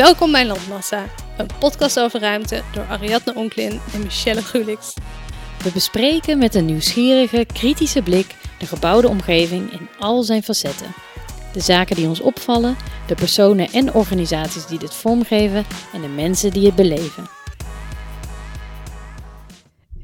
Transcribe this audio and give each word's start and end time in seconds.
Welkom 0.00 0.32
bij 0.32 0.46
Landmassa, 0.46 1.06
een 1.38 1.46
podcast 1.58 2.00
over 2.00 2.20
ruimte 2.20 2.62
door 2.72 2.84
Ariadne 2.84 3.34
Onklin 3.34 3.80
en 3.94 4.02
Michelle 4.02 4.42
Gulix. 4.42 4.94
We 5.62 5.70
bespreken 5.72 6.38
met 6.38 6.54
een 6.54 6.64
nieuwsgierige, 6.64 7.46
kritische 7.52 8.02
blik 8.02 8.34
de 8.58 8.66
gebouwde 8.66 9.08
omgeving 9.08 9.72
in 9.72 9.88
al 9.98 10.22
zijn 10.22 10.42
facetten. 10.42 10.86
De 11.52 11.60
zaken 11.60 11.96
die 11.96 12.08
ons 12.08 12.20
opvallen, 12.20 12.76
de 13.06 13.14
personen 13.14 13.68
en 13.68 13.94
organisaties 13.94 14.66
die 14.66 14.78
dit 14.78 14.94
vormgeven 14.94 15.64
en 15.92 16.00
de 16.00 16.08
mensen 16.08 16.50
die 16.50 16.66
het 16.66 16.74
beleven. 16.74 17.24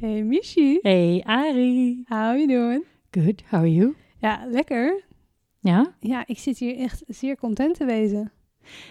Hey 0.01 0.23
Michi, 0.23 0.79
Hey 0.83 1.23
Ari. 1.27 2.05
how 2.09 2.37
you 2.37 2.47
doing? 2.47 2.85
Good, 3.11 3.43
how 3.51 3.61
are 3.61 3.75
you? 3.75 3.95
Ja, 4.19 4.47
lekker. 4.51 5.05
Ja? 5.61 5.95
Ja, 6.01 6.27
ik 6.27 6.39
zit 6.39 6.59
hier 6.59 6.79
echt 6.79 7.03
zeer 7.07 7.37
content 7.37 7.77
te 7.77 7.85
wezen. 7.85 8.33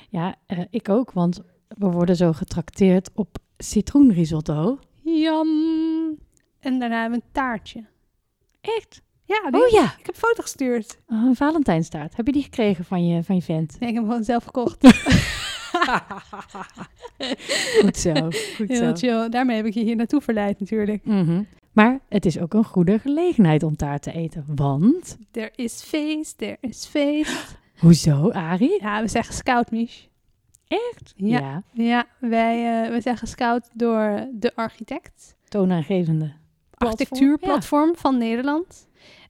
Ja, 0.09 0.35
eh, 0.45 0.59
ik 0.70 0.89
ook, 0.89 1.11
want 1.11 1.41
we 1.67 1.85
worden 1.85 2.16
zo 2.16 2.33
getrakteerd 2.33 3.09
op 3.13 3.38
citroenrisotto. 3.57 4.79
Jam. 5.03 5.47
En 6.59 6.79
daarna 6.79 7.02
hebben 7.02 7.20
we 7.20 7.25
een 7.25 7.31
taartje. 7.31 7.85
Echt? 8.61 9.02
Ja, 9.23 9.41
Oh 9.52 9.67
ja, 9.67 9.83
ik 9.83 10.05
heb 10.05 10.07
een 10.07 10.16
foto 10.16 10.41
gestuurd. 10.41 10.99
Oh, 11.07 11.23
een 11.23 11.35
Valentijnstaart. 11.35 12.16
Heb 12.16 12.25
je 12.25 12.31
die 12.31 12.43
gekregen 12.43 12.85
van 12.85 13.07
je, 13.07 13.23
van 13.23 13.35
je 13.35 13.41
vent? 13.41 13.80
Nee, 13.80 13.89
ik 13.89 13.95
heb 13.95 14.03
hem 14.03 14.05
gewoon 14.05 14.23
zelf 14.23 14.43
gekocht. 14.43 14.77
Goed 17.81 17.97
zo, 17.97 18.13
goed 18.55 18.67
zo. 18.67 18.83
Heel 18.83 18.95
chill. 18.95 19.30
Daarmee 19.30 19.55
heb 19.55 19.66
ik 19.66 19.73
je 19.73 19.83
hier 19.83 19.95
naartoe 19.95 20.21
verleid 20.21 20.59
natuurlijk. 20.59 21.05
Mhm. 21.05 21.44
Maar 21.71 21.99
het 22.09 22.25
is 22.25 22.39
ook 22.39 22.53
een 22.53 22.63
goede 22.63 22.99
gelegenheid 22.99 23.63
om 23.63 23.75
taart 23.75 24.02
te 24.02 24.11
eten, 24.11 24.45
want... 24.55 25.17
Er 25.31 25.52
is 25.55 25.81
feest, 25.81 26.41
er 26.41 26.57
is 26.59 26.85
feest. 26.85 27.57
Hoezo, 27.79 28.31
Ari? 28.31 28.77
Ja, 28.81 29.02
we 29.02 29.07
zeggen 29.07 29.34
scout, 29.34 29.71
Mich. 29.71 30.08
Echt? 30.67 31.13
Ja. 31.16 31.63
Ja, 31.72 32.05
wij, 32.19 32.83
eh, 32.83 32.91
we 32.91 33.02
zijn 33.02 33.17
gescout 33.17 33.69
door 33.73 34.27
de 34.31 34.55
architect. 34.55 35.36
toonaangevende 35.47 36.25
platform. 36.25 36.91
architectuurplatform 36.91 37.95
van 37.95 38.17
Nederland. 38.17 38.88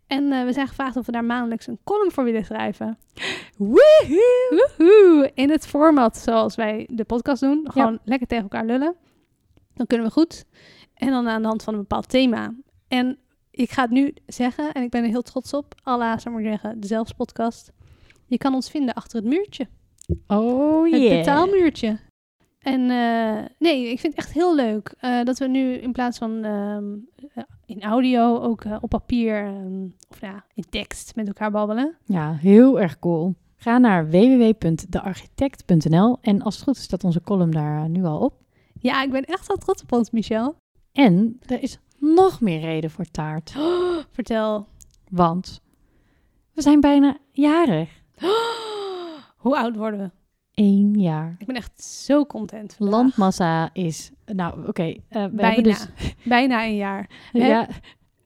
En 0.08 0.32
eh, 0.32 0.46
we 0.46 0.54
zijn 0.54 0.68
gevraagd 0.68 0.96
of 0.96 1.06
we 1.06 1.12
daar 1.12 1.24
maandelijks 1.24 1.68
een 1.68 1.80
column 1.84 2.12
voor 2.12 2.24
willen 2.24 2.46
schrijven. 2.46 2.98
Woehoe! 3.58 4.70
Woehoe! 4.78 5.32
In 5.34 5.50
het 5.50 5.68
format 5.68 6.18
zoals 6.18 6.56
wij 6.56 6.88
de 6.92 7.04
podcast 7.04 7.42
doen. 7.42 7.68
Gewoon 7.72 8.00
lekker 8.04 8.28
tegen 8.28 8.44
elkaar 8.44 8.66
lullen. 8.66 8.96
Dan 9.74 9.88
kunnen 9.88 10.08
we 10.08 10.14
goed. 10.14 10.46
En 10.94 11.10
dan 11.10 11.28
aan 11.28 11.42
de 11.42 11.48
hand 11.48 11.64
van 11.64 11.74
een 11.74 11.80
bepaald 11.80 12.10
thema. 12.10 12.54
En 12.88 13.18
ik 13.52 13.72
ga 13.72 13.82
het 13.82 13.92
nu 13.92 14.14
zeggen, 14.28 14.72
en 14.72 14.84
ik 14.84 14.90
ben 14.90 15.04
er 15.04 15.10
heel 15.10 15.22
trots 15.22 15.54
op. 15.54 15.76
Allah, 15.84 16.20
zou 16.20 16.36
maar 16.36 16.44
zeggen, 16.44 16.80
de 16.80 16.88
Zelfs 16.88 17.12
podcast. 17.12 17.72
Je 18.26 18.38
kan 18.38 18.54
ons 18.54 18.70
vinden 18.70 18.94
achter 18.94 19.18
het 19.18 19.28
muurtje. 19.28 19.68
Oh 20.28 20.92
Het 20.92 21.02
yeah. 21.02 21.18
betaalmuurtje. 21.18 22.00
En 22.60 22.90
eh, 22.90 23.46
nee, 23.60 23.92
ik 23.92 24.00
vind 24.00 24.16
het 24.16 24.26
echt 24.26 24.34
heel 24.34 24.56
leuk 24.56 24.94
eh, 25.00 25.24
dat 25.24 25.38
we 25.38 25.48
nu 25.48 25.74
in 25.74 25.92
plaats 25.92 26.18
van 26.18 26.44
ehm, 26.44 26.84
eh, 27.34 27.44
in 27.66 27.84
audio 27.84 28.40
ook 28.40 28.64
op 28.82 28.90
papier 28.90 29.46
ehm, 29.46 29.86
of 30.10 30.22
ja, 30.22 30.46
in 30.54 30.66
tekst 30.70 31.16
met 31.16 31.28
elkaar 31.28 31.52
babbelen. 31.52 31.98
Ja, 32.06 32.34
heel 32.34 32.80
erg 32.80 33.00
cool. 33.00 33.36
Ga 33.56 33.78
naar 33.78 34.10
www.dearchitect.nl 34.10 36.18
en 36.22 36.42
als 36.42 36.56
het 36.56 36.64
goed 36.64 36.76
is 36.76 36.84
staat 36.84 37.04
onze 37.04 37.22
column 37.22 37.52
daar 37.52 37.90
nu 37.90 38.04
al 38.04 38.20
op. 38.20 38.34
Ja, 38.80 39.04
ik 39.04 39.12
ben 39.12 39.24
echt 39.24 39.48
wel 39.48 39.58
trots 39.58 39.82
op 39.82 39.92
ons, 39.92 40.12
Michel. 40.12 40.56
En 40.92 41.40
er 41.46 41.64
is 41.64 41.80
nog 41.98 42.42
meer 42.42 42.60
reden 42.60 42.90
voor 42.90 43.06
taart. 43.06 43.54
Vertel. 44.12 44.68
Want 45.10 45.62
we 46.54 46.62
zijn 46.62 46.80
bijna 46.80 47.18
jarig. 47.32 48.04
Hoe 49.38 49.58
oud 49.58 49.76
worden 49.76 50.00
we? 50.00 50.12
Eén 50.64 51.00
jaar. 51.00 51.36
Ik 51.40 51.46
ben 51.48 51.56
echt 51.56 51.84
zo 51.84 52.26
content. 52.26 52.74
vandaag. 52.74 52.96
Landmassa 52.96 53.70
is... 53.74 54.12
Nou, 54.26 54.68
oké. 54.68 54.84
eh, 54.84 54.96
we 55.10 55.30
Bijna. 55.30 55.46
hebben 55.46 55.64
dus... 55.64 55.88
Bijna 56.24 56.66
een 56.66 56.76
jaar. 56.76 57.10
Ja, 57.34 57.68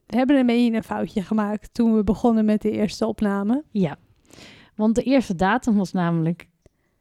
We 0.06 0.16
hebben 0.16 0.36
een 0.36 0.46
beetje 0.46 0.72
een 0.72 0.82
foutje 0.82 1.22
gemaakt 1.22 1.74
toen 1.74 1.94
we 1.96 2.04
begonnen 2.04 2.44
met 2.44 2.62
de 2.62 2.70
eerste 2.70 3.06
opname. 3.06 3.64
ja. 3.70 3.96
Want 4.74 4.94
de 4.94 5.02
eerste 5.02 5.34
datum 5.34 5.76
was 5.76 5.92
namelijk 5.92 6.48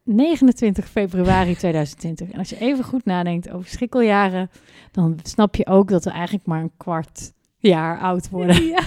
29 0.03 0.88
februari 0.89 1.55
2020. 1.57 2.29
En 2.29 2.39
als 2.39 2.49
je 2.49 2.59
even 2.59 2.83
goed 2.83 3.05
nadenkt 3.05 3.49
over 3.51 3.69
schrikkeljaren... 3.69 4.49
dan 4.91 5.19
snap 5.23 5.55
je 5.55 5.66
ook 5.66 5.89
dat 5.89 6.03
we 6.03 6.09
eigenlijk 6.09 6.45
maar 6.45 6.61
een 6.61 6.72
kwart 6.78 7.33
jaar 7.57 7.99
oud 7.99 8.29
worden. 8.29 8.63
Ja. 8.66 8.81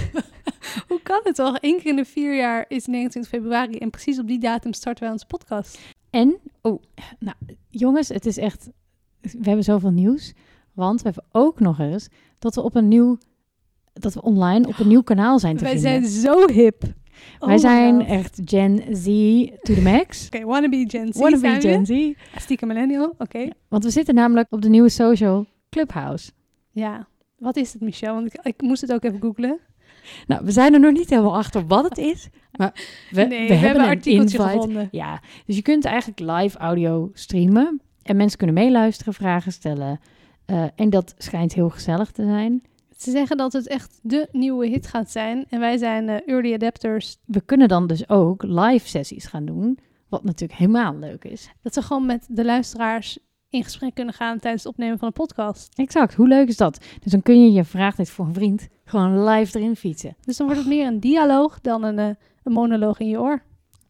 Hoe 0.89 1.01
kan 1.03 1.21
het 1.23 1.35
toch? 1.35 1.59
Eén 1.61 1.77
keer 1.79 1.91
in 1.91 1.97
de 1.97 2.05
vier 2.05 2.37
jaar 2.37 2.65
is 2.69 2.87
29 2.87 3.33
februari 3.33 3.79
en 3.79 3.91
precies 3.91 4.19
op 4.19 4.27
die 4.27 4.39
datum 4.39 4.73
starten 4.73 5.03
wij 5.03 5.13
onze 5.13 5.27
podcast. 5.27 5.79
En, 6.11 6.37
oh, 6.61 6.83
nou, 7.19 7.37
jongens, 7.69 8.09
het 8.09 8.27
is 8.27 8.37
echt, 8.37 8.69
we 9.21 9.39
hebben 9.43 9.65
zoveel 9.65 9.91
nieuws. 9.91 10.33
Want 10.73 11.03
we 11.03 11.05
hebben 11.05 11.25
ook 11.33 11.61
nog 11.61 11.79
eens 11.79 12.09
dat 12.39 12.55
we 12.55 12.63
op 12.63 12.75
een 12.75 12.89
nieuw, 12.89 13.19
dat 13.93 14.15
we 14.15 14.23
online 14.23 14.67
op 14.69 14.79
een 14.79 14.89
nieuw 14.89 15.03
kanaal 15.03 15.39
zijn 15.39 15.57
te 15.57 15.65
Wij 15.65 15.79
vinden. 15.79 16.11
zijn 16.11 16.23
zo 16.23 16.53
hip. 16.53 16.83
Oh 17.39 17.47
Wij 17.47 17.55
my 17.55 17.59
zijn 17.59 18.07
echt 18.07 18.41
Gen 18.45 18.97
Z 18.97 19.07
to 19.63 19.75
the 19.75 19.81
max. 19.83 20.27
Oké, 20.27 20.45
wannabe 20.45 20.85
Gen 20.89 21.13
Z 21.13 21.19
Wanna 21.19 21.37
zijn 21.39 21.61
be 21.61 21.69
we. 21.69 21.73
Gen 21.75 21.87
Z. 21.87 22.41
Stiekem 22.41 22.69
millennial, 22.69 23.15
oké. 23.19 23.49
Want 23.69 23.85
we 23.85 23.91
zitten 23.91 24.15
namelijk 24.15 24.47
op 24.53 24.63
de 24.63 24.69
nieuwe 24.69 24.89
social 24.89 25.47
Clubhouse. 25.71 26.31
Ja. 26.71 27.09
Wat 27.39 27.57
is 27.57 27.73
het, 27.73 27.83
Michel? 27.83 28.15
Want 28.15 28.27
ik, 28.27 28.41
ik 28.43 28.63
moest 28.63 28.81
het 28.81 28.93
ook 28.93 29.05
even 29.05 29.21
googlen. 29.21 29.59
Nou, 30.27 30.45
we 30.45 30.51
zijn 30.51 30.75
er 30.75 30.81
nog 30.81 30.93
niet 30.93 31.11
helemaal 31.11 31.37
achter 31.37 31.67
wat 31.67 31.85
het 31.85 31.99
is. 31.99 32.29
Maar 32.53 32.73
we, 33.11 33.23
nee, 33.23 33.49
we, 33.49 33.55
hebben 33.55 33.91
een 33.91 34.03
invite. 34.03 34.43
gevonden. 34.43 34.89
Ja, 34.91 35.21
dus 35.47 35.57
je 35.57 35.63
kunt 35.63 35.85
eigenlijk 35.85 36.21
live 36.21 36.59
audio 36.59 37.11
streamen. 37.13 37.81
En 38.03 38.17
mensen 38.17 38.39
kunnen 38.39 38.57
meeluisteren, 38.57 39.15
vragen 39.15 39.53
stellen. 39.53 40.01
Eh, 40.45 40.65
en 40.75 40.91
dat 40.91 41.15
schijnt 41.19 41.53
heel 41.55 41.71
gezellig 41.71 42.11
te 42.11 42.25
zijn. 42.25 42.63
Ze 42.97 43.11
zeggen 43.11 43.37
dat 43.37 43.53
het 43.53 43.69
echt 43.69 43.99
de 44.03 44.29
nieuwe 44.33 44.67
hit 44.67 44.87
gaat 44.87 45.11
zijn. 45.11 45.45
En 45.49 45.61
wij 45.61 45.77
zijn 45.77 46.09
eh, 46.09 46.29
early 46.29 46.55
adapters. 46.55 47.17
we 47.25 47.41
kunnen 47.41 47.69
dan 47.69 47.87
dus 47.87 48.09
ook 48.09 48.43
live 48.43 48.89
sessies 48.89 49.27
gaan 49.27 49.45
doen. 49.45 49.79
Wat 50.09 50.25
natuurlijk 50.25 50.59
helemaal 50.59 50.97
leuk 50.97 51.25
is. 51.25 51.51
Dat 51.63 51.75
ze 51.75 51.83
gewoon 51.83 52.07
met 52.07 52.27
de 52.31 52.45
luisteraars 52.45 53.19
in 53.53 53.65
gesprek 53.65 53.95
kunnen 53.95 54.15
gaan 54.15 54.39
tijdens 54.39 54.63
het 54.63 54.73
opnemen 54.73 54.99
van 54.99 55.07
een 55.07 55.13
podcast. 55.13 55.79
Exact, 55.79 56.15
hoe 56.15 56.29
leuk 56.29 56.49
is 56.49 56.57
dat? 56.57 56.85
Dus 57.01 57.13
dan 57.13 57.23
kun 57.23 57.43
je 57.43 57.53
je 57.53 57.65
vraag 57.65 57.95
dit 57.97 58.11
voor 58.11 58.27
een 58.27 58.35
vriend 58.35 58.69
gewoon 58.85 59.25
live 59.25 59.59
erin 59.59 59.77
fietsen. 59.77 60.17
Dus 60.25 60.37
dan 60.37 60.47
wordt 60.47 60.61
het 60.61 60.71
meer 60.71 60.87
een 60.87 61.01
dialoog 61.01 61.61
dan 61.61 61.83
een, 61.83 61.99
eh, 61.99 62.09
een 62.43 62.53
monoloog 62.53 63.01
in 63.01 63.09
je 63.09 63.21
oor. 63.21 63.43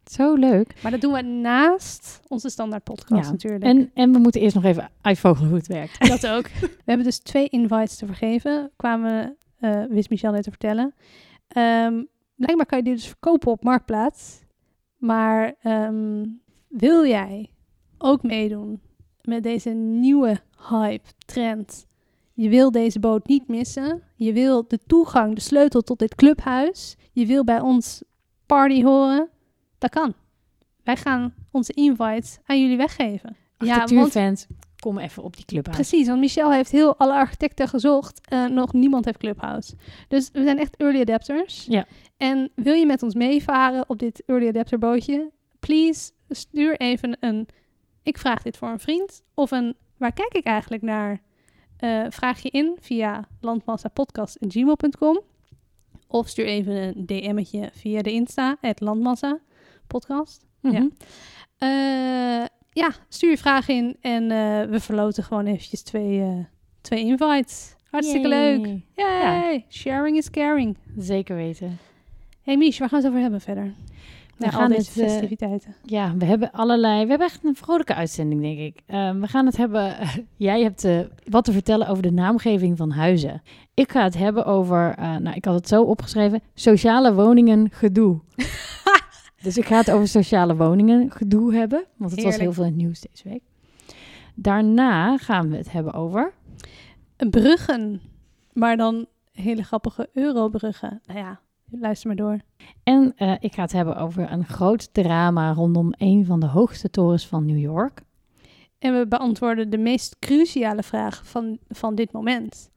Zo 0.04 0.34
leuk. 0.34 0.74
Maar 0.82 0.90
dat 0.90 1.00
doen 1.00 1.12
we 1.12 1.22
naast 1.22 2.20
onze 2.28 2.48
standaard 2.48 2.84
podcast 2.84 3.24
Ja, 3.24 3.30
natuurlijk. 3.30 3.64
En, 3.64 3.90
en 3.94 4.12
we 4.12 4.18
moeten 4.18 4.40
eerst 4.40 4.54
nog 4.54 4.64
even 4.64 4.90
uitvogelen 5.00 5.48
hoe 5.48 5.58
het 5.58 5.66
werkt. 5.66 6.08
Dat 6.08 6.26
ook. 6.26 6.48
We 6.60 6.82
hebben 6.84 7.06
dus 7.06 7.18
twee 7.18 7.48
invites 7.48 7.96
te 7.96 8.06
vergeven. 8.06 8.70
Kwamen, 8.76 9.36
eh 9.58 9.82
wist 9.88 10.10
Michel 10.10 10.32
net 10.32 10.42
te 10.42 10.50
vertellen. 10.50 10.94
Ehm, 11.48 12.02
blijkbaar 12.36 12.66
kan 12.66 12.78
je 12.78 12.84
die 12.84 12.94
dus 12.94 13.06
verkopen 13.06 13.50
op 13.52 13.64
Marktplaats. 13.64 14.40
Maar 14.96 15.54
ehm, 15.62 16.24
wil 16.68 17.06
jij 17.06 17.50
ook 17.98 18.22
meedoen 18.22 18.80
met 19.22 19.42
deze 19.42 19.70
nieuwe 19.70 20.40
hype, 20.68 21.08
trend? 21.26 21.86
Je 22.34 22.48
wil 22.48 22.70
deze 22.70 23.00
boot 23.00 23.26
niet 23.26 23.48
missen. 23.48 24.02
Je 24.16 24.32
wil 24.32 24.64
de 24.68 24.78
toegang, 24.86 25.34
de 25.34 25.40
sleutel 25.40 25.80
tot 25.80 25.98
dit 25.98 26.14
clubhuis. 26.14 26.96
Je 27.12 27.26
wil 27.26 27.44
bij 27.44 27.60
ons 27.60 28.02
party 28.46 28.82
horen. 28.82 29.28
Dat 29.78 29.90
kan. 29.90 30.14
Wij 30.82 30.96
gaan 30.96 31.34
onze 31.50 31.72
invites 31.72 32.38
aan 32.44 32.60
jullie 32.60 32.76
weggeven. 32.76 33.36
Ja, 33.58 33.66
want 33.66 33.80
Architectuurfans, 33.80 34.46
kom 34.78 34.98
even 34.98 35.22
op 35.22 35.36
die 35.36 35.44
club 35.44 35.66
uit. 35.66 35.76
Precies, 35.76 36.06
want 36.06 36.20
Michel 36.20 36.52
heeft 36.52 36.70
heel 36.70 36.96
alle 36.96 37.12
architecten 37.12 37.68
gezocht. 37.68 38.20
en 38.28 38.54
nog 38.54 38.72
niemand 38.72 39.04
heeft 39.04 39.18
Clubhouse. 39.18 39.74
Dus 40.08 40.30
we 40.32 40.42
zijn 40.42 40.58
echt 40.58 40.76
early 40.76 41.00
adapters. 41.00 41.66
Ja. 41.68 41.86
En 42.16 42.50
wil 42.54 42.74
je 42.74 42.86
met 42.86 43.02
ons 43.02 43.14
meevaren 43.14 43.88
op 43.88 43.98
dit 43.98 44.22
early 44.26 44.48
adapter 44.48 44.78
bootje? 44.78 45.30
Please 45.60 46.10
stuur 46.28 46.76
even 46.76 47.16
een 47.20 47.48
ik 48.02 48.19
vraag 48.19 48.43
dit 48.43 48.56
voor 48.56 48.69
een 48.69 48.81
vriend. 48.81 49.22
Of 49.34 49.50
een 49.50 49.76
waar 49.96 50.12
kijk 50.12 50.34
ik 50.34 50.44
eigenlijk 50.44 50.82
naar? 50.82 51.20
Eh, 51.76 52.06
vraag 52.08 52.43
je 52.43 52.50
in 52.50 52.76
via 52.81 53.28
landmassapodcast.gmail.com. 53.40 55.20
Of 56.06 56.28
stuur 56.28 56.46
even 56.46 56.75
een 56.75 57.06
DM'tje 57.06 57.70
via 57.72 58.02
de 58.02 58.12
Insta, 58.12 58.56
het 58.60 58.81
Landmassa 58.81 59.38
podcast. 59.87 60.46
Mhm. 60.60 60.75
Ja. 60.75 60.88
Eh, 61.58 62.46
ja, 62.70 62.90
stuur 63.08 63.31
je 63.31 63.38
vraag 63.38 63.69
in 63.69 63.96
en 64.00 64.22
eh, 64.22 64.70
we 64.70 64.81
verloten 64.81 65.25
gewoon 65.25 65.46
eventjes 65.46 65.82
twee, 65.82 66.46
twee 66.81 67.04
invites. 67.04 67.75
Hartstikke 67.90 68.28
Yay. 68.28 68.56
leuk. 68.56 68.81
Yay! 68.94 69.64
Sharing 69.69 70.16
is 70.16 70.31
caring. 70.31 70.76
Zeker 70.96 71.37
weten. 71.37 71.78
Hey 72.43 72.56
Mies, 72.56 72.78
waar 72.78 72.88
gaan 72.88 72.99
we 72.99 73.04
het 73.04 73.14
over 73.14 73.22
hebben 73.22 73.40
verder? 73.40 73.75
We 74.42 74.48
Na 74.48 74.52
al 74.52 74.60
gaan 74.60 74.70
deze 74.70 74.90
het, 74.90 74.98
eh, 74.98 75.08
festiviteiten. 75.08 75.74
Ja, 75.84 76.16
we 76.16 76.24
hebben 76.24 76.50
allerlei. 76.52 77.02
We 77.02 77.08
hebben 77.08 77.26
echt 77.26 77.44
een 77.44 77.54
vrolijke 77.56 77.94
uitzending, 77.94 78.40
denk 78.40 78.58
ik. 78.58 78.80
Ehm, 78.86 79.20
we 79.20 79.26
gaan 79.26 79.46
het 79.46 79.56
hebben. 79.56 79.96
jij 80.36 80.62
hebt 80.62 80.84
eh, 80.84 81.00
wat 81.28 81.44
te 81.44 81.52
vertellen 81.52 81.88
over 81.88 82.02
de 82.02 82.12
naamgeving 82.12 82.76
van 82.76 82.90
huizen. 82.90 83.42
Ik 83.74 83.90
ga 83.90 84.02
het 84.02 84.18
hebben 84.18 84.44
over. 84.44 84.94
eh, 84.98 85.16
nou, 85.16 85.36
ik 85.36 85.44
had 85.44 85.54
het 85.54 85.68
zo 85.68 85.82
opgeschreven: 85.82 86.40
sociale 86.54 87.14
woningen 87.14 87.70
gedoe. 87.70 88.20
dus 89.42 89.56
ik 89.56 89.64
ga 89.64 89.76
het 89.76 89.90
over 89.90 90.08
sociale 90.08 90.56
woningen 90.56 91.10
gedoe 91.10 91.54
hebben, 91.54 91.84
want 91.96 92.10
het 92.10 92.22
was 92.22 92.36
heel 92.36 92.52
veel 92.52 92.64
in 92.64 92.70
het 92.70 92.78
nieuws 92.78 93.00
deze 93.00 93.28
week. 93.28 93.42
Daarna 94.34 95.16
gaan 95.18 95.50
we 95.50 95.56
het 95.56 95.72
hebben 95.72 95.92
over... 95.92 96.32
Bruggen, 97.30 98.00
maar 98.52 98.76
dan 98.76 99.06
hele 99.32 99.62
grappige 99.62 100.08
eurobruggen. 100.12 101.00
Nou 101.06 101.18
ja, 101.18 101.40
luister 101.80 102.06
maar 102.06 102.16
door. 102.16 102.38
En 102.82 103.12
eh, 103.16 103.34
ik 103.40 103.54
ga 103.54 103.62
het 103.62 103.72
hebben 103.72 103.96
over 103.96 104.32
een 104.32 104.44
groot 104.44 104.94
drama 104.94 105.52
rondom 105.52 105.92
een 105.96 106.24
van 106.26 106.40
de 106.40 106.46
hoogste 106.46 106.90
torens 106.90 107.26
van 107.26 107.46
New 107.46 107.58
York. 107.58 108.02
En 108.78 108.98
we 108.98 109.06
beantwoorden 109.06 109.70
de 109.70 109.78
meest 109.78 110.16
cruciale 110.19 110.82
vraag 110.82 111.26
van, 111.26 111.58
van 111.69 111.94
dit 111.94 112.12
moment. 112.12 112.70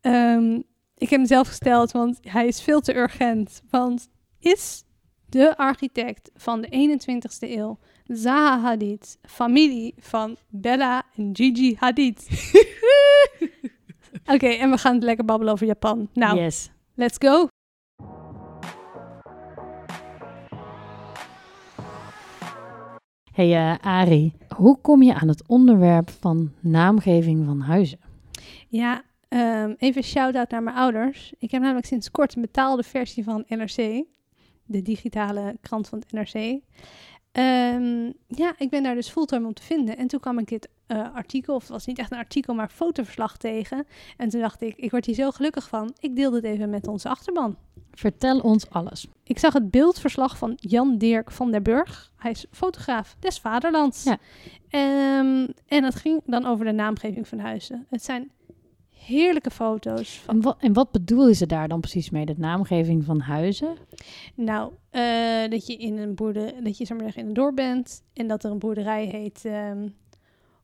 Ehm, 0.00 0.54
ik 0.94 1.08
heb 1.10 1.18
hem 1.18 1.26
zelf 1.26 1.48
gesteld, 1.48 1.92
want 1.92 2.18
hij 2.22 2.46
is 2.46 2.62
veel 2.62 2.80
te 2.80 2.96
urgent. 2.96 3.62
Want 3.70 4.08
is 4.38 4.82
de 5.28 5.56
architect 5.56 6.30
van 6.34 6.60
de 6.60 6.68
21ste 6.70 7.50
eeuw 7.50 7.78
Zaha 8.04 8.60
Hadid 8.60 9.18
familie 9.22 9.94
van 9.98 10.36
Bella 10.48 11.02
en 11.16 11.30
Gigi 11.32 11.76
Hadid? 11.78 12.26
Oké, 14.34 14.46
en 14.46 14.70
we 14.70 14.78
gaan 14.78 14.94
het 14.94 15.02
lekker 15.02 15.24
babbelen 15.24 15.52
over 15.52 15.66
Japan. 15.66 16.08
Nou, 16.12 16.40
Yes. 16.40 16.70
let's 16.94 17.16
go. 17.18 17.46
Hey 23.36 23.72
uh, 23.72 23.74
Ari, 23.80 24.32
hoe 24.56 24.80
kom 24.80 25.02
je 25.02 25.14
aan 25.14 25.28
het 25.28 25.48
onderwerp 25.48 26.10
van 26.10 26.52
naamgeving 26.60 27.44
van 27.44 27.60
huizen? 27.60 27.98
Ja, 28.68 29.02
um, 29.28 29.74
even 29.78 30.02
shout-out 30.02 30.50
naar 30.50 30.62
mijn 30.62 30.76
ouders. 30.76 31.32
Ik 31.38 31.50
heb 31.50 31.62
namelijk 31.62 31.86
sinds 31.86 32.10
kort 32.10 32.36
een 32.36 32.42
betaalde 32.42 32.82
versie 32.82 33.24
van 33.24 33.44
NRC. 33.48 34.04
De 34.64 34.82
digitale 34.82 35.56
krant 35.60 35.88
van 35.88 35.98
het 35.98 36.12
NRC. 36.12 36.60
Um, 37.38 38.12
ja, 38.26 38.54
ik 38.58 38.70
ben 38.70 38.82
daar 38.82 38.94
dus 38.94 39.08
fulltime 39.08 39.46
om 39.46 39.54
te 39.54 39.62
vinden. 39.62 39.96
En 39.96 40.06
toen 40.06 40.20
kwam 40.20 40.38
ik 40.38 40.48
dit 40.48 40.68
uh, 40.88 41.14
artikel, 41.14 41.54
of 41.54 41.62
het 41.62 41.70
was 41.70 41.86
niet 41.86 41.98
echt 41.98 42.12
een 42.12 42.18
artikel, 42.18 42.54
maar 42.54 42.68
fotoverslag 42.68 43.36
tegen. 43.36 43.86
En 44.16 44.28
toen 44.28 44.40
dacht 44.40 44.62
ik, 44.62 44.76
ik 44.76 44.90
word 44.90 45.06
hier 45.06 45.14
zo 45.14 45.30
gelukkig 45.30 45.68
van. 45.68 45.94
Ik 45.98 46.16
deel 46.16 46.30
dit 46.30 46.44
even 46.44 46.70
met 46.70 46.86
onze 46.88 47.08
achterban. 47.08 47.56
Vertel 47.92 48.40
ons 48.40 48.70
alles. 48.70 49.06
Ik 49.24 49.38
zag 49.38 49.52
het 49.52 49.70
beeldverslag 49.70 50.38
van 50.38 50.52
Jan 50.56 50.98
Dirk 50.98 51.30
van 51.30 51.50
der 51.50 51.62
Burg. 51.62 52.12
Hij 52.16 52.30
is 52.30 52.46
fotograaf 52.50 53.16
des 53.20 53.38
vaderlands. 53.38 54.04
Ja. 54.04 54.18
Um, 55.20 55.48
en 55.66 55.84
het 55.84 55.94
ging 55.94 56.22
dan 56.26 56.46
over 56.46 56.64
de 56.64 56.72
naamgeving 56.72 57.28
van 57.28 57.38
huizen. 57.38 57.86
Het 57.88 58.04
zijn 58.04 58.30
heerlijke 59.06 59.50
foto's. 59.50 60.18
Van... 60.18 60.34
En, 60.34 60.42
wat, 60.42 60.56
en 60.60 60.72
wat 60.72 60.90
bedoelen 60.90 61.34
ze 61.34 61.46
daar 61.46 61.68
dan 61.68 61.80
precies 61.80 62.10
mee, 62.10 62.26
de 62.26 62.34
naamgeving 62.36 63.04
van 63.04 63.20
huizen? 63.20 63.76
Nou, 64.34 64.72
uh, 64.92 65.50
dat 65.50 65.66
je 65.66 65.76
in 65.76 65.98
een 65.98 66.14
boerderij, 66.14 66.62
dat 66.62 66.78
je 66.78 66.84
zeg 66.84 66.98
maar, 66.98 67.16
in 67.16 67.26
een 67.26 67.34
dorp 67.34 67.56
bent 67.56 68.02
en 68.12 68.26
dat 68.26 68.44
er 68.44 68.50
een 68.50 68.58
boerderij 68.58 69.04
heet 69.04 69.44
um, 69.44 69.94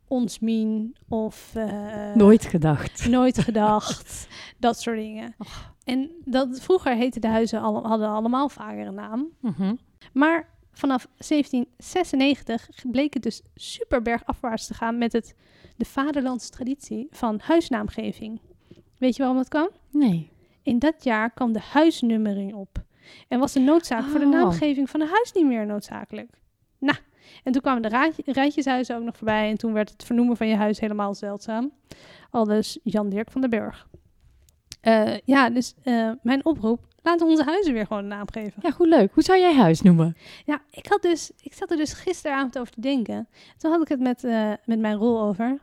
Onsmien 0.09 0.97
of... 1.09 1.53
Uh, 1.57 2.15
nooit 2.15 2.45
gedacht. 2.45 3.09
Nooit 3.09 3.39
gedacht. 3.49 4.29
dat 4.59 4.81
soort 4.81 4.97
dingen. 4.97 5.35
Och. 5.39 5.75
En 5.85 6.11
dat, 6.25 6.61
vroeger 6.61 6.97
heten 6.97 7.21
de 7.21 7.29
huizen 7.29 7.61
al, 7.61 7.87
hadden 7.87 8.09
allemaal 8.09 8.49
vaker 8.49 8.87
een 8.87 8.95
naam. 8.95 9.29
Mm 9.41 9.55
-hmm. 9.57 9.79
Maar 10.13 10.49
vanaf 10.73 11.07
1796 11.17 12.69
bleek 12.91 13.15
het 13.15 13.23
dus 13.23 13.43
super 13.55 14.03
bergafwaarts 14.03 14.67
te 14.67 14.75
gaan 14.75 14.99
met 14.99 15.13
het, 15.13 15.35
de 15.77 15.85
vaderlandse 15.85 16.51
traditie 16.51 17.07
van 17.11 17.41
huisnaamgeving. 17.43 18.41
Weet 18.99 19.17
je 19.17 19.23
waarom 19.23 19.39
dat 19.39 19.49
kwam? 19.49 19.69
Nee. 19.91 20.31
In 20.63 20.79
dat 20.79 21.05
jaar 21.05 21.31
kwam 21.31 21.53
de 21.53 21.61
huisnummering 21.61 22.55
op. 22.55 22.85
En 23.29 23.39
was 23.39 23.53
de 23.53 23.61
noodzaak 23.61 24.03
oh. 24.03 24.09
voor 24.09 24.21
de 24.21 24.27
naamgeving 24.27 24.91
van 24.91 25.01
een 25.01 25.09
huis 25.09 25.33
niet 25.33 25.47
meer 25.47 25.67
noodzakelijk. 25.67 26.31
Nou, 26.79 26.99
en 27.45 27.53
toen 27.53 27.63
kwamen 27.63 27.83
de 27.83 27.89
raadje, 27.89 28.23
rijtjeshuizen 28.27 28.97
ook 28.97 29.03
nog 29.03 29.17
voorbij. 29.17 29.51
En 29.51 29.59
toen 29.59 29.73
werd 29.73 29.91
het 29.91 30.05
vernoemen 30.05 30.37
van 30.37 30.49
je 30.49 30.57
huis 30.57 30.81
helemaal 30.81 31.15
zeldzaam. 31.15 31.73
Al 32.31 32.45
dus 32.45 32.79
Jan 32.83 33.09
Dirk 33.09 33.31
van 33.31 33.41
den 33.41 33.51
Burg. 33.51 33.89
Uh, 34.83 35.19
ja, 35.25 35.51
dus 35.51 35.75
uh, 35.85 36.11
mijn 36.23 36.45
oproep, 36.45 36.87
laten 37.03 37.27
we 37.27 37.33
onze 37.33 37.45
huizen 37.45 37.73
weer 37.73 37.87
gewoon 37.87 38.03
een 38.03 38.09
naam 38.09 38.31
geven. 38.33 38.63
Ja, 38.63 38.71
goed 38.71 38.89
leuk. 38.89 39.13
Hoe 39.15 39.23
zou 39.23 39.39
jij 39.39 39.55
huis 39.55 39.83
noemen? 39.83 40.17
Ja, 40.45 40.63
ik, 40.71 40.87
had 40.87 41.03
dus, 41.03 41.31
ik 41.41 41.55
zat 41.55 41.71
er 41.71 41.77
dus 41.77 41.93
gisteravond 41.93 42.59
over 42.59 42.73
te 42.73 42.81
denken. 42.81 43.29
Toen 43.59 43.71
had 43.71 43.83
ik 43.83 43.89
het 43.89 44.01
met, 44.01 44.25
uh, 44.25 44.53
met 44.65 44.79
mijn 44.79 44.97
rol 44.97 45.21
over. 45.21 45.59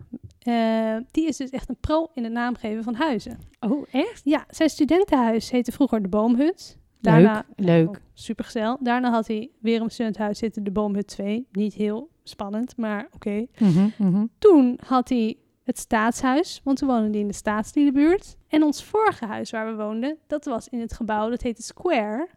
die 1.12 1.28
is 1.28 1.38
dus 1.38 1.50
echt 1.50 1.70
een 1.70 1.80
pro 1.80 2.08
in 2.14 2.24
het 2.24 2.34
naamgeven 2.34 2.84
van 2.84 2.94
huizen. 2.94 3.40
Oh, 3.60 3.86
echt? 3.92 4.22
Ja, 4.24 4.46
zijn 4.50 4.70
studentenhuis 4.70 5.52
heette 5.52 5.72
vroeger 5.72 6.02
de 6.02 6.08
Boomhut. 6.08 6.78
Daarna, 7.02 7.46
leuk, 7.56 7.68
leuk. 7.68 7.90
Oh, 7.90 7.96
supergezel. 8.14 8.78
Daarna 8.82 9.12
had 9.12 9.28
hij 9.28 9.50
weer 9.60 9.82
een 9.82 9.90
studentenhuis 9.90 10.38
zitten, 10.38 10.64
de 10.64 10.72
Boomhut 10.72 11.08
2. 11.08 11.48
Niet 11.52 11.74
heel 11.74 12.10
spannend, 12.24 12.78
maar 12.78 13.06
oké. 13.06 13.16
Okay. 13.16 13.48
Mm 13.58 13.72
-hmm, 13.72 13.94
mm 13.98 14.14
-hmm. 14.14 14.30
Toen 14.38 14.80
had 14.86 15.10
hij 15.10 15.38
het 15.64 15.80
staatshuis, 15.80 16.62
want 16.64 16.78
toen 16.78 16.88
woonden 16.88 17.12
die 17.12 17.22
in 17.22 17.28
de 17.28 17.34
staatsliedenbuurt. 17.34 18.38
En 18.50 18.64
ons 18.64 18.84
vorige 18.84 19.26
huis 19.26 19.50
waar 19.52 19.66
we 19.66 19.84
woonden, 19.84 20.18
dat 20.28 20.46
was 20.46 20.68
in 20.70 20.80
het 20.80 20.94
gebouw, 20.94 21.30
dat 21.30 21.42
heette 21.42 21.62
Square. 21.62 22.28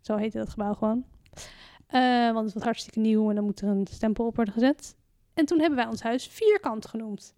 Zo 0.00 0.16
heette 0.16 0.38
dat 0.38 0.48
gebouw 0.50 0.74
gewoon. 0.74 1.04
Uh, 1.94 2.32
want 2.32 2.44
het 2.44 2.54
was 2.54 2.62
hartstikke 2.62 2.98
nieuw 2.98 3.28
en 3.28 3.34
dan 3.34 3.44
moet 3.44 3.60
er 3.60 3.68
een 3.68 3.86
stempel 3.90 4.26
op 4.26 4.36
worden 4.36 4.54
gezet. 4.54 4.96
En 5.34 5.44
toen 5.44 5.58
hebben 5.60 5.78
wij 5.78 5.86
ons 5.88 6.02
huis 6.02 6.26
Vierkant 6.26 6.86
genoemd. 6.86 7.34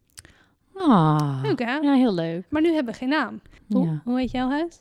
Ah, 0.75 1.39
leuk 1.43 1.59
hè? 1.59 1.77
Ja, 1.77 1.93
heel 1.95 2.15
leuk. 2.15 2.47
Maar 2.51 2.63
nu 2.63 2.73
hebben 2.73 2.93
we 2.93 2.99
geen 2.99 3.09
naam. 3.09 3.41
Hoe, 3.69 3.85
Ja. 3.87 4.01
hoe 4.05 4.19
heet 4.19 4.31
jouw 4.31 4.49
huis? 4.49 4.81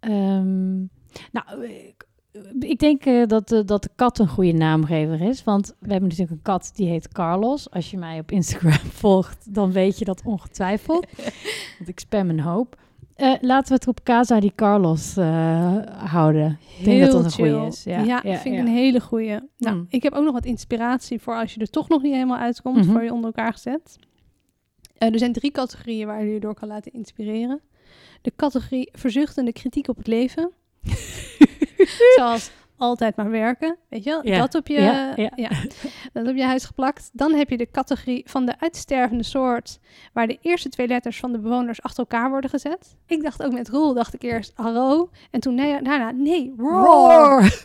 Um, 0.00 0.90
nou, 1.32 1.64
ik, 1.66 2.06
ik 2.58 2.78
denk 2.78 3.06
uh, 3.06 3.26
dat, 3.26 3.52
uh, 3.52 3.60
dat 3.64 3.82
de 3.82 3.90
kat 3.96 4.18
een 4.18 4.28
goede 4.28 4.52
naamgever 4.52 5.20
is. 5.20 5.44
Want 5.44 5.66
we 5.78 5.90
hebben 5.90 6.08
natuurlijk 6.08 6.36
een 6.36 6.42
kat 6.42 6.70
die 6.74 6.88
heet 6.88 7.08
Carlos. 7.08 7.70
Als 7.70 7.90
je 7.90 7.96
mij 7.98 8.18
op 8.18 8.30
Instagram 8.30 8.72
volgt, 9.02 9.54
dan 9.54 9.72
weet 9.72 9.98
je 9.98 10.04
dat 10.04 10.22
ongetwijfeld. 10.24 11.06
want 11.78 11.88
ik 11.88 12.00
spam 12.00 12.28
een 12.30 12.40
hoop. 12.40 12.76
Uh, 13.16 13.34
laten 13.40 13.68
we 13.68 13.74
het 13.74 13.86
op 13.88 14.02
Casa 14.02 14.40
die 14.40 14.52
Carlos 14.54 15.14
houden. 15.94 16.58
Ik 16.78 16.84
denk 16.84 17.00
dat 17.00 17.12
dat 17.12 17.24
een 17.24 17.30
goede 17.30 17.66
is. 17.66 17.84
Ja, 17.84 18.00
ja, 18.00 18.20
ja 18.24 18.36
vind 18.38 18.54
ik 18.54 18.60
een 18.60 18.66
hele 18.74 19.00
goede. 19.00 19.48
Nou, 19.58 19.76
Mm. 19.76 19.86
ik 19.88 20.02
heb 20.02 20.12
ook 20.12 20.24
nog 20.24 20.32
wat 20.32 20.44
inspiratie 20.44 21.20
voor 21.20 21.34
als 21.34 21.54
je 21.54 21.60
er 21.60 21.70
toch 21.70 21.88
nog 21.88 22.02
niet 22.02 22.12
helemaal 22.12 22.38
uitkomt, 22.38 22.76
Mhm. 22.76 22.90
voor 22.92 23.02
je 23.02 23.12
onder 23.12 23.32
elkaar 23.34 23.52
gezet. 23.52 23.98
er 24.98 25.18
zijn 25.18 25.32
drie 25.32 25.50
categorieën 25.50 26.06
waar 26.06 26.24
je 26.24 26.32
je 26.32 26.40
door 26.40 26.54
kan 26.54 26.68
laten 26.68 26.92
inspireren. 26.92 27.60
De 28.22 28.32
categorie 28.36 28.88
verzuchtende 28.92 29.52
kritiek 29.52 29.88
op 29.88 29.96
het 29.96 30.06
leven. 30.06 30.50
Zoals 32.16 32.50
altijd 32.76 33.16
maar 33.16 33.30
werken, 33.30 33.76
weet 33.88 34.04
je 34.04 34.10
wel? 34.10 34.26
Ja. 34.26 34.38
Dat, 34.38 34.54
op 34.54 34.66
je, 34.66 34.80
Ja, 34.80 35.12
ja. 35.36 35.50
dat 36.12 36.28
op 36.28 36.36
je 36.36 36.44
huis 36.44 36.64
geplakt. 36.64 37.10
Dan 37.12 37.34
heb 37.34 37.50
je 37.50 37.56
de 37.56 37.70
categorie 37.70 38.22
van 38.28 38.46
de 38.46 38.54
uitstervende 38.60 39.22
soort, 39.24 39.78
waar 40.12 40.26
de 40.26 40.38
eerste 40.40 40.68
twee 40.68 40.86
letters 40.86 41.18
van 41.20 41.32
de 41.32 41.38
bewoners 41.38 41.82
achter 41.82 41.98
elkaar 41.98 42.30
worden 42.30 42.50
gezet. 42.50 42.96
Ik 43.06 43.22
dacht 43.22 43.42
ook 43.42 43.52
met 43.52 43.68
Roel, 43.68 43.94
dacht 43.94 44.14
ik 44.14 44.22
eerst 44.22 44.52
hallo. 44.54 45.10
En 45.30 45.40
toen 45.40 45.54
nee, 45.54 45.82
daarna, 45.82 46.10
nee, 46.10 46.54
roar. 46.56 47.42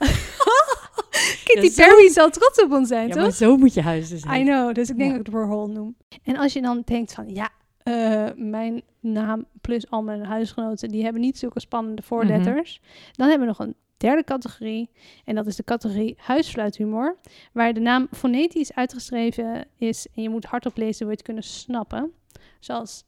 Kitty 1.44 1.66
Ja, 1.66 1.70
zo- 1.72 1.84
Perry 1.86 2.10
zal 2.10 2.30
trots 2.30 2.64
op 2.64 2.72
ons 2.72 2.88
zijn, 2.88 3.08
Ja, 3.08 3.14
toch? 3.14 3.22
maar 3.24 3.32
zo 3.32 3.58
moet 3.58 3.74
je 3.74 3.82
huis 3.82 4.10
dus 4.10 4.24
I 4.24 4.30
heten. 4.30 4.46
know, 4.46 4.74
dus 4.74 4.90
ik 4.90 4.98
denk 4.98 5.10
dat 5.10 5.20
ik 5.20 5.26
het 5.26 5.36
Warhol 5.36 5.68
noem. 5.68 5.96
En 6.24 6.38
als 6.38 6.54
je 6.54 6.62
dan 6.62 6.82
denkt 6.86 7.14
van, 7.14 7.30
ja, 7.30 7.50
eh, 7.84 8.26
mijn 8.36 8.82
naam 9.00 9.46
plus 9.62 9.90
al 9.90 10.02
mijn 10.04 10.26
huisgenoten, 10.26 10.90
die 10.90 11.04
hebben 11.04 11.22
niet 11.22 11.38
zulke 11.38 11.60
spannende 11.60 12.02
voorletters. 12.02 12.82
Dan 13.12 13.30
hebben 13.30 13.48
we 13.48 13.54
nog 13.58 13.68
een 13.68 13.76
derde 14.06 14.24
categorie. 14.24 14.90
En 15.26 15.36
dat 15.36 15.48
is 15.48 15.56
de 15.56 15.64
categorie 15.64 16.16
huisfluithumor. 16.18 17.18
Waar 17.52 17.74
de 17.74 17.80
naam 17.80 18.08
fonetisch 18.12 18.74
uitgeschreven 18.74 19.68
is 19.78 20.08
en 20.16 20.22
je 20.22 20.30
moet 20.30 20.46
hardop 20.46 20.78
lezen, 20.78 21.00
wil 21.00 21.08
je 21.10 21.14
het 21.14 21.22
kunnen 21.26 21.44
snappen. 21.44 22.12
Zoals 22.60 23.04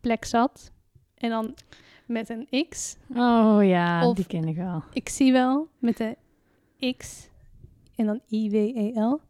plexat. 0.00 0.72
En 1.14 1.30
dan 1.30 1.54
met 2.06 2.28
een 2.28 2.68
X. 2.68 2.96
Oh 3.14 3.58
ja, 3.62 4.06
Of- 4.08 4.16
die 4.16 4.26
ken 4.26 4.48
ik 4.48 4.56
wel. 4.56 4.82
Ik 4.92 5.08
zie 5.08 5.32
wel 5.32 5.68
met 5.78 5.96
de 5.96 6.16
X 6.96 7.28
en 7.96 8.06
dan 8.06 8.20
I-W-E-L. 8.30 9.20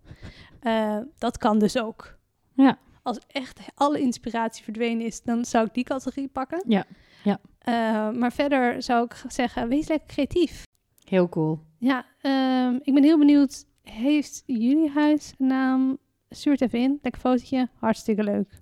Eh, 0.60 0.98
dat 1.18 1.38
kan 1.38 1.58
dus 1.58 1.78
ook. 1.78 2.16
Ja. 2.54 2.78
Als 3.02 3.18
echt 3.26 3.60
alle 3.74 4.00
inspiratie 4.00 4.64
verdwenen 4.64 5.06
is, 5.06 5.22
dan 5.22 5.44
zou 5.44 5.66
ik 5.66 5.74
die 5.74 5.84
categorie 5.84 6.28
pakken. 6.28 6.62
Ja, 6.66 6.84
ja. 7.24 7.38
Eh, 7.58 8.10
maar 8.18 8.32
verder 8.32 8.82
zou 8.82 9.04
ik 9.04 9.24
zeggen, 9.28 9.68
wees 9.68 9.88
lekker 9.88 10.06
creatief. 10.08 10.66
Heel 11.08 11.28
cool. 11.28 11.58
Ja, 11.78 12.04
ehm, 12.20 12.74
ik 12.82 12.94
ben 12.94 13.02
heel 13.02 13.18
benieuwd. 13.18 13.64
Heeft 13.82 14.42
jullie 14.46 14.90
huis 14.90 15.34
een 15.38 15.46
naam? 15.46 15.98
Stuur 16.30 16.52
het 16.52 16.60
even 16.62 16.78
in. 16.78 16.98
Lekker 17.02 17.20
fotootje. 17.20 17.68
Hartstikke 17.74 18.22
leuk. 18.24 18.60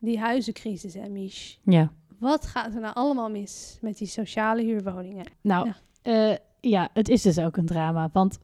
Die 0.00 0.18
huizencrisis, 0.18 0.94
hè, 0.94 1.08
Mich? 1.08 1.58
Ja. 1.62 1.92
Wat 2.18 2.46
gaat 2.46 2.74
er 2.74 2.80
nou 2.80 2.94
allemaal 2.94 3.30
mis 3.30 3.78
met 3.80 3.98
die 3.98 4.08
sociale 4.08 4.62
huurwoningen? 4.62 5.26
Nou, 5.40 5.66
Ja. 5.66 5.74
ja. 6.12 6.38
ja, 6.60 6.88
het 6.92 7.08
is 7.08 7.22
dus 7.22 7.38
ook 7.38 7.56
een 7.56 7.66
drama. 7.66 8.08
Want 8.12 8.38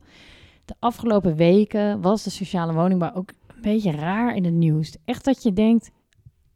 de 0.65 0.75
afgelopen 0.79 1.37
weken 1.37 2.01
was 2.01 2.23
de 2.23 2.31
sociale 2.31 2.73
woningbouw 2.73 3.13
ook 3.15 3.33
een 3.49 3.61
beetje 3.63 3.91
raar 3.91 4.35
in 4.37 4.45
het 4.45 4.55
nieuws. 4.55 4.97
Echt 5.05 5.25
dat 5.25 5.43
je 5.43 5.53
denkt, 5.53 5.91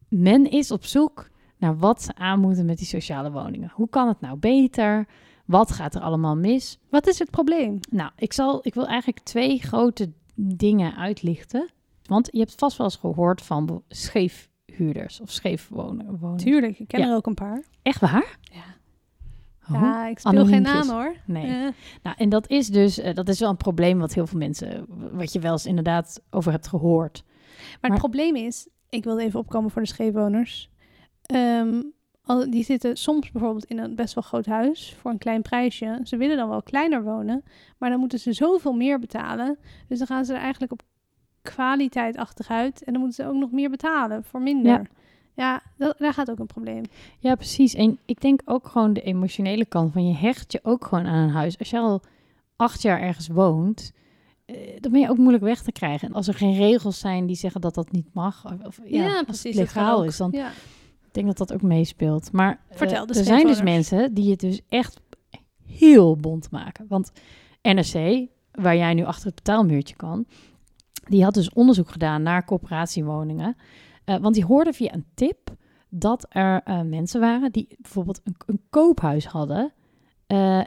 men 0.08 0.50
is 0.50 0.70
op 0.70 0.84
zoek 0.84 1.30
naar 1.58 1.78
wat 1.78 2.02
ze 2.02 2.14
aan 2.14 2.40
moeten 2.40 2.66
met 2.66 2.78
die 2.78 2.86
sociale 2.86 3.30
woningen. 3.30 3.70
Hoe 3.74 3.88
kan 3.88 4.08
het 4.08 4.20
nou 4.20 4.36
beter? 4.36 5.06
Wat 5.44 5.72
gaat 5.72 5.94
er 5.94 6.00
allemaal 6.00 6.36
mis? 6.36 6.78
Wat 6.90 7.06
is 7.06 7.18
het 7.18 7.30
probleem? 7.30 7.78
Nou, 7.90 8.10
ik, 8.16 8.32
zal, 8.32 8.58
ik 8.62 8.74
wil 8.74 8.86
eigenlijk 8.86 9.20
twee 9.20 9.58
grote 9.58 10.10
dingen 10.34 10.96
uitlichten. 10.96 11.68
Want 12.04 12.28
je 12.32 12.38
hebt 12.38 12.54
vast 12.56 12.76
wel 12.76 12.86
eens 12.86 12.96
gehoord 12.96 13.42
van 13.42 13.82
scheefhuurders 13.88 15.20
of 15.20 15.30
scheefwoners. 15.30 16.42
Tuurlijk, 16.42 16.78
ik 16.78 16.88
ken 16.88 17.00
Ja. 17.00 17.08
er 17.08 17.16
ook 17.16 17.26
een 17.26 17.34
paar. 17.34 17.62
Echt 17.82 18.00
waar? 18.00 18.38
Ja. 18.42 18.62
Oh, 19.70 19.80
Ja, 19.82 20.06
ik 20.06 20.18
speel 20.18 20.46
geen 20.46 20.62
naam 20.62 20.88
hoor. 20.90 21.16
Nee. 21.26 21.46
Eh, 21.46 21.68
Nou, 22.02 22.16
en 22.18 22.28
dat 22.28 22.48
is 22.48 22.68
dus, 22.68 22.98
eh, 22.98 23.14
dat 23.14 23.28
is 23.28 23.38
wel 23.40 23.50
een 23.50 23.56
probleem 23.56 23.98
wat 23.98 24.14
heel 24.14 24.26
veel 24.26 24.38
mensen, 24.38 24.86
wat 25.12 25.32
je 25.32 25.38
wel 25.40 25.52
eens 25.52 25.66
inderdaad 25.66 26.20
over 26.30 26.52
hebt 26.52 26.68
gehoord. 26.68 27.22
maar, 27.24 27.78
Maar- 27.80 27.90
het 27.90 27.98
probleem 27.98 28.36
is, 28.36 28.68
ik 28.88 29.04
wilde 29.04 29.22
even 29.22 29.40
opkomen 29.40 29.70
voor 29.70 29.82
de 29.82 29.88
scheefwoners. 29.88 30.70
Ehm, 31.26 31.82
al, 32.22 32.50
die 32.50 32.64
zitten 32.64 32.96
soms 32.96 33.30
bijvoorbeeld 33.30 33.64
in 33.64 33.78
een 33.78 33.94
best 33.94 34.14
wel 34.14 34.22
groot 34.22 34.46
huis 34.46 34.94
voor 35.00 35.10
een 35.10 35.18
klein 35.18 35.42
prijsje. 35.42 36.00
Ze 36.02 36.16
willen 36.16 36.36
dan 36.36 36.48
wel 36.48 36.62
kleiner 36.62 37.02
wonen, 37.02 37.44
maar 37.78 37.90
dan 37.90 37.98
moeten 37.98 38.18
ze 38.18 38.32
zoveel 38.32 38.72
meer 38.72 38.98
betalen. 38.98 39.58
Dus 39.88 39.98
dan 39.98 40.06
gaan 40.06 40.24
ze 40.24 40.32
er 40.32 40.40
eigenlijk 40.40 40.72
op 40.72 40.82
kwaliteit 41.42 42.16
achteruit. 42.16 42.84
En 42.84 42.92
dan 42.92 43.02
moeten 43.02 43.24
ze 43.24 43.30
ook 43.30 43.36
nog 43.36 43.50
meer 43.50 43.70
betalen 43.70 44.24
voor 44.24 44.42
minder. 44.42 44.72
Ja. 44.72 44.82
Ja, 45.36 45.62
dat, 45.76 45.98
daar 45.98 46.12
gaat 46.12 46.30
ook 46.30 46.38
een 46.38 46.46
probleem. 46.46 46.82
Ja, 47.18 47.34
precies. 47.34 47.74
En 47.74 47.98
ik 48.04 48.20
denk 48.20 48.40
ook 48.44 48.66
gewoon 48.66 48.92
de 48.92 49.00
emotionele 49.00 49.64
kant 49.64 49.92
van 49.92 50.06
je 50.06 50.14
hecht 50.14 50.52
je 50.52 50.60
ook 50.62 50.84
gewoon 50.84 51.06
aan 51.06 51.22
een 51.22 51.34
huis. 51.34 51.58
Als 51.58 51.70
je 51.70 51.78
al 51.78 52.02
acht 52.56 52.82
jaar 52.82 53.00
ergens 53.00 53.28
woont, 53.28 53.92
eh, 54.44 54.56
dan 54.80 54.92
ben 54.92 55.00
je 55.00 55.10
ook 55.10 55.16
moeilijk 55.16 55.44
weg 55.44 55.62
te 55.62 55.72
krijgen. 55.72 56.08
En 56.08 56.14
als 56.14 56.28
er 56.28 56.34
geen 56.34 56.56
regels 56.56 56.98
zijn 56.98 57.26
die 57.26 57.36
zeggen 57.36 57.60
dat 57.60 57.74
dat 57.74 57.92
niet 57.92 58.14
mag, 58.14 58.44
of, 58.44 58.66
of 58.66 58.80
ja, 58.84 59.24
als 59.26 59.42
het 59.42 59.54
legaal 59.54 60.04
is, 60.04 60.16
dan 60.16 60.30
Ja. 60.32 60.50
Ik 61.16 61.22
denk 61.24 61.36
dat 61.36 61.48
dat 61.48 61.52
ook 61.56 61.62
meespeelt. 61.68 62.32
Maar 62.32 62.60
eh, 62.68 62.76
Vertel, 62.76 63.06
er 63.06 63.14
zijn 63.14 63.46
dus 63.46 63.62
mensen 63.62 64.14
die 64.14 64.30
het 64.30 64.40
dus 64.40 64.60
echt 64.68 65.00
heel 65.66 66.16
bond 66.16 66.50
maken. 66.50 66.86
Want 66.88 67.12
NRC, 67.62 68.26
waar 68.52 68.76
jij 68.76 68.94
nu 68.94 69.04
achter 69.04 69.26
het 69.26 69.34
betaalmuurtje 69.34 69.96
kan, 69.96 70.26
die 71.08 71.24
had 71.24 71.34
dus 71.34 71.52
onderzoek 71.52 71.90
gedaan 71.90 72.22
naar 72.22 72.44
coöperatiewoningen. 72.44 73.56
Eh, 74.04 74.16
want 74.16 74.34
die 74.34 74.44
hoorden 74.44 74.74
via 74.74 74.94
een 74.94 75.04
tip 75.14 75.54
dat 75.88 76.26
er 76.28 76.60
eh, 76.64 76.80
mensen 76.80 77.20
waren 77.20 77.52
die 77.52 77.68
bijvoorbeeld 77.80 78.20
een, 78.24 78.34
een 78.46 78.60
koophuis 78.70 79.26
hadden 79.26 79.72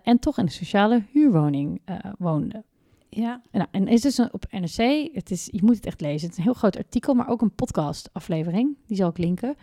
en 0.04 0.20
toch 0.20 0.38
in 0.38 0.44
een 0.44 0.52
sociale 0.52 1.04
huurwoning 1.12 1.82
woonden. 2.18 2.64
ja. 3.10 3.42
En, 3.52 3.60
nou, 3.60 3.68
en 3.72 3.88
is 3.88 4.02
dus 4.02 4.18
een- 4.18 4.34
op 4.34 4.46
NRC, 4.52 5.10
het 5.14 5.32
is, 5.32 5.48
je 5.52 5.64
moet 5.64 5.76
het 5.76 5.86
echt 5.86 6.02
lezen. 6.02 6.22
Het 6.22 6.32
is 6.32 6.38
een 6.38 6.44
heel 6.44 6.54
groot 6.54 6.78
artikel, 6.78 7.14
maar 7.14 7.28
ook 7.30 7.42
een 7.42 7.56
podcast 7.56 8.10
aflevering. 8.14 8.78
Die 8.86 8.98
zal 8.98 9.10
ik 9.10 9.18
linken. 9.18 9.56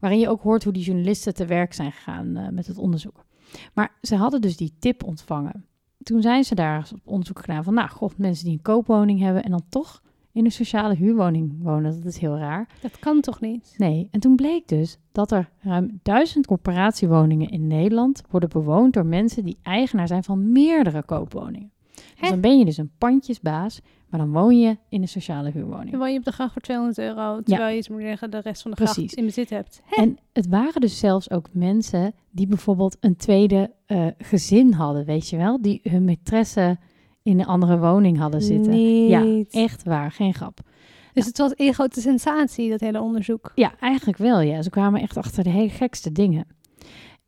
Waarin 0.00 0.18
je 0.18 0.28
ook 0.28 0.42
hoort 0.42 0.64
hoe 0.64 0.72
die 0.72 0.82
journalisten 0.82 1.34
te 1.34 1.46
werk 1.46 1.72
zijn 1.72 1.92
gegaan 1.92 2.36
eh, 2.36 2.48
met 2.48 2.66
het 2.66 2.78
onderzoek. 2.78 3.24
Maar 3.74 3.92
ze 4.02 4.16
hadden 4.16 4.40
dus 4.40 4.56
die 4.56 4.74
tip 4.78 5.04
ontvangen. 5.04 5.64
Toen 6.02 6.22
zijn 6.22 6.44
ze 6.44 6.54
daar 6.54 6.88
op 6.92 7.00
onderzoek 7.04 7.38
gedaan 7.38 7.64
van, 7.64 7.74
nou, 7.74 7.88
god, 7.88 8.18
mensen 8.18 8.44
die 8.44 8.54
een 8.54 8.62
koopwoning 8.62 9.20
hebben 9.20 9.44
en 9.44 9.50
dan 9.50 9.62
toch 9.68 10.02
in 10.32 10.44
een 10.44 10.52
sociale 10.52 10.94
huurwoning 10.94 11.62
wonen. 11.62 11.96
Dat 11.96 12.12
is 12.12 12.18
heel 12.18 12.36
raar. 12.36 12.68
Dat 12.80 12.98
kan 12.98 13.20
toch 13.20 13.40
niet? 13.40 13.74
Nee, 13.76 14.08
en 14.10 14.20
toen 14.20 14.36
bleek 14.36 14.68
dus 14.68 14.98
dat 15.12 15.30
er 15.30 15.50
ruim 15.60 16.00
duizend 16.02 16.46
corporatiewoningen 16.46 17.48
in 17.48 17.66
Nederland 17.66 18.22
worden 18.30 18.48
bewoond 18.48 18.92
door 18.92 19.06
mensen 19.06 19.44
die 19.44 19.58
eigenaar 19.62 20.06
zijn 20.06 20.24
van 20.24 20.52
meerdere 20.52 21.02
koopwoningen. 21.02 21.70
Dus 22.20 22.28
dan 22.28 22.40
ben 22.40 22.58
je 22.58 22.64
dus 22.64 22.76
een 22.76 22.90
pandjesbaas, 22.98 23.80
maar 24.08 24.20
dan 24.20 24.32
woon 24.32 24.58
je 24.58 24.76
in 24.88 25.02
een 25.02 25.08
sociale 25.08 25.50
huurwoning. 25.50 25.90
Dan 25.90 26.00
woon 26.00 26.12
je 26.12 26.18
op 26.18 26.24
de 26.24 26.32
gracht 26.32 26.52
voor 26.52 26.62
200 26.62 26.98
euro, 26.98 27.40
terwijl 27.42 27.76
je, 27.76 27.84
moet 27.90 28.00
zeggen, 28.00 28.30
de 28.30 28.40
rest 28.40 28.62
van 28.62 28.70
de 28.70 28.76
gracht 28.76 28.94
Precies. 28.94 29.14
in 29.14 29.24
bezit 29.24 29.50
hebt. 29.50 29.80
Hè? 29.84 30.02
En 30.02 30.18
het 30.32 30.48
waren 30.48 30.80
dus 30.80 30.98
zelfs 30.98 31.30
ook 31.30 31.48
mensen 31.52 32.14
die 32.30 32.46
bijvoorbeeld 32.46 32.96
een 33.00 33.16
tweede 33.16 33.70
eh, 33.86 34.06
gezin 34.18 34.72
hadden, 34.72 35.04
weet 35.04 35.28
je 35.28 35.36
wel? 35.36 35.62
Die 35.62 35.80
hun 35.82 36.16
maîtresse 36.16 36.78
in 37.22 37.40
een 37.40 37.46
andere 37.46 37.78
woning 37.78 38.18
hadden 38.18 38.42
zitten. 38.42 39.06
Ja, 39.06 39.20
Niet. 39.22 39.52
echt 39.52 39.84
waar, 39.84 40.12
geen 40.12 40.34
grap. 40.34 40.60
Dus 41.12 41.26
het 41.26 41.38
was 41.38 41.54
één 41.54 41.74
grote 41.74 42.00
sensatie, 42.00 42.70
dat 42.70 42.80
hele 42.80 43.00
onderzoek. 43.00 43.52
Ja, 43.54 43.72
eigenlijk 43.80 44.18
wel, 44.18 44.40
ja. 44.40 44.62
Ze 44.62 44.70
kwamen 44.70 45.00
echt 45.00 45.16
achter 45.16 45.44
de 45.44 45.50
hele 45.50 45.70
gekste 45.70 46.12
dingen. 46.12 46.46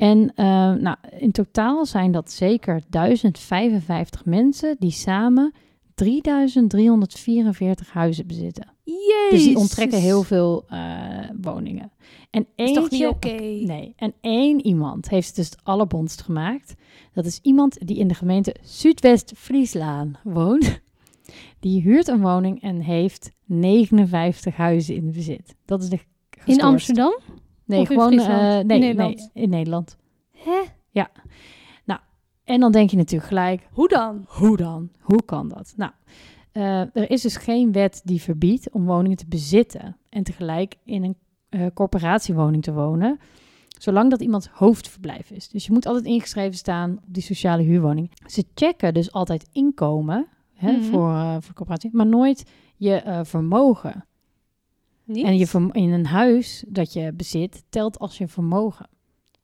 En 0.03 0.33
eh, 0.35 0.45
nou, 0.73 0.97
in 1.19 1.33
totaal 1.33 1.87
zijn 1.87 2.13
dat 2.13 2.31
zeker 2.31 2.83
1055 2.89 4.25
mensen 4.25 4.77
die 4.79 4.91
samen 4.91 5.53
3344 5.95 7.93
huizen 7.93 8.27
bezitten. 8.27 8.73
Jezus. 8.85 9.31
Dus 9.31 9.45
die 9.45 9.57
onttrekken 9.57 10.01
heel 10.01 10.23
veel 10.23 10.65
eh, 10.69 10.79
woningen. 11.41 11.93
En 12.31 12.47
Dat 12.57 12.69
is 12.69 12.75
toch 12.75 12.91
niet 12.91 13.07
oké? 13.07 13.35
Nee, 13.43 13.93
en 13.97 14.15
één 14.21 14.67
iemand 14.67 15.09
heeft 15.09 15.37
dus 15.37 15.51
het 15.51 15.59
allerbondst 15.63 16.23
gemaakt. 16.23 16.75
Dat 17.13 17.27
is 17.27 17.39
iemand 17.43 17.87
die 17.87 17.97
in 17.97 18.09
de 18.09 18.15
gemeente 18.15 18.55
Zuidwest-Friesland 18.63 20.17
woont. 20.23 20.81
Die 21.61 21.83
huurt 21.83 22.09
een 22.09 22.21
woning 22.21 22.63
en 22.63 22.81
heeft 22.81 23.31
59 23.45 24.57
huizen 24.57 24.95
in 24.95 25.13
bezit. 25.13 25.55
Dat 25.65 25.83
is 25.83 25.89
de 25.89 25.99
In. 26.45 26.61
Amsterdam? 26.61 27.19
Nee, 27.65 27.81
Of 27.81 27.91
in 27.91 27.97
gewoon 27.97 28.19
eh, 28.19 28.59
In 28.59 28.67
nee, 28.67 28.79
Nederland? 28.79 29.17
nee, 29.35 29.45
in 29.45 29.51
Nederland. 29.51 29.97
Hè? 30.31 30.63
En 32.45 32.61
dan 32.61 32.73
denk 32.73 32.91
je 32.91 32.97
natuurlijk 32.97 33.29
gelijk, 33.29 33.69
Hoe 33.73 33.89
dan? 33.89 34.25
hoe 34.29 34.57
dan? 34.57 34.91
Hoe 35.01 35.23
kan 35.25 35.49
dat? 35.49 35.75
Nou, 35.77 35.93
eh, 36.53 36.81
er 36.81 37.11
is 37.11 37.23
dus 37.23 37.37
geen 37.37 37.73
wet 37.73 38.01
die 38.05 38.21
verbiedt 38.23 38.71
om 38.71 38.85
woningen 38.87 39.17
te 39.17 39.27
bezitten 39.29 39.97
en 40.09 40.23
tegelijk 40.23 40.75
in 40.85 41.05
een 41.05 41.17
eh, 41.49 41.67
corporatiewoning 41.75 42.63
te 42.63 42.73
wonen, 42.73 43.19
zolang 43.69 44.11
dat 44.11 44.21
iemands 44.21 44.47
hoofdverblijf 44.49 45.31
is. 45.31 45.49
Dus 45.49 45.67
je 45.67 45.73
moet 45.73 45.87
altijd 45.87 46.05
ingeschreven 46.05 46.55
staan 46.57 46.91
op 47.07 47.15
die 47.15 47.23
sociale 47.23 47.63
huurwoning. 47.63 48.11
Ze 48.27 48.45
checken 48.55 48.95
dus 48.95 49.13
altijd 49.13 49.49
inkomen 49.53 50.27
hè, 50.55 50.73
Mhm. 50.73 50.83
voor, 50.83 51.43
voor 51.43 51.55
corporatie, 51.55 51.91
maar 51.93 52.07
nooit 52.07 52.45
je 52.77 53.21
vermogen. 53.25 54.05
Niet? 55.05 55.25
En 55.25 55.37
je 55.37 55.69
in 55.73 55.93
een 55.93 56.07
huis 56.07 56.65
dat 56.69 56.93
je 56.93 57.13
bezit, 57.13 57.65
telt 57.69 57.99
als 57.99 58.19
je 58.19 58.29
vermogen. 58.29 58.89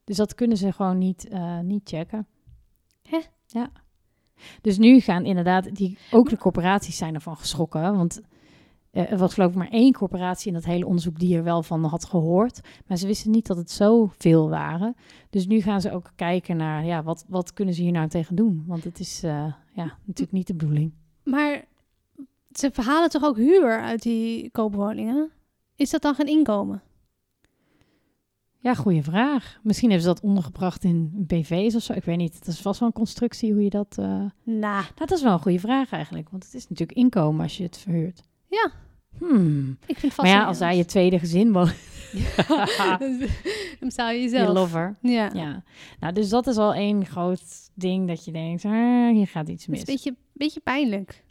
Dus 0.04 0.16
dat 0.16 0.34
kunnen 0.34 0.56
ze 0.56 0.72
gewoon 0.72 0.98
niet, 0.98 1.28
eh, 1.28 1.60
niet 1.60 1.88
checken. 1.88 2.26
Hè? 3.02 3.18
Ja. 3.46 3.70
Dus 4.60 4.78
nu 4.78 5.00
gaan 5.00 5.24
inderdaad, 5.24 5.74
die, 5.74 5.98
ook 6.10 6.28
de 6.28 6.38
corporaties 6.38 6.96
zijn 6.96 7.14
ervan 7.14 7.36
geschrokken. 7.36 7.96
Want 7.96 8.20
eh, 8.90 9.12
er 9.12 9.18
was 9.18 9.34
geloof 9.34 9.50
ik 9.50 9.56
maar 9.56 9.68
één 9.68 9.92
corporatie 9.92 10.48
in 10.48 10.54
dat 10.54 10.64
hele 10.64 10.86
onderzoek 10.86 11.18
die 11.18 11.36
er 11.36 11.44
wel 11.44 11.62
van 11.62 11.84
had 11.84 12.04
gehoord. 12.04 12.60
Maar 12.86 12.96
ze 12.96 13.06
wisten 13.06 13.30
niet 13.30 13.46
dat 13.46 13.56
het 13.56 13.70
zoveel 13.70 14.48
waren. 14.48 14.94
Dus 15.30 15.46
nu 15.46 15.60
gaan 15.60 15.80
ze 15.80 15.92
ook 15.92 16.10
kijken 16.16 16.56
naar, 16.56 16.84
ja, 16.84 17.02
wat, 17.02 17.24
wat 17.28 17.52
kunnen 17.52 17.74
ze 17.74 17.82
hier 17.82 17.92
nou 17.92 18.08
tegen 18.08 18.36
doen? 18.36 18.64
Want 18.66 18.84
het 18.84 19.00
is 19.00 19.22
eh, 19.22 19.52
ja, 19.72 19.98
natuurlijk 20.04 20.32
niet 20.32 20.46
de 20.46 20.54
bedoeling. 20.54 20.92
Maar 21.24 21.64
ze 22.52 22.70
verhalen 22.70 23.10
toch 23.10 23.24
ook 23.24 23.36
huur 23.36 23.80
uit 23.80 24.02
die 24.02 24.50
koopwoningen? 24.50 25.30
Is 25.78 25.90
dat 25.90 26.02
dan 26.02 26.14
geen 26.14 26.26
inkomen? 26.26 26.82
Ja, 28.60 28.74
goede 28.74 29.02
vraag. 29.02 29.58
Misschien 29.62 29.90
hebben 29.90 30.06
ze 30.08 30.14
dat 30.14 30.22
ondergebracht 30.22 30.84
in 30.84 31.10
BV's 31.26 31.74
of 31.74 31.82
zo. 31.82 31.92
Ik 31.92 32.04
weet 32.04 32.16
niet. 32.16 32.34
Het 32.34 32.46
is 32.46 32.60
vast 32.60 32.80
wel 32.80 32.88
een 32.88 32.94
constructie 32.94 33.52
hoe 33.52 33.62
je 33.62 33.70
dat... 33.70 33.96
eh, 33.98 34.24
Nou, 34.42 34.84
dat 34.94 35.10
is 35.10 35.22
wel 35.22 35.32
een 35.32 35.38
goede 35.40 35.58
vraag 35.58 35.90
eigenlijk. 35.92 36.28
Want 36.30 36.44
het 36.44 36.54
is 36.54 36.68
natuurlijk 36.68 36.98
inkomen 36.98 37.42
als 37.42 37.56
je 37.56 37.62
het 37.62 37.78
verhuurt. 37.78 38.22
Ja. 38.46 38.70
Hmm. 39.18 39.78
ik 39.86 39.98
vind 39.98 40.12
het 40.12 40.22
Maar 40.22 40.30
ja, 40.34 40.44
als 40.44 40.58
daar 40.58 40.74
je 40.74 40.84
tweede 40.84 41.18
gezin 41.18 41.52
woont, 41.52 41.74
Dan 43.80 43.90
zou 43.90 44.12
je 44.12 44.16
je 44.16 44.22
jezelf... 44.22 44.54
lover. 44.54 44.98
Ja. 45.02 45.30
Ja. 45.34 45.62
Nou, 46.00 46.12
dus 46.14 46.28
dat 46.28 46.46
is 46.46 46.56
al 46.56 46.74
één 46.74 47.06
groot 47.06 47.42
ding 47.74 48.08
dat 48.08 48.24
je 48.24 48.32
denkt, 48.32 48.64
ah, 48.64 49.10
hier 49.12 49.26
gaat 49.26 49.48
iets 49.48 49.66
Het 49.66 49.74
is 49.74 49.78
mis. 49.78 49.78
een 49.78 49.84
beetje, 49.94 50.16
beetje 50.32 50.60
pijnlijk. 50.60 51.24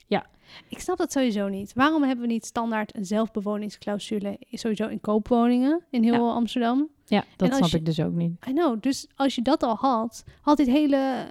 Ik 0.70 0.80
snap 0.80 0.98
dat 0.98 1.12
sowieso 1.12 1.48
niet. 1.48 1.74
Waarom 1.74 2.04
hebben 2.04 2.26
we 2.28 2.32
niet 2.34 2.46
standaard 2.46 2.96
een 2.96 3.06
zelfbewoningsclausule 3.06 4.38
sowieso 4.52 4.88
in 4.88 5.02
koopwoningen 5.02 5.82
in 5.90 6.04
heel 6.04 6.32
Amsterdam? 6.32 6.88
Ja, 7.06 7.24
dat 7.36 7.56
snap 7.56 7.70
je- 7.70 7.78
ik 7.78 7.86
dus 7.86 8.00
ook 8.02 8.14
niet. 8.14 8.32
I 8.48 8.52
know. 8.54 8.82
Dus 8.82 9.08
als 9.16 9.36
je 9.36 9.42
dat 9.42 9.64
al 9.64 9.76
had, 9.76 10.24
had 10.42 10.58
dit 10.58 10.68
hele 10.68 11.26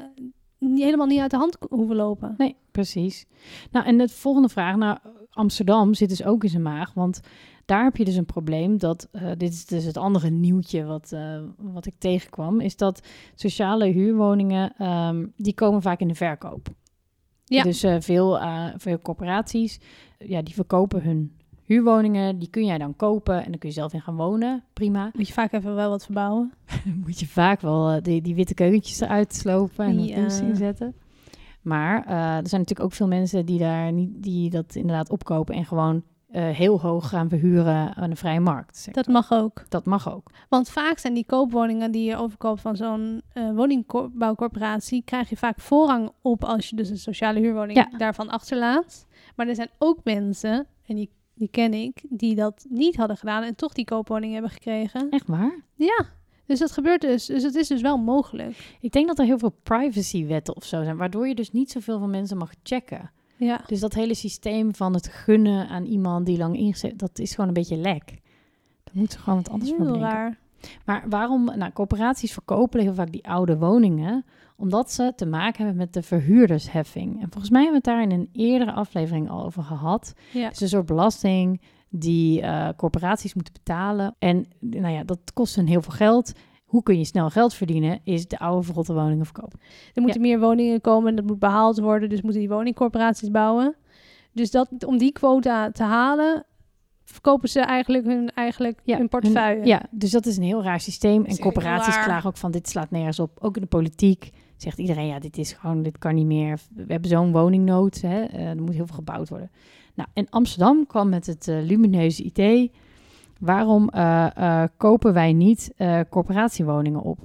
niet- 0.59 0.83
helemaal 0.83 1.07
niet 1.07 1.21
uit 1.21 1.31
de 1.31 1.37
hand 1.37 1.57
hoeven 1.71 1.97
lopen. 1.97 2.35
Nee, 2.39 2.57
precies. 2.71 3.27
Nou, 3.71 3.87
en 3.87 3.99
de 3.99 4.09
volgende 4.09 4.49
vraag. 4.49 4.77
Nou, 4.77 4.99
Amsterdam 5.31 5.95
zit 5.95 6.09
dus 6.09 6.25
ook 6.25 6.45
in 6.45 6.51
zijn 6.51 6.63
maag. 6.63 6.95
Want 6.95 7.21
daar 7.65 7.85
heb 7.85 7.97
je 7.97 8.05
dus 8.05 8.17
een 8.17 8.25
probleem. 8.27 8.79
Dat, 8.79 9.09
eh, 9.13 9.23
dit 9.37 9.53
is 9.53 9.65
dus 9.67 9.85
het 9.85 9.97
andere 9.97 10.31
nieuwtje 10.31 10.85
wat, 10.85 11.13
eh, 11.13 11.41
wat 11.59 11.87
ik 11.87 11.95
tegenkwam. 11.99 12.61
Is 12.61 12.77
dat 12.77 13.01
sociale 13.35 13.85
huurwoningen, 13.87 14.73
ehm, 14.79 15.27
die 15.37 15.55
komen 15.55 15.83
vaak 15.83 16.01
in 16.01 16.09
de 16.09 16.15
verkoop. 16.15 16.69
Ja. 17.49 17.63
Dus 17.63 17.83
eh, 17.83 17.97
veel, 18.01 18.41
eh, 18.41 18.65
veel 18.77 18.99
corporaties, 19.01 19.81
ja, 20.19 20.43
die 20.43 20.55
verkopen 20.55 21.03
hun 21.03 21.33
huurwoningen. 21.65 22.39
Die 22.39 22.51
kun 22.51 22.65
jij 22.67 22.79
dan 22.79 22.97
kopen 22.97 23.45
en 23.45 23.51
dan 23.51 23.59
kun 23.59 23.69
je 23.69 23.75
zelf 23.75 23.93
in 23.93 24.01
gaan 24.01 24.17
wonen. 24.17 24.65
Prima. 24.73 25.11
Moet 25.15 25.27
je 25.27 25.33
vaak 25.33 25.53
even 25.53 25.75
wel 25.75 25.91
wat 25.91 26.05
verbouwen. 26.05 26.53
Moet 27.05 27.21
je 27.21 27.27
vaak 27.27 27.61
wel 27.61 27.91
eh, 27.91 28.03
die, 28.03 28.23
die 28.23 28.35
witte 28.35 28.55
keukentjes 28.55 29.01
eruit 29.01 29.35
slopen 29.35 29.85
en 29.85 29.97
wat 29.97 30.09
Ja. 30.09 30.15
kunst 30.15 30.41
inzetten. 30.41 30.95
Maar 31.63 31.97
er 32.07 32.49
zijn 32.49 32.61
natuurlijk 32.61 32.81
ook 32.81 32.93
veel 32.93 33.07
mensen 33.09 33.47
die, 33.47 33.59
daar 33.59 33.93
niet, 33.93 34.11
die 34.23 34.51
dat 34.51 34.75
inderdaad 34.75 35.11
opkopen 35.11 35.55
en 35.55 35.65
gewoon 35.65 36.03
eh, 36.37 36.49
heel 36.49 36.81
hoog 36.81 37.09
gaan 37.09 37.29
verhuren 37.29 37.95
aan 37.95 38.11
de 38.11 38.17
vrije 38.17 38.41
markt. 38.41 38.89
Dat 38.93 39.07
mag 39.07 39.33
ook. 39.33 39.65
dat 39.69 39.85
mag 39.85 40.13
ook. 40.13 40.31
Want 40.49 40.69
vaak 40.69 40.99
zijn 40.99 41.15
die 41.15 41.27
koopwoningen 41.27 41.91
die 41.91 42.05
je 42.05 42.17
overkoopt 42.17 42.61
van 42.61 42.77
zo'n 42.77 43.23
eh, 43.33 43.51
woningbouwcorporatie, 43.55 45.03
krijg 45.05 45.29
je 45.29 45.37
vaak 45.37 45.61
voorrang 45.61 46.11
op 46.23 46.45
als 46.45 46.69
je 46.71 46.77
dus 46.77 46.89
een 46.91 46.99
sociale 46.99 47.41
huurwoning 47.41 47.79
Ja. 47.79 47.99
daarvan 47.99 48.29
achterlaat. 48.29 49.07
Maar 49.37 49.49
er 49.49 49.55
zijn 49.55 49.71
ook 49.79 49.99
mensen, 50.05 50.67
en 50.87 50.95
die, 50.97 51.11
die 51.35 51.49
ken 51.49 51.75
ik, 51.75 52.03
die 52.09 52.35
dat 52.35 52.67
niet 52.69 52.97
hadden 52.97 53.17
gedaan 53.17 53.43
en 53.43 53.55
toch 53.55 53.73
die 53.73 53.85
koopwoning 53.85 54.33
hebben 54.33 54.51
gekregen. 54.51 55.11
Echt 55.11 55.27
waar? 55.29 55.61
Ja, 55.75 56.05
dus 56.47 56.59
dat 56.59 56.73
gebeurt 56.73 57.01
dus. 57.01 57.27
Dus 57.27 57.43
het 57.43 57.55
is 57.55 57.69
dus 57.69 57.81
wel 57.81 57.99
mogelijk. 57.99 58.77
Ik 58.81 58.93
denk 58.93 59.07
dat 59.07 59.19
er 59.19 59.25
heel 59.25 59.39
veel 59.39 59.57
privacywetten 59.63 60.57
of 60.57 60.65
zo 60.65 60.83
zijn, 60.83 60.97
waardoor 60.97 61.29
je 61.29 61.35
dus 61.35 61.53
niet 61.53 61.71
zoveel 61.71 61.99
van 61.99 62.11
mensen 62.11 62.37
mag 62.37 62.51
checken. 62.63 63.11
Ja. 63.37 63.61
Dus 63.67 63.81
dat 63.81 63.95
hele 63.95 64.15
systeem 64.15 64.75
van 64.75 64.95
het 64.95 65.09
gunnen 65.09 65.69
aan 65.69 65.85
iemand 65.85 66.27
die 66.27 66.39
lang 66.39 66.57
ingezet, 66.57 66.99
dat 66.99 67.19
is 67.19 67.31
gewoon 67.31 67.49
een 67.49 67.55
beetje 67.55 67.77
lek. 67.77 68.07
Daar 68.85 68.95
moeten 68.95 69.19
ze 69.19 69.25
gewoon 69.25 69.39
wat 69.43 69.51
anders 69.51 69.71
voor 69.71 69.79
bedenken. 69.79 70.09
raar. 70.09 70.39
Maar 70.85 71.05
waarom? 71.09 71.45
Nou, 71.45 71.73
corporaties 71.73 72.33
verkopen 72.33 72.81
heel 72.81 72.95
vaak 72.95 73.13
die 73.13 73.29
oude 73.29 73.59
woningen, 73.59 74.25
omdat 74.57 74.93
ze 74.93 75.13
te 75.17 75.27
maken 75.27 75.57
hebben 75.57 75.77
met 75.77 75.93
de 75.93 76.03
verhuurdersheffing. 76.03 77.23
En 77.23 77.31
volgens 77.31 77.51
mij 77.51 77.63
hebben 77.63 77.83
we 77.83 77.91
het 77.91 77.99
daar 77.99 78.11
in 78.11 78.21
een 78.21 78.29
eerdere 78.33 78.73
aflevering 78.73 79.31
al 79.31 79.45
over 79.45 79.63
gehad. 79.63 80.13
Ja. 80.33 80.45
Het 80.45 80.55
is 80.55 80.61
een 80.61 80.69
soort 80.69 80.87
belasting 80.87 81.61
die 81.89 82.41
eh, 82.41 82.69
corporaties 82.77 83.35
moeten 83.35 83.53
betalen. 83.53 84.15
En 84.19 84.47
nou 84.61 84.95
ja, 84.95 85.05
dat 85.05 85.33
kost 85.33 85.57
hun 85.57 85.67
heel 85.67 85.83
veel 85.83 85.93
geld. 85.93 86.33
Hoe 86.67 86.83
kun 86.83 86.99
je 86.99 87.05
snel 87.05 87.31
geld 87.31 87.55
verdienen? 87.55 88.01
Is 88.05 88.27
de 88.29 88.39
oude 88.39 88.63
verrotte 88.67 88.95
woningen 88.95 89.25
verkopen. 89.25 89.59
Er 89.95 90.03
moeten 90.03 90.21
meer 90.21 90.41
woningen 90.41 90.81
komen 90.81 91.09
en 91.09 91.17
dat 91.17 91.25
moet 91.27 91.39
behaald 91.39 91.79
worden. 91.81 92.09
Dus 92.09 92.23
moeten 92.23 92.41
die 92.41 92.49
woningcorporaties 92.49 93.31
bouwen. 93.31 93.77
Dus 94.33 94.51
dat, 94.51 94.69
om 94.87 94.99
die 94.99 95.13
quota 95.13 95.71
te 95.71 95.83
halen, 95.83 96.45
verkopen 97.05 97.49
ze 97.49 97.61
eigenlijk 97.61 98.05
hun, 98.07 98.31
eigenlijk 98.35 98.81
hun 98.85 99.09
portefeuille. 99.09 99.59
hun- 99.59 99.67
ja, 99.67 99.83
dus 99.91 100.11
dat 100.11 100.27
is 100.27 100.37
een 100.37 100.43
heel 100.43 100.63
raar 100.63 100.81
systeem. 100.81 101.25
En 101.25 101.39
corporaties 101.39 101.95
raar. 101.95 102.05
klagen 102.05 102.29
ook 102.29 102.37
van 102.37 102.51
dit 102.51 102.69
slaat 102.69 102.91
nergens 102.91 103.21
op. 103.21 103.39
Ook 103.41 103.55
in 103.57 103.63
de 103.63 103.69
politiek 103.69 104.31
zegt 104.57 104.79
iedereen, 104.79 105.07
ja, 105.07 105.19
dit 105.19 105.39
is 105.39 105.53
gewoon, 105.53 105.83
dit 105.83 105.99
kan 105.99 106.15
niet 106.15 106.27
meer. 106.27 106.59
We 106.75 106.85
hebben 106.93 107.11
zo'n 107.11 107.33
woningnood, 107.33 108.01
hè. 108.01 108.23
eh, 108.25 108.49
er 108.49 108.63
moet 108.63 108.75
heel 108.75 108.87
veel 108.87 108.95
gebouwd 108.95 109.29
worden. 109.29 109.51
Nou, 109.95 110.09
en 110.15 110.29
Amsterdam 110.31 110.87
kwam 110.87 111.09
met 111.09 111.27
het 111.27 111.49
eh, 111.49 111.57
lumineuze 111.63 112.23
idee. 112.23 112.73
Waarom 113.39 113.89
eh, 113.89 114.27
eh, 114.37 114.69
kopen 114.77 115.13
wij 115.13 115.33
niet 115.33 115.73
eh, 115.77 116.01
corporatiewoningen 116.11 117.03
op? 117.03 117.19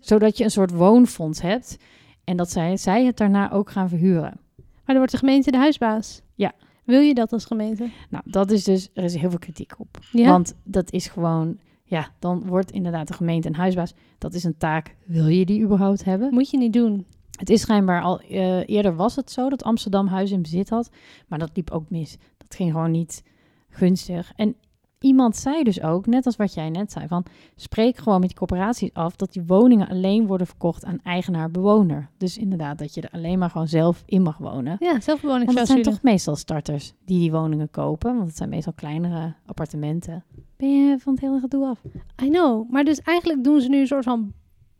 Zodat 0.00 0.38
je 0.38 0.44
een 0.44 0.50
soort 0.50 0.70
woonfonds 0.70 1.40
hebt 1.40 1.76
en 2.24 2.36
dat 2.36 2.50
zij, 2.50 2.76
zij 2.76 3.04
het 3.04 3.16
daarna 3.16 3.52
ook 3.52 3.70
gaan 3.70 3.88
verhuren. 3.88 4.40
Maar 4.56 4.94
dan 4.94 4.96
wordt 4.96 5.12
de 5.12 5.18
gemeente 5.18 5.50
de 5.50 5.56
huisbaas. 5.56 6.22
Ja. 6.34 6.52
Wil 6.84 7.00
je 7.00 7.14
dat 7.14 7.32
als 7.32 7.44
gemeente? 7.44 7.90
Nou, 8.10 8.24
dat 8.26 8.50
is 8.50 8.64
dus, 8.64 8.90
er 8.94 9.04
is 9.04 9.14
heel 9.14 9.30
veel 9.30 9.38
kritiek 9.38 9.74
op. 9.78 9.98
Ja. 10.12 10.30
Want 10.30 10.54
dat 10.62 10.92
is 10.92 11.06
gewoon, 11.06 11.58
ja, 11.84 12.08
dan 12.18 12.46
wordt 12.46 12.70
inderdaad 12.70 13.08
de 13.08 13.14
gemeente 13.14 13.48
een 13.48 13.54
huisbaas. 13.54 13.94
Dat 14.18 14.34
is 14.34 14.44
een 14.44 14.56
taak. 14.56 14.96
Wil 15.04 15.26
je 15.26 15.44
die 15.44 15.62
überhaupt 15.62 16.04
hebben? 16.04 16.34
moet 16.34 16.50
je 16.50 16.58
niet 16.58 16.72
doen. 16.72 17.06
Het 17.38 17.50
is 17.50 17.60
schijnbaar 17.60 18.02
al, 18.02 18.20
eerder 18.66 18.96
was 18.96 19.16
het 19.16 19.30
zo 19.30 19.48
dat 19.48 19.62
Amsterdam 19.62 20.06
huizen 20.06 20.36
in 20.36 20.42
bezit 20.42 20.68
had. 20.68 20.90
Maar 21.28 21.38
dat 21.38 21.50
liep 21.54 21.70
ook 21.70 21.90
mis. 21.90 22.16
Dat 22.38 22.54
ging 22.54 22.72
gewoon 22.72 22.90
niet 22.90 23.22
gunstig. 23.68 24.32
En 24.36 24.56
iemand 25.04 25.36
zei 25.36 25.62
dus 25.62 25.82
ook, 25.82 26.06
net 26.06 26.26
als 26.26 26.36
wat 26.36 26.54
jij 26.54 26.70
net 26.70 26.92
zei, 26.92 27.06
van 27.06 27.24
spreek 27.56 27.96
gewoon 27.96 28.20
met 28.20 28.28
die 28.28 28.38
corporaties 28.38 28.92
af 28.92 29.16
dat 29.16 29.32
die 29.32 29.42
woningen 29.46 29.88
alleen 29.88 30.26
worden 30.26 30.46
verkocht 30.46 30.84
aan 30.84 31.00
eigenaar-bewoner. 31.02 32.08
Dus 32.16 32.38
inderdaad, 32.38 32.78
dat 32.78 32.94
je 32.94 33.00
er 33.00 33.10
alleen 33.12 33.38
maar 33.38 33.50
gewoon 33.50 33.68
zelf 33.68 34.02
in 34.06 34.22
mag 34.22 34.38
wonen. 34.38 34.76
Ja, 34.80 35.00
zelfbewoning 35.00 35.46
Want 35.46 35.58
het 35.58 35.68
zijn 35.68 35.82
toch 35.82 36.02
meestal 36.02 36.36
starters 36.36 36.94
die 37.04 37.18
die 37.18 37.32
woningen 37.32 37.70
kopen. 37.70 38.14
Want 38.14 38.26
het 38.26 38.36
zijn 38.36 38.48
meestal 38.48 38.72
kleinere 38.72 39.34
appartementen. 39.46 40.24
Ben 40.56 40.68
je 40.68 40.98
van 40.98 41.12
het 41.12 41.22
hele 41.22 41.40
gedoe 41.40 41.66
af? 41.66 41.82
I 42.22 42.28
know. 42.28 42.70
Maar 42.70 42.84
dus 42.84 43.00
eigenlijk 43.00 43.44
doen 43.44 43.60
ze 43.60 43.68
nu 43.68 43.80
een 43.80 43.86
soort 43.86 44.04
van 44.04 44.32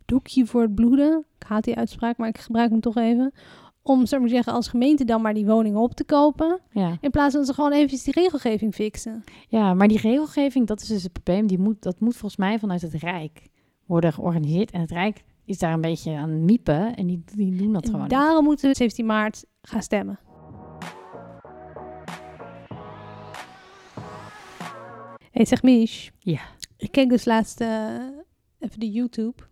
doekje 0.05 0.45
voor 0.45 0.61
het 0.61 0.75
bloeden. 0.75 1.25
Ik 1.39 1.47
haat 1.47 1.63
die 1.63 1.75
uitspraak, 1.75 2.17
maar 2.17 2.27
ik 2.27 2.37
gebruik 2.37 2.69
hem 2.69 2.79
toch 2.79 2.97
even. 2.97 3.33
Om, 3.87 4.05
zou 4.05 4.21
ik 4.21 4.27
maar 4.27 4.35
zeggen, 4.35 4.53
als 4.53 4.67
gemeente 4.67 5.05
dan 5.05 5.21
maar 5.21 5.33
die 5.33 5.45
woningen 5.45 5.79
op 5.79 5.93
te 5.93 6.03
kopen. 6.03 6.59
Ja. 6.71 6.97
In 7.01 7.11
plaats 7.11 7.35
van 7.35 7.45
ze 7.45 7.53
gewoon 7.53 7.71
even 7.71 7.99
die 8.03 8.13
regelgeving 8.13 8.73
fixen. 8.73 9.23
ja, 9.47 9.73
maar 9.73 9.87
die 9.87 9.99
regelgeving, 9.99 10.67
dat 10.67 10.81
is 10.81 10.87
dus 10.87 11.03
het 11.03 11.11
probleem. 11.11 11.47
Die 11.47 11.59
moet, 11.59 11.81
dat 11.81 11.99
moet 11.99 12.15
volgens 12.15 12.37
mij 12.37 12.59
vanuit 12.59 12.81
het 12.81 12.93
Rijk 12.93 13.47
worden 13.85 14.13
georganiseerd. 14.13 14.71
En 14.71 14.81
het 14.81 14.91
Rijk 14.91 15.23
is 15.45 15.57
daar 15.57 15.73
een 15.73 15.81
beetje 15.81 16.15
aan 16.15 16.45
miepen. 16.45 16.95
En 16.95 17.07
die, 17.07 17.23
die 17.35 17.55
doen 17.55 17.73
dat 17.73 17.83
En 17.83 17.87
gewoon 17.89 18.01
niet. 18.01 18.11
daarom 18.11 18.43
moeten 18.43 18.69
we 18.69 18.75
17 18.75 19.05
maart 19.05 19.45
gaan 19.61 19.81
stemmen. 19.81 20.19
hey, 25.31 25.45
zeg 25.45 25.63
Mish. 25.63 26.09
Ja. 26.19 26.41
Ik 26.77 26.91
keek 26.91 27.09
dus 27.09 27.25
laatst 27.25 27.61
eh, 27.61 27.67
even 28.59 28.79
de 28.79 28.91
YouTube. 28.91 29.43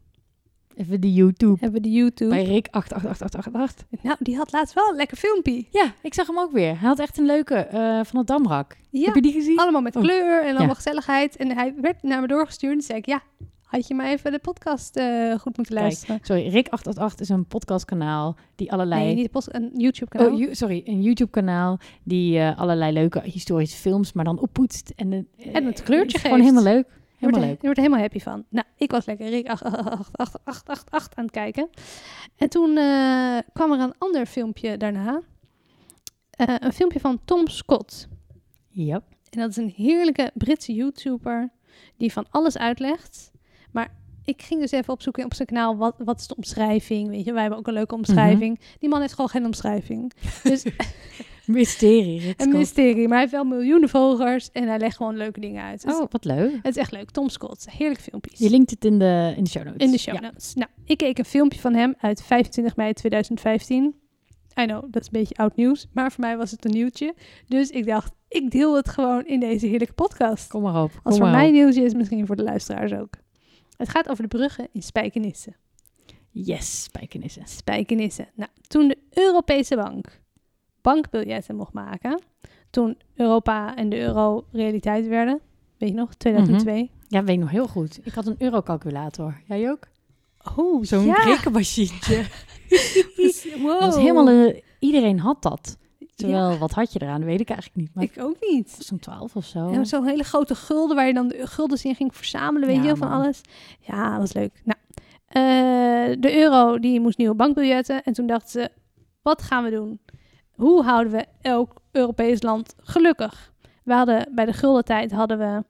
Even 0.76 1.02
de 1.02 1.14
YouTube. 1.14 1.66
Even 1.68 1.82
de 1.82 1.92
YouTube. 1.92 2.30
Bij 2.30 2.44
Rick 2.44 2.68
88888. 2.72 3.86
Nou, 4.02 4.16
die 4.20 4.36
had 4.38 4.52
laatst 4.52 4.74
wel 4.76 4.90
een 4.90 4.96
lekker 4.96 5.18
filmpje. 5.18 5.66
Ja, 5.72 5.94
ik 6.02 6.14
zag 6.14 6.28
hem 6.28 6.40
ook 6.40 6.52
weer. 6.52 6.80
Hij 6.80 6.88
had 6.88 7.00
echt 7.00 7.18
een 7.18 7.26
leuke 7.26 7.56
eh, 7.56 8.00
van 8.04 8.18
het 8.18 8.28
Damrak. 8.28 8.78
Ja, 8.90 9.06
Heb 9.06 9.16
je 9.16 9.22
die 9.22 9.34
gezien? 9.34 9.58
allemaal 9.58 9.82
met 9.82 9.96
Oh. 9.96 10.02
kleur 10.04 10.42
en 10.42 10.48
allemaal 10.50 10.68
Ja. 10.68 10.74
gezelligheid. 10.74 11.36
En 11.36 11.56
hij 11.56 11.74
werd 11.82 12.04
naar 12.04 12.22
me 12.22 12.28
doorgestuurd. 12.28 12.74
En 12.76 12.82
zei 12.82 12.98
ik, 12.98 13.06
ja, 13.06 13.22
had 13.64 13.88
je 13.88 13.94
maar 13.94 14.06
even 14.06 14.32
de 14.32 14.40
podcast 14.40 14.96
eh, 14.96 15.32
goed 15.32 15.58
moeten 15.58 15.64
Kijk, 15.76 15.80
luisteren. 15.80 16.20
Sorry, 16.22 16.42
Rick 16.48 16.68
888 16.70 17.20
is 17.20 17.30
een 17.30 17.46
podcastkanaal 17.46 18.36
die 18.56 18.72
allerlei... 18.72 19.04
Nee, 19.06 19.16
niet 19.16 19.48
een 19.52 19.72
YouTube-kanaal. 19.78 20.32
Oh, 20.34 20.48
sorry, 20.52 20.82
een 20.86 21.02
YouTube-kanaal 21.02 21.80
die 22.04 22.40
eh, 22.40 22.58
allerlei 22.60 22.92
leuke 22.94 23.22
historische 23.24 23.78
films, 23.78 24.14
maar 24.14 24.26
dan 24.26 24.40
oppoetst. 24.40 24.94
En, 24.96 25.28
En 25.54 25.66
het 25.66 25.84
kleurtje 25.84 26.16
is 26.18 26.22
Gewoon 26.24 26.38
geeft. 26.40 26.50
helemaal 26.52 26.74
leuk. 26.74 26.88
Je 27.24 27.30
wordt, 27.30 27.46
Helemaal 27.46 27.50
leuk. 27.50 27.62
je 27.62 27.66
wordt 27.66 27.78
er 27.78 27.84
helemaal 27.84 28.02
happy 28.02 28.20
van. 28.20 28.46
Nou, 28.50 28.66
ik 28.78 28.92
was 28.92 29.06
lekker 29.06 29.30
Rick 29.30 29.48
88888 29.48 31.18
aan 31.18 31.24
het 31.24 31.34
kijken. 31.34 31.70
En 32.36 32.50
toen 32.50 32.78
eh, 32.78 33.38
kwam 33.54 33.72
er 33.72 33.80
een 33.80 33.94
ander 33.98 34.26
filmpje 34.26 34.78
daarna. 34.78 35.22
Eh, 36.30 36.56
een 36.60 36.74
filmpje 36.74 37.00
van 37.00 37.20
Tom 37.26 37.48
Scott. 37.48 38.08
Yep. 38.70 39.04
En 39.30 39.40
dat 39.40 39.50
is 39.50 39.58
een 39.58 39.74
heerlijke 39.76 40.32
Britse 40.34 40.74
YouTuber 40.74 41.50
die 41.98 42.12
van 42.12 42.26
alles 42.30 42.58
uitlegt. 42.58 43.32
Maar 43.72 43.96
ik 44.26 44.42
ging 44.42 44.62
dus 44.62 44.72
even 44.72 44.94
opzoeken 44.94 45.26
op 45.26 45.34
zijn 45.34 45.48
kanaal, 45.48 45.78
wat, 45.78 45.96
wat 45.98 46.20
is 46.20 46.28
de 46.28 46.36
omschrijving? 46.36 47.10
Weet 47.10 47.26
je, 47.26 47.32
wij 47.32 47.42
hebben 47.42 47.60
ook 47.60 47.68
een 47.68 47.74
leuke 47.74 47.96
omschrijving. 47.96 48.60
Die 48.80 48.90
man 48.90 49.02
heeft 49.02 49.14
gewoon 49.14 49.30
geen 49.30 49.46
omschrijving. 49.46 50.12
Dus 50.44 50.64
Mysterie. 51.58 52.34
Een 52.38 52.50
mysterie. 52.50 52.96
Maar 53.08 53.10
hij 53.10 53.20
heeft 53.20 53.32
wel 53.32 53.44
miljoenen 53.44 53.90
volgers 53.90 54.52
en 54.52 54.68
hij 54.68 54.78
legt 54.80 54.96
gewoon 54.98 55.18
leuke 55.18 55.40
dingen 55.40 55.64
uit. 55.64 55.82
Dus 55.84 55.96
Oh, 55.96 56.06
wat 56.12 56.26
leuk. 56.26 56.52
Het 56.56 56.76
is 56.76 56.78
echt 56.78 56.92
leuk. 56.92 57.12
Tom 57.12 57.30
Scott, 57.30 57.70
heerlijk 57.72 58.02
filmpjes. 58.02 58.40
Je 58.40 58.50
linkt 58.50 58.70
het 58.70 58.86
in 58.86 59.00
de, 59.00 59.34
in 59.38 59.44
de 59.44 59.50
show 59.50 59.64
notes. 59.64 59.86
In 59.86 59.92
de 59.92 59.98
show 59.98 60.14
Ja. 60.16 60.20
notes. 60.22 60.54
Nou, 60.54 60.70
ik 60.86 60.98
keek 60.98 61.18
een 61.18 61.26
filmpje 61.26 61.60
van 61.60 61.74
hem 61.74 61.94
uit 61.98 62.24
25 62.24 62.76
mei 62.76 62.94
2015. 62.94 63.96
I 64.60 64.66
know, 64.66 64.82
dat 64.92 65.02
is 65.02 65.06
een 65.08 65.20
beetje 65.20 65.36
oud 65.36 65.56
nieuws. 65.56 65.88
Maar 65.94 66.12
voor 66.12 66.22
mij 66.24 66.38
was 66.38 66.52
het 66.52 66.66
een 66.66 66.72
nieuwtje. 66.72 67.14
Dus 67.48 67.70
ik 67.70 67.86
dacht, 67.86 68.14
ik 68.28 68.52
deel 68.52 68.76
het 68.76 68.90
gewoon 68.90 69.26
in 69.26 69.40
deze 69.40 69.66
heerlijke 69.68 69.94
podcast. 69.94 70.48
Kom 70.48 70.62
maar 70.62 70.84
op. 70.84 70.92
Kom 70.92 71.00
Als 71.04 71.18
voor 71.18 71.30
mij 71.30 71.46
op. 71.48 71.52
nieuwtje 71.54 71.84
is, 71.84 71.94
misschien 71.94 72.26
voor 72.26 72.36
de 72.36 72.44
luisteraars 72.44 72.94
ook. 72.94 73.14
Het 73.78 73.90
gaat 73.90 74.10
over 74.10 74.24
de 74.24 74.38
bruggen 74.38 74.68
in 74.72 74.82
Spijkenisse. 74.84 75.54
Yes, 76.30 76.84
spijkenissen. 76.84 77.44
Spijkenisse. 77.48 78.28
Nou, 78.36 78.50
toen 78.68 78.88
de 78.88 78.98
Europese 79.10 79.76
Bank 79.76 80.22
bankbiljetten 80.84 81.56
mocht 81.56 81.74
maken, 81.74 82.22
toen 82.70 82.98
Europa 83.16 83.76
en 83.76 83.90
de 83.90 84.00
euro 84.00 84.46
realiteit 84.52 85.08
werden, 85.08 85.40
weet 85.78 85.90
je 85.90 85.96
nog, 85.96 86.14
2002. 86.14 86.92
Ja, 87.08 87.24
weet 87.24 87.36
ik 87.36 87.42
nog 87.42 87.50
heel 87.52 87.68
goed. 87.68 88.00
Ik 88.04 88.14
had 88.14 88.26
een 88.28 88.36
eurocalculator. 88.38 89.42
Jij 89.46 89.70
ook? 89.70 89.88
Oh, 90.56 90.84
Zo'n 90.84 91.06
ja. 91.06 91.24
rekenmachientje. 91.24 92.26
Wow. 93.62 93.80
Dat 93.82 93.94
was 93.94 93.96
helemaal, 93.96 94.28
eh, 94.30 94.60
iedereen 94.80 95.20
had 95.20 95.42
dat. 95.42 95.78
Terwijl, 96.16 96.58
wat 96.58 96.72
had 96.72 96.94
je 96.94 97.02
eraan? 97.02 97.24
Weet 97.26 97.40
ik 97.40 97.50
eigenlijk 97.50 97.80
niet. 97.80 97.96
Maar 97.96 98.04
Ik 98.04 98.14
ook 98.20 98.36
niet. 98.40 98.76
zo'n 98.80 99.00
12 99.00 99.36
of 99.36 99.46
zo. 99.46 99.70
En 99.70 99.86
zo'n 99.86 100.06
hele 100.06 100.24
grote 100.24 100.56
gulden 100.56 100.96
waar 100.96 101.08
je 101.08 101.14
dan 101.14 101.28
de 101.28 101.48
guldens 101.48 101.86
in 101.86 101.96
ging 101.96 102.16
verzamelen, 102.16 102.68
weet 102.68 102.78
Ja, 102.78 102.84
je 102.84 102.96
van 102.96 103.10
alles. 103.10 103.42
Ja, 103.80 104.10
dat 104.10 104.20
was 104.20 104.34
leuk. 104.34 104.62
Nou, 104.64 104.80
eh, 105.28 106.22
de 106.22 106.38
euro 106.38 106.80
die 106.80 107.00
moest 107.00 107.18
nieuwe 107.18 107.36
bankbiljetten. 107.36 108.04
En 108.04 108.14
toen 108.14 108.28
dachten 108.28 108.50
ze, 108.50 108.70
wat 109.22 109.42
gaan 109.42 109.64
we 109.64 109.70
doen? 109.70 110.00
Hoe 110.56 110.84
houden 110.84 111.14
we 111.14 111.26
elk 111.42 111.82
Europees 111.92 112.42
land 112.42 112.76
gelukkig? 112.78 113.52
We 113.84 113.94
hadden, 113.94 114.32
bij 114.36 114.46
de 114.46 114.54
guldentijd 114.54 115.12
hadden 115.12 115.38
we 115.38 115.64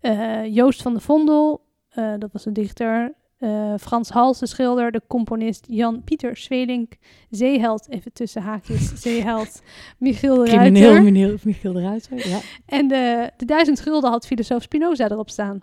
eh, 0.00 0.54
Joost 0.54 0.82
van 0.82 0.94
de 0.94 1.00
Vondel, 1.00 1.64
eh, 1.88 2.12
dat 2.18 2.32
was 2.32 2.44
een 2.46 2.52
dichter. 2.52 3.14
eh, 3.38 3.74
Frans 3.80 4.08
Hals, 4.08 4.38
de 4.38 4.46
schilder, 4.46 4.90
de 4.90 5.02
componist 5.06 5.64
Jan-Pieter 5.68 6.36
Zwelink, 6.36 6.92
zeeheld, 7.30 7.88
even 7.88 8.12
tussen 8.12 8.42
haakjes, 8.42 8.92
zeeheld, 9.02 9.62
Michiel 9.98 10.36
de 10.36 10.44
Crimineel 10.44 10.82
Ruiter. 10.82 11.02
meneer 11.02 11.38
Michiel 11.44 11.72
de 11.72 11.80
Ruiter. 11.80 12.28
Ja. 12.28 12.38
En 12.66 12.88
de, 12.88 13.30
de 13.36 13.44
duizend 13.44 13.80
gulden 13.80 14.10
had 14.10 14.26
filosoof 14.26 14.62
Spinoza 14.62 15.10
erop 15.10 15.30
staan. 15.30 15.60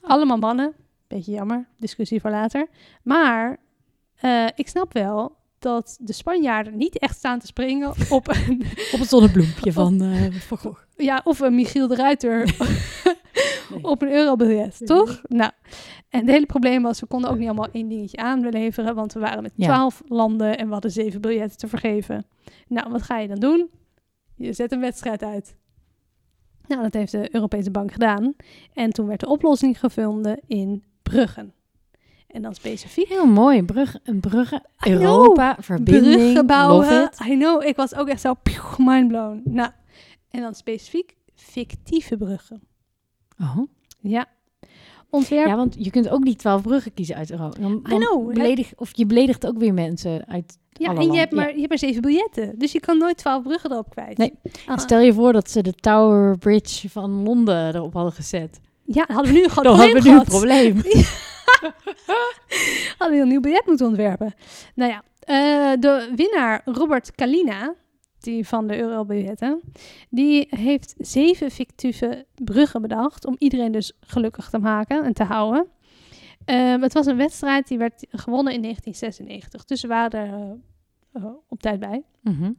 Allemaal 0.00 0.36
mannen. 0.38 0.72
Beetje 1.08 1.32
jammer. 1.32 1.68
Discussie 1.78 2.20
voor 2.20 2.30
later. 2.30 2.66
Maar 3.02 3.56
ik 4.54 4.68
snap 4.68 4.92
wel 4.92 5.36
dat 5.58 5.98
de 6.00 6.12
Spanjaarden 6.12 6.76
niet 6.76 6.98
echt 6.98 7.16
staan 7.16 7.38
te 7.38 7.46
springen 7.46 7.88
op 8.10 8.28
een, 8.28 8.62
Op 8.92 8.98
het 8.98 9.08
zonnebloempje 9.08 9.72
van 9.82 10.02
eh 10.02 10.32
Van 10.32 10.58
Gogh. 10.58 10.80
ja, 10.96 11.20
of 11.24 11.40
een 11.40 11.54
Michiel 11.54 11.86
de 11.88 11.94
Ruiter 11.96 12.44
Nee. 13.70 13.84
op 13.84 14.02
een 14.02 14.12
eurobiljet, 14.12 14.76
Nee. 14.80 14.88
toch? 14.88 15.22
Nou, 15.28 15.50
en 16.08 16.20
het 16.20 16.28
hele 16.28 16.46
probleem 16.46 16.82
was, 16.82 17.00
we 17.00 17.06
konden 17.06 17.30
ook 17.30 17.36
niet 17.38 17.46
allemaal 17.46 17.68
één 17.72 17.88
dingetje 17.88 18.16
aanleveren, 18.16 18.94
want 18.94 19.12
we 19.12 19.20
waren 19.20 19.42
met 19.42 19.52
Ja. 19.54 19.64
twaalf 19.66 20.02
landen 20.06 20.58
en 20.58 20.66
we 20.66 20.72
hadden 20.72 20.90
zeven 20.90 21.20
biljetten 21.20 21.58
te 21.58 21.68
vergeven. 21.68 22.26
Nou, 22.68 22.90
wat 22.90 23.02
ga 23.02 23.18
je 23.18 23.28
dan 23.28 23.38
doen? 23.40 23.70
Je 24.34 24.52
zet 24.52 24.72
een 24.72 24.80
wedstrijd 24.80 25.22
uit. 25.22 25.56
Nou, 26.66 26.82
dat 26.82 26.94
heeft 26.94 27.12
de 27.12 27.34
Europese 27.34 27.70
Bank 27.70 27.92
gedaan. 27.92 28.34
En 28.74 28.90
toen 28.90 29.06
werd 29.06 29.20
de 29.20 29.28
oplossing 29.28 29.78
gevonden 29.80 30.40
in 30.46 30.84
Bruggen. 31.02 31.52
En 32.28 32.42
dan 32.42 32.54
specifiek 32.54 33.08
Heel 33.08 33.26
mooi. 33.26 33.62
Brugge, 33.62 34.00
een 34.04 34.20
brugge. 34.20 34.62
I 34.86 34.90
know. 34.90 35.00
Europa, 35.02 35.56
verbinding. 35.60 36.14
bruggen 36.14 36.46
bouwen. 36.46 37.10
I 37.26 37.36
know, 37.36 37.62
ik 37.62 37.76
was 37.76 37.94
ook 37.94 38.08
echt 38.08 38.20
zo 38.20 38.34
mindblown. 38.78 39.40
Nou, 39.44 39.70
en 40.30 40.40
dan 40.40 40.54
specifiek 40.54 41.16
fictieve 41.34 42.16
bruggen. 42.16 42.62
Oh. 43.40 43.58
Ja. 44.00 44.26
Ontwerp 45.10 45.46
Ja, 45.46 45.56
want 45.56 45.76
je 45.78 45.90
kunt 45.90 46.08
ook 46.08 46.24
niet 46.24 46.38
twaalf 46.38 46.62
bruggen 46.62 46.94
kiezen 46.94 47.16
uit 47.16 47.30
Europa. 47.30 47.60
Dan, 47.60 47.80
dan 47.82 48.00
know. 48.00 48.32
beledig, 48.32 48.72
of 48.76 48.90
je 48.96 49.06
beledigt 49.06 49.46
ook 49.46 49.58
weer 49.58 49.74
mensen 49.74 50.26
uit 50.26 50.58
Ja, 50.72 50.86
en 50.86 50.92
je 50.92 50.98
landen. 50.98 51.18
hebt, 51.18 51.32
maar, 51.32 51.48
je 51.48 51.56
hebt 51.56 51.68
maar 51.68 51.78
zeven 51.78 52.02
biljetten. 52.02 52.58
Dus 52.58 52.72
je 52.72 52.80
kan 52.80 52.98
nooit 52.98 53.16
twaalf 53.16 53.42
bruggen 53.42 53.72
erop 53.72 53.90
kwijt. 53.90 54.18
Nee. 54.18 54.32
Ah, 54.66 54.78
Stel 54.78 55.00
je 55.00 55.12
voor 55.12 55.32
dat 55.32 55.50
ze 55.50 55.62
de 55.62 55.72
Tower 55.72 56.38
Bridge 56.38 56.88
van 56.88 57.10
Londen 57.22 57.74
erop 57.74 57.92
hadden 57.92 58.12
gezet. 58.12 58.60
Ja, 58.90 59.04
hadden 59.06 59.32
we 59.32 59.38
nu 59.38 59.48
gewoon 59.48 59.64
Dan 59.64 59.72
een 59.72 59.80
hadden 59.80 60.02
we 60.02 60.08
nu 60.08 60.18
een 60.18 60.24
probleem 60.24 60.74
probleem. 60.82 61.04
Hadden 62.98 63.16
we 63.16 63.22
een 63.22 63.28
nieuw 63.28 63.40
biljet 63.40 63.66
moeten 63.66 63.86
ontwerpen. 63.86 64.34
Nou 64.74 64.90
ja, 64.90 65.02
eh, 65.20 65.80
de 65.80 66.12
winnaar 66.16 66.62
Robert 66.64 67.14
Kalina, 67.14 67.74
die 68.18 68.46
van 68.46 68.66
de 68.66 68.78
eurobiljetten, 68.78 69.60
die 70.10 70.46
heeft 70.50 70.94
zeven 70.98 71.50
fictieve 71.50 72.26
bruggen 72.34 72.82
bedacht 72.82 73.26
om 73.26 73.36
iedereen 73.38 73.72
dus 73.72 73.92
gelukkig 74.00 74.50
te 74.50 74.58
maken 74.58 75.04
en 75.04 75.12
te 75.12 75.24
houden. 75.24 75.66
Ehm, 76.44 76.82
het 76.82 76.92
was 76.92 77.06
een 77.06 77.16
wedstrijd 77.16 77.68
die 77.68 77.78
werd 77.78 78.06
gewonnen 78.10 78.52
in 78.52 78.60
1996, 78.60 79.64
dus 79.64 79.82
we 79.82 79.88
waren 79.88 80.20
er 80.20 80.58
eh, 81.12 81.24
op 81.48 81.60
tijd 81.60 81.80
bij. 81.80 82.02
Mhm. 82.20 82.52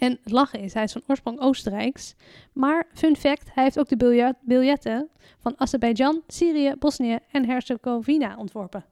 En 0.00 0.18
het 0.22 0.32
lachen 0.32 0.60
is, 0.60 0.74
hij 0.74 0.82
is 0.82 0.92
van 0.92 1.02
oorsprong 1.06 1.40
Oostenrijks. 1.40 2.14
Maar 2.52 2.86
fun 2.94 3.16
fact, 3.16 3.50
hij 3.54 3.62
heeft 3.64 3.78
ook 3.78 3.88
de 3.88 3.96
biljet, 3.96 4.36
biljetten 4.42 5.08
van 5.38 5.54
Azerbeidzjan, 5.56 6.22
Syrië, 6.26 6.74
Bosnië 6.78 7.18
en 7.30 7.46
Herzegovina 7.46 8.36
ontworpen. 8.36 8.84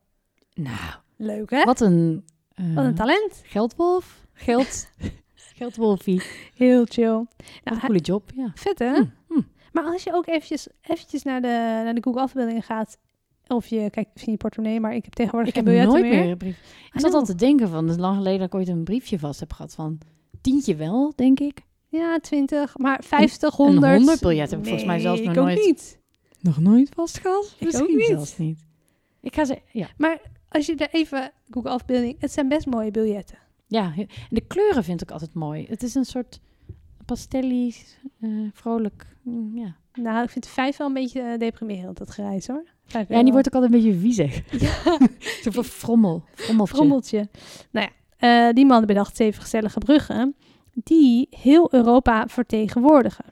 Nou, 0.54 0.76
Leuk 1.16 1.50
hè? 1.50 1.64
wat 1.64 1.80
een... 1.80 2.24
eh, 2.54 2.74
Wat 2.74 2.84
een 2.84 2.94
talent. 2.94 3.40
Geldwolf? 3.44 4.26
Geld... 4.32 4.88
Geldwolfie. 5.58 6.22
Heel 6.54 6.84
chill. 6.84 7.04
Nou, 7.04 7.26
een 7.64 7.72
hij- 7.72 7.80
coole 7.80 7.98
job, 7.98 8.30
ja. 8.34 8.50
vet 8.54 8.78
hè? 8.78 8.94
Hm, 8.94 9.04
hm. 9.28 9.40
Maar 9.72 9.84
als 9.84 10.02
je 10.02 10.12
ook 10.14 10.26
eventjes, 10.26 10.68
eventjes 10.82 11.22
naar, 11.22 11.40
de, 11.40 11.80
naar 11.84 11.94
de 11.94 12.02
Google 12.02 12.20
afbeeldingen 12.22 12.62
gaat, 12.62 12.98
of 13.46 13.66
je 13.66 13.90
kijkt 13.90 14.22
in 14.22 14.32
je 14.32 14.36
portemonnee, 14.38 14.80
maar 14.80 14.94
ik 14.94 15.04
heb 15.04 15.12
tegenwoordig 15.14 15.54
Ik 15.54 15.64
geen 15.64 15.76
heb 15.76 15.88
nooit 15.88 16.04
meer. 16.04 16.36
brief. 16.36 16.58
Ik 16.92 17.00
zat 17.00 17.14
al 17.14 17.24
te 17.24 17.34
denken 17.34 17.68
van, 17.68 17.82
het 17.84 17.94
is 17.96 18.00
lang 18.02 18.16
geleden 18.16 18.38
dat 18.38 18.46
ik 18.48 18.54
ooit 18.54 18.68
een 18.68 18.84
briefje 18.84 19.18
vast 19.18 19.40
heb 19.40 19.52
gehad 19.52 19.74
van 19.74 19.98
tientje 20.40 20.76
wel, 20.76 21.12
denk 21.16 21.40
ik. 21.40 21.60
Ja, 21.88 22.18
20, 22.18 22.78
maar 22.78 23.04
50, 23.04 23.54
100. 23.56 23.82
een 23.82 23.96
100 23.96 24.20
biljet 24.20 24.50
heb 24.50 24.58
ik 24.58 24.64
volgens 24.64 24.86
mij 24.86 24.98
zelfs 24.98 25.20
nog 25.20 25.32
ik 25.32 25.38
ook 25.38 25.44
nooit. 25.46 25.64
niet. 25.66 25.98
Nog 26.40 26.58
nooit 26.60 26.88
vast 26.94 27.18
gehad? 27.18 27.54
Ik 27.58 27.64
Misschien 27.66 27.88
ook 27.90 27.96
niet. 27.96 28.06
zelfs 28.06 28.38
niet. 28.38 28.60
Ik 29.20 29.34
ga 29.34 29.44
ze, 29.44 29.58
ja. 29.72 29.88
Maar 29.96 30.20
als 30.48 30.66
je 30.66 30.74
er 30.76 30.88
even 30.92 31.30
Google 31.50 31.70
afbeelding, 31.70 32.16
het 32.18 32.32
zijn 32.32 32.48
best 32.48 32.66
mooie 32.66 32.90
biljetten. 32.90 33.38
Ja, 33.66 33.92
en 33.96 34.08
de 34.28 34.40
kleuren 34.40 34.84
vind 34.84 35.02
ik 35.02 35.10
altijd 35.10 35.34
mooi. 35.34 35.66
Het 35.68 35.82
is 35.82 35.94
een 35.94 36.04
soort 36.04 36.40
pastellies, 37.04 37.98
eh, 38.20 38.30
vrolijk, 38.52 39.06
mm, 39.22 39.58
ja. 39.58 39.76
Nou, 39.92 40.22
ik 40.24 40.30
vind 40.30 40.46
vijf 40.46 40.76
wel 40.76 40.86
een 40.86 40.92
beetje 40.92 41.20
eh, 41.20 41.38
deprimerend, 41.38 41.96
dat 41.98 42.10
gereis 42.10 42.46
hoor. 42.46 42.64
Vijf 42.86 43.08
Ja, 43.08 43.14
en 43.16 43.22
die 43.24 43.32
wordt 43.32 43.46
ook 43.46 43.54
altijd 43.62 43.72
een 43.72 43.80
beetje 43.80 43.98
viezig. 44.00 44.42
Ja, 44.60 44.98
Zo 45.42 45.50
van 45.50 45.64
frommel, 45.64 46.24
frommeltje. 46.34 46.74
frommeltje. 46.76 47.28
Nou 47.70 47.86
ja, 47.86 47.92
eh, 48.18 48.48
die 48.52 48.66
man 48.66 48.86
bedacht 48.86 49.16
zeven 49.16 49.42
gezellige 49.42 49.78
bruggen 49.78 50.36
die 50.72 51.26
heel 51.30 51.68
Europa 51.74 52.26
vertegenwoordigen. 52.26 53.24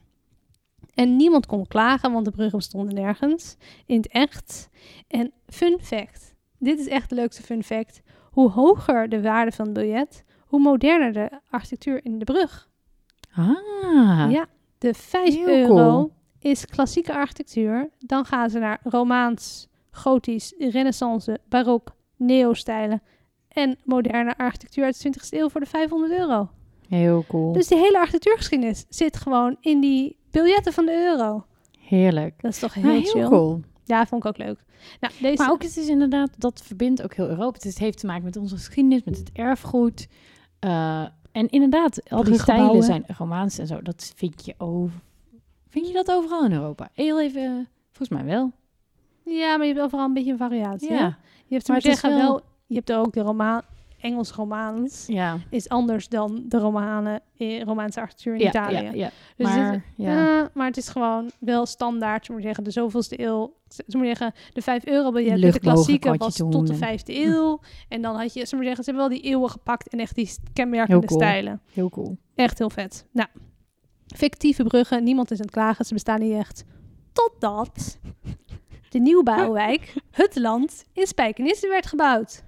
En 0.94 1.16
niemand 1.16 1.46
kon 1.46 1.66
klagen, 1.66 2.12
want 2.12 2.24
de 2.24 2.30
bruggen 2.30 2.58
bestonden 2.58 2.94
nergens 2.94 3.56
in 3.86 3.96
het 3.96 4.08
echt. 4.08 4.68
En 5.08 5.32
fun 5.46 5.78
fact, 5.82 6.34
dit 6.58 6.78
is 6.78 6.88
echt 6.88 7.08
de 7.08 7.14
leukste 7.14 7.42
fun 7.42 7.62
fact. 7.62 8.02
Hoe 8.30 8.50
hoger 8.50 9.08
de 9.08 9.22
waarde 9.22 9.52
van 9.52 9.64
het 9.64 9.74
biljet, 9.74 10.24
hoe 10.46 10.60
moderner 10.60 11.12
de 11.12 11.30
architectuur 11.50 12.00
in 12.04 12.18
de 12.18 12.24
brug. 12.24 12.68
Ah, 13.34 14.30
Ja, 14.30 14.46
de 14.78 14.94
5 14.94 15.34
Heel 15.34 15.48
euro 15.48 15.74
cool. 15.74 16.12
is 16.38 16.66
klassieke 16.66 17.14
architectuur. 17.14 17.88
Dan 17.98 18.24
gaan 18.24 18.50
ze 18.50 18.58
naar 18.58 18.80
Romaans, 18.82 19.68
Gotisch, 19.90 20.54
Renaissance, 20.58 21.38
Barok, 21.48 21.94
Neo-stijlen 22.16 23.02
en 23.56 23.76
moderne 23.84 24.36
architectuur 24.36 24.84
uit 24.84 25.02
de 25.02 25.08
20e 25.08 25.28
eeuw 25.30 25.48
voor 25.48 25.60
de 25.60 25.66
500 25.66 26.12
euro. 26.12 26.48
heel 26.88 27.24
cool. 27.28 27.52
Dus 27.52 27.66
die 27.68 27.78
hele 27.78 27.98
architectuurgeschiedenis 27.98 28.84
zit 28.88 29.16
gewoon 29.16 29.56
in 29.60 29.80
die 29.80 30.16
biljetten 30.30 30.72
van 30.72 30.86
de 30.86 30.92
euro. 30.92 31.44
Heerlijk. 31.78 32.42
Dat 32.42 32.52
is 32.52 32.58
toch 32.58 32.74
heel, 32.74 32.90
heel 32.90 33.02
chill. 33.02 33.28
cool. 33.28 33.60
Ja, 33.84 34.06
vond 34.06 34.24
ik 34.24 34.28
ook 34.30 34.38
leuk. 34.38 34.64
Nou, 35.00 35.12
deze... 35.20 35.42
Maar 35.42 35.50
ook 35.52 35.62
het 35.62 35.76
is 35.76 35.88
inderdaad, 35.88 36.30
dat 36.38 36.62
verbindt 36.64 37.02
ook 37.02 37.14
heel 37.14 37.28
Europa. 37.28 37.58
Het 37.62 37.78
heeft 37.78 37.98
te 37.98 38.06
maken 38.06 38.24
met 38.24 38.36
onze 38.36 38.56
geschiedenis, 38.56 39.04
met 39.04 39.18
het 39.18 39.30
erfgoed. 39.32 40.08
Eh, 40.58 41.06
en 41.32 41.48
inderdaad, 41.48 42.10
al 42.10 42.24
die 42.24 42.38
stijlen 42.38 42.82
zijn 42.82 43.04
Romaans 43.18 43.58
en 43.58 43.66
zo. 43.66 43.82
Dat 43.82 44.12
vind 44.16 44.44
je 44.46 44.54
over. 44.58 45.00
Vind 45.68 45.86
je 45.86 45.92
dat 45.92 46.10
overal 46.10 46.44
in 46.44 46.52
Europa? 46.52 46.88
Heel 46.92 47.20
even, 47.20 47.42
eh, 47.42 47.50
volgens 47.92 48.08
mij 48.18 48.24
wel. 48.24 48.52
Ja, 49.22 49.56
maar 49.56 49.66
je 49.66 49.72
hebt 49.72 49.84
overal 49.84 50.04
een 50.04 50.12
beetje 50.12 50.32
een 50.32 50.38
variatie. 50.38 50.88
hè? 50.88 50.94
Ja. 50.98 51.18
Je 51.46 51.54
hebt, 51.54 51.68
Maar 51.68 51.76
het 51.76 51.86
is 51.86 52.00
wel... 52.00 52.16
wel- 52.18 52.42
je 52.66 52.74
hebt 52.74 52.92
ook 52.92 53.12
de 53.12 53.20
Roma 53.20 53.62
Engels-Romaans. 54.00 55.04
Ja. 55.06 55.38
Is 55.50 55.68
anders 55.68 56.08
dan 56.08 56.44
de 56.48 56.58
Romanen, 56.58 57.20
eh, 57.36 57.62
Romaanse 57.62 58.00
architectuur 58.00 58.34
in 58.34 58.40
Ja, 58.40 58.48
Italië. 58.48 58.74
ja, 58.84 58.90
ja. 58.92 59.10
Dus 59.36 59.46
maar, 59.46 59.72
het- 59.72 59.82
ja. 59.96 60.12
Ja, 60.12 60.50
maar 60.54 60.66
het 60.66 60.76
is 60.76 60.88
gewoon 60.88 61.30
wel 61.38 61.66
standaard, 61.66 62.24
zullen 62.26 62.40
we 62.40 62.46
zeggen, 62.46 62.64
de 62.64 62.70
zoveelste 62.70 63.20
eeuw. 63.20 63.54
Zullen 63.68 64.00
we 64.00 64.06
zeggen, 64.16 64.32
de 64.52 64.62
5 64.62 64.86
euro 64.86 65.10
biljet 65.12 65.40
met 65.40 65.52
de 65.52 65.58
klassieke 65.60 66.16
was 66.16 66.36
tot 66.36 66.66
de 66.66 66.74
vijfde 66.74 67.24
eeuw. 67.24 67.60
En 67.88 68.02
dan 68.02 68.16
had 68.16 68.34
je, 68.34 68.46
zullen 68.46 68.58
we 68.58 68.66
zeggen, 68.66 68.84
ze 68.84 68.90
hebben 68.90 69.08
wel 69.08 69.18
die 69.18 69.30
eeuwen 69.30 69.50
gepakt 69.50 69.88
en 69.88 70.00
echt 70.00 70.14
die 70.14 70.30
kenmerkende 70.52 70.98
Heel 70.98 71.06
cool. 71.08 71.20
stijlen. 71.20 71.60
Heel 71.72 71.88
cool. 71.90 72.16
Echt 72.34 72.58
heel 72.58 72.70
vet. 72.70 73.06
Nou, 73.12 73.28
fictieve 74.06 74.62
bruggen, 74.64 75.04
niemand 75.04 75.30
is 75.30 75.38
aan 75.38 75.44
het 75.44 75.54
klagen, 75.54 75.84
ze 75.84 75.94
bestaan 75.94 76.20
niet 76.20 76.32
echt. 76.34 76.64
Totdat 77.12 77.98
de 78.88 78.98
nieuwbouwwijk 78.98 79.94
Hutland 80.10 80.84
in 80.92 81.06
Spijkenisse 81.06 81.68
werd 81.68 81.86
gebouwd. 81.86 82.44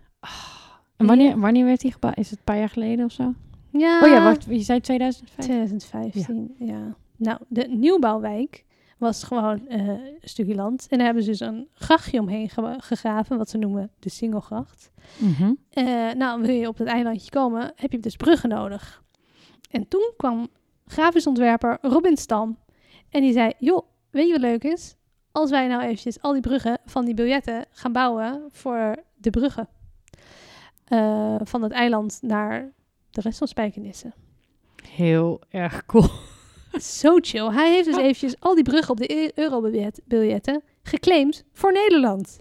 En 0.97 1.07
wanneer, 1.07 1.39
wanneer 1.41 1.65
werd 1.65 1.81
die 1.81 1.93
gebouwd? 1.93 2.17
Is 2.19 2.31
het 2.31 2.39
een 2.39 2.45
paar 2.45 2.59
jaar 2.59 2.69
geleden 2.69 3.05
of 3.05 3.13
zo? 3.13 3.35
Ja, 3.73 4.01
Oh 4.03 4.09
ja, 4.09 4.23
wacht. 4.23 4.45
Je 4.45 4.61
zei 4.61 4.81
2005? 4.81 5.39
2015, 5.47 6.55
ja. 6.59 6.97
Nou, 7.17 7.39
de 7.49 7.67
nieuwbouwwijk 7.69 8.65
was 8.99 9.23
gewoon 9.25 9.69
eh, 9.69 9.87
een 9.89 10.19
stukje 10.21 10.55
land. 10.55 10.87
En 10.89 10.97
daar 10.97 11.07
hebben 11.07 11.25
ze 11.25 11.31
dus 11.31 11.41
een 11.41 11.69
grachtje 11.75 12.21
omheen 12.21 12.49
ge- 12.49 12.75
gegraven, 12.79 13.39
wat 13.39 13.49
ze 13.51 13.59
noemen 13.59 13.91
de 13.99 14.09
Singelgracht. 14.11 14.91
Eh, 15.71 15.85
nou, 16.17 16.43
wil 16.43 16.55
je 16.55 16.69
op 16.69 16.79
het 16.79 16.89
eilandje 16.89 17.31
komen, 17.31 17.73
heb 17.77 17.93
je 17.93 17.99
dus 18.01 18.17
bruggen 18.17 18.49
nodig. 18.49 19.03
En 19.71 19.89
toen 19.89 20.13
kwam 20.17 20.49
grafisch 20.87 21.27
ontwerper 21.27 21.79
Robin 21.83 22.17
Stam. 22.17 22.59
En 23.11 23.21
die 23.23 23.33
zei, 23.33 23.53
joh, 23.59 23.83
weet 24.11 24.27
je 24.27 24.33
wat 24.33 24.41
leuk 24.41 24.65
is? 24.65 24.95
Als 25.33 25.51
wij 25.51 25.67
nou 25.69 25.83
eventjes 25.83 26.21
al 26.23 26.33
die 26.33 26.41
bruggen 26.43 26.79
van 26.85 27.05
die 27.05 27.15
biljetten 27.15 27.65
gaan 27.71 27.93
bouwen 27.93 28.43
voor 28.51 28.97
de 29.17 29.31
bruggen. 29.31 29.69
Eh, 30.89 31.37
van 31.43 31.63
het 31.63 31.73
eiland 31.73 32.19
naar 32.23 32.73
de 33.11 33.21
rest 33.21 33.39
van 33.39 33.49
Spijkenisse. 33.49 34.13
Heel 34.89 35.41
erg 35.51 35.87
cool. 35.87 36.09
Zo 36.81 37.17
chill. 37.21 37.51
Hij 37.51 37.71
heeft 37.73 37.85
dus 37.85 37.97
eventjes 37.97 38.41
al 38.41 38.55
die 38.55 38.65
bruggen 38.65 38.91
op 38.91 38.97
de 38.97 39.13
e- 39.13 39.31
eurobiljetten 39.35 40.63
geclaimd 40.83 41.45
voor 41.53 41.73
Nederland. 41.73 42.39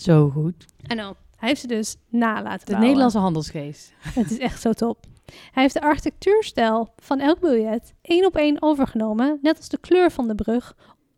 Zo 0.00 0.30
goed. 0.30 0.64
I 0.92 0.94
know. 0.94 1.14
Hij 1.36 1.48
heeft 1.48 1.60
ze 1.60 1.66
dus 1.66 1.96
na 2.08 2.42
laten 2.42 2.58
De 2.58 2.64
bouwen. 2.64 2.80
Nederlandse 2.80 3.18
handelsgeest. 3.18 3.92
Het 3.98 4.30
is 4.30 4.38
echt 4.38 4.60
zo 4.60 4.72
top. 4.72 5.06
Hij 5.52 5.62
heeft 5.62 5.74
de 5.74 5.80
architectuurstijl 5.80 6.92
van 6.96 7.20
elk 7.20 7.40
biljet 7.40 7.94
één 8.02 8.26
op 8.26 8.36
één 8.36 8.62
overgenomen. 8.62 9.38
Net 9.42 9.56
als 9.56 9.68
de 9.68 9.78
kleur 9.78 10.10
van 10.10 10.28
de 10.28 10.34
brug 10.34 10.76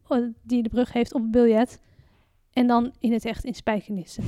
eh, 0.08 0.18
die 0.42 0.62
de 0.62 0.68
brug 0.68 0.92
heeft 0.92 1.14
op 1.14 1.22
het 1.22 1.30
biljet. 1.30 1.78
En 2.52 2.66
dan 2.66 2.92
in 2.98 3.12
het 3.12 3.24
echt 3.24 3.44
in 3.44 3.54
spijkenissen. 3.54 4.24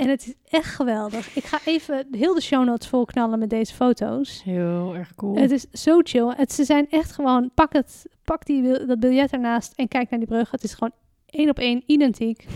En 0.00 0.08
het 0.08 0.26
is 0.26 0.34
echt 0.48 0.74
geweldig. 0.74 1.36
Ik 1.36 1.44
ga 1.44 1.58
even 1.64 2.06
heel 2.10 2.34
de 2.34 2.40
show 2.40 2.64
notes 2.64 2.88
volknallen 2.88 3.38
met 3.38 3.50
deze 3.50 3.74
foto's. 3.74 4.42
Heel 4.42 4.94
erg 4.94 5.14
cool. 5.14 5.36
Het 5.36 5.50
is 5.50 5.66
zo 5.72 6.00
chill. 6.02 6.32
Het, 6.36 6.52
ze 6.52 6.64
zijn 6.64 6.86
echt 6.90 7.12
gewoon, 7.12 7.50
pak, 7.54 7.72
het, 7.72 8.06
pak 8.24 8.46
die, 8.46 8.86
dat 8.86 9.00
biljet 9.00 9.32
ernaast 9.32 9.72
en 9.76 9.88
kijk 9.88 10.10
naar 10.10 10.18
die 10.18 10.28
brug. 10.28 10.50
Het 10.50 10.64
is 10.64 10.74
gewoon 10.74 10.92
één 11.26 11.48
op 11.48 11.58
één 11.58 11.82
identiek. 11.86 12.46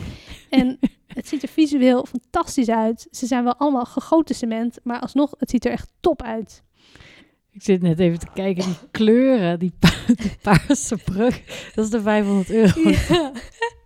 En 0.50 0.76
het 0.80 0.90
Het 1.14 1.28
ziet 1.28 1.42
er 1.42 1.48
visueel 1.48 2.06
fantastisch 2.06 2.68
uit. 2.68 3.06
Ze 3.10 3.26
zijn 3.26 3.44
wel 3.44 3.56
allemaal 3.56 3.84
gegoten 3.84 4.34
cement, 4.34 4.78
maar 4.82 5.00
alsnog, 5.00 5.34
het 5.38 5.50
ziet 5.50 5.64
er 5.64 5.72
echt 5.72 5.92
top 6.00 6.22
uit. 6.22 6.62
Ik 7.50 7.62
zit 7.62 7.82
net 7.82 7.98
even 7.98 8.18
te 8.18 8.26
kijken, 8.34 8.64
die 8.64 8.76
kleuren, 8.90 9.58
die, 9.58 9.72
pa 9.78 9.88
die 10.06 10.36
paarse 10.42 10.96
brug, 10.96 11.42
dat 11.74 11.84
is 11.84 11.90
de 11.90 12.00
500 12.00 12.50
euro. 12.50 12.90
Ja. 12.90 13.32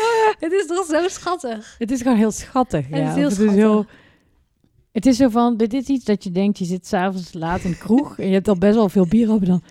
het 0.38 0.52
is 0.52 0.66
toch 0.66 0.86
zo 0.86 1.08
schattig. 1.08 1.74
Het 1.78 1.90
is 1.90 2.02
gewoon 2.02 2.16
heel 2.16 2.30
schattig. 2.30 2.86
Het 2.88 2.98
ja. 2.98 3.08
is 3.08 3.14
heel 3.14 3.26
Of 3.26 3.32
schattig. 3.32 3.54
Het 3.54 3.56
is, 3.56 3.62
heel, 3.62 3.86
het 4.92 5.06
is 5.06 5.16
zo 5.16 5.28
van, 5.28 5.56
dit 5.56 5.72
is 5.72 5.86
iets 5.86 6.04
dat 6.04 6.24
je 6.24 6.30
denkt, 6.30 6.58
je 6.58 6.64
zit 6.64 6.86
s'avonds 6.86 7.32
laat 7.32 7.62
in 7.64 7.70
de 7.70 7.76
kroeg 7.78 8.18
en 8.18 8.26
je 8.26 8.32
hebt 8.34 8.48
al 8.48 8.58
best 8.58 8.74
wel 8.74 8.88
veel 8.88 9.06
bier 9.06 9.30
op 9.30 9.40
en 9.40 9.46
dan, 9.48 9.62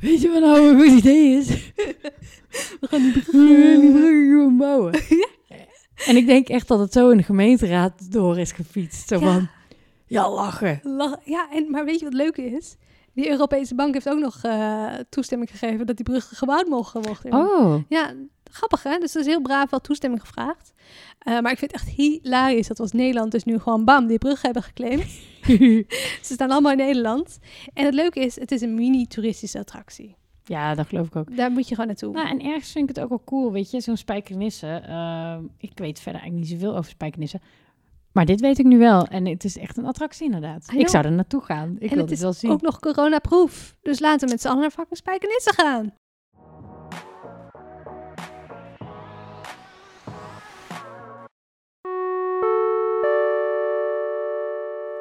weet 0.00 0.20
je 0.22 0.28
wat 0.30 0.40
nou 0.40 0.68
een 0.68 0.80
goed 0.80 0.98
idee 0.98 1.36
is? 1.36 1.48
We 2.80 2.86
gaan 2.88 3.00
die 3.02 3.12
We 3.12 3.20
gaan 3.30 3.80
die 3.80 3.90
brug 3.90 4.02
gewoon 4.10 4.56
bouwen. 4.56 4.92
En 6.06 6.16
ik 6.16 6.26
denk 6.26 6.48
echt 6.48 6.68
dat 6.68 6.78
het 6.78 6.92
zo 6.92 7.10
in 7.10 7.16
de 7.16 7.22
gemeenteraad 7.22 8.12
door 8.12 8.38
is 8.38 8.52
gefietst. 8.52 9.08
Zo 9.08 9.14
Ja. 9.18 9.20
van, 9.32 9.48
ja 10.06 10.30
lachen. 10.30 10.80
Lach- 10.82 11.20
Ja, 11.24 11.48
en, 11.52 11.70
maar 11.70 11.84
weet 11.84 11.98
je 11.98 12.04
wat 12.04 12.14
leuk 12.14 12.36
is? 12.36 12.76
Die 13.12 13.30
Europese 13.30 13.74
bank 13.74 13.94
heeft 13.94 14.08
ook 14.08 14.18
nog 14.18 14.38
eh, 14.42 14.86
toestemming 15.08 15.50
gegeven 15.50 15.86
dat 15.86 15.96
die 15.96 16.04
brug 16.04 16.28
gebouwd 16.34 16.66
mocht 16.66 16.92
worden. 16.92 17.32
Oh, 17.32 17.82
Ja, 17.88 18.14
grappig 18.56 18.82
hè? 18.82 18.98
Dus 18.98 19.14
er 19.14 19.20
is 19.20 19.26
heel 19.26 19.40
braaf 19.42 19.70
wel 19.70 19.80
toestemming 19.80 20.20
gevraagd. 20.20 20.72
Eh, 21.18 21.40
maar 21.40 21.52
ik 21.52 21.58
vind 21.58 21.72
het 21.72 21.80
echt 21.80 21.90
hilarisch 21.90 22.66
dat 22.66 22.76
we 22.76 22.82
als 22.82 22.92
Nederland 22.92 23.30
dus 23.32 23.44
nu 23.44 23.58
gewoon 23.58 23.84
bam 23.84 24.06
die 24.06 24.18
brug 24.18 24.42
hebben 24.42 24.62
geclaimd. 24.62 25.08
Ze 26.26 26.32
staan 26.32 26.50
allemaal 26.50 26.72
in 26.72 26.78
Nederland. 26.78 27.38
En 27.74 27.84
het 27.84 27.94
leuke 27.94 28.20
is, 28.20 28.40
het 28.40 28.52
is 28.52 28.60
een 28.60 28.74
mini-toeristische 28.74 29.58
attractie. 29.58 30.16
ja, 30.44 30.74
dat 30.74 30.86
geloof 30.86 31.06
ik 31.06 31.16
ook. 31.16 31.36
Daar 31.36 31.50
moet 31.50 31.68
je 31.68 31.74
gewoon 31.74 31.86
naartoe. 31.86 32.12
Nou, 32.12 32.28
en 32.28 32.40
ergens 32.40 32.72
vind 32.72 32.90
ik 32.90 32.94
het 32.94 33.04
ook 33.04 33.10
wel 33.10 33.22
cool, 33.24 33.52
weet 33.52 33.70
je, 33.70 33.80
zo'n 33.80 33.96
spijkenissen. 33.96 34.84
Ehm, 34.88 35.42
ik 35.58 35.72
weet 35.74 36.00
verder 36.00 36.20
eigenlijk 36.20 36.50
niet 36.50 36.60
zoveel 36.60 36.76
over 36.76 36.90
spijkenissen. 36.90 37.40
Maar 38.12 38.24
dit 38.24 38.40
weet 38.40 38.58
ik 38.58 38.64
nu 38.66 38.78
wel. 38.78 39.06
En 39.06 39.26
het 39.26 39.44
is 39.44 39.58
echt 39.58 39.76
een 39.76 39.86
attractie 39.86 40.24
inderdaad. 40.24 40.66
Ah, 40.70 40.78
ik 40.78 40.88
zou 40.88 41.04
er 41.04 41.12
naartoe 41.12 41.40
gaan. 41.42 41.76
Ik 41.78 41.82
en 41.82 41.88
wil 41.88 41.98
het 41.98 42.00
het 42.00 42.10
is 42.10 42.20
wel 42.20 42.32
zien. 42.32 42.50
ook 42.50 42.60
nog 42.60 42.80
coronaproof. 42.80 43.76
Dus 43.82 44.00
laten 44.00 44.26
we 44.26 44.32
met 44.32 44.40
z'n 44.42 44.48
allen 44.48 44.60
naar 44.60 44.70
fucking 44.70 44.96
spijkenissen 44.96 45.54
gaan. 45.54 45.92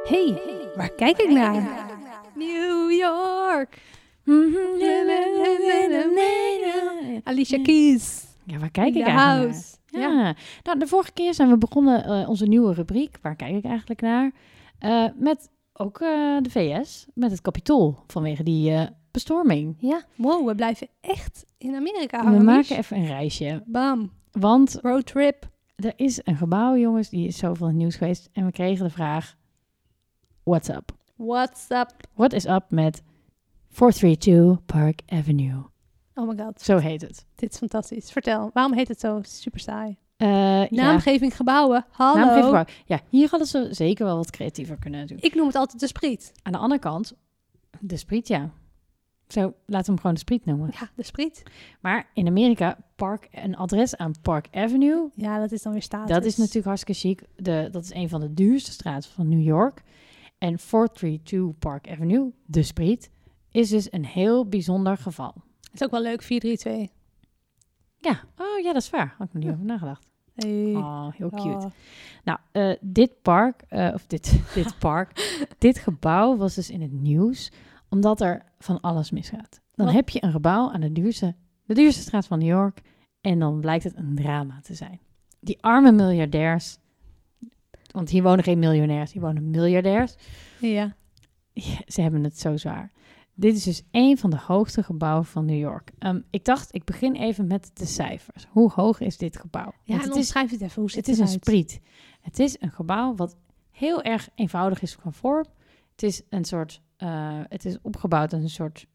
Hey, 0.06 0.38
waar 0.76 0.90
kijk 0.90 1.18
ik 1.18 1.30
naar? 1.30 1.86
New 2.36 2.92
York. 2.92 3.82
Alicia 7.24 7.62
Keys. 7.64 8.26
Ja, 8.44 8.60
waar 8.60 8.72
kijk 8.72 8.96
ik 8.96 9.04
eigenlijk 9.04 9.54
house. 9.54 9.76
naar? 9.92 10.02
Ja. 10.02 10.36
Nou, 10.64 10.80
de 10.80 10.88
vorige 10.88 11.12
keer 11.14 11.34
zijn 11.34 11.50
we 11.50 11.58
begonnen 11.58 12.04
eh, 12.04 12.30
onze 12.30 12.46
nieuwe 12.46 12.74
rubriek. 12.74 13.18
Waar 13.22 13.36
kijk 13.36 13.56
ik 13.56 13.66
eigenlijk 13.66 14.02
naar? 14.02 14.32
Eh, 14.80 15.06
met 15.16 15.50
ook 15.74 16.00
eh, 16.02 16.38
de 16.42 16.50
VS, 16.50 17.06
met 17.14 17.32
het 17.32 17.42
kapitool 17.42 17.98
vanwege 18.08 18.44
die 18.44 18.88
bestorming. 19.12 19.76
Ja, 19.80 20.04
wow, 20.16 20.48
we 20.48 20.56
blijven 20.56 20.88
echt 21.02 21.46
in 21.58 21.76
Amerika 21.76 22.38
we 22.38 22.44
maken 22.44 22.78
even 22.78 22.98
een 22.98 23.08
reisje. 23.08 23.64
Bam, 23.66 24.12
Want 24.32 24.80
roadtrip. 24.82 25.50
er 25.76 25.94
is 25.96 26.20
een 26.24 26.38
gebouw, 26.38 26.76
jongens, 26.78 27.10
die 27.10 27.28
is 27.28 27.38
zoveel 27.38 27.66
in 27.66 27.72
het 27.72 27.82
nieuws 27.82 27.96
geweest. 27.96 28.30
En 28.34 28.46
we 28.46 28.52
kregen 28.52 28.86
de 28.86 28.92
vraag, 28.92 29.36
what's 30.46 30.70
up? 30.70 30.92
What's 31.18 31.70
up? 31.72 31.92
What 32.16 32.34
is 32.34 32.46
up 32.46 32.64
met 32.72 33.02
432 33.70 34.58
Park 34.66 35.02
Avenue? 35.08 35.64
Oh 36.16 36.28
my 36.28 36.36
god, 36.44 36.62
Zo 36.62 36.78
heet 36.78 37.02
het. 37.02 37.26
dit 37.36 37.52
is 37.52 37.58
fantastisch. 37.58 38.12
Vertel, 38.12 38.50
waarom 38.54 38.74
heet 38.74 38.88
het 38.88 39.00
zo 39.00 39.20
super 39.24 39.60
saai? 39.60 39.98
Eh, 40.18 40.28
ja, 40.68 40.68
Naamgeving 40.70 41.36
gebouwen, 41.36 41.86
hallo. 41.92 42.20
naamgeving. 42.26 42.68
Ja, 42.86 43.00
hier 43.10 43.30
hadden 43.30 43.48
ze 43.48 43.68
zeker 43.72 44.06
wel 44.06 44.16
wat 44.16 44.30
creatiever 44.32 44.78
kunnen 44.78 45.08
doen. 45.08 45.18
Ik 45.22 45.36
noem 45.36 45.48
het 45.48 45.56
altijd 45.56 45.80
de 45.80 45.88
spriet. 45.88 46.32
Aan 46.44 46.52
de 46.52 46.58
andere 46.58 46.80
kant, 46.82 47.14
de 47.80 47.98
spriet, 47.98 48.28
ja. 48.28 48.50
Zo, 49.28 49.42
laten 49.42 49.86
we 49.86 49.92
hem 49.92 49.98
gewoon 49.98 50.14
de 50.14 50.20
spriet 50.20 50.46
noemen. 50.46 50.70
Ja, 50.80 50.90
de 50.96 51.04
spriet. 51.04 51.44
Maar 51.82 52.10
in 52.14 52.28
Amerika, 52.28 52.78
park, 52.96 53.28
een 53.32 53.56
adres 53.56 53.96
aan 53.98 54.12
Park 54.22 54.48
Avenue, 54.52 55.10
Ja, 55.16 55.40
dat 55.40 55.52
is 55.52 55.62
dan 55.62 55.72
weer 55.74 55.82
status. 55.82 56.16
dat 56.16 56.26
is 56.26 56.38
natuurlijk 56.38 56.66
hartstikke 56.66 57.00
chic. 57.02 57.24
De, 57.36 57.68
dat 57.72 57.84
is 57.84 57.94
een 57.94 58.10
van 58.10 58.20
de 58.20 58.34
duurste 58.34 58.72
straten 58.72 59.10
van 59.12 59.30
New 59.30 59.42
York. 59.44 59.82
En 60.46 60.60
432 60.60 61.58
Park 61.60 61.90
Avenue, 61.90 62.34
de 62.46 62.64
spriet, 62.64 63.12
is 63.52 63.70
dus 63.70 63.92
een 63.92 64.06
heel 64.06 64.48
bijzonder 64.48 64.98
geval. 64.98 65.34
Het 65.62 65.74
is 65.74 65.84
ook 65.84 65.92
wel 65.92 66.02
leuk, 66.02 66.22
432. 66.22 66.96
Ja, 67.98 68.24
oh 68.38 68.60
ja, 68.64 68.74
dat 68.74 68.82
is 68.82 68.90
waar. 68.90 69.16
Had 69.18 69.28
ik 69.28 69.34
nog 69.34 69.44
niet 69.44 69.44
Ja. 69.44 69.52
over 69.52 69.66
nagedacht. 69.66 70.08
Hey. 70.36 70.76
Oh, 70.76 71.08
heel 71.14 71.30
cute. 71.30 71.66
Oh. 71.66 71.66
Nou, 72.24 72.40
eh, 72.52 72.72
dit 72.82 73.22
park, 73.22 73.62
eh, 73.68 73.92
of 73.94 74.08
dit, 74.08 74.40
dit 74.54 74.80
park, 74.80 75.38
dit 75.58 75.78
gebouw 75.78 76.38
was 76.38 76.56
dus 76.56 76.70
in 76.70 76.82
het 76.82 76.92
nieuws, 76.92 77.52
omdat 77.90 78.22
er 78.22 78.46
van 78.60 78.82
alles 78.82 79.12
misgaat. 79.12 79.62
Dan 79.74 79.86
Wat? 79.86 79.96
heb 79.96 80.10
je 80.10 80.24
een 80.24 80.32
gebouw 80.32 80.72
aan 80.72 80.82
de 80.82 80.92
duurste, 80.92 81.36
de 81.66 81.74
duurste 81.74 82.02
straat 82.02 82.26
van 82.28 82.40
New 82.40 82.48
York 82.48 82.82
en 83.22 83.40
dan 83.40 83.60
blijkt 83.60 83.84
het 83.84 83.96
een 83.96 84.16
drama 84.16 84.60
te 84.62 84.74
zijn. 84.74 85.00
Die 85.40 85.58
arme 85.62 85.92
miljardairs, 85.92 86.78
want 87.96 88.10
hier 88.10 88.24
wonen 88.24 88.44
geen 88.44 88.60
miljonairs, 88.60 89.12
hier 89.12 89.22
wonen 89.22 89.50
miljardairs, 89.50 90.16
Ja. 90.60 90.96
ja, 91.54 91.78
ze 91.88 92.02
hebben 92.02 92.24
het 92.24 92.40
zo 92.40 92.58
zwaar. 92.58 92.92
Dit 93.34 93.56
is 93.56 93.64
dus 93.64 93.84
een 93.92 94.18
van 94.18 94.30
de 94.30 94.38
hoogste 94.38 94.84
gebouwen 94.84 95.26
van 95.26 95.46
New 95.46 95.60
York. 95.60 95.92
Ehm, 96.00 96.22
ik 96.30 96.46
dacht, 96.46 96.76
ik 96.76 96.84
begin 96.84 97.16
even 97.16 97.48
met 97.48 97.72
de 97.74 97.86
cijfers. 97.86 98.48
Hoe 98.50 98.72
hoog 98.72 99.00
is 99.00 99.18
dit 99.18 99.38
gebouw? 99.38 99.72
Ja, 99.84 99.96
het 99.98 100.08
is 100.08 100.16
omschrijf 100.16 100.52
het 100.52 100.62
even. 100.62 100.82
Hoe 100.82 100.90
ziet 100.90 101.06
het 101.06 101.16
is 101.16 101.20
een 101.20 101.28
spriet. 101.28 101.80
Het 102.22 102.40
is 102.40 102.56
een 102.60 102.72
gebouw 102.72 103.16
wat 103.16 103.36
heel 103.72 104.02
erg 104.02 104.30
eenvoudig 104.36 104.82
is 104.82 104.94
van 104.94 105.14
vorm. 105.14 105.46
Het 105.92 106.04
is 106.04 106.22
een 106.30 106.46
soort, 106.46 106.82
eh, 106.98 107.40
het 107.50 107.66
is 107.66 107.78
opgebouwd 107.82 108.34
als 108.34 108.42
een 108.42 108.50
soort 108.50 108.86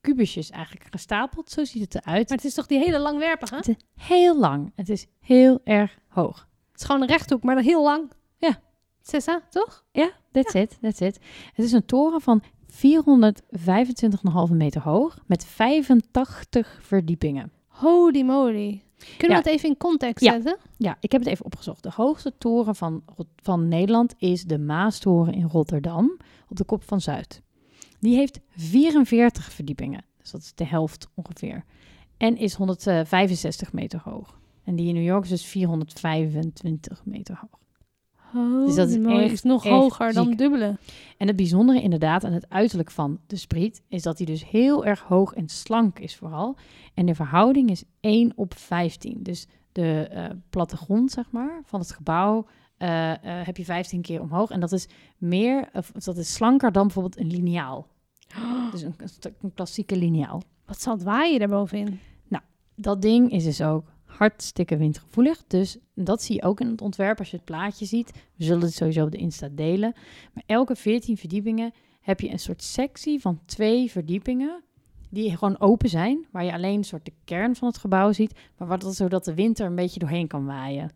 kubusjes 0.00 0.50
eigenlijk 0.50 0.86
gestapeld. 0.90 1.50
Zo 1.50 1.64
ziet 1.64 1.82
het 1.82 1.94
eruit. 1.94 2.28
Maar 2.28 2.36
het 2.38 2.46
is 2.46 2.54
toch 2.54 2.66
die 2.66 2.78
hele 2.78 2.98
langwerpige? 2.98 3.54
Het 3.56 3.68
is 3.68 3.76
heel 3.94 4.38
lang. 4.38 4.72
Het 4.74 4.88
is 4.88 5.06
heel 5.20 5.60
erg 5.64 5.98
hoog. 6.08 6.48
Het 6.72 6.80
is 6.80 6.86
gewoon 6.86 7.02
een 7.02 7.08
rechthoek, 7.08 7.42
maar 7.42 7.54
dan 7.54 7.64
heel 7.64 7.82
lang. 7.82 8.10
Sessa, 9.08 9.42
toch? 9.50 9.84
Ja, 9.92 10.10
that's 10.32 10.54
it, 10.54 10.78
that's 10.80 11.00
it. 11.00 11.18
Het 11.54 11.64
is 11.64 11.72
een 11.72 11.84
toren 11.86 12.20
van 12.20 12.42
425,5 12.66 14.52
meter 14.52 14.80
hoog 14.82 15.18
met 15.26 15.44
85 15.44 16.78
verdiepingen. 16.82 17.52
Holy 17.66 18.22
moly. 18.22 18.82
Kunnen 19.16 19.36
Ja. 19.36 19.42
we 19.42 19.48
het 19.50 19.58
even 19.58 19.68
in 19.68 19.76
context 19.76 20.24
Ja. 20.24 20.32
zetten? 20.32 20.56
Ja, 20.76 20.96
ik 21.00 21.12
heb 21.12 21.20
het 21.20 21.30
even 21.30 21.44
opgezocht. 21.44 21.82
De 21.82 21.90
hoogste 21.94 22.32
toren 22.38 22.74
van, 22.76 23.02
van 23.42 23.68
Nederland 23.68 24.14
is 24.18 24.44
de 24.44 24.58
Maastoren 24.58 25.34
in 25.34 25.46
Rotterdam, 25.46 26.16
op 26.48 26.56
de 26.56 26.64
Kop 26.64 26.82
van 26.84 27.00
Zuid. 27.00 27.42
Die 28.00 28.16
heeft 28.16 28.40
44 28.50 29.52
verdiepingen, 29.52 30.04
dus 30.18 30.30
dat 30.30 30.40
is 30.40 30.52
de 30.54 30.66
helft 30.66 31.08
ongeveer. 31.14 31.64
En 32.16 32.36
is 32.36 32.54
165 32.54 33.72
meter 33.72 34.00
hoog. 34.04 34.38
En 34.64 34.76
die 34.76 34.88
in 34.88 34.94
New 34.94 35.04
York 35.04 35.22
is 35.24 35.30
dus 35.30 35.44
425 35.44 37.04
meter 37.04 37.38
hoog. 37.40 37.60
Holy 38.32 38.66
Dus 38.66 38.74
dat 38.74 38.88
is 38.88 38.96
echt, 38.96 39.32
is 39.32 39.42
nog 39.42 39.64
echt 39.64 39.74
hoger 39.74 40.12
dan 40.12 40.26
ziek. 40.26 40.38
dubbele. 40.38 40.76
En 41.16 41.26
het 41.26 41.36
bijzondere 41.36 41.82
inderdaad 41.82 42.24
aan 42.24 42.32
het 42.32 42.48
uiterlijk 42.48 42.90
van 42.90 43.18
de 43.26 43.36
spriet 43.36 43.82
is 43.88 44.02
dat 44.02 44.18
hij 44.18 44.26
dus 44.26 44.48
heel 44.48 44.84
erg 44.84 45.00
hoog 45.00 45.32
en 45.32 45.48
slank 45.48 45.98
is 45.98 46.16
vooral. 46.16 46.56
En 46.94 47.06
de 47.06 47.14
verhouding 47.14 47.70
is 47.70 47.84
1 48.00 48.32
op 48.36 48.54
15. 48.56 49.22
Dus 49.22 49.46
de 49.72 50.08
eh, 50.10 50.24
plattegrond, 50.50 51.10
zeg 51.10 51.30
maar, 51.30 51.60
van 51.64 51.80
het 51.80 51.92
gebouw 51.92 52.46
eh, 52.76 53.10
eh, 53.10 53.46
heb 53.46 53.56
je 53.56 53.64
15 53.64 54.02
keer 54.02 54.20
omhoog. 54.20 54.50
En 54.50 54.60
dat 54.60 54.72
is 54.72 54.88
meer, 55.18 55.68
of 55.72 55.90
dat 55.90 56.16
is 56.16 56.34
slanker 56.34 56.72
dan 56.72 56.82
bijvoorbeeld 56.82 57.18
een 57.18 57.30
liniaal. 57.30 57.86
Dus 58.72 58.82
een, 58.82 58.94
een 59.40 59.54
klassieke 59.54 59.96
liniaal. 59.96 60.42
Wat 60.66 60.80
zal 60.80 60.94
het 60.94 61.02
waaien 61.02 61.38
daarbovenin? 61.38 62.00
Dat 62.80 63.02
ding 63.02 63.32
is 63.32 63.44
dus 63.44 63.62
ook 63.62 63.84
hartstikke 64.18 64.76
windgevoelig. 64.76 65.44
Dus 65.46 65.76
dat 65.94 66.22
zie 66.22 66.34
je 66.34 66.42
ook 66.42 66.60
in 66.60 66.66
het 66.66 66.80
ontwerp 66.80 67.18
als 67.18 67.30
je 67.30 67.36
het 67.36 67.44
plaatje 67.44 67.84
ziet. 67.84 68.12
We 68.36 68.44
zullen 68.44 68.62
het 68.62 68.74
sowieso 68.74 69.04
op 69.04 69.10
de 69.10 69.16
Insta 69.16 69.48
delen. 69.52 69.92
Maar 70.32 70.42
elke 70.46 70.76
14 70.76 71.16
verdiepingen 71.16 71.72
heb 72.00 72.20
je 72.20 72.30
een 72.30 72.38
soort 72.38 72.62
sectie 72.62 73.20
van 73.20 73.40
twee 73.46 73.90
verdiepingen. 73.90 74.62
Die 75.10 75.36
gewoon 75.36 75.60
open 75.60 75.88
zijn. 75.88 76.26
Waar 76.30 76.44
je 76.44 76.52
alleen 76.52 76.76
een 76.76 76.84
soort 76.84 77.04
de 77.04 77.12
kern 77.24 77.56
van 77.56 77.68
het 77.68 77.78
gebouw 77.78 78.12
ziet. 78.12 78.32
Maar 78.56 78.68
wat, 78.68 78.94
zodat 78.94 79.24
de 79.24 79.34
wind 79.34 79.58
er 79.58 79.66
een 79.66 79.74
beetje 79.74 79.98
doorheen 79.98 80.26
kan 80.26 80.44
waaien. 80.46 80.90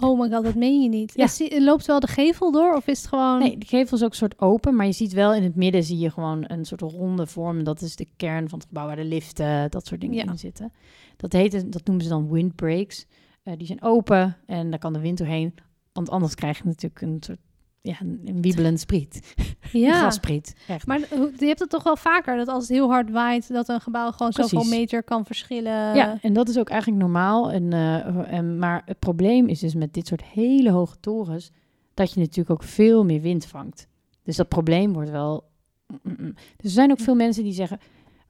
Oh 0.00 0.20
my 0.20 0.30
god, 0.30 0.44
dat 0.44 0.54
meen 0.54 0.82
je 0.82 0.88
niet. 0.88 1.12
Ja. 1.14 1.24
Is 1.24 1.42
loopt 1.58 1.86
wel 1.86 2.00
de 2.00 2.06
gevel 2.06 2.52
door 2.52 2.74
of 2.74 2.86
is 2.86 2.98
het 2.98 3.08
gewoon... 3.08 3.38
Nee, 3.38 3.58
de 3.58 3.66
gevel 3.66 3.96
is 3.96 4.02
ook 4.04 4.10
een 4.10 4.16
soort 4.16 4.40
open. 4.40 4.76
Maar 4.76 4.86
je 4.86 4.92
ziet 4.92 5.12
wel 5.12 5.34
in 5.34 5.42
het 5.42 5.56
midden 5.56 5.82
zie 5.82 5.98
je 5.98 6.10
gewoon 6.10 6.44
een 6.46 6.64
soort 6.64 6.80
ronde 6.80 7.26
vorm. 7.26 7.64
Dat 7.64 7.80
is 7.80 7.96
de 7.96 8.06
kern 8.16 8.48
van 8.48 8.58
het 8.58 8.68
gebouw 8.68 8.86
waar 8.86 8.96
de 8.96 9.04
liften, 9.04 9.70
dat 9.70 9.86
soort 9.86 10.00
dingen 10.00 10.16
Ja. 10.16 10.24
in 10.24 10.38
zitten. 10.38 10.72
Dat, 11.16 11.32
heet, 11.32 11.72
dat 11.72 11.86
noemen 11.86 12.04
ze 12.04 12.10
dan 12.10 12.30
windbreaks. 12.30 13.06
Eh 13.42 13.54
die 13.56 13.66
zijn 13.66 13.82
open 13.82 14.36
en 14.46 14.70
daar 14.70 14.78
kan 14.78 14.92
de 14.92 15.00
wind 15.00 15.18
doorheen. 15.18 15.54
Want 15.92 16.10
anders 16.10 16.34
krijg 16.34 16.58
je 16.58 16.64
natuurlijk 16.64 17.00
een 17.00 17.16
soort 17.20 17.38
ja, 17.86 18.00
een, 18.00 18.20
een 18.24 18.42
wiebelend 18.42 18.80
spriet. 18.80 19.20
Een 19.72 19.80
Ja. 19.80 19.98
grasspriet, 19.98 20.54
echt. 20.68 20.86
Maar 20.86 20.98
je 21.38 21.46
hebt 21.46 21.60
het 21.60 21.70
toch 21.70 21.82
wel 21.82 21.96
vaker 21.96 22.36
dat 22.36 22.48
als 22.48 22.62
het 22.68 22.76
heel 22.76 22.88
hard 22.88 23.10
waait, 23.10 23.52
dat 23.52 23.68
een 23.68 23.80
gebouw 23.80 24.10
gewoon 24.10 24.32
Precies. 24.32 24.52
zoveel 24.52 24.70
meter 24.70 25.02
kan 25.02 25.24
verschillen. 25.24 25.94
ja, 25.94 26.18
en 26.20 26.32
dat 26.32 26.48
is 26.48 26.58
ook 26.58 26.68
eigenlijk 26.68 27.02
normaal. 27.02 27.50
En, 27.50 27.72
eh, 27.72 28.32
en, 28.32 28.58
maar 28.58 28.82
het 28.84 28.98
probleem 28.98 29.46
is 29.46 29.58
dus 29.60 29.74
met 29.74 29.94
dit 29.94 30.06
soort 30.06 30.24
hele 30.24 30.70
hoge 30.70 30.96
torens... 31.00 31.50
dat 31.94 32.12
je 32.12 32.20
natuurlijk 32.20 32.50
ook 32.50 32.62
veel 32.62 33.04
meer 33.04 33.20
wind 33.20 33.46
vangt. 33.46 33.88
Dus 34.22 34.36
dat 34.36 34.48
probleem 34.48 34.92
wordt 34.92 35.10
wel... 35.10 35.44
mm, 35.86 35.98
mm, 36.02 36.16
mm. 36.18 36.34
Dus 36.34 36.64
er 36.64 36.70
zijn 36.70 36.90
ook 36.90 37.00
veel 37.00 37.14
mensen 37.14 37.42
die 37.42 37.52
zeggen... 37.52 37.78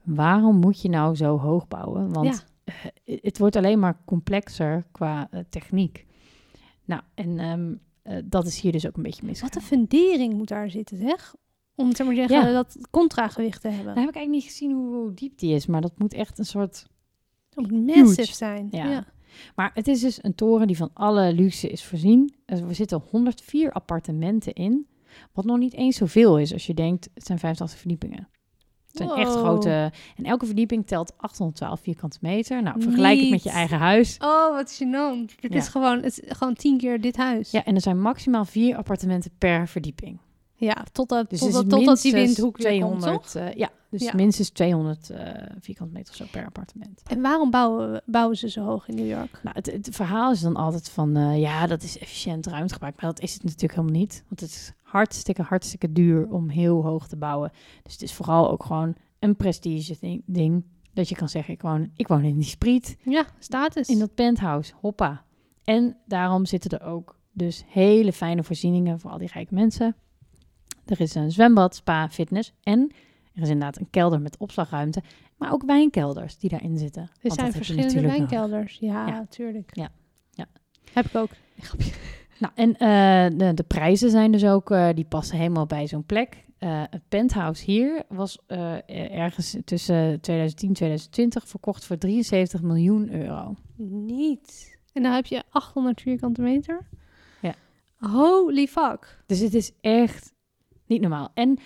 waarom 0.03 0.55
moet 0.55 0.81
je 0.81 0.89
nou 0.89 1.15
zo 1.15 1.39
hoog 1.39 1.67
bouwen? 1.67 2.13
Want 2.13 2.27
Ja. 2.27 2.39
Eh, 3.05 3.17
het 3.21 3.37
wordt 3.37 3.55
alleen 3.55 3.79
maar 3.79 4.01
complexer 4.05 4.85
qua 4.91 5.27
eh, 5.31 5.39
techniek. 5.49 6.05
Nou, 6.85 7.01
en 7.13 7.39
ehm, 7.39 7.73
eh, 8.01 8.23
dat 8.25 8.45
is 8.47 8.59
hier 8.59 8.71
dus 8.71 8.87
ook 8.87 8.97
een 8.97 9.03
beetje 9.03 9.25
misgegaan. 9.25 9.49
Wat 9.53 9.61
een 9.61 9.67
fundering 9.67 10.33
moet 10.33 10.47
daar 10.47 10.69
zitten, 10.69 10.97
zeg. 10.97 11.35
Om 11.75 11.85
maar 11.85 11.93
te 11.93 12.13
zeggen, 12.15 12.47
Ja. 12.47 12.51
dat 12.51 12.77
contragewicht 12.91 13.61
te 13.61 13.67
hebben. 13.67 13.93
Dan 13.93 14.03
heb 14.03 14.09
ik 14.09 14.15
eigenlijk 14.15 14.43
niet 14.43 14.53
gezien 14.53 14.71
hoe, 14.71 14.95
hoe 14.95 15.13
diep 15.13 15.37
die 15.37 15.55
is, 15.55 15.65
maar 15.65 15.81
dat 15.81 15.99
moet 15.99 16.13
echt 16.13 16.39
een 16.39 16.45
soort... 16.45 16.87
Dat 17.49 17.71
moet 17.71 17.85
massive 17.85 18.33
zijn. 18.33 18.67
Ja. 18.71 18.89
Ja. 18.89 19.05
Maar 19.55 19.71
het 19.73 19.87
is 19.87 20.01
dus 20.01 20.23
een 20.23 20.35
toren 20.35 20.67
die 20.67 20.77
van 20.77 20.89
alle 20.93 21.33
luxe 21.33 21.69
is 21.69 21.85
voorzien. 21.85 22.33
Er 22.45 22.75
zitten 22.75 23.01
104 23.09 23.71
appartementen 23.71 24.53
in, 24.53 24.87
wat 25.33 25.45
nog 25.45 25.57
niet 25.57 25.73
eens 25.73 25.97
zoveel 25.97 26.39
is 26.39 26.53
als 26.53 26.65
je 26.65 26.73
denkt, 26.73 27.09
het 27.13 27.25
zijn 27.25 27.39
85 27.39 27.79
verdiepingen. 27.79 28.27
Het 28.99 29.09
zijn 29.09 29.19
echt 29.27 29.35
grote... 29.35 29.91
En 30.15 30.25
elke 30.25 30.45
verdieping 30.45 30.87
telt 30.87 31.13
812 31.17 31.79
vierkante 31.81 32.17
meter. 32.21 32.63
Nou, 32.63 32.81
vergelijk 32.81 33.19
het 33.19 33.29
met 33.29 33.43
je 33.43 33.49
eigen 33.49 33.77
huis. 33.77 34.17
Oh, 34.19 34.51
wat 34.55 34.73
gênant. 34.83 35.35
Het 35.39 35.53
Ja. 35.53 35.57
is 35.59 35.67
gewoon, 35.67 35.95
het 36.03 36.19
is 36.21 36.37
gewoon 36.37 36.53
tien 36.53 36.77
keer 36.77 37.01
dit 37.01 37.17
huis. 37.17 37.51
Ja, 37.51 37.63
en 37.65 37.75
er 37.75 37.81
zijn 37.81 38.01
maximaal 38.01 38.45
vier 38.45 38.75
appartementen 38.77 39.31
per 39.37 39.67
verdieping. 39.67 40.19
Ja, 40.59 40.75
totdat, 40.91 41.29
Dus 41.29 41.39
totdat, 41.39 41.69
totdat 41.69 42.01
die 42.01 42.11
windhoek 42.13 42.57
weer 42.57 42.81
komt, 42.81 42.99
200, 42.99 43.31
toch? 43.31 43.41
eh, 43.43 43.53
ja, 43.53 43.69
dus 43.89 44.01
Ja. 44.03 44.11
minstens 44.15 44.49
200 44.49 45.09
eh, 45.09 45.31
vierkante 45.59 45.93
meter 45.93 46.09
of 46.09 46.15
zo 46.15 46.25
per 46.31 46.45
appartement. 46.45 47.01
En 47.09 47.21
waarom 47.21 47.49
bouwen, 47.51 47.91
we- 47.91 48.01
bouwen 48.05 48.37
ze 48.37 48.49
zo 48.49 48.63
hoog 48.63 48.87
in 48.87 48.95
New 48.95 49.07
York? 49.07 49.39
Nou, 49.43 49.55
het, 49.55 49.65
het 49.65 49.89
verhaal 49.91 50.31
is 50.31 50.41
dan 50.41 50.55
altijd 50.55 50.89
van, 50.89 51.15
eh, 51.15 51.39
ja, 51.39 51.67
dat 51.67 51.83
is 51.83 51.97
efficiënt 51.99 52.45
ruimtegebruik. 52.47 53.01
Maar 53.01 53.09
dat 53.13 53.19
is 53.21 53.33
het 53.33 53.43
natuurlijk 53.43 53.73
helemaal 53.75 53.99
niet. 53.99 54.23
Want 54.27 54.39
het 54.41 54.49
is 54.49 54.73
hartstikke, 54.87 55.41
hartstikke 55.41 55.91
duur 55.91 56.29
om 56.29 56.49
heel 56.49 56.83
hoog 56.83 57.07
te 57.07 57.17
bouwen. 57.17 57.51
Dus 57.83 57.93
het 57.93 58.01
is 58.01 58.13
vooral 58.13 58.49
ook 58.51 58.63
gewoon 58.63 58.95
een 59.19 59.35
prestige 59.35 59.97
ding. 59.99 60.23
ding 60.25 60.63
dat 60.93 61.09
je 61.09 61.15
kan 61.15 61.29
zeggen, 61.29 61.53
ik 61.53 61.61
woon, 61.61 61.91
ik 61.95 62.07
woon 62.07 62.23
in 62.23 62.35
die 62.35 62.43
spriet, 62.43 62.97
Ja, 63.03 63.25
status. 63.39 63.87
in 63.89 63.99
dat 63.99 64.13
penthouse, 64.15 64.73
hoppa. 64.81 65.23
En 65.63 65.97
daarom 66.05 66.45
zitten 66.45 66.79
er 66.79 66.85
ook 66.85 67.19
dus 67.31 67.63
hele 67.67 68.13
fijne 68.13 68.43
voorzieningen 68.43 68.99
voor 68.99 69.11
al 69.11 69.17
die 69.17 69.29
rijke 69.33 69.53
mensen. 69.53 69.95
Er 70.85 71.01
is 71.01 71.15
een 71.15 71.31
zwembad, 71.31 71.75
spa, 71.75 72.09
fitness 72.09 72.53
en 72.63 72.91
er 73.33 73.41
is 73.41 73.49
inderdaad 73.49 73.77
een 73.79 73.89
kelder 73.89 74.21
met 74.21 74.37
opslagruimte. 74.37 75.01
Maar 75.37 75.51
ook 75.53 75.63
wijnkelders 75.65 76.37
die 76.37 76.49
daarin 76.49 76.77
zitten. 76.77 77.09
er 77.21 77.31
zijn 77.31 77.51
verschillende 77.51 77.87
natuurlijk 77.93 78.17
wijnkelders. 78.17 78.77
Ja, 78.79 79.07
Ja. 79.07 79.25
tuurlijk. 79.29 79.75
Ja. 79.75 79.89
Ja. 80.31 80.45
Heb 80.93 81.05
ik 81.05 81.15
ook. 81.15 81.29
Nou, 82.39 82.53
en 82.55 82.77
eh, 82.77 83.37
de, 83.37 83.53
de 83.53 83.63
prijzen 83.63 84.09
zijn 84.09 84.31
dus 84.31 84.45
ook, 84.45 84.71
eh, 84.71 84.89
die 84.93 85.05
passen 85.05 85.37
helemaal 85.37 85.65
bij 85.65 85.87
zo'n 85.87 86.05
plek. 86.05 86.45
Eh 86.57 86.83
het 86.89 87.01
penthouse 87.07 87.63
hier 87.63 88.03
was 88.09 88.39
ergens 88.87 89.57
tussen 89.65 90.21
2010 90.21 90.69
en 90.69 90.75
2020 90.75 91.47
verkocht 91.47 91.85
voor 91.85 91.97
73 91.97 92.61
miljoen 92.61 93.13
euro. 93.13 93.55
Niet. 93.75 94.77
En 94.93 95.03
dan 95.03 95.11
heb 95.11 95.25
je 95.25 95.43
800 95.49 96.01
vierkante 96.01 96.41
meter. 96.41 96.87
Ja. 97.41 97.53
Holy 97.97 98.67
fuck. 98.67 99.23
Dus 99.25 99.39
het 99.39 99.53
is 99.53 99.71
echt 99.81 100.33
niet 100.85 101.01
normaal. 101.01 101.29
En 101.33 101.59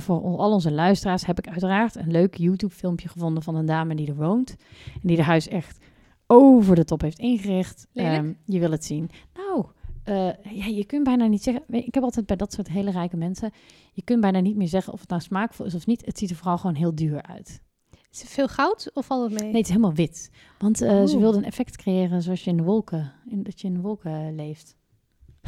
voor 0.00 0.20
al 0.20 0.52
onze 0.52 0.72
luisteraars 0.72 1.26
heb 1.26 1.38
ik 1.38 1.48
uiteraard 1.48 1.94
een 1.94 2.10
leuk 2.10 2.34
YouTube-filmpje 2.34 3.08
gevonden 3.08 3.42
van 3.42 3.54
een 3.54 3.66
dame 3.66 3.94
die 3.94 4.08
er 4.08 4.16
woont. 4.16 4.56
En 4.94 5.08
die 5.08 5.16
haar 5.16 5.26
huis 5.26 5.48
echt 5.48 5.78
over 6.26 6.74
de 6.74 6.84
top 6.84 7.00
heeft 7.00 7.18
ingericht. 7.18 7.86
Ehm, 7.94 8.32
je 8.44 8.58
wil 8.58 8.70
het 8.70 8.84
zien. 8.84 9.10
Nou, 9.34 9.66
eh, 10.06 10.54
ja, 10.56 10.66
je 10.66 10.84
kunt 10.86 11.04
bijna 11.04 11.26
niet 11.26 11.42
zeggen... 11.42 11.64
Ik 11.68 11.94
heb 11.94 12.02
altijd 12.02 12.26
bij 12.26 12.36
dat 12.36 12.52
soort 12.52 12.68
hele 12.68 12.90
rijke 12.90 13.16
mensen... 13.16 13.50
Je 13.92 14.02
kunt 14.02 14.20
bijna 14.20 14.40
niet 14.40 14.56
meer 14.56 14.68
zeggen 14.68 14.92
of 14.92 15.00
het 15.00 15.08
nou 15.08 15.22
smaakvol 15.22 15.66
is 15.66 15.74
of 15.74 15.86
niet. 15.86 16.04
Het 16.06 16.18
ziet 16.18 16.30
er 16.30 16.36
vooral 16.36 16.58
gewoon 16.58 16.76
heel 16.76 16.94
duur 16.94 17.22
uit. 17.22 17.62
Is 18.10 18.20
het 18.20 18.30
veel 18.30 18.48
goud 18.48 18.90
of 18.94 19.06
valt 19.06 19.22
het 19.30 19.32
mee? 19.40 19.42
Nee, 19.48 19.56
het 19.56 19.64
is 19.64 19.68
helemaal 19.68 19.94
wit. 19.94 20.30
Want 20.58 20.80
eh, 20.82 21.04
ze 21.04 21.14
Oh. 21.14 21.20
wilden 21.20 21.40
een 21.40 21.46
effect 21.46 21.76
creëren 21.76 22.22
zoals 22.22 22.44
je 22.44 22.50
in 22.50 22.56
de 22.56 22.62
wolken... 22.62 23.12
In, 23.28 23.42
dat 23.42 23.60
je 23.60 23.66
in 23.66 23.74
de 23.74 23.80
wolken 23.80 24.34
leeft. 24.34 24.76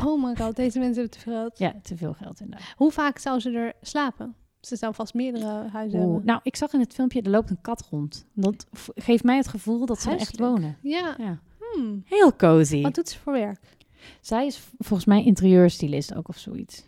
Oh 0.05 0.25
my 0.25 0.35
god, 0.37 0.57
deze 0.57 0.79
mensen 0.79 1.01
hebben 1.01 1.19
te 1.19 1.25
veel 1.25 1.33
geld. 1.33 1.59
Ja, 1.59 1.75
te 1.83 1.97
veel 1.97 2.13
geld 2.13 2.41
inderdaad. 2.41 2.75
Hoe 2.77 2.91
vaak 2.93 3.19
zou 3.19 3.41
ze 3.41 3.51
er 3.51 3.73
slapen? 3.81 4.35
Ze 4.61 4.77
zou 4.77 4.95
vast 4.95 5.15
meerdere 5.15 5.69
huizen 5.73 5.99
Oeh, 6.01 6.09
hebben. 6.09 6.27
nou, 6.27 6.41
ik 6.43 6.57
zag 6.57 6.73
in 6.73 6.81
het 6.81 6.95
filmpje, 6.95 7.23
er 7.23 7.31
loopt 7.31 7.51
een 7.51 7.61
kat 7.61 7.87
rond. 7.91 8.27
Dat 8.35 8.67
geeft 8.95 9.25
mij 9.25 9.37
het 9.37 9.49
gevoel 9.49 9.87
dat 9.87 10.01
ze 10.01 10.11
echt 10.11 10.39
wonen. 10.39 10.77
Ja. 10.83 11.15
Ja. 11.19 11.39
Hmm. 11.75 12.03
Heel 12.05 12.37
cozy. 12.37 12.83
Wat 12.83 12.95
doet 12.95 13.09
ze 13.09 13.19
voor 13.19 13.33
werk? 13.33 13.77
Zij 14.21 14.47
is 14.47 14.61
volgens 14.79 15.09
mij 15.09 15.25
interieurstylist 15.25 16.15
ook 16.15 16.29
of 16.29 16.39
zoiets. 16.39 16.87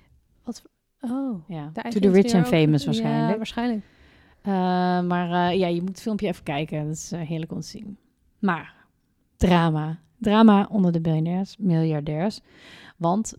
Oh. 1.01 1.49
Ja. 1.49 1.73
To 1.73 2.01
the 2.01 2.11
rich 2.11 2.35
and 2.35 2.46
famous 2.49 2.81
Ja, 2.81 2.87
waarschijnlijk. 2.87 3.37
waarschijnlijk. 3.37 3.85
Eh, 4.42 4.53
maar 5.09 5.51
eh, 5.51 5.59
ja, 5.59 5.66
je 5.66 5.81
moet 5.81 5.88
het 5.88 6.01
filmpje 6.01 6.27
even 6.27 6.42
kijken. 6.42 6.87
Dat 6.87 6.96
is 6.96 7.12
eh, 7.12 7.20
heerlijk 7.20 7.53
om 7.53 7.61
te 7.61 7.66
zien. 7.66 7.99
Maar, 8.38 8.75
drama. 9.37 9.99
Drama 10.18 10.68
onder 10.70 11.03
de 11.03 11.44
miljardairs. 11.59 12.40
Want 12.96 13.35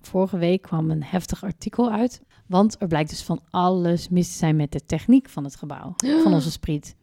vorige 0.00 0.36
week 0.38 0.62
kwam 0.62 0.90
een 0.90 1.04
heftig 1.04 1.44
artikel 1.44 1.90
uit. 1.90 2.22
Want 2.46 2.76
er 2.80 2.88
blijkt 2.88 3.10
dus 3.10 3.22
van 3.22 3.40
alles 3.50 4.08
mis 4.08 4.28
te 4.28 4.36
zijn 4.36 4.56
met 4.56 4.72
de 4.72 4.86
techniek 4.86 5.28
van 5.28 5.44
het 5.44 5.56
gebouw. 5.56 5.94
Van 6.22 6.32
onze 6.34 6.50
spriet. 6.50 6.96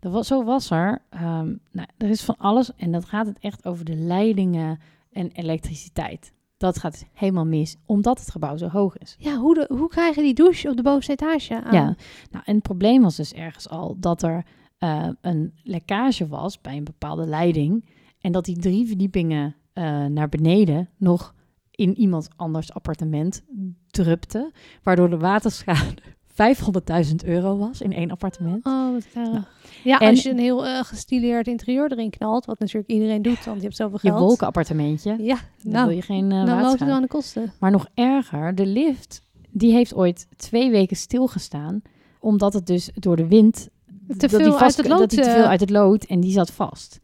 Was, 0.00 0.26
zo 0.26 0.44
was 0.44 0.70
er. 0.70 1.02
ehm, 1.10 1.54
nou, 1.70 1.88
er 1.98 2.08
is 2.08 2.22
van 2.22 2.36
alles. 2.38 2.74
En 2.76 2.92
dat 2.92 3.04
gaat 3.04 3.26
het 3.26 3.38
echt 3.38 3.66
over 3.66 3.84
de 3.84 3.96
leidingen 3.96 4.80
en 5.12 5.30
elektriciteit. 5.30 6.32
Dat 6.56 6.78
gaat 6.78 7.06
helemaal 7.12 7.46
mis, 7.46 7.76
omdat 7.86 8.18
het 8.20 8.30
gebouw 8.30 8.56
zo 8.56 8.68
hoog 8.68 8.98
is. 8.98 9.16
Ja, 9.18 9.36
hoe, 9.36 9.54
de, 9.54 9.74
hoe 9.74 9.88
krijg 9.88 10.14
je 10.14 10.22
die 10.22 10.34
douche 10.34 10.68
op 10.68 10.76
de 10.76 10.82
bovenste 10.82 11.12
etage 11.12 11.62
aan? 11.62 11.74
Ja, 11.74 11.96
nou, 12.30 12.44
en 12.44 12.54
het 12.54 12.62
probleem 12.62 13.02
was 13.02 13.16
dus 13.16 13.32
ergens 13.32 13.68
al 13.68 13.96
dat 13.98 14.22
er 14.22 14.44
eh, 14.78 15.08
een 15.20 15.52
lekkage 15.62 16.26
was 16.26 16.60
bij 16.60 16.76
een 16.76 16.84
bepaalde 16.84 17.26
leiding. 17.26 17.84
En 18.20 18.32
dat 18.32 18.44
die 18.44 18.58
drie 18.58 18.86
verdiepingen 18.86 19.56
eh, 19.72 20.04
naar 20.04 20.28
beneden 20.28 20.88
nog 20.96 21.34
in 21.70 21.98
iemand 21.98 22.28
anders 22.36 22.72
appartement 22.72 23.44
drupte. 23.86 24.52
Waardoor 24.82 25.10
de 25.10 25.18
waterschade 25.18 26.02
500.000 26.32 27.14
euro 27.24 27.56
was 27.56 27.80
in 27.80 27.92
één 27.92 28.10
appartement. 28.10 28.66
Oh, 28.66 28.92
wat. 28.92 29.06
Nou, 29.14 29.42
ja, 29.84 29.98
en- 29.98 30.08
als 30.08 30.22
je 30.22 30.30
een 30.30 30.38
heel 30.38 30.66
eh, 30.66 30.84
gestileerd 30.84 31.46
interieur 31.46 31.92
erin 31.92 32.10
knalt, 32.10 32.44
wat 32.44 32.58
natuurlijk 32.58 32.90
iedereen 32.90 33.22
doet, 33.22 33.44
want 33.44 33.56
je 33.56 33.62
hebt 33.62 33.76
zoveel 33.76 33.98
Je 34.02 34.08
geld. 34.08 34.20
wolkenappartementje, 34.20 35.16
Ja, 35.18 35.36
dan 35.62 35.72
nou, 35.72 35.86
wil 35.86 35.96
je 35.96 36.02
geen 36.02 36.32
eh 36.32 36.46
dan 36.46 36.62
loopt 36.62 36.80
het 36.80 36.88
aan 36.88 37.02
de 37.02 37.08
kosten. 37.08 37.52
Maar 37.60 37.70
nog 37.70 37.86
erger, 37.94 38.54
de 38.54 38.66
lift, 38.66 39.22
die 39.50 39.72
heeft 39.72 39.94
ooit 39.94 40.26
twee 40.36 40.70
weken 40.70 40.96
stilgestaan. 40.96 41.82
Omdat 42.20 42.52
het 42.52 42.66
dus 42.66 42.90
door 42.94 43.16
de 43.16 43.26
wind... 43.26 43.68
Te 44.08 44.16
dat 44.16 44.30
veel 44.42 44.58
uit 44.58 44.76
het 44.76 44.88
lood, 44.88 44.98
Dat 44.98 45.10
die 45.10 45.20
te 45.20 45.24
eh, 45.28 45.34
veel 45.34 45.44
uit 45.46 45.60
het 45.60 45.70
lood 45.70 46.04
en 46.04 46.20
die 46.20 46.32
zat 46.32 46.50
vast. 46.50 47.00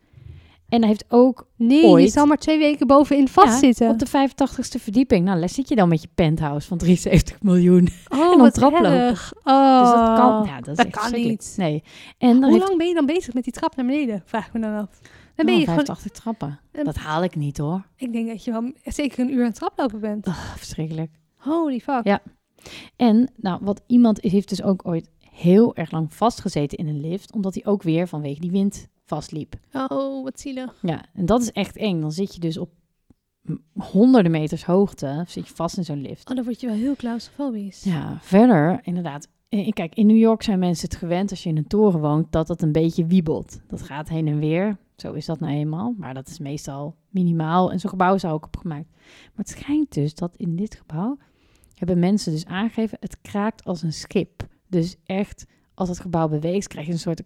En 0.69 0.79
hij 0.81 0.89
heeft 0.89 1.05
ook 1.09 1.47
Nee, 1.57 1.81
je 1.81 1.87
ooit- 1.87 2.13
zal 2.13 2.27
maar 2.27 2.37
twee 2.37 2.59
weken 2.59 2.87
bovenin 2.87 3.29
vastzitten. 3.29 3.87
Ja, 3.87 3.93
op 3.93 3.99
de 3.99 4.07
85ste 4.07 4.81
verdieping. 4.81 5.25
Nou, 5.25 5.41
daar 5.41 5.49
zit 5.49 5.69
je 5.69 5.77
dan 5.77 5.89
met 5.89 6.03
je 6.03 6.09
penthouse 6.15 6.69
van 6.69 6.79
73 6.79 7.43
miljoen. 7.43 7.89
oh, 8.09 8.19
dan 8.31 8.39
wat 8.39 8.55
traplopen. 8.55 8.91
erg. 8.91 9.33
Oh, 9.45 9.81
Dus 9.81 9.91
dat 9.91 10.17
kan, 10.19 10.45
ja, 10.47 10.61
dat 10.61 10.91
kan 10.91 11.13
niet. 11.13 11.55
Nee. 11.57 11.83
En 12.19 12.37
Hoe 12.43 12.53
heeft 12.53 12.65
lang 12.67 12.79
ben 12.79 12.89
je 12.89 12.95
dan 12.95 13.07
bezig 13.07 13.35
met 13.35 13.45
die 13.45 13.53
trap 13.53 13.77
naar 13.77 13.87
beneden? 13.87 14.23
Vraag 14.25 14.53
me 14.53 14.61
dan 14.61 14.75
af. 14.77 14.99
Dan 15.35 15.47
ben 15.47 15.55
oh, 15.55 15.61
je 15.61 15.67
gewoon, 15.67 15.85
85 15.85 16.23
trappen. 16.23 16.61
Een- 16.73 16.85
Dat 16.85 16.97
haal 16.97 17.23
ik 17.23 17.37
niet 17.37 17.59
hoor. 17.59 17.87
ik 17.97 18.13
denk 18.13 18.29
dat 18.29 18.45
je 18.45 18.51
wel 18.51 18.73
zeker 18.85 19.19
een 19.19 19.33
uur 19.33 19.41
aan 19.41 19.47
het 19.47 19.55
traplopen 19.55 20.01
bent. 20.01 20.27
Ah, 20.27 20.39
verschrikkelijk. 20.57 21.11
Holy 21.37 21.81
fuck. 21.81 22.05
Ja. 22.05 22.21
En 22.97 23.31
nou, 23.37 23.59
wat 23.63 23.81
iemand 23.87 24.21
heeft 24.23 24.49
dus 24.49 24.63
ook 24.63 24.87
ooit 24.87 25.09
heel 25.39 25.77
erg 25.77 25.91
lang 25.91 26.15
vastgezeten 26.15 26.79
in 26.79 26.87
een 26.89 27.01
lift, 27.01 27.33
omdat 27.33 27.55
hij 27.55 27.67
ook 27.67 27.83
weer 27.83 28.09
vanwege 28.09 28.41
die 28.41 28.51
wind 28.51 28.89
vastliep. 29.05 29.55
Oh, 29.73 30.25
wat 30.25 30.41
zielig. 30.41 30.79
Ja, 30.83 31.05
en 31.15 31.27
dat 31.27 31.41
is 31.43 31.53
echt 31.53 31.77
eng. 31.77 32.01
Dan 32.01 32.13
zit 32.13 32.35
je 32.35 32.41
dus 32.41 32.59
op 32.59 32.71
honderden 33.79 34.31
meters 34.33 34.65
hoogte, 34.65 35.25
zit 35.27 35.49
je 35.49 35.55
vast 35.55 35.77
in 35.77 35.85
zo'n 35.85 36.01
lift. 36.01 36.31
Oh, 36.31 36.37
dan 36.37 36.45
word 36.45 36.61
je 36.61 36.67
wel 36.67 36.77
heel 36.77 36.97
claustrofobisch. 36.97 37.83
Ja, 37.85 38.19
verder 38.21 38.81
inderdaad. 38.83 39.29
eh, 39.49 39.71
Kijk, 39.73 39.95
in 39.95 40.07
New 40.07 40.17
York 40.17 40.43
zijn 40.43 40.59
mensen 40.59 40.89
het 40.89 40.99
gewend 40.99 41.31
als 41.31 41.43
je 41.43 41.49
in 41.49 41.57
een 41.57 41.67
toren 41.67 42.01
woont 42.01 42.33
dat 42.33 42.49
het 42.49 42.63
een 42.63 42.73
beetje 42.73 43.07
wiebelt. 43.07 43.61
Dat 43.67 43.83
gaat 43.83 44.09
heen 44.09 44.27
en 44.29 44.39
weer. 44.39 44.77
Zo 44.97 45.13
is 45.13 45.27
dat 45.27 45.41
nou 45.41 45.53
eenmaal. 45.53 45.95
Maar 45.99 46.15
dat 46.15 46.29
is 46.29 46.39
meestal 46.39 46.97
minimaal. 47.09 47.73
En 47.73 47.81
zo'n 47.81 47.91
gebouw 47.91 48.15
is 48.15 48.23
daar 48.23 48.33
ook 48.33 48.45
opgemaakt. 48.47 48.87
Maar 48.91 49.33
het 49.45 49.49
schijnt 49.49 49.95
dus 49.95 50.15
dat 50.15 50.37
in 50.37 50.57
dit 50.57 50.75
gebouw 50.75 51.19
hebben 51.75 51.99
mensen 51.99 52.33
dus 52.33 52.47
aangegeven, 52.47 52.99
het 53.01 53.21
kraakt 53.21 53.65
als 53.65 53.83
een 53.83 53.93
schip. 53.93 54.47
Dus 54.69 54.97
echt, 55.05 55.47
als 55.75 55.89
het 55.89 56.01
gebouw 56.01 56.29
beweegt, 56.29 56.69
krijg 56.69 56.87
je 56.87 56.93
een 56.93 56.99
soort... 56.99 57.23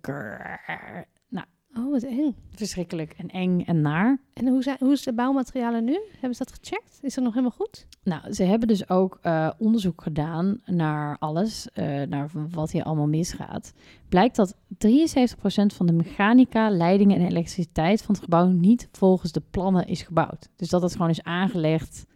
Nou, 1.29 1.47
Oh, 1.77 1.91
wat 1.91 2.03
eng. 2.03 2.35
Verschrikkelijk 2.51 3.15
en 3.17 3.29
eng 3.29 3.61
en 3.61 3.81
naar. 3.81 4.19
En 4.33 4.49
hoe, 4.49 4.63
zijn, 4.63 4.77
hoe 4.81 4.93
is 4.93 5.03
de 5.03 5.13
bouwmaterialen 5.13 5.85
nu? 5.85 6.01
Hebben 6.13 6.35
ze 6.35 6.45
dat 6.45 6.59
gecheckt? 6.61 6.99
Is 7.03 7.15
dat 7.15 7.25
nog 7.25 7.35
helemaal 7.35 7.57
goed? 7.57 7.87
Nou, 8.03 8.33
ze 8.33 8.45
hebben 8.45 8.69
dus 8.69 8.89
ook 8.89 9.19
eh, 9.23 9.51
onderzoek 9.59 10.03
gedaan 10.03 10.61
naar 10.65 11.17
alles, 11.19 11.69
eh, 11.73 12.03
naar 12.03 12.31
wat 12.51 12.71
hier 12.71 12.83
allemaal 12.85 13.07
misgaat. 13.07 13.73
Blijkt 14.09 14.37
dat 14.37 14.57
73% 14.79 15.73
van 15.75 15.87
de 15.87 15.93
mechanica, 15.93 16.71
leidingen 16.71 17.17
en 17.17 17.27
elektriciteit 17.27 18.03
van 18.03 18.15
het 18.15 18.25
gebouw 18.25 18.47
niet 18.47 18.89
volgens 18.93 19.33
de 19.33 19.43
plannen 19.51 19.87
is 19.87 20.03
gebouwd. 20.03 20.49
Dus 20.57 20.69
dat 20.69 20.83
het 20.83 20.93
gewoon 20.93 21.11
is 21.11 21.23
aangelegd, 21.23 22.07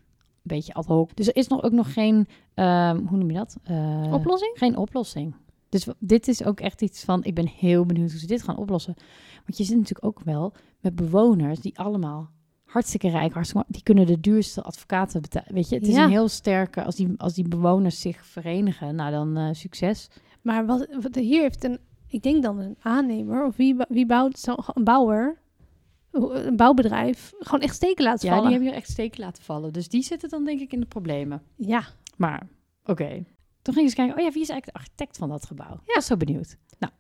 beetje 0.47 0.75
ad 0.75 0.87
hoc. 0.87 1.17
Dus 1.17 1.27
er 1.29 1.37
is 1.37 1.49
nog 1.49 1.63
ook 1.63 1.73
nog 1.73 1.93
geen, 1.93 2.27
ehm, 2.55 2.97
hoe 3.07 3.19
noem 3.19 3.31
je 3.31 3.37
dat? 3.37 3.57
Eh, 3.63 4.13
Oplossing? 4.13 4.53
Geen 4.59 4.77
oplossing. 4.77 5.35
Dus 5.69 5.87
dit 5.99 6.29
is 6.29 6.45
ook 6.45 6.61
echt 6.61 6.83
iets 6.83 7.05
van, 7.05 7.25
ik 7.25 7.35
ben 7.35 7.47
heel 7.49 7.87
benieuwd 7.87 8.11
hoe 8.11 8.21
ze 8.21 8.27
dit 8.27 8.43
gaan 8.43 8.57
oplossen. 8.57 8.95
Want 9.45 9.59
je 9.59 9.65
zit 9.65 9.77
natuurlijk 9.77 10.05
ook 10.07 10.21
wel 10.25 10.53
met 10.81 10.95
bewoners 10.97 11.61
die 11.61 11.79
allemaal 11.79 12.31
hartstikke 12.65 13.09
rijk, 13.09 13.33
hartstikke, 13.33 13.67
die 13.69 13.83
kunnen 13.83 14.07
de 14.07 14.21
duurste 14.21 14.63
advocaten 14.63 15.21
betalen. 15.23 15.55
Weet 15.55 15.69
je, 15.69 15.75
het 15.75 15.87
is 15.87 15.95
Ja. 15.95 16.05
een 16.05 16.11
heel 16.11 16.29
sterke, 16.29 16.85
als 16.85 16.95
die, 16.95 17.15
als 17.17 17.35
die 17.35 17.49
bewoners 17.49 18.01
zich 18.01 18.27
verenigen, 18.27 18.95
nou 18.95 19.11
dan 19.11 19.37
eh, 19.37 19.49
succes. 19.53 20.09
Maar 20.43 20.67
wat, 20.67 20.89
wat 21.03 21.15
hier 21.15 21.41
heeft 21.41 21.65
een, 21.65 21.79
ik 22.09 22.23
denk 22.23 22.43
dan 22.43 22.59
een 22.59 22.77
aannemer 22.81 23.45
of 23.47 23.57
wie, 23.57 23.77
wie 23.89 24.07
bouwt 24.07 24.39
zo, 24.39 24.55
een 24.75 24.85
bouwer, 24.85 25.39
een 26.17 26.57
bouwbedrijf, 26.57 27.33
gewoon 27.39 27.61
echt 27.61 27.75
steken 27.75 28.05
laten 28.05 28.29
Ja, 28.29 28.33
die 28.35 28.43
vallen. 28.43 28.51
hebben 28.53 28.69
hier 28.69 28.79
echt 28.79 28.91
steken 28.91 29.21
laten 29.21 29.43
vallen. 29.43 29.73
Dus 29.73 29.89
die 29.89 30.03
zitten 30.03 30.29
dan 30.29 30.45
denk 30.45 30.61
ik 30.61 30.73
in 30.73 30.81
de 30.81 30.87
problemen. 30.87 31.43
Ja, 31.57 31.85
Maar, 32.17 32.49
oké. 32.85 33.25
Toen 33.63 33.75
gingen 33.75 33.91
ze 33.91 33.97
kijken, 33.97 34.17
oh 34.17 34.23
ja, 34.25 34.31
wie 34.31 34.43
is 34.43 34.49
eigenlijk 34.49 34.67
de 34.79 34.85
architect 34.85 35.17
van 35.17 35.29
dat 35.29 35.47
gebouw? 35.47 35.75
Ik 35.87 35.95
was 35.95 36.07
zo 36.07 36.17
benieuwd. 36.17 36.57
Nou, 36.79 36.93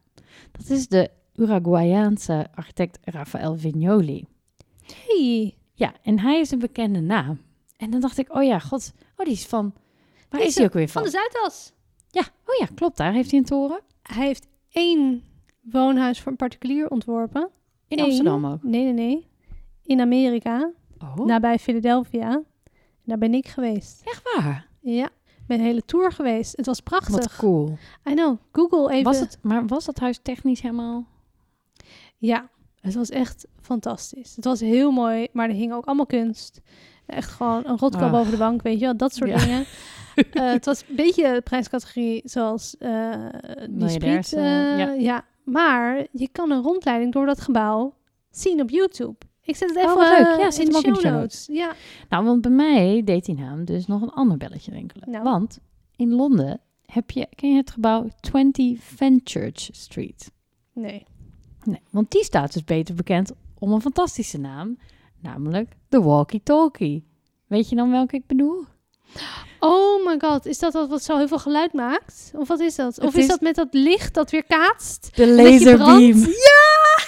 dat 0.52 0.68
is 0.70 0.88
de 0.88 1.10
Uruguayaanse 1.34 2.46
architect 2.54 2.98
Rafael 3.04 3.56
Vignoli. 3.56 4.26
hey. 5.06 5.54
Ja, 5.72 5.94
en 6.02 6.18
hij 6.20 6.40
is 6.40 6.50
een 6.50 6.58
bekende 6.58 7.00
naam. 7.00 7.40
En 7.76 7.90
dan 7.90 8.00
dacht 8.00 8.18
ik, 8.18 8.34
oh 8.34 8.42
ja, 8.42 8.58
god, 8.58 8.92
oh 9.16 9.24
die 9.24 9.34
is 9.34 9.46
van... 9.46 9.74
Waar 10.28 10.40
is 10.40 10.46
is 10.46 10.54
hij 10.56 10.64
ook 10.64 10.72
weer 10.72 10.88
van 10.88 11.02
van? 11.02 11.10
de 11.12 11.18
Zuidas. 11.18 11.72
Ja, 12.10 12.22
oh 12.46 12.54
ja, 12.58 12.66
klopt, 12.74 12.96
daar 12.96 13.12
heeft 13.12 13.30
hij 13.30 13.38
een 13.38 13.44
toren. 13.44 13.80
Hij 14.02 14.26
heeft 14.26 14.46
één 14.70 15.22
woonhuis 15.60 16.20
voor 16.20 16.30
een 16.30 16.36
particulier 16.38 16.88
ontworpen. 16.90 17.50
In. 17.88 18.00
Amsterdam 18.00 18.46
ook. 18.46 18.62
Nee, 18.62 18.82
nee, 18.84 18.92
nee. 18.92 19.26
In 19.82 20.00
Amerika, 20.00 20.70
Oh, 20.98 21.26
nabij 21.26 21.58
Philadelphia. 21.58 22.42
Daar 23.04 23.18
ben 23.18 23.34
ik 23.34 23.48
geweest. 23.48 24.02
echt 24.04 24.22
waar? 24.36 24.68
Ja, 24.80 25.08
ben 25.46 25.58
een 25.58 25.64
hele 25.64 25.84
tour 25.84 26.12
geweest. 26.12 26.56
Het 26.56 26.66
was 26.66 26.80
prachtig. 26.80 27.14
Wat 27.14 27.36
cool. 27.36 27.78
I 28.08 28.14
know. 28.14 28.36
Google 28.52 28.90
even. 28.92 29.04
Was 29.04 29.20
het, 29.20 29.38
maar 29.42 29.66
was 29.66 29.84
dat 29.84 29.98
huis 29.98 30.18
technisch 30.22 30.60
helemaal... 30.60 31.06
Ja, 32.18 32.48
het 32.80 32.94
was 32.94 33.10
echt 33.10 33.46
fantastisch. 33.60 34.36
Het 34.36 34.44
was 34.44 34.60
heel 34.60 34.90
mooi, 34.90 35.28
maar 35.32 35.48
er 35.48 35.54
hing 35.54 35.72
ook 35.72 35.84
allemaal 35.86 36.06
kunst. 36.06 36.60
Echt 37.06 37.30
gewoon 37.30 37.66
een 37.66 37.78
rotkool 37.78 38.06
Ah. 38.06 38.12
boven 38.12 38.30
de 38.30 38.36
bank, 38.36 38.62
weet 38.62 38.78
je 38.78 38.84
wel, 38.84 38.96
dat 38.96 39.14
soort 39.14 39.30
Ja. 39.30 39.36
dingen. 39.38 39.64
Eh, 40.32 40.50
het 40.52 40.64
was 40.64 40.84
een 40.88 40.96
beetje 40.96 41.32
de 41.34 41.40
prijscategorie 41.40 42.20
zoals 42.24 42.76
eh 42.78 43.14
die 43.70 43.88
Spriet. 43.88 44.32
eh, 44.32 44.78
ja. 44.78 44.92
ja. 44.92 45.24
Maar 45.46 46.06
je 46.12 46.28
kan 46.32 46.50
een 46.50 46.62
rondleiding 46.62 47.12
door 47.12 47.26
dat 47.26 47.40
gebouw 47.40 47.94
zien 48.30 48.60
op 48.60 48.70
YouTube. 48.70 49.16
Ik 49.42 49.56
zet 49.56 49.68
het 49.68 49.78
Oh, 49.78 49.82
even 49.84 49.96
wat 49.96 50.08
leuk. 50.18 50.26
eh, 50.26 50.38
Ja, 50.38 50.50
zet 50.50 50.66
in 50.66 50.72
de 50.72 50.80
in 50.86 50.92
de 50.92 50.98
show 51.00 51.12
notes. 51.12 51.48
Ja, 51.52 51.72
Nou, 52.08 52.24
want 52.24 52.40
bij 52.42 52.50
mij 52.50 53.02
deed 53.04 53.24
die 53.24 53.34
naam 53.34 53.64
dus 53.64 53.86
nog 53.86 54.02
een 54.02 54.10
ander 54.10 54.36
belletje 54.36 54.70
rinkelen. 54.70 55.10
Nou. 55.10 55.24
Want 55.24 55.58
in 55.96 56.12
Londen 56.12 56.60
heb 56.86 57.10
je, 57.10 57.26
ken 57.34 57.50
je 57.50 57.56
het 57.56 57.70
gebouw 57.70 58.08
20 58.20 58.80
Fenchurch 58.82 59.68
Street? 59.72 60.32
nee. 60.72 61.06
Nee, 61.64 61.80
want 61.90 62.10
die 62.10 62.24
staat 62.24 62.52
dus 62.52 62.64
beter 62.64 62.94
bekend 62.94 63.32
om 63.58 63.72
een 63.72 63.80
fantastische 63.80 64.38
naam, 64.38 64.78
namelijk 65.20 65.76
de 65.88 66.00
Walkie 66.02 66.42
Talkie. 66.42 67.04
Weet 67.46 67.68
je 67.68 67.76
dan 67.76 67.90
welke 67.90 68.16
ik 68.16 68.26
bedoel? 68.26 68.64
Oh 69.60 70.06
my 70.06 70.18
god, 70.18 70.46
is 70.46 70.58
dat 70.58 70.72
dat 70.72 70.88
wat 70.88 71.02
zo 71.02 71.16
heel 71.16 71.28
veel 71.28 71.38
geluid 71.38 71.72
maakt? 71.72 72.30
Of 72.34 72.48
wat 72.48 72.60
is 72.60 72.74
dat? 72.74 73.00
Of 73.00 73.14
is, 73.14 73.22
is- 73.22 73.26
dat 73.26 73.40
met 73.40 73.54
dat 73.54 73.68
licht 73.70 74.14
dat 74.14 74.30
weer 74.30 74.44
kaatst? 74.44 75.16
De 75.16 75.74
brandt? 75.76 76.24
Ja! 76.24 77.04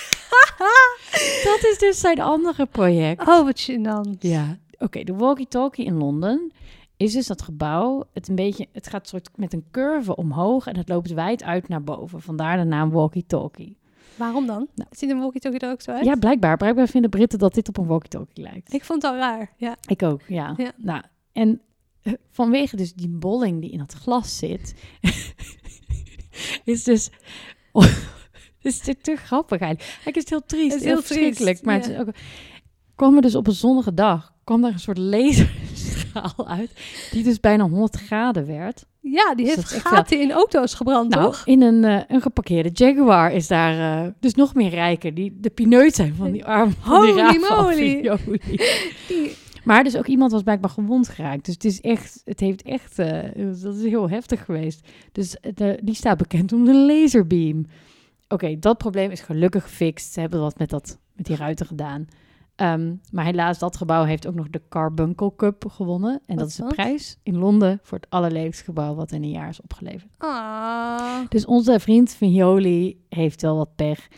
dat 1.53 1.65
is 1.71 1.79
dus 1.79 2.01
zijn 2.01 2.21
andere 2.21 2.67
project. 2.67 3.21
Oh, 3.29 3.45
wat 3.45 3.71
gênant. 3.71 4.19
Ja, 4.19 4.57
oké. 4.79 5.05
de 5.05 5.15
walkie-talkie 5.15 5.85
in 5.85 5.97
Londen 5.97 6.53
is 6.97 7.13
dus 7.13 7.27
dat 7.27 7.43
gebouw. 7.43 8.05
Het, 8.13 8.29
een 8.29 8.35
beetje, 8.35 8.67
het 8.73 8.89
gaat 8.89 9.09
soort 9.09 9.29
met 9.37 9.53
een 9.53 9.65
curve 9.71 10.17
omhoog 10.17 10.67
en 10.67 10.77
het 10.77 10.89
loopt 10.89 11.13
wijd 11.13 11.43
uit 11.43 11.69
naar 11.69 11.83
boven. 11.83 12.21
Vandaar 12.21 12.57
de 12.57 12.65
naam 12.65 12.91
walkie-talkie. 12.91 13.77
Waarom 14.17 14.47
dan? 14.47 14.67
Nou. 14.75 14.89
Ziet 14.91 15.11
een 15.11 15.19
walkie-talkie 15.19 15.61
er 15.61 15.71
ook 15.71 15.81
zo 15.83 15.91
uit? 15.91 16.05
Ja, 16.05 16.15
blijkbaar. 16.15 16.57
Blijkbaar 16.57 16.89
vinden 16.89 17.11
Britten 17.11 17.39
dat 17.39 17.55
dit 17.55 17.69
op 17.69 17.79
een 17.79 17.87
walkie-talkie 17.87 18.43
lijkt. 18.43 18.73
Ik 18.73 18.85
vond 18.85 19.03
het 19.03 19.13
al 19.13 19.19
raar, 19.19 19.53
ja. 19.57 19.77
Ik 19.87 20.03
ook, 20.03 20.21
ja. 20.27 20.55
Ja. 20.57 20.73
Nou, 20.77 21.03
en 21.33 21.61
vanwege 22.31 22.77
dus 22.77 22.95
die 22.95 23.09
bolling 23.09 23.61
die 23.61 23.71
in 23.71 23.79
dat 23.79 23.93
glas 23.95 24.39
zit, 24.39 24.75
is 26.65 26.85
dus... 26.85 27.11
is 28.63 28.81
dit 28.81 29.03
te 29.05 29.17
grappig 29.17 29.61
eigenlijk. 29.61 29.99
Hij 30.05 30.13
is 30.13 30.31
heel 30.31 30.45
triest, 30.47 30.73
Het 30.73 30.81
is 30.81 30.85
heel, 30.87 30.93
heel 30.93 31.03
verschrikkelijk. 31.03 31.63
maar 31.63 31.75
ja. 31.75 31.81
het 31.81 31.91
is 31.91 31.99
ook, 32.01 32.09
kwam 32.95 33.17
er 33.17 33.23
dus 33.23 33.35
op 33.35 33.47
een 33.47 33.53
zonnige 33.53 33.95
dag, 33.95 34.33
kwam 34.45 34.65
er 34.65 34.73
een 34.73 34.79
soort 34.81 34.99
laserstraal 34.99 36.49
uit, 36.59 36.71
die 37.11 37.23
dus 37.23 37.41
bijna 37.41 37.69
100 37.69 37.97
graden 37.97 38.47
werd. 38.47 38.85
Ja, 39.01 39.35
die 39.35 39.47
Dus 39.47 39.55
heeft 39.55 39.73
gaten 39.87 40.21
in 40.21 40.33
auto's 40.33 40.75
gebrand, 40.75 41.11
Nou, 41.11 41.23
toch? 41.25 41.43
in 41.47 41.63
een, 41.63 41.85
eh, 41.85 42.03
een 42.09 42.21
geparkeerde 42.21 42.71
Jaguar 42.73 43.33
is 43.33 43.47
daar 43.47 44.05
eh, 44.05 44.11
dus 44.21 44.35
nog 44.35 44.55
meer 44.55 44.71
rijken, 44.71 45.15
die 45.15 45.37
de 45.41 45.51
pineut 45.51 45.95
zijn 45.95 46.15
van 46.15 46.31
die 46.31 46.45
arm 46.45 46.75
van 46.81 47.01
die 47.03 47.13
Holy 47.13 47.39
moly. 47.49 48.01
Die- 49.09 49.37
Maar 49.69 49.85
dus 49.85 49.97
ook 49.97 50.07
iemand 50.07 50.33
was 50.33 50.43
blijkbaar 50.43 50.71
gewond 50.71 51.09
geraakt. 51.09 51.45
Dus 51.45 51.55
het 51.55 51.65
is 51.65 51.81
echt, 51.81 52.21
het 52.25 52.41
heeft 52.41 52.63
echt, 52.63 52.99
eh, 52.99 53.63
dat 53.63 53.75
is 53.75 53.83
heel 53.83 54.11
heftig 54.11 54.45
geweest. 54.45 54.89
Dus 55.13 55.37
de, 55.55 55.79
die 55.83 55.95
staat 55.95 56.19
bekend 56.19 56.53
om 56.53 56.65
de 56.65 56.75
laserbeam. 56.77 57.67
Oké, 58.29 58.59
dat 58.59 58.79
probleem 58.79 59.11
is 59.11 59.21
gelukkig 59.21 59.63
gefixt. 59.63 60.13
Ze 60.13 60.21
hebben 60.21 60.41
wat 60.41 60.59
met, 60.59 60.71
dat, 60.71 60.99
met 61.13 61.27
die 61.27 61.37
ruiten 61.37 61.67
gedaan. 61.67 62.07
Ehm, 62.55 62.95
maar 63.13 63.25
helaas, 63.25 63.59
dat 63.59 63.77
gebouw 63.77 64.05
heeft 64.05 64.27
ook 64.27 64.35
nog 64.35 64.51
de 64.51 64.63
Carbuncle 64.69 65.33
Cup 65.37 65.65
gewonnen. 65.71 66.13
En 66.27 66.37
Wat 66.37 66.39
dat 66.39 66.49
is 66.49 66.55
de 66.55 66.63
dat? 66.63 66.73
prijs 66.75 67.19
in 67.23 67.39
Londen 67.39 67.81
voor 67.83 67.99
het 67.99 68.11
allerleefste 68.11 68.65
gebouw 68.65 68.95
wat 68.95 69.13
in 69.13 69.23
een 69.23 69.31
jaar 69.31 69.49
is 69.49 69.61
opgeleverd. 69.61 70.11
Ah. 70.19 71.21
Dus 71.29 71.47
onze 71.47 71.81
vriend 71.81 72.11
Vignoli 72.15 73.01
heeft 73.09 73.43
wel 73.43 73.57
wat 73.57 73.75
pech. 73.77 74.09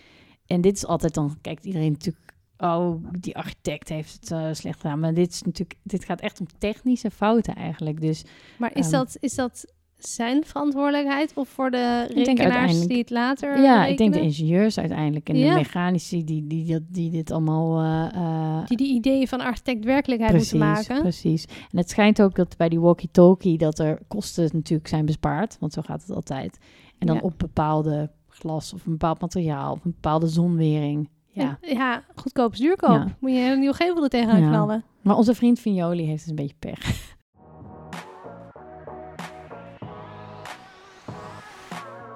En 0.47 0.61
dit 0.61 0.77
is 0.77 0.87
altijd 0.87 1.15
dan, 1.15 1.37
kijkt 1.41 1.65
iedereen 1.65 1.93
natuurlijk, 1.93 2.33
oh, 2.61 3.05
die 3.21 3.37
architect 3.37 3.89
heeft 3.89 4.13
het 4.21 4.31
eh, 4.31 4.47
slecht 4.53 4.81
gedaan. 4.81 5.01
Maar 5.01 5.15
dit 5.15 5.31
is 5.33 5.43
natuurlijk, 5.43 5.79
dit 5.83 6.05
gaat 6.05 6.21
echt 6.21 6.41
om 6.41 6.47
technische 6.59 7.11
fouten 7.11 7.55
eigenlijk. 7.55 8.01
Dus 8.01 8.25
Maar 8.59 8.71
is, 8.77 8.85
Ehm. 8.85 8.93
dat, 8.93 9.17
is 9.21 9.35
dat 9.35 9.73
zijn 9.97 10.45
verantwoordelijkheid 10.45 11.33
of 11.35 11.49
voor 11.49 11.71
de 11.71 12.07
rekenaars 12.15 12.87
die 12.87 12.99
het 12.99 13.11
later 13.11 13.63
ja, 13.63 13.87
ik 13.87 13.99
denk 13.99 14.13
de 14.13 14.21
ingenieurs 14.21 14.79
uiteindelijk 14.79 15.29
en 15.29 15.37
Ja. 15.37 15.49
de 15.53 15.55
mechanici 15.59 16.25
die, 16.25 16.47
die, 16.47 16.65
die, 16.65 16.79
die 16.89 17.11
dit 17.11 17.31
allemaal... 17.31 17.79
eh, 17.81 18.15
eh, 18.15 18.67
Die 18.67 18.77
die 18.77 18.95
ideeën 18.95 19.29
van 19.29 19.41
architect 19.41 19.85
werkelijkheid 19.85 20.33
precies, 20.33 20.53
moeten 20.53 20.69
maken. 20.69 21.01
precies. 21.01 21.45
En 21.45 21.79
het 21.79 21.91
schijnt 21.91 22.23
ook 22.23 22.35
dat 22.35 22.57
bij 22.57 22.69
die 22.69 22.81
walkie-talkie 22.81 23.59
dat 23.59 23.79
er 23.79 23.99
kosten 24.09 24.49
natuurlijk 24.53 24.89
zijn 24.89 25.07
bespaard. 25.07 25.57
Want 25.61 25.73
zo 25.73 25.83
gaat 25.83 26.01
het 26.03 26.11
altijd. 26.11 26.59
En 26.99 27.07
dan 27.07 27.17
Ja. 27.17 27.23
op 27.23 27.35
bepaalde 27.39 28.11
glas 28.29 28.73
of 28.75 28.87
een 28.87 28.93
bepaald 28.93 29.21
materiaal 29.21 29.73
of 29.73 29.85
een 29.85 29.91
bepaalde 29.91 30.27
zonwering. 30.29 31.09
Ja. 31.33 31.59
En- 31.61 31.75
ja, 31.77 32.03
goedkoop 32.15 32.53
is 32.53 32.59
duurkoop. 32.59 32.91
Ja. 32.91 33.17
Moet 33.19 33.31
je 33.33 33.39
een 33.41 33.59
nieuw 33.61 33.73
gevel 33.73 34.03
er 34.03 34.09
tegenaan 34.09 34.41
Ja. 34.41 34.49
knallen. 34.49 34.85
Maar 35.03 35.17
onze 35.17 35.35
vriend 35.35 35.61
Vignoli 35.61 36.05
heeft 36.07 36.19
dus 36.21 36.29
een 36.31 36.35
beetje 36.37 36.57
pech. 36.59 36.79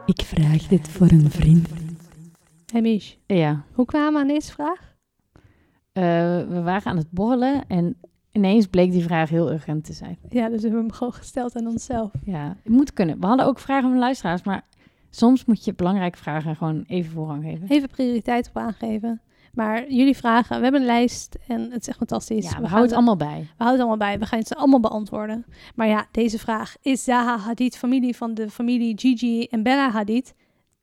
Ik 0.06 0.22
vraag 0.22 0.66
dit 0.66 0.88
voor 0.88 1.10
een 1.10 1.30
vriend. 1.30 1.68
Hey 2.72 2.80
Mich, 2.80 3.16
Ja, 3.26 3.64
hoe 3.72 3.84
kwamen 3.84 4.12
we 4.12 4.18
aan 4.18 4.26
deze 4.28 4.52
vraag? 4.52 4.92
eh, 5.92 6.02
we 6.48 6.60
waren 6.64 6.90
aan 6.90 6.96
het 6.96 7.10
borrelen 7.10 7.64
en 7.68 7.96
ineens 8.32 8.66
bleek 8.66 8.90
die 8.90 9.02
vraag 9.02 9.28
heel 9.28 9.52
urgent 9.52 9.84
te 9.84 9.92
zijn. 9.92 10.18
Ja, 10.28 10.48
dus 10.48 10.56
we 10.60 10.66
hebben 10.66 10.84
hem 10.86 10.92
gewoon 10.92 11.12
gesteld 11.12 11.56
aan 11.56 11.66
onszelf. 11.66 12.10
Ja, 12.24 12.56
het 12.62 12.72
moet 12.72 12.92
kunnen. 12.92 13.20
We 13.20 13.26
hadden 13.26 13.46
ook 13.46 13.58
vragen 13.58 13.88
van 13.90 13.98
luisteraars, 13.98 14.42
maar 14.42 14.64
soms 15.14 15.44
moet 15.44 15.64
je 15.64 15.74
belangrijke 15.74 16.18
vragen 16.18 16.56
gewoon 16.56 16.84
even 16.86 17.12
voorrang 17.12 17.44
geven. 17.44 17.68
Even 17.68 17.88
prioriteit 17.88 18.48
op 18.48 18.56
aangeven. 18.56 19.20
Maar 19.52 19.92
jullie 19.92 20.16
vragen, 20.16 20.56
we 20.56 20.62
hebben 20.62 20.80
een 20.80 20.86
lijst 20.86 21.36
en 21.46 21.60
het 21.70 21.80
is 21.80 21.88
echt 21.88 21.96
fantastisch. 21.96 22.44
Ja, 22.50 22.60
we 22.60 22.66
houden 22.66 22.82
het 22.82 22.92
allemaal 22.92 23.16
bij. 23.16 23.40
We 23.40 23.64
houden 23.64 23.80
het 23.80 23.88
allemaal 23.88 24.08
bij. 24.08 24.18
We 24.18 24.26
gaan 24.26 24.42
ze 24.42 24.54
allemaal 24.54 24.80
beantwoorden. 24.80 25.44
Maar 25.74 25.86
ja, 25.86 26.06
deze 26.10 26.38
vraag. 26.38 26.76
Is 26.82 27.04
Zaha 27.04 27.38
Hadid 27.38 27.76
familie 27.76 28.16
van 28.16 28.34
de 28.34 28.50
familie 28.50 28.98
Gigi 28.98 29.44
en 29.44 29.62
Bella 29.62 29.90
Hadid? 29.90 30.34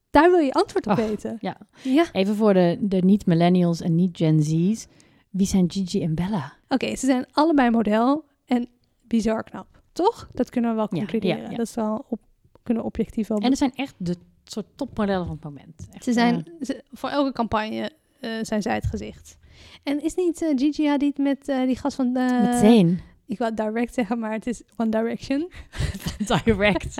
Daar 0.10 0.30
wil 0.32 0.40
je 0.40 0.54
antwoord 0.54 0.88
op 0.88 0.96
weten. 0.96 1.38
ja. 1.40 1.58
Ja. 1.84 2.06
Even 2.12 2.36
voor 2.36 2.54
de, 2.54 2.78
de 2.82 2.98
niet-millennials 2.98 3.82
en 3.82 3.96
niet-Gen 3.96 4.42
Z's. 4.44 4.88
Wie 5.30 5.48
zijn 5.48 5.72
Gigi 5.72 6.04
en 6.04 6.16
Bella? 6.16 6.54
Oké, 6.68 6.96
ze 6.96 7.06
zijn 7.06 7.26
allebei 7.32 7.70
model 7.70 8.26
en 8.46 8.68
bizar 9.08 9.44
knap. 9.44 9.82
Toch? 9.92 10.30
Dat 10.34 10.50
kunnen 10.50 10.70
we 10.70 10.76
wel 10.76 10.88
concluderen. 10.88 11.38
ja, 11.44 11.50
ja. 11.50 11.58
Dat 11.58 11.68
is 11.68 11.76
wel 11.76 12.06
op, 12.10 12.20
kunnen 12.64 12.84
objectief 12.84 13.28
wel 13.28 13.38
En 13.38 13.50
het 13.50 13.58
zijn 13.58 13.72
echt 13.76 13.96
de 13.98 14.16
soort 14.44 14.66
topmodellen 14.76 15.26
van 15.26 15.36
het 15.36 15.44
moment. 15.44 15.88
Echt, 15.92 16.04
Ze 16.04 16.14
zijn 16.14 16.36
eh, 16.36 16.54
ze- 16.62 16.84
voor 16.92 17.10
elke 17.10 17.32
campagne 17.32 17.92
eh, 18.20 18.32
zijn 18.42 18.62
zij 18.62 18.76
het 18.76 18.86
gezicht. 18.86 19.38
En 19.84 20.04
is 20.04 20.16
niet 20.16 20.42
eh, 20.42 20.50
Gigi 20.58 20.88
Hadid 20.88 21.18
met 21.18 21.48
eh, 21.48 21.66
die 21.66 21.76
gast 21.78 21.96
van... 21.96 22.16
eh, 22.16 22.42
Meteen. 22.42 23.00
Ik 23.28 23.38
wou 23.38 23.54
direct 23.54 23.94
zeggen, 23.94 24.20
maar 24.20 24.32
het 24.32 24.48
is 24.48 24.62
One 24.78 24.90
Direction. 24.90 25.52
Direct. 26.46 26.96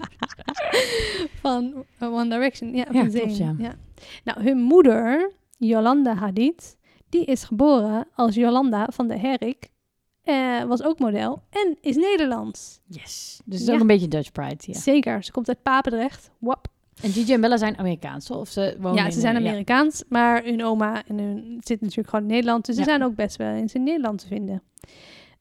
van 1.42 1.86
One 2.00 2.30
Direction. 2.30 2.70
Ja, 2.76 2.78
Ja, 2.92 3.02
van 3.02 3.10
klopt, 3.12 3.36
Zayn. 3.36 3.56
ja. 3.60 3.76
Nou, 4.24 4.44
hun 4.44 4.58
moeder, 4.58 5.32
Jolanda 5.58 6.14
Hadid, 6.16 6.78
die 7.10 7.26
is 7.26 7.44
geboren 7.44 8.08
als 8.16 8.36
Jolanda 8.36 8.88
van 8.94 9.08
de 9.08 9.18
Herrik. 9.20 9.70
Eh, 10.32 10.68
was 10.68 10.84
ook 10.84 11.00
model 11.00 11.42
en 11.50 11.78
is 11.82 11.96
Nederlands. 11.96 12.80
Yes. 12.88 13.42
Dus 13.46 13.60
het 13.60 13.62
is 13.62 13.66
Ja. 13.68 13.74
ook 13.74 13.80
een 13.80 13.88
beetje 13.88 14.08
Dutch 14.08 14.32
Pride, 14.32 14.56
ja. 14.60 14.74
Zeker, 14.80 15.24
ze 15.24 15.32
komt 15.32 15.48
uit 15.48 15.62
Papendrecht. 15.62 16.32
Wap. 16.40 16.68
En 17.02 17.10
Gigi 17.12 17.34
en 17.34 17.42
Bella 17.42 17.58
zijn 17.58 17.78
Amerikaans? 17.78 18.30
Of 18.32 18.50
ze 18.50 18.78
wonen 18.80 19.04
Ja, 19.04 19.12
ze 19.12 19.20
zijn 19.20 19.36
eh, 19.36 19.42
ja. 19.42 19.48
Amerikaans, 19.48 20.04
maar 20.10 20.44
hun 20.44 20.64
oma 20.64 21.04
en 21.08 21.18
hun 21.18 21.58
zit 21.64 21.82
natuurlijk 21.82 22.10
gewoon 22.10 22.26
in 22.26 22.32
Nederland. 22.32 22.66
Dus 22.66 22.76
ze 22.76 22.82
Ja. 22.82 22.88
zijn 22.88 23.04
ook 23.04 23.16
best 23.16 23.36
wel 23.36 23.54
eens 23.54 23.74
in 23.74 23.84
Nederland 23.84 24.20
te 24.20 24.28
vinden. 24.28 24.62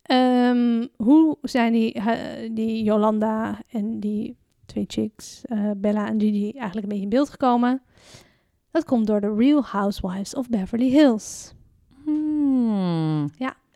Ehm, 0.02 0.86
hoe 0.96 1.36
zijn 1.42 1.72
die, 1.72 1.92
eh, 1.92 2.50
die 2.52 2.82
Jolanda 2.82 3.58
en 3.68 4.00
die 4.00 4.36
twee 4.66 4.84
chicks, 4.88 5.42
Bella 5.76 6.08
en 6.08 6.20
Gigi, 6.20 6.50
eigenlijk 6.52 6.82
een 6.82 6.88
beetje 6.88 7.02
in 7.04 7.08
beeld 7.08 7.30
gekomen? 7.30 7.82
Dat 8.70 8.84
komt 8.84 9.06
door 9.06 9.20
de 9.20 9.34
Real 9.34 9.62
Housewives 9.64 10.34
of 10.34 10.48
Beverly 10.48 10.88
Hills. 10.90 11.52
Hmm. 12.04 13.30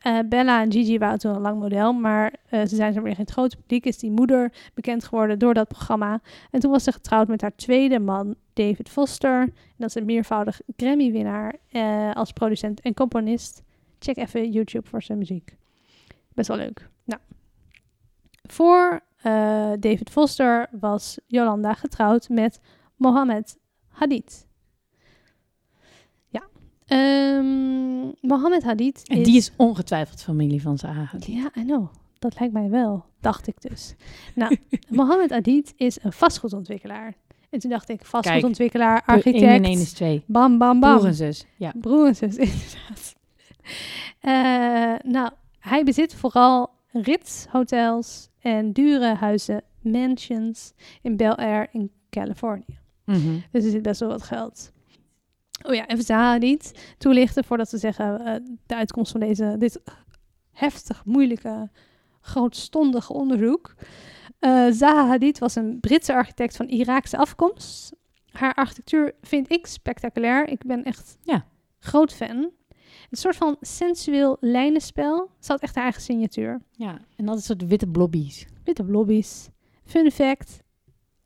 Eh, 0.04 0.18
Bella 0.28 0.62
en 0.62 0.72
Gigi 0.72 0.98
waren 0.98 1.18
toen 1.18 1.34
al 1.34 1.40
lang 1.40 1.60
model, 1.60 1.92
maar 1.92 2.34
eh, 2.48 2.60
ze 2.60 2.76
zijn 2.76 2.92
zo 2.92 3.02
weer 3.02 3.12
in 3.12 3.18
het 3.18 3.30
grote 3.30 3.56
publiek. 3.56 3.84
Is 3.84 3.98
die 3.98 4.10
moeder 4.10 4.52
bekend 4.74 5.04
geworden 5.04 5.38
door 5.38 5.54
dat 5.54 5.68
programma. 5.68 6.20
En 6.50 6.60
toen 6.60 6.70
was 6.70 6.84
ze 6.84 6.92
getrouwd 6.92 7.28
met 7.28 7.40
haar 7.40 7.56
tweede 7.56 7.98
man, 7.98 8.34
David 8.52 8.88
Foster. 8.88 9.40
En 9.40 9.52
dat 9.76 9.88
is 9.88 9.94
een 9.94 10.04
meervoudig 10.04 10.60
Grammy-winnaar 10.76 11.54
eh, 11.70 12.12
als 12.12 12.32
producent 12.32 12.80
en 12.80 12.94
componist. 12.94 13.62
Check 13.98 14.16
even 14.16 14.50
YouTube 14.50 14.88
voor 14.88 15.02
zijn 15.02 15.18
muziek. 15.18 15.56
Best 16.34 16.48
wel 16.48 16.56
leuk. 16.56 16.88
Nou, 17.04 17.20
voor 18.42 19.00
David 19.78 20.10
Foster 20.10 20.68
was 20.80 21.18
Jolanda 21.26 21.74
getrouwd 21.74 22.28
met 22.28 22.60
Mohammed 22.96 23.58
Hadid. 23.88 24.46
Ehm, 26.86 28.06
Mohammed 28.20 28.62
Hadid 28.62 29.08
En 29.08 29.22
die 29.22 29.36
is 29.36 29.52
ongetwijfeld 29.56 30.22
familie 30.22 30.62
van 30.62 30.78
Zaha. 30.78 31.10
ja, 31.18 31.50
I 31.58 31.64
know. 31.64 31.86
Dat 32.18 32.38
lijkt 32.38 32.54
mij 32.54 32.70
wel, 32.70 33.04
dacht 33.20 33.46
ik 33.46 33.60
dus. 33.60 33.94
Nou, 34.34 34.56
Mohammed 34.88 35.30
Hadid 35.30 35.72
is 35.76 35.98
een 36.02 36.12
vastgoedontwikkelaar. 36.12 37.14
En 37.50 37.58
toen 37.60 37.70
dacht 37.70 37.88
ik, 37.88 38.04
vastgoedontwikkelaar, 38.04 39.02
1 39.06 39.16
architect, 39.16 39.42
en 39.42 39.64
1 39.64 39.80
is 39.80 39.92
2. 39.92 40.22
bam, 40.26 40.58
bam, 40.58 40.80
bam. 40.80 40.94
Broer 40.96 41.08
en 41.08 41.14
zus. 41.14 41.46
Ja. 41.56 41.72
Broer 41.80 42.06
en 42.06 42.16
zus, 42.16 42.36
inderdaad. 42.48 43.14
Eh, 44.20 45.10
nou, 45.12 45.30
hij 45.58 45.84
bezit 45.84 46.14
vooral 46.14 46.70
Ritz 46.92 47.46
hotels 47.50 48.28
en 48.40 48.72
dure 48.72 49.14
huizen, 49.14 49.62
mansions 49.80 50.72
in 51.02 51.16
Bel 51.16 51.34
Air 51.34 51.68
in 51.72 51.90
Californië. 52.10 52.78
Mhm. 53.04 53.38
Dus 53.50 53.64
er 53.64 53.70
zit 53.70 53.82
best 53.82 54.00
wel 54.00 54.08
wat 54.08 54.22
geld. 54.22 54.72
Oh 55.66 55.74
ja, 55.74 55.86
even 55.88 56.04
Zaha 56.04 56.30
Hadid 56.30 56.94
toelichten 56.98 57.44
voordat 57.44 57.70
we 57.70 57.78
zeggen 57.78 58.20
eh, 58.26 58.34
de 58.66 58.74
uitkomst 58.74 59.10
van 59.12 59.20
deze, 59.20 59.54
dit 59.58 59.80
heftig, 60.52 61.04
moeilijke, 61.04 61.70
grootstondige 62.20 63.12
onderzoek. 63.12 63.74
Eh 64.38 64.66
Zaha 64.70 65.06
Hadid 65.06 65.38
was 65.38 65.54
een 65.54 65.80
Britse 65.80 66.14
architect 66.14 66.56
van 66.56 66.68
Iraakse 66.68 67.16
afkomst. 67.16 67.92
Haar 68.32 68.54
architectuur 68.54 69.12
vind 69.22 69.52
ik 69.52 69.66
spectaculair. 69.66 70.48
Ik 70.48 70.66
ben 70.66 70.84
echt 70.84 71.16
Ja. 71.22 71.46
groot 71.78 72.12
fan. 72.12 72.50
Een 73.10 73.16
soort 73.20 73.36
van 73.36 73.56
sensueel 73.60 74.36
lijnenspel. 74.40 75.30
Ze 75.38 75.52
had 75.52 75.60
echt 75.60 75.74
haar 75.74 75.84
eigen 75.84 76.02
signatuur. 76.02 76.60
ja. 76.72 76.98
En 77.16 77.26
dat 77.26 77.38
is 77.38 77.44
soort 77.44 77.66
witte 77.66 77.86
blobbies. 77.86 78.46
Witte 78.64 78.84
lobby's. 78.84 79.48
Fun 79.84 80.10
fact. 80.10 80.62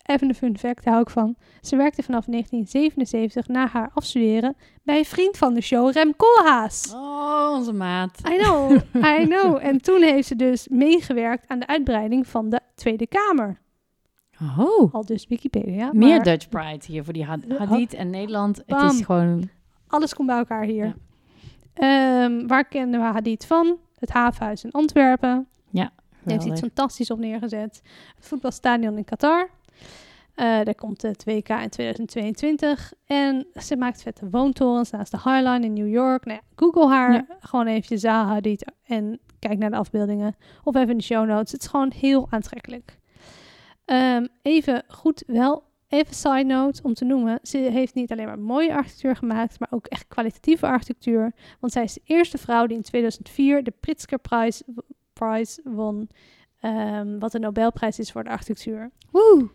Even 0.09 0.29
een 0.29 0.35
fun 0.35 0.59
fact, 0.59 0.85
daar 0.85 0.93
hou 0.93 1.05
ik 1.07 1.11
van. 1.13 1.37
Ze 1.61 1.77
werkte 1.77 2.03
vanaf 2.03 2.25
1977 2.25 3.49
na 3.49 3.67
haar 3.67 3.91
afstuderen 3.95 4.57
bij 4.83 4.99
een 4.99 5.05
vriend 5.05 5.37
van 5.37 5.55
de 5.55 5.61
show, 5.61 5.91
Rem 5.93 6.17
Koolhaas. 6.17 6.93
Oh, 6.95 7.53
onze 7.55 7.73
maat. 7.73 8.21
I 8.33 8.37
know, 8.37 8.71
I 9.21 9.25
know. 9.27 9.59
En 9.63 9.81
toen 9.83 10.03
heeft 10.03 10.29
ze 10.29 10.37
dus 10.37 10.69
meegewerkt 10.69 11.49
aan 11.49 11.59
de 11.59 11.67
uitbreiding 11.67 12.27
van 12.27 12.49
de 12.49 12.61
Tweede 12.75 13.07
Kamer. 13.07 13.59
Oh. 14.59 14.95
Al 14.95 15.05
dus 15.05 15.27
Wikipedia. 15.27 15.91
Meer 15.93 16.09
maar 16.17 16.23
Dutch 16.23 16.49
Pride 16.49 16.85
hier 16.87 17.05
voor 17.05 17.13
die 17.13 17.25
Had- 17.25 17.41
Ja. 17.49 17.57
Hadid 17.67 17.95
en 17.95 18.11
Nederland. 18.11 18.57
Het 18.57 18.67
Bam. 18.67 18.89
is 18.89 19.01
gewoon... 19.05 19.49
Alles 19.89 20.15
komt 20.15 20.29
bij 20.29 20.37
elkaar 20.39 20.65
hier. 20.65 20.97
Ehm, 21.75 22.47
waar 22.47 22.65
kennen 22.65 23.01
we 23.01 23.07
Hadid 23.07 23.47
van? 23.47 23.79
Het 23.99 24.11
havenhuis 24.11 24.65
in 24.65 24.71
Antwerpen. 24.71 25.47
Daar 25.71 26.37
heeft 26.37 26.45
hij 26.45 26.53
iets 26.53 26.61
geweldig. 26.61 26.77
fantastisch 26.79 27.11
op 27.11 27.19
neergezet. 27.19 27.81
Het 28.17 28.27
voetbalstadion 28.27 28.97
in 28.97 29.05
Qatar. 29.05 29.49
Eh 30.35 30.65
daar 30.65 30.75
komt 30.75 31.03
het 31.03 31.25
WK 31.25 31.49
in 31.49 31.69
2022. 31.69 32.93
En 33.07 33.47
ze 33.55 33.77
maakt 33.77 34.03
vette 34.03 34.29
woontorens 34.31 34.91
naast 34.91 35.11
de 35.11 35.17
High 35.17 35.43
Line 35.49 35.65
in 35.67 35.73
New 35.73 35.89
York. 35.89 36.25
Nou 36.25 36.39
ja, 36.43 36.47
Google 36.57 36.89
haar 36.89 37.13
Ja. 37.13 37.27
gewoon 37.41 37.67
eventjes 37.67 38.01
Zaha 38.01 38.27
Hadid 38.27 38.73
en 38.85 39.21
kijk 39.39 39.59
naar 39.59 39.71
de 39.71 39.77
afbeeldingen. 39.77 40.37
Of 40.65 40.75
even 40.75 40.91
in 40.91 40.97
de 40.97 41.03
show 41.05 41.27
notes. 41.27 41.53
Het 41.53 41.61
is 41.63 41.67
gewoon 41.69 41.93
heel 41.97 42.27
aantrekkelijk. 42.31 42.99
Ehm, 43.85 44.27
even 44.43 44.83
goed 44.89 45.23
wel, 45.27 45.63
even 45.89 46.15
side 46.15 46.45
note 46.45 46.83
om 46.83 46.95
te 46.95 47.05
noemen. 47.05 47.39
Ze 47.43 47.59
heeft 47.59 47.95
niet 47.95 48.13
alleen 48.13 48.27
maar 48.27 48.39
mooie 48.39 48.75
architectuur 48.75 49.17
gemaakt, 49.17 49.61
maar 49.61 49.69
ook 49.73 49.87
echt 49.87 50.09
kwalitatieve 50.09 50.67
architectuur. 50.67 51.33
Want 51.61 51.73
zij 51.73 51.83
is 51.83 51.93
de 51.95 52.01
eerste 52.05 52.39
vrouw 52.39 52.67
die 52.67 52.77
in 52.77 52.83
2004 52.83 53.63
de 53.65 53.73
Pritzker 53.81 54.19
Prize, 54.19 54.65
Prize 55.13 55.61
won. 55.65 56.09
ehm, 56.61 57.19
wat 57.19 57.33
de 57.33 57.39
Nobelprijs 57.39 57.99
is 57.99 58.13
voor 58.13 58.25
de 58.25 58.31
architectuur. 58.31 58.91
Woe. 59.11 59.49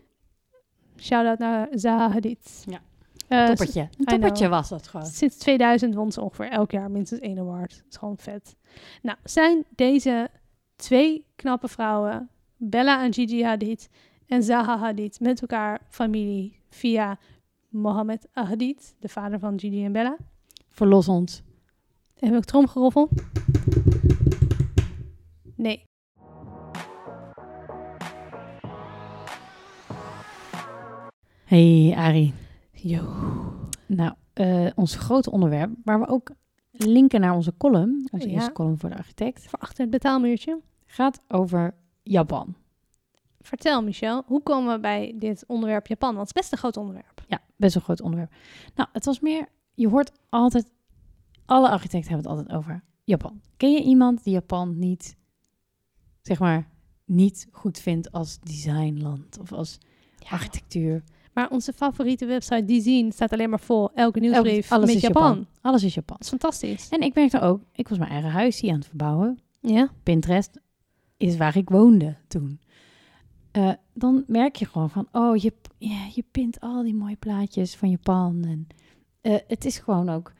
Shout-out 1.03 1.39
naar 1.39 1.67
Zaha 1.71 2.11
Hadid. 2.11 2.65
Ja. 2.69 2.81
Eh, 3.27 3.45
Toppertje. 3.45 3.89
Een 3.97 4.05
toppertje 4.05 4.47
was 4.49 4.69
dat 4.69 4.87
gewoon. 4.87 5.05
Sinds 5.05 5.37
2000 5.37 5.95
won 5.95 6.11
ze 6.11 6.21
ongeveer 6.21 6.49
elk 6.49 6.71
jaar 6.71 6.91
minstens 6.91 7.21
één 7.21 7.39
award. 7.39 7.69
Dat 7.69 7.85
is 7.89 7.97
gewoon 7.97 8.17
vet. 8.17 8.55
Nou, 9.01 9.17
zijn 9.23 9.65
deze 9.75 10.29
twee 10.75 11.25
knappe 11.35 11.67
vrouwen, 11.67 12.29
Bella 12.57 13.03
en 13.03 13.13
Gigi 13.13 13.43
Hadid 13.43 13.89
en 14.27 14.43
Zaha 14.43 14.77
Hadid, 14.77 15.19
met 15.19 15.41
elkaar 15.41 15.81
familie 15.89 16.59
via 16.69 17.17
Mohammed 17.69 18.27
Hadid, 18.31 18.95
de 18.99 19.09
vader 19.09 19.39
van 19.39 19.59
Gigi 19.59 19.85
en 19.85 19.91
Bella. 19.91 20.17
Verlos 20.69 21.07
ons. 21.07 21.41
Heb 22.19 22.33
ik 22.33 22.43
tromgeroffel? 22.43 23.09
Nee. 25.55 25.85
Hey 31.53 31.93
Arie. 31.95 32.33
Yo. 32.71 33.01
Nou, 33.87 34.13
eh, 34.33 34.67
ons 34.75 34.95
grote 34.95 35.31
onderwerp, 35.31 35.71
waar 35.83 35.99
we 35.99 36.07
ook 36.07 36.31
linken 36.71 37.21
naar 37.21 37.33
onze 37.35 37.53
column, 37.57 38.07
onze 38.11 38.27
Ja. 38.27 38.33
eerste 38.33 38.51
column 38.51 38.79
voor 38.79 38.89
de 38.89 38.97
architect, 38.97 39.47
Voor 39.49 39.59
achter 39.59 39.81
het 39.81 39.89
betaalmuurtje. 39.89 40.59
gaat 40.85 41.21
over 41.27 41.75
Japan. 42.03 42.55
Vertel 43.41 43.83
Michel, 43.83 44.23
hoe 44.25 44.43
komen 44.43 44.73
we 44.73 44.79
bij 44.79 45.13
dit 45.15 45.43
onderwerp 45.47 45.87
Japan? 45.87 46.15
Want 46.15 46.27
het 46.27 46.35
is 46.35 46.41
best 46.41 46.51
een 46.51 46.57
groot 46.57 46.77
onderwerp. 46.77 47.23
Ja, 47.27 47.41
best 47.55 47.75
een 47.75 47.81
groot 47.81 48.01
onderwerp. 48.01 48.33
Nou, 48.75 48.89
het 48.91 49.05
was 49.05 49.19
meer, 49.19 49.47
je 49.73 49.87
hoort 49.89 50.11
altijd, 50.29 50.71
alle 51.45 51.69
architecten 51.69 52.11
hebben 52.11 52.31
het 52.31 52.39
altijd 52.39 52.57
over 52.57 52.83
Japan. 53.03 53.41
Ken 53.57 53.71
je 53.71 53.83
iemand 53.83 54.23
die 54.23 54.33
Japan 54.33 54.79
niet, 54.79 55.15
zeg 56.21 56.39
maar, 56.39 56.69
niet 57.05 57.47
goed 57.51 57.79
vindt 57.79 58.11
als 58.11 58.39
designland 58.39 59.39
of 59.39 59.51
als 59.51 59.77
architectuur? 60.29 61.03
Maar 61.33 61.49
onze 61.49 61.73
favoriete 61.73 62.25
website, 62.25 62.65
die 62.65 62.81
zien, 62.81 63.11
staat 63.11 63.31
alleen 63.31 63.49
maar 63.49 63.59
vol. 63.59 63.91
Elke 63.93 64.19
nieuwsbrief 64.19 64.71
alles 64.71 64.85
met 64.85 64.95
is 64.95 65.01
Japan. 65.01 65.23
Japan. 65.23 65.47
Alles 65.61 65.83
is 65.83 65.93
Japan. 65.93 66.15
Dat 66.17 66.23
is 66.25 66.29
fantastisch. 66.29 66.89
En 66.89 67.01
ik 67.01 67.15
merkte 67.15 67.39
ook, 67.39 67.61
ik 67.71 67.87
was 67.87 67.97
mijn 67.97 68.11
eigen 68.11 68.29
huis 68.31 68.59
hier 68.59 68.71
aan 68.71 68.77
het 68.77 68.87
verbouwen. 68.87 69.39
Ja. 69.61 69.89
Pinterest 70.03 70.59
is 71.17 71.37
waar 71.37 71.57
ik 71.57 71.69
woonde 71.69 72.15
toen. 72.27 72.59
Eh, 73.51 73.71
dan 73.93 74.23
merk 74.27 74.55
je 74.55 74.65
gewoon 74.65 74.89
van, 74.89 75.07
oh, 75.11 75.35
je, 75.37 75.53
ja, 75.77 76.05
je 76.13 76.23
pint 76.31 76.59
al 76.59 76.83
die 76.83 76.95
mooie 76.95 77.15
plaatjes 77.15 77.75
van 77.75 77.89
Japan. 77.89 78.43
En 78.45 78.67
eh, 79.21 79.39
het 79.47 79.65
is 79.65 79.77
gewoon 79.77 80.09
ook... 80.09 80.33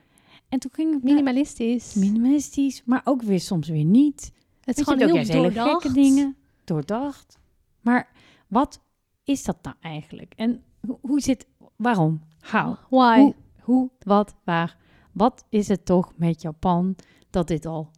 En 0.50 0.60
toen 0.60 0.72
ging 0.74 0.92
naar- 0.92 1.00
Minimalistisch. 1.04 1.94
minimalistisch, 1.94 2.82
maar 2.86 3.02
ook 3.04 3.22
weer 3.22 3.40
soms 3.40 3.68
weer 3.70 3.84
niet. 3.86 4.32
het 4.62 4.78
is 4.80 4.86
je, 4.86 4.92
gewoon 4.92 5.10
ook 5.10 5.16
heel 5.26 5.42
hele 5.42 5.52
gekke 5.52 5.92
dingen, 5.94 6.36
doordacht. 6.64 7.38
Maar 7.82 8.12
wat 8.48 8.82
is 9.24 9.44
dat 9.44 9.58
nou 9.62 9.76
eigenlijk? 9.82 10.34
En 10.36 10.64
hoe, 11.02 11.22
zit, 11.22 11.48
waarom, 11.76 12.22
how? 12.40 12.76
Why? 12.90 13.20
Hoe, 13.20 13.36
hoe, 13.62 13.90
wat, 14.00 14.36
waar? 14.44 14.78
Wat 15.12 15.46
is 15.50 15.68
het 15.68 15.86
toch 15.86 16.14
met 16.16 16.42
Japan 16.42 16.96
dat 17.30 17.48
dit 17.48 17.66
al 17.66 17.92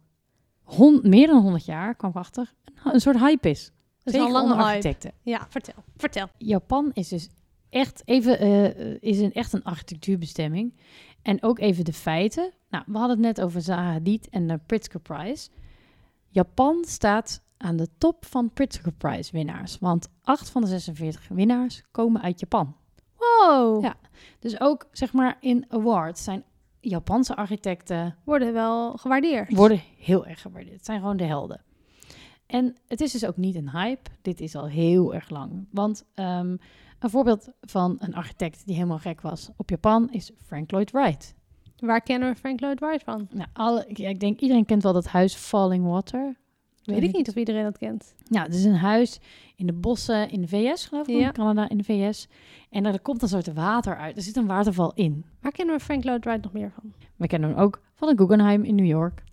hon- 0.62 1.00
meer 1.02 1.26
dan 1.26 1.42
100 1.42 1.64
jaar, 1.64 1.94
kwam 1.94 2.12
achter, 2.14 2.52
een, 2.64 2.94
een 2.94 3.00
soort 3.00 3.18
hype 3.18 3.50
is? 3.50 3.72
Dat 4.02 4.14
is 4.14 4.20
al 4.20 4.32
lange 4.32 4.54
hype. 4.54 4.62
architecten. 4.62 5.12
Ja, 5.22 5.46
vertel. 5.48 5.82
Vertel. 5.96 6.26
Japan 6.38 6.90
is 6.92 7.08
dus 7.08 7.28
echt 7.70 8.02
even 8.04 8.38
eh, 8.38 8.96
is 9.00 9.18
een, 9.18 9.32
echt 9.32 9.52
een 9.52 9.64
architectuurbestemming. 9.64 10.74
En 11.22 11.42
ook 11.42 11.58
even 11.58 11.84
de 11.84 11.92
feiten. 11.92 12.52
Nou, 12.70 12.84
we 12.86 12.98
hadden 12.98 13.16
het 13.16 13.26
net 13.26 13.40
over 13.44 13.62
Zaha 13.62 13.92
Hadid 13.92 14.28
en 14.28 14.46
de 14.46 14.60
Pritzker 14.66 15.00
Prize. 15.00 15.48
Japan 16.28 16.84
staat 16.84 17.42
aan 17.56 17.76
de 17.76 17.88
top 17.98 18.24
van 18.26 18.50
Pritzker 18.52 18.92
Prize 18.92 19.32
winnaars. 19.32 19.78
Want 19.78 20.08
8 20.22 20.50
van 20.50 20.62
de 20.62 20.68
46 20.68 21.28
winnaars 21.28 21.82
komen 21.90 22.22
uit 22.22 22.40
Japan. 22.40 22.76
Wow. 23.16 23.84
Ja. 23.84 23.94
Dus 24.38 24.60
ook, 24.60 24.86
zeg 24.92 25.12
maar, 25.12 25.36
in 25.40 25.64
awards 25.68 26.24
zijn 26.24 26.44
Japanse 26.80 27.36
architecten 27.36 28.16
Worden 28.24 28.52
wel 28.52 28.92
gewaardeerd. 28.96 29.56
worden 29.56 29.82
heel 29.98 30.26
erg 30.26 30.40
gewaardeerd. 30.40 30.76
Het 30.76 30.84
zijn 30.84 31.00
gewoon 31.00 31.16
de 31.16 31.24
helden. 31.24 31.64
En 32.46 32.76
het 32.86 33.00
is 33.00 33.12
dus 33.12 33.26
ook 33.26 33.36
niet 33.36 33.54
een 33.54 33.70
hype. 33.70 34.10
Dit 34.22 34.40
is 34.40 34.54
al 34.54 34.66
heel 34.66 35.14
erg 35.14 35.30
lang. 35.30 35.66
Want 35.70 36.04
ehm, 36.14 36.56
een 36.98 37.10
voorbeeld 37.10 37.48
van 37.60 37.96
een 37.98 38.14
architect 38.14 38.66
die 38.66 38.74
helemaal 38.74 38.98
gek 38.98 39.20
was 39.20 39.50
op 39.56 39.70
Japan 39.70 40.10
is 40.10 40.30
Frank 40.44 40.70
Lloyd 40.70 40.90
Wright. 40.90 41.34
Waar 41.76 42.00
kennen 42.00 42.28
we 42.32 42.36
Frank 42.38 42.60
Lloyd 42.60 42.80
Wright 42.80 43.04
van? 43.04 43.28
Nou, 43.30 43.48
alle, 43.52 43.84
ja, 43.88 44.08
ik 44.08 44.20
denk 44.20 44.40
iedereen 44.40 44.64
kent 44.64 44.82
wel 44.82 44.92
dat 44.92 45.06
huis 45.06 45.34
Falling 45.34 45.84
Water. 45.86 46.36
Weet 46.86 47.02
ik 47.02 47.16
niet 47.16 47.28
of 47.28 47.34
iedereen 47.34 47.62
dat 47.62 47.78
kent. 47.78 48.14
Ja, 48.28 48.42
het 48.42 48.54
is 48.54 48.64
een 48.64 48.76
huis 48.76 49.20
in 49.56 49.66
de 49.66 49.72
bossen 49.72 50.30
in 50.30 50.40
de 50.40 50.48
VS, 50.48 50.86
geloof 50.86 51.08
ik. 51.08 51.18
Ja. 51.18 51.26
In 51.26 51.32
Canada, 51.32 51.68
in 51.68 51.76
de 51.76 51.84
VS. 51.84 52.28
En 52.70 52.86
er 52.86 53.00
komt 53.00 53.22
een 53.22 53.28
soort 53.28 53.52
water 53.52 53.96
uit. 53.96 54.16
Er 54.16 54.22
zit 54.22 54.36
een 54.36 54.46
waterval 54.46 54.92
in. 54.94 55.24
Waar 55.40 55.52
kennen 55.52 55.76
we 55.76 55.82
Frank 55.82 56.04
Lloyd 56.04 56.24
Wright 56.24 56.42
nog 56.42 56.52
meer 56.52 56.70
van? 56.70 56.92
We 57.16 57.26
kennen 57.26 57.50
hem 57.50 57.58
ook 57.58 57.82
van 57.94 58.08
de 58.08 58.16
Guggenheim 58.16 58.64
in 58.64 58.74
New 58.74 58.86
York. 58.86 59.24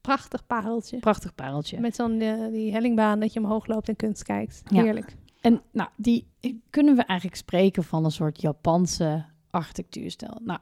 Prachtig 0.00 0.46
pareltje. 0.46 0.98
Prachtig 0.98 1.34
pareltje. 1.34 1.80
Met 1.80 1.94
zo'n 1.94 2.20
eh, 2.20 2.50
die 2.50 2.72
hellingbaan 2.72 3.20
dat 3.20 3.32
je 3.32 3.40
omhoog 3.40 3.66
loopt 3.66 3.88
en 3.88 3.96
kunst 3.96 4.22
kijkt. 4.22 4.62
Ja. 4.68 4.82
Heerlijk. 4.82 5.16
En 5.40 5.62
nou, 5.72 5.88
die 5.96 6.26
kunnen 6.70 6.96
we 6.96 7.02
eigenlijk 7.02 7.38
spreken 7.38 7.84
van 7.84 8.04
een 8.04 8.10
soort 8.10 8.40
Japanse 8.40 9.24
architectuurstijl. 9.50 10.38
Nou, 10.42 10.60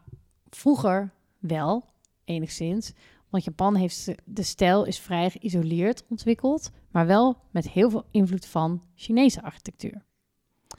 vroeger 0.51 1.13
wel, 1.39 1.85
enigszins. 2.25 2.93
Want 3.31 3.45
Japan 3.45 3.75
heeft 3.75 4.15
de- 4.25 4.43
stijl 4.43 4.85
is 4.85 4.99
vrij 4.99 5.31
geïsoleerd 5.31 6.05
ontwikkeld, 6.09 6.71
maar 6.91 7.07
wel 7.07 7.37
met 7.51 7.71
heel 7.71 7.91
veel 7.91 8.05
invloed 8.11 8.47
van 8.47 8.83
Chinese 8.95 9.43
architectuur. 9.43 10.07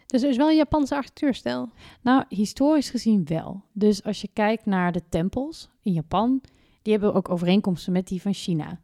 Dus 0.05 0.23
er 0.23 0.29
is 0.29 0.37
wel 0.37 0.49
een 0.49 0.55
Japanse 0.55 0.95
architectuurstijl. 0.95 1.69
Nou, 2.01 2.23
historisch 2.29 2.89
gezien 2.89 3.25
wel. 3.25 3.63
Dus 3.73 4.03
als 4.03 4.21
je 4.21 4.29
kijkt 4.33 4.65
naar 4.65 4.91
de 4.91 5.01
tempels 5.09 5.69
in 5.81 5.93
Japan, 5.93 6.41
die 6.81 6.93
hebben 6.93 7.13
ook 7.13 7.29
overeenkomsten 7.29 7.93
met 7.93 8.07
die 8.07 8.21
van 8.21 8.33
China. 8.33 8.79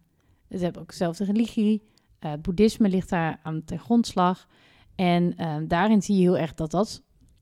Ze 0.49 0.57
hebben 0.57 0.81
ook 0.81 0.89
dezelfde 0.89 1.23
religie. 1.25 1.81
eh 2.19 2.33
boeddhisme 2.41 2.89
ligt 2.89 3.09
daar 3.09 3.39
aan 3.43 3.63
ten 3.63 3.79
grondslag. 3.79 4.47
En 4.95 5.37
eh, 5.37 5.55
daarin 5.67 6.01
zie 6.01 6.15
je 6.15 6.21
heel 6.21 6.37
erg 6.37 6.53
dat 6.53 6.71
dat 6.71 7.01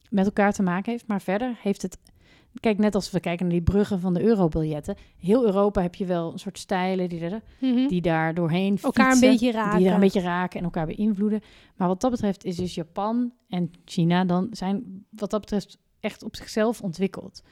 met 0.09 0.25
elkaar 0.25 0.53
te 0.53 0.63
maken 0.63 0.91
heeft. 0.91 1.07
Maar 1.07 1.21
verder 1.21 1.57
heeft 1.61 1.81
het... 1.81 1.97
Kijk, 2.59 2.77
net 2.77 2.95
als 2.95 3.11
we 3.11 3.19
kijken 3.19 3.45
naar 3.45 3.55
die 3.55 3.63
bruggen 3.63 3.99
van 3.99 4.13
de 4.13 4.21
eurobiljetten. 4.21 4.95
Heel 5.17 5.45
Europa 5.45 5.81
heb 5.81 5.95
je 5.95 6.05
wel 6.05 6.31
een 6.31 6.39
soort 6.39 6.57
stijlen 6.57 7.09
die, 7.09 7.19
er, 7.19 7.41
die 7.87 8.01
daar 8.01 8.33
doorheen 8.33 8.77
Elkaar 8.81 9.05
een 9.05 9.11
fietsen, 9.11 9.29
beetje 9.29 9.51
raken. 9.51 9.77
Die 9.77 9.85
daar 9.85 9.95
een 9.95 9.99
beetje 9.99 10.21
raken 10.21 10.59
en 10.59 10.65
elkaar 10.65 10.85
beïnvloeden. 10.85 11.41
Maar 11.75 11.87
wat 11.87 12.01
dat 12.01 12.11
betreft 12.11 12.45
is 12.45 12.55
dus 12.55 12.75
Japan 12.75 13.33
en 13.47 13.71
China 13.85 14.25
dan 14.25 14.47
zijn 14.51 15.05
wat 15.09 15.29
dat 15.29 15.39
betreft 15.39 15.77
echt 15.99 16.23
op 16.23 16.35
zichzelf 16.35 16.81
ontwikkeld. 16.81 17.43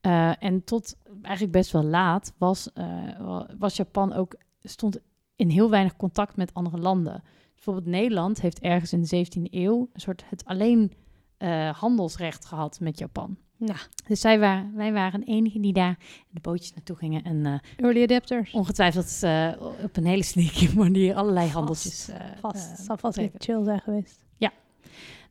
Eh, 0.00 0.42
en 0.42 0.64
tot 0.64 0.96
eigenlijk 1.22 1.52
best 1.52 1.70
wel 1.70 1.84
laat 1.84 2.34
was, 2.38 2.72
eh, 2.72 3.42
was 3.58 3.76
Japan 3.76 4.12
ook 4.12 4.34
stond 4.62 4.98
in 5.36 5.48
heel 5.48 5.70
weinig 5.70 5.96
contact 5.96 6.36
met 6.36 6.54
andere 6.54 6.78
landen. 6.78 7.22
Bijvoorbeeld 7.54 7.86
Nederland 7.86 8.40
heeft 8.40 8.60
ergens 8.60 8.92
in 8.92 9.00
de 9.00 9.06
17e 9.06 9.48
eeuw 9.50 9.88
een 9.92 10.00
soort 10.00 10.24
het 10.26 10.44
alleen 10.44 10.92
eh, 11.36 11.70
handelsrecht 11.70 12.44
gehad 12.44 12.80
met 12.80 12.98
Japan. 12.98 13.36
Nou, 13.60 13.78
Dus 14.06 14.20
zij 14.20 14.38
waren, 14.38 14.74
wij 14.74 14.92
waren 14.92 15.20
de 15.20 15.26
enigen 15.26 15.60
die 15.60 15.72
daar 15.72 15.98
de 16.30 16.40
bootjes 16.40 16.74
naartoe 16.74 16.96
gingen 16.96 17.22
en 17.24 17.46
eh, 17.46 17.54
early 17.76 18.02
adapters. 18.02 18.52
ongetwijfeld 18.52 19.22
eh, 19.22 19.52
op 19.82 19.96
een 19.96 20.06
hele 20.06 20.22
sneaky 20.22 20.74
manier 20.76 21.14
allerlei 21.14 21.44
Vast, 21.44 21.56
handeltjes. 21.56 22.08
eh, 22.08 22.16
Vast. 22.40 22.78
zal 22.84 22.96
vast 22.96 23.18
even 23.18 23.40
chill 23.40 23.64
zijn 23.64 23.80
geweest. 23.80 24.20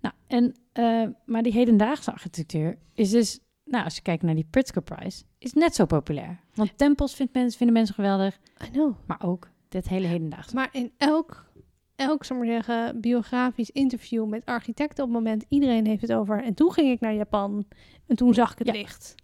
Nou, 0.01 0.13
en, 0.27 0.55
maar 1.25 1.43
die 1.43 1.51
hedendaagse 1.53 2.11
architectuur 2.11 2.77
is 2.93 3.09
dus, 3.09 3.39
nou, 3.65 3.83
als 3.83 3.95
je 3.95 4.01
kijkt 4.01 4.23
naar 4.23 4.35
die 4.35 4.47
Pritzker 4.49 4.81
Prize, 4.81 5.23
is 5.37 5.53
net 5.53 5.75
zo 5.75 5.85
populair. 5.85 6.39
Want 6.53 6.77
tempels 6.77 7.13
vindt 7.15 7.33
mensen, 7.33 7.57
vinden 7.57 7.75
mensen 7.75 7.95
geweldig, 7.95 8.39
I 8.65 8.69
know. 8.71 8.95
maar 9.07 9.21
ook 9.23 9.49
dit 9.69 9.87
hele 9.89 10.07
hedendaagse. 10.07 10.55
Maar 10.55 10.69
in 10.71 10.91
elk, 10.97 11.48
elk 11.99 12.23
zal 12.25 12.37
ik 12.37 12.43
maar 12.43 12.51
zeggen, 12.51 13.01
biografisch 13.01 13.69
interview 13.71 14.25
met 14.27 14.45
architecten 14.45 15.03
op 15.03 15.09
het 15.09 15.19
moment, 15.23 15.45
iedereen 15.49 15.87
heeft 15.87 16.01
het 16.01 16.13
over. 16.13 16.43
En 16.43 16.53
toen 16.53 16.71
ging 16.73 16.91
ik 16.91 16.99
naar 16.99 17.13
Japan 17.13 17.65
en 18.07 18.15
toen 18.15 18.33
zag 18.33 18.51
ik 18.51 18.57
het 18.57 18.67
Ja. 18.67 18.73
licht. 18.73 19.15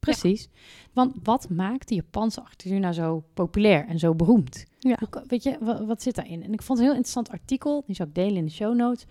Precies. 0.00 0.48
Want 0.92 1.14
wat 1.22 1.48
maakt 1.48 1.88
de 1.88 1.94
Japanse 1.94 2.40
architectuur 2.40 2.80
nou 2.80 2.92
zo 2.94 3.24
populair 3.34 3.86
en 3.88 3.98
zo 3.98 4.14
beroemd? 4.14 4.64
Ja. 4.78 4.96
Hoe 4.98 5.24
weet 5.26 5.42
je, 5.42 5.56
wat, 5.60 5.84
wat 5.84 6.02
zit 6.02 6.14
daarin? 6.14 6.42
En 6.42 6.52
ik 6.52 6.62
vond 6.62 6.78
het 6.78 6.78
een 6.78 6.84
heel 6.94 7.02
interessant 7.02 7.30
artikel, 7.30 7.82
die 7.86 7.94
zal 7.94 8.06
ik 8.06 8.14
delen 8.14 8.36
in 8.36 8.44
de 8.44 8.50
show 8.50 8.74
notes, 8.74 9.06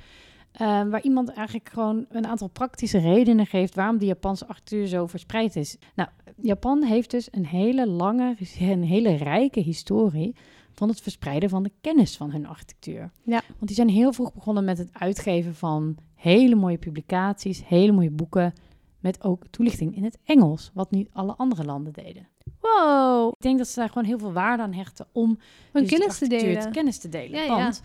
eh, 0.51 0.67
waar 0.83 1.01
iemand 1.01 1.29
eigenlijk 1.29 1.69
gewoon 1.69 2.05
een 2.09 2.27
aantal 2.27 2.47
praktische 2.47 2.97
redenen 2.97 3.45
geeft 3.45 3.75
waarom 3.75 3.97
de 3.97 4.05
Japanse 4.05 4.47
architectuur 4.47 4.87
zo 4.87 5.07
verspreid 5.07 5.55
is. 5.55 5.77
Nou, 5.95 6.09
Japan 6.41 6.83
heeft 6.83 7.11
dus 7.11 7.27
een 7.31 7.45
hele 7.45 7.87
lange, 7.87 8.35
een 8.59 8.83
hele 8.83 9.15
rijke 9.15 9.59
historie 9.59 10.35
van 10.79 10.89
het 10.89 11.01
verspreiden 11.01 11.49
van 11.49 11.63
de 11.63 11.71
kennis 11.81 12.17
van 12.17 12.31
hun 12.31 12.45
architectuur. 12.47 13.11
Ja. 13.23 13.41
Want 13.47 13.67
die 13.67 13.75
zijn 13.75 13.89
heel 13.89 14.13
vroeg 14.13 14.33
begonnen 14.33 14.63
met 14.65 14.77
het 14.77 14.89
uitgeven 14.93 15.55
van 15.55 15.97
hele 16.15 16.55
mooie 16.55 16.77
publicaties, 16.77 17.65
hele 17.65 17.91
mooie 17.91 18.11
boeken, 18.11 18.53
met 18.99 19.23
ook 19.23 19.47
toelichting 19.49 19.95
in 19.95 20.03
het 20.03 20.17
Engels, 20.23 20.71
wat 20.73 20.91
niet 20.91 21.09
alle 21.13 21.35
andere 21.35 21.63
landen 21.63 21.93
deden. 21.93 22.27
Wow, 22.61 23.27
Ik 23.27 23.41
denk 23.41 23.57
dat 23.57 23.67
ze 23.67 23.79
daar 23.79 23.87
gewoon 23.87 24.03
heel 24.03 24.19
veel 24.19 24.31
waarde 24.33 24.63
aan 24.63 24.73
hechten 24.73 25.07
om 25.11 25.39
een 25.73 25.81
dus 25.81 25.91
kennis 25.91 26.17
te 26.17 26.27
delen. 26.27 26.71
kennis 26.71 26.97
te 26.97 27.09
delen. 27.09 27.39
Ja, 27.39 27.45
ja. 27.45 27.55
Want 27.55 27.81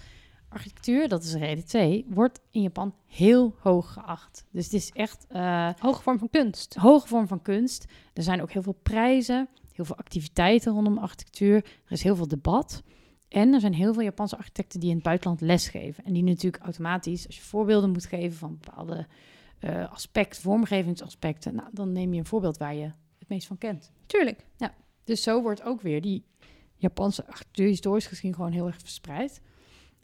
architectuur, 0.48 1.08
dat 1.08 1.22
is 1.22 1.34
reden 1.34 1.64
2, 1.64 2.06
wordt 2.08 2.40
in 2.50 2.62
Japan 2.62 2.94
heel 3.06 3.54
hoog 3.58 3.92
geacht. 3.92 4.44
Dus 4.50 4.64
het 4.64 4.72
is 4.74 4.90
echt 4.90 5.26
eh 5.28 5.68
Hoge 5.78 6.02
vorm 6.02 6.18
van 6.18 6.30
kunst. 6.30 6.74
hoge 6.74 7.08
vorm 7.08 7.26
van 7.26 7.42
kunst. 7.42 7.86
Er 8.12 8.22
zijn 8.22 8.42
ook 8.42 8.50
heel 8.52 8.62
veel 8.62 8.78
prijzen, 8.82 9.48
heel 9.74 9.84
veel 9.84 9.96
activiteiten 9.96 10.72
rondom 10.72 10.98
architectuur. 10.98 11.56
Er 11.56 11.92
is 11.92 12.02
heel 12.02 12.16
veel 12.16 12.28
debat. 12.28 12.82
En 13.28 13.54
er 13.54 13.60
zijn 13.60 13.74
heel 13.74 13.92
veel 13.92 14.02
Japanse 14.02 14.36
architecten 14.36 14.80
die 14.80 14.88
in 14.88 14.94
het 14.94 15.04
buitenland 15.04 15.40
lesgeven. 15.40 16.04
En 16.04 16.12
die 16.12 16.22
natuurlijk 16.22 16.62
automatisch, 16.62 17.26
als 17.26 17.36
je 17.36 17.42
voorbeelden 17.42 17.90
moet 17.90 18.06
geven 18.06 18.38
van 18.38 18.58
bepaalde 18.60 19.06
eh 19.58 19.92
aspecten, 19.92 20.42
vormgevingsaspecten, 20.42 21.54
nou, 21.54 21.68
dan 21.72 21.92
neem 21.92 22.12
je 22.12 22.18
een 22.18 22.26
voorbeeld 22.26 22.56
waar 22.56 22.74
je 22.74 22.90
het 23.18 23.28
meest 23.28 23.46
van 23.46 23.58
kent. 23.58 23.92
Tuurlijk. 24.06 24.46
Dus 25.04 25.22
zo 25.22 25.42
wordt 25.42 25.62
ook 25.62 25.80
weer 25.80 26.00
die 26.00 26.24
Japanse 26.76 27.26
architectuur 27.26 27.66
historisch 27.66 28.06
gezien 28.06 28.34
gewoon 28.34 28.52
heel 28.52 28.66
erg 28.66 28.78
verspreid. 28.78 29.40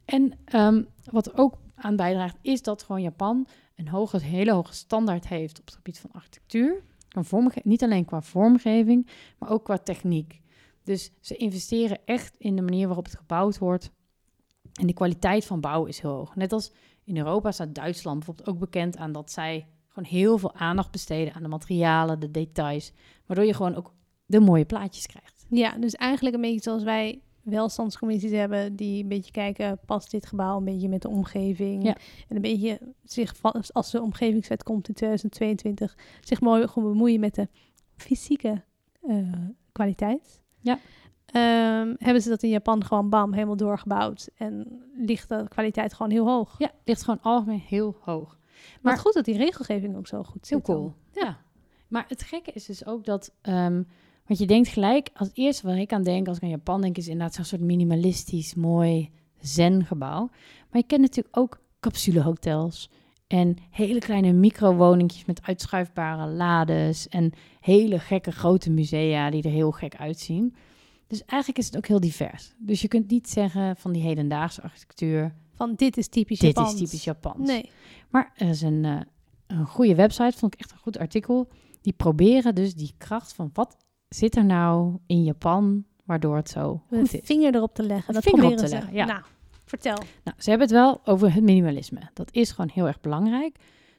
En 0.05 0.33
ehm, 0.45 0.83
wat 1.11 1.27
er 1.27 1.39
ook 1.39 1.59
aan 1.75 1.97
bijdraagt, 1.97 2.37
is 2.43 2.63
dat 2.63 2.83
gewoon 2.83 3.03
Japan 3.03 3.47
een 3.77 3.89
hoge, 3.89 4.21
hele 4.21 4.53
hoge 4.53 4.75
standaard 4.75 5.29
heeft 5.29 5.61
op 5.61 5.67
het 5.67 5.75
gebied 5.75 5.99
van 5.99 6.13
architectuur. 6.13 6.83
Vormge- 7.11 7.61
niet 7.63 7.83
alleen 7.83 8.05
qua 8.05 8.23
vormgeving, 8.23 9.11
maar 9.39 9.51
ook 9.51 9.65
qua 9.65 9.79
techniek. 9.79 10.41
Dus 10.83 11.13
ze 11.21 11.37
investeren 11.37 11.99
echt 12.05 12.37
in 12.39 12.57
de 12.57 12.63
manier 12.63 12.87
waarop 12.87 13.05
het 13.05 13.17
gebouwd 13.17 13.59
wordt. 13.59 13.91
En 14.81 14.87
de 14.87 14.93
kwaliteit 14.93 15.45
van 15.45 15.61
bouwen 15.61 15.89
is 15.89 16.01
heel 16.01 16.11
hoog. 16.15 16.37
Net 16.37 16.53
als 16.53 16.73
in 17.05 17.17
Europa 17.17 17.53
staat 17.53 17.75
Duitsland 17.75 18.17
bijvoorbeeld 18.17 18.49
ook 18.49 18.59
bekend 18.59 18.97
aan 18.97 19.13
dat 19.13 19.31
zij 19.33 19.67
gewoon 19.89 20.09
heel 20.09 20.39
veel 20.39 20.55
aandacht 20.55 20.91
besteden 20.91 21.35
aan 21.35 21.43
de 21.43 21.49
materialen, 21.49 22.21
de 22.21 22.31
details. 22.31 22.93
Waardoor 23.27 23.47
je 23.47 23.55
gewoon 23.55 23.75
ook 23.75 23.95
de 24.27 24.41
mooie 24.41 24.65
plaatjes 24.65 25.07
krijgt. 25.07 25.47
Ja, 25.49 25.79
dus 25.79 25.95
eigenlijk 25.95 26.35
een 26.35 26.41
beetje 26.41 26.63
zoals 26.63 26.83
wij 26.83 27.23
welstandscommissies 27.51 28.31
hebben 28.31 28.77
die 28.77 29.03
een 29.03 29.09
beetje 29.09 29.31
kijken, 29.31 29.79
past 29.87 30.11
dit 30.11 30.27
gebouw 30.27 30.57
een 30.57 30.65
beetje 30.65 30.89
met 30.89 31.03
de 31.03 31.09
omgeving? 31.09 31.83
Ja. 31.85 31.97
En 32.29 32.37
een 32.37 32.43
beetje 32.43 32.79
zich, 33.05 33.35
als 33.73 33.91
de 33.91 34.03
omgevingswet 34.03 34.63
komt 34.63 34.89
in 34.89 34.95
2022, 34.95 35.97
zich 36.21 36.41
mooi 36.41 36.67
gewoon 36.69 36.93
bemoeien 36.93 37.21
met 37.21 37.35
de 37.35 37.49
fysieke 37.97 38.63
eh, 39.03 39.33
kwaliteit. 39.73 40.41
Ja. 40.61 40.79
Ehm, 41.27 41.95
hebben 41.99 42.23
ze 42.23 42.29
dat 42.29 42.43
in 42.43 42.49
Japan 42.51 42.85
gewoon 42.85 43.09
bam, 43.09 43.33
helemaal 43.33 43.57
doorgebouwd 43.57 44.29
en 44.37 44.83
ligt 44.95 45.29
de 45.29 45.45
kwaliteit 45.49 45.95
gewoon 45.95 46.13
heel 46.13 46.27
hoog. 46.27 46.55
Ja, 46.59 46.71
ligt 46.85 47.03
gewoon 47.03 47.21
algemeen 47.23 47.63
heel 47.67 47.97
hoog. 48.01 48.39
Maar 48.39 48.79
Maar- 48.83 48.93
het 48.93 49.03
goed 49.03 49.15
dat 49.15 49.25
die 49.25 49.37
regelgeving 49.37 49.97
ook 49.97 50.07
zo 50.07 50.23
goed 50.23 50.49
Heel 50.49 50.59
zit. 50.59 50.67
dan. 50.67 50.77
cool. 50.77 50.95
Ja. 51.13 51.39
Maar 51.89 52.05
het 52.09 52.23
gekke 52.23 52.51
is 52.53 52.65
dus 52.65 52.87
ook 52.87 53.05
dat... 53.05 53.33
ehm, 53.41 53.83
want 54.31 54.43
je 54.43 54.49
denkt 54.49 54.69
gelijk, 54.69 55.11
als 55.15 55.29
het 55.29 55.37
eerste 55.37 55.67
waar 55.67 55.79
ik 55.79 55.93
aan 55.93 56.03
denk 56.03 56.29
als 56.29 56.37
ik 56.37 56.43
aan 56.43 56.49
Japan 56.49 56.81
denk... 56.81 56.97
is 56.97 57.09
inderdaad 57.09 57.35
zo'n 57.35 57.45
soort 57.45 57.61
minimalistisch, 57.61 58.55
mooi 58.55 59.11
zen-gebouw. 59.41 60.29
Maar 60.71 60.81
je 60.81 60.87
kent 60.87 61.01
natuurlijk 61.01 61.37
ook 61.37 61.61
capsulehotels... 61.81 62.91
en 63.27 63.57
hele 63.71 63.99
kleine 63.99 64.33
microwoningjes 64.33 65.25
met 65.25 65.43
uitschuifbare 65.43 66.27
lades... 66.27 67.09
en 67.09 67.33
hele 67.61 67.99
gekke 67.99 68.31
grote 68.31 68.71
musea 68.71 69.31
die 69.31 69.43
er 69.43 69.51
heel 69.51 69.71
gek 69.71 69.97
uitzien. 69.97 70.55
Dus 71.07 71.25
eigenlijk 71.25 71.59
is 71.61 71.67
het 71.67 71.77
ook 71.77 71.87
heel 71.87 72.01
divers. 72.01 72.55
Dus 72.59 72.81
je 72.81 72.89
kunt 72.89 73.11
niet 73.11 73.29
zeggen 73.29 73.77
van 73.77 73.93
die 73.93 74.03
hedendaagse 74.03 74.63
architectuur... 74.63 75.35
Van 75.55 75.75
dit 75.75 75.97
is 75.97 76.09
typisch 76.09 76.39
dit 76.39 76.55
Japans. 76.55 76.73
is 76.73 76.79
typisch 76.79 77.05
Japans. 77.05 77.49
Nee. 77.49 77.71
Maar 78.11 78.33
er 78.37 78.49
is 78.49 78.63
een, 78.63 78.85
eh, 78.85 79.01
een 79.47 79.67
goede 79.67 79.95
website, 79.95 80.39
vond 80.39 80.55
ik 80.55 80.61
echt 80.61 80.71
een 80.71 80.79
goed 80.79 80.99
artikel. 80.99 81.49
Die 81.81 81.93
proberen 81.93 82.55
dus 82.55 82.75
die 82.75 82.95
kracht 82.99 83.33
van 83.33 83.51
wat 83.53 83.77
zit 84.15 84.37
er 84.37 84.45
nou 84.45 84.99
in 85.07 85.23
Japan 85.25 85.85
waardoor 86.05 86.37
het 86.37 86.49
zo 86.49 86.83
Een 86.91 86.99
goed 86.99 87.15
is? 87.15 87.21
vinger 87.23 87.55
erop 87.55 87.75
te 87.75 87.83
leggen. 87.83 88.15
Dat 88.15 88.23
vinger 88.23 88.45
op 88.45 88.57
te 88.57 88.69
leggen, 88.69 88.95
ja. 88.95 89.05
Nou, 89.05 89.23
vertel. 89.65 89.99
Nou, 90.25 90.37
ze 90.41 90.51
hebben 90.51 90.69
het 90.69 90.77
wel 90.77 91.01
over 91.05 91.35
het 91.35 91.45
minimalisme. 91.45 92.11
Dat 92.15 92.33
is 92.33 92.51
gewoon 92.51 92.71
heel 92.73 92.87
erg 92.87 93.01
belangrijk. 93.01 93.57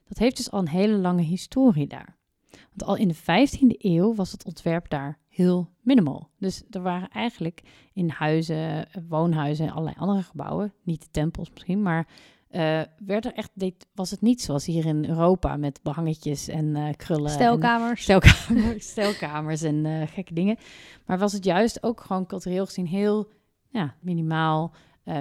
Dat 0.08 0.18
heeft 0.18 0.38
dus 0.38 0.52
al 0.52 0.60
een 0.60 0.68
hele 0.68 0.98
lange 0.98 1.22
historie 1.22 1.88
daar. 1.88 2.18
Want 2.50 2.84
al 2.84 2.96
in 2.96 3.08
de 3.08 3.16
15e 3.16 3.78
eeuw 3.78 4.16
was 4.16 4.32
het 4.32 4.46
ontwerp 4.46 4.90
daar 4.90 5.20
heel 5.30 5.70
minimal. 5.82 6.30
Dus 6.38 6.64
er 6.70 6.82
waren 6.82 7.10
eigenlijk 7.10 7.62
in 7.94 8.10
huizen, 8.10 8.88
woonhuizen 9.08 9.66
en 9.66 9.72
allerlei 9.72 9.96
andere 10.00 10.24
gebouwen, 10.24 10.74
niet 10.84 11.02
de 11.02 11.08
tempels 11.12 11.50
misschien, 11.50 11.82
maar 11.82 12.08
eh, 12.52 12.82
werd 13.06 13.26
er 13.26 13.34
echt, 13.34 13.50
deed- 13.54 13.88
was 13.96 14.12
het 14.12 14.22
niet 14.22 14.42
zoals 14.42 14.66
hier 14.66 14.86
in 14.86 15.06
Europa 15.06 15.58
met 15.58 15.80
behangetjes 15.84 16.48
en 16.48 16.76
eh, 16.76 16.94
krullen. 16.98 17.26
en- 17.26 17.32
Stelkamers. 17.32 18.02
stelkamers, 18.02 18.90
stelkamers 18.92 19.62
en 19.62 19.86
eh, 19.86 20.08
gekke 20.08 20.34
dingen. 20.34 20.58
Maar 21.06 21.18
was 21.18 21.34
het 21.34 21.44
juist 21.44 21.84
ook 21.84 22.02
gewoon 22.02 22.26
cultureel 22.26 22.66
gezien 22.66 22.88
heel 22.88 23.28
ja, 23.70 23.96
minimaal. 24.00 24.74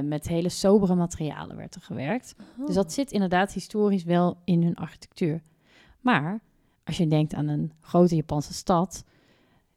met 0.04 0.28
hele 0.28 0.48
sobere 0.48 0.94
materialen 0.94 1.56
werd 1.56 1.74
er 1.74 1.80
gewerkt. 1.80 2.34
Oh. 2.58 2.66
Dus 2.66 2.74
dat 2.74 2.92
zit 2.92 3.12
inderdaad 3.12 3.52
historisch 3.52 4.04
wel 4.04 4.36
in 4.44 4.62
hun 4.62 4.74
architectuur. 4.74 5.42
Maar 6.00 6.40
als 6.84 6.96
je 6.96 7.06
denkt 7.06 7.34
aan 7.34 7.48
een 7.48 7.72
grote 7.80 8.14
Japanse 8.14 8.54
stad, 8.54 9.04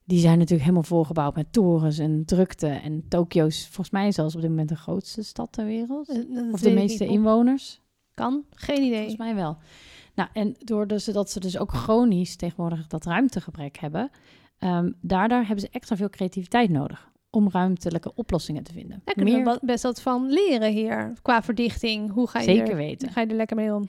die 0.06 0.20
zijn 0.20 0.34
natuurlijk 0.38 0.62
helemaal 0.62 0.84
volgebouwd 0.84 1.36
met 1.36 1.54
torens 1.54 1.98
en 1.98 2.26
drukte. 2.26 2.68
En 2.68 3.06
Tokio 3.08 3.46
is 3.46 3.64
volgens 3.66 3.90
mij 3.90 4.12
zelfs 4.12 4.36
op 4.36 4.42
dit 4.42 4.50
moment 4.50 4.70
de 4.70 4.76
grootste 4.76 5.24
stad 5.24 5.52
ter 5.52 5.66
wereld. 5.66 6.10
Eh, 6.10 6.52
Of 6.52 6.62
de 6.62 6.72
meeste 6.72 7.06
inwoners. 7.06 7.82
Kan? 8.14 8.44
Geen 8.52 8.82
idee. 8.84 8.98
Volgens 8.98 9.18
mij 9.18 9.36
wel. 9.36 9.58
Nou, 10.16 10.30
en 10.34 10.56
doordat 10.60 11.02
ze, 11.02 11.12
dat 11.12 11.30
ze 11.32 11.40
dus 11.40 11.58
ook 11.58 11.72
chronisch 11.74 12.36
tegenwoordig 12.36 12.88
dat 12.88 13.06
ruimtegebrek 13.06 13.78
hebben, 13.78 14.10
ehm 14.58 14.92
daardoor 15.02 15.38
hebben 15.40 15.60
ze 15.60 15.68
extra 15.72 15.96
veel 15.96 16.10
creativiteit 16.10 16.70
nodig 16.70 17.12
om 17.30 17.50
ruimtelijke 17.50 18.16
oplossingen 18.16 18.64
te 18.64 18.72
vinden. 18.74 19.02
Daar 19.04 19.16
kunnen 19.16 19.34
we 19.38 19.44
wat- 19.44 19.62
best 19.62 19.84
wat 19.84 20.02
van 20.02 20.30
leren 20.30 20.72
hier. 20.72 21.14
Qua 21.22 21.42
verdichting. 21.42 22.12
Hoe 22.12 22.28
ga 22.28 22.40
je, 22.40 22.46
Zeker 22.46 22.70
er, 22.70 22.76
weten. 22.76 23.10
ga 23.12 23.22
je 23.22 23.28
er 23.28 23.36
lekker 23.36 23.56
mee 23.56 23.74
om? 23.74 23.86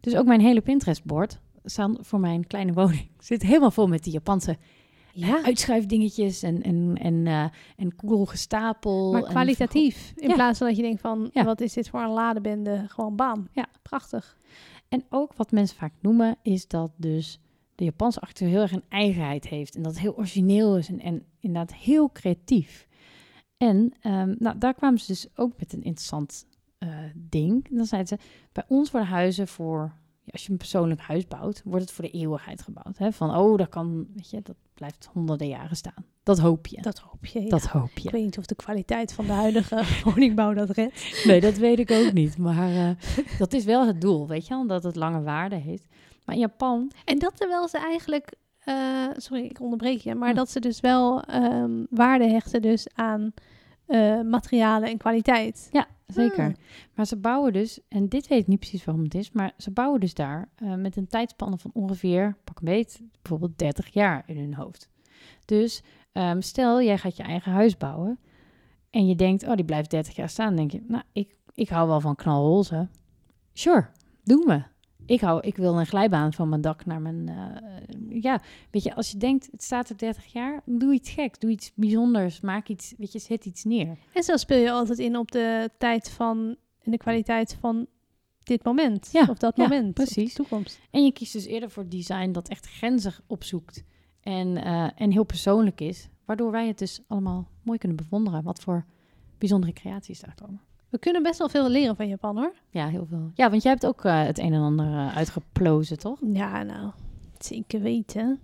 Dus 0.00 0.16
ook 0.16 0.26
mijn 0.26 0.40
hele 0.40 0.60
Pinterest-bord 0.60 1.40
staan 1.64 1.96
voor 2.00 2.20
mijn 2.20 2.46
kleine 2.46 2.72
woning 2.72 3.08
zit 3.18 3.42
helemaal 3.42 3.70
vol 3.70 3.86
met 3.88 4.04
die 4.04 4.12
Japanse 4.12 4.56
Ja, 5.14 5.42
uitschuifdingetjes 5.44 6.42
en, 6.42 6.62
en, 6.62 6.96
en, 7.00 7.26
eh 7.26 7.44
en 7.76 7.96
cool 7.96 8.24
gestapel. 8.26 9.12
maar 9.12 9.22
en 9.22 9.28
kwalitatief. 9.30 10.12
In 10.16 10.28
Ja. 10.28 10.34
plaats 10.34 10.58
van 10.58 10.66
dat 10.66 10.76
je 10.76 10.82
denkt 10.82 11.00
van, 11.00 11.30
Ja. 11.32 11.44
wat 11.44 11.60
is 11.60 11.72
dit 11.72 11.88
voor 11.88 12.00
een 12.00 12.10
ladebende? 12.10 12.84
Gewoon 12.88 13.16
bam. 13.16 13.48
Ja. 13.52 13.66
Prachtig. 13.82 14.38
En 14.88 15.04
ook 15.10 15.34
wat 15.34 15.50
mensen 15.50 15.76
vaak 15.76 15.92
noemen, 16.00 16.36
is 16.42 16.68
dat 16.68 16.90
dus 16.96 17.40
de 17.74 17.84
Japanse 17.84 18.20
architectuur 18.20 18.52
heel 18.54 18.62
erg 18.62 18.72
een 18.72 18.84
eigenheid 18.88 19.48
heeft. 19.48 19.74
En 19.74 19.82
dat 19.82 19.92
het 19.92 20.00
heel 20.00 20.16
origineel 20.16 20.76
is 20.78 20.88
en, 20.88 21.00
en 21.00 21.24
inderdaad 21.40 21.74
heel 21.74 22.10
creatief. 22.12 22.86
En 23.56 23.92
ehm, 24.00 24.34
nou, 24.38 24.58
daar 24.58 24.74
kwamen 24.74 24.98
ze 24.98 25.06
dus 25.06 25.26
ook 25.34 25.52
met 25.58 25.72
een 25.72 25.82
interessant 25.82 26.46
eh, 26.78 26.88
ding. 27.14 27.68
Dan 27.76 27.86
zeiden 27.86 28.18
ze, 28.18 28.24
bij 28.52 28.64
ons 28.68 28.90
worden 28.90 29.10
huizen 29.10 29.48
voor, 29.48 29.92
als 30.32 30.44
je 30.44 30.50
een 30.50 30.56
persoonlijk 30.56 31.00
huis 31.00 31.26
bouwt, 31.28 31.62
wordt 31.64 31.84
het 31.84 31.94
voor 31.94 32.04
de 32.04 32.10
eeuwigheid 32.10 32.62
gebouwd. 32.62 32.98
Hè? 32.98 33.12
Van, 33.12 33.36
oh, 33.36 33.58
dat 33.58 33.68
kan, 33.68 34.06
weet 34.14 34.30
je, 34.30 34.40
dat 34.42 34.56
blijft 34.74 35.08
honderden 35.12 35.48
jaren 35.48 35.76
staan. 35.76 36.04
Dat 36.22 36.38
hoop 36.38 36.66
je. 36.66 36.82
Dat 36.82 36.98
hoop 36.98 37.26
je. 37.26 37.42
ja. 37.42 37.48
Dat 37.48 37.64
hoop 37.64 37.90
Ik 37.94 37.98
je. 37.98 38.10
weet 38.10 38.24
niet 38.24 38.38
of 38.38 38.46
de 38.46 38.54
kwaliteit 38.54 39.12
van 39.12 39.26
de 39.26 39.32
huidige 39.32 39.84
woningbouw 40.04 40.54
dat 40.54 40.70
redt. 40.70 41.24
Nee, 41.24 41.40
dat 41.40 41.56
weet 41.56 41.78
ik 41.78 41.90
ook 41.90 42.12
niet. 42.12 42.38
Maar 42.38 42.70
eh, 42.70 42.90
dat 43.38 43.52
is 43.52 43.64
wel 43.64 43.86
het 43.86 44.00
doel, 44.00 44.28
weet 44.28 44.46
je 44.46 44.54
wel, 44.54 44.66
dat 44.66 44.82
het 44.82 44.96
lange 44.96 45.22
waarde 45.22 45.56
heeft. 45.56 45.86
Maar 46.24 46.34
in 46.34 46.40
Japan 46.40 46.92
En 47.04 47.18
dat 47.18 47.36
terwijl 47.36 47.68
ze 47.68 47.78
eigenlijk, 47.78 48.34
eh, 48.58 49.08
sorry, 49.16 49.44
ik 49.44 49.60
onderbreek 49.60 50.00
je, 50.00 50.14
maar 50.14 50.34
dat 50.34 50.50
ze 50.50 50.60
dus 50.60 50.80
wel 50.80 51.22
ehm, 51.22 51.84
waarde 51.90 52.28
hechten 52.28 52.62
dus 52.62 52.86
aan 52.94 53.32
eh, 53.86 54.20
materialen 54.20 54.88
en 54.88 54.98
kwaliteit. 54.98 55.68
Ja, 55.72 55.86
zeker. 56.12 56.44
Hmm. 56.44 56.56
Maar 56.94 57.06
ze 57.06 57.16
bouwen 57.16 57.52
dus, 57.52 57.80
en 57.88 58.08
dit 58.08 58.28
weet 58.28 58.40
ik 58.40 58.46
niet 58.46 58.58
precies 58.58 58.84
waarom 58.84 59.04
het 59.04 59.14
is, 59.14 59.30
maar 59.30 59.52
ze 59.56 59.70
bouwen 59.70 60.00
dus 60.00 60.14
daar 60.14 60.48
eh, 60.54 60.74
met 60.74 60.96
een 60.96 61.06
tijdspanne 61.06 61.58
van 61.58 61.70
ongeveer, 61.74 62.36
pak 62.44 62.58
een 62.58 62.64
beet, 62.64 63.00
bijvoorbeeld 63.22 63.58
30 63.58 63.92
jaar 63.92 64.22
in 64.26 64.38
hun 64.38 64.54
hoofd. 64.54 64.88
Dus 65.44 65.82
ehm, 66.12 66.40
stel, 66.40 66.82
jij 66.82 66.98
gaat 66.98 67.16
je 67.16 67.22
eigen 67.22 67.52
huis 67.52 67.76
bouwen 67.76 68.18
en 68.90 69.06
je 69.06 69.14
denkt, 69.14 69.46
oh, 69.46 69.54
die 69.54 69.64
blijft 69.64 69.90
30 69.90 70.16
jaar 70.16 70.28
staan. 70.28 70.46
Dan 70.46 70.56
denk 70.56 70.70
je, 70.70 70.82
nou, 70.88 71.02
ik, 71.12 71.36
ik 71.54 71.68
hou 71.68 71.88
wel 71.88 72.00
van 72.00 72.14
knalroze. 72.14 72.88
Sure, 73.52 73.86
doen 74.24 74.44
we. 74.46 74.62
Ik, 75.06 75.20
hou, 75.20 75.40
ik 75.40 75.56
wil 75.56 75.78
een 75.78 75.86
glijbaan 75.86 76.32
van 76.32 76.48
mijn 76.48 76.60
dak 76.60 76.84
naar 76.84 77.00
mijn... 77.00 77.28
eh, 77.28 78.22
ja, 78.22 78.40
weet 78.70 78.82
je, 78.82 78.94
als 78.94 79.10
je 79.10 79.16
denkt, 79.16 79.48
het 79.50 79.62
staat 79.62 79.88
er 79.88 79.98
30 79.98 80.26
jaar, 80.26 80.62
doe 80.64 80.92
iets 80.92 81.10
geks, 81.10 81.38
doe 81.38 81.50
iets 81.50 81.72
bijzonders, 81.74 82.40
maak 82.40 82.68
iets, 82.68 82.94
weet 82.98 83.12
je, 83.12 83.18
zet 83.18 83.44
iets 83.44 83.64
neer. 83.64 83.98
En 84.12 84.22
zo 84.22 84.36
speel 84.36 84.58
je 84.58 84.70
altijd 84.70 84.98
in 84.98 85.16
op 85.16 85.30
de 85.30 85.70
tijd 85.78 86.10
van 86.10 86.56
en 86.82 86.90
de 86.90 86.96
kwaliteit 86.96 87.56
van 87.60 87.86
dit 88.42 88.64
moment. 88.64 89.08
Ja, 89.12 89.26
of 89.30 89.38
dat 89.38 89.56
ja, 89.56 89.62
moment. 89.62 89.94
precies. 89.94 90.34
De 90.34 90.42
toekomst. 90.42 90.80
En 90.90 91.04
je 91.04 91.12
kiest 91.12 91.32
dus 91.32 91.46
eerder 91.46 91.70
voor 91.70 91.88
design 91.88 92.32
dat 92.32 92.48
echt 92.48 92.66
grenzen 92.66 93.14
opzoekt 93.26 93.84
en, 94.20 94.56
eh, 94.56 94.88
en 94.94 95.10
heel 95.10 95.24
persoonlijk 95.24 95.80
is. 95.80 96.08
Waardoor 96.24 96.50
wij 96.50 96.66
het 96.66 96.78
dus 96.78 97.00
allemaal 97.06 97.48
mooi 97.62 97.78
kunnen 97.78 97.96
bewonderen. 97.96 98.42
Wat 98.42 98.60
voor 98.60 98.84
bijzondere 99.38 99.72
creaties 99.72 100.20
daar 100.20 100.34
komen. 100.34 100.60
We 100.92 100.98
kunnen 100.98 101.22
best 101.22 101.38
wel 101.38 101.48
veel 101.48 101.68
leren 101.68 101.96
van 101.96 102.08
Japan 102.08 102.36
hoor. 102.36 102.54
Ja, 102.70 102.88
heel 102.88 103.06
veel. 103.06 103.30
Ja, 103.34 103.50
want 103.50 103.62
jij 103.62 103.72
hebt 103.72 103.86
ook 103.86 104.04
eh, 104.04 104.22
het 104.22 104.38
een 104.38 104.52
en 104.52 104.60
ander 104.60 104.86
eh, 104.86 105.16
uitgeplozen, 105.16 105.98
toch? 105.98 106.18
Ja, 106.32 106.62
nou, 106.62 106.90
zeker 107.38 107.80
weten. 107.80 108.40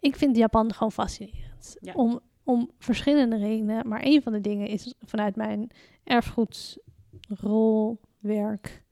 Ik 0.00 0.16
vind 0.16 0.36
Japan 0.36 0.72
gewoon 0.72 0.92
fascinerend. 0.92 1.76
Ja. 1.80 1.92
Om, 1.92 2.20
om 2.44 2.70
verschillende 2.78 3.36
redenen. 3.36 3.88
Maar 3.88 4.00
een 4.04 4.22
van 4.22 4.32
de 4.32 4.40
dingen 4.40 4.68
is 4.68 4.94
vanuit 5.04 5.36
mijn 5.36 5.70
erfgoedsrolwerk 6.04 8.84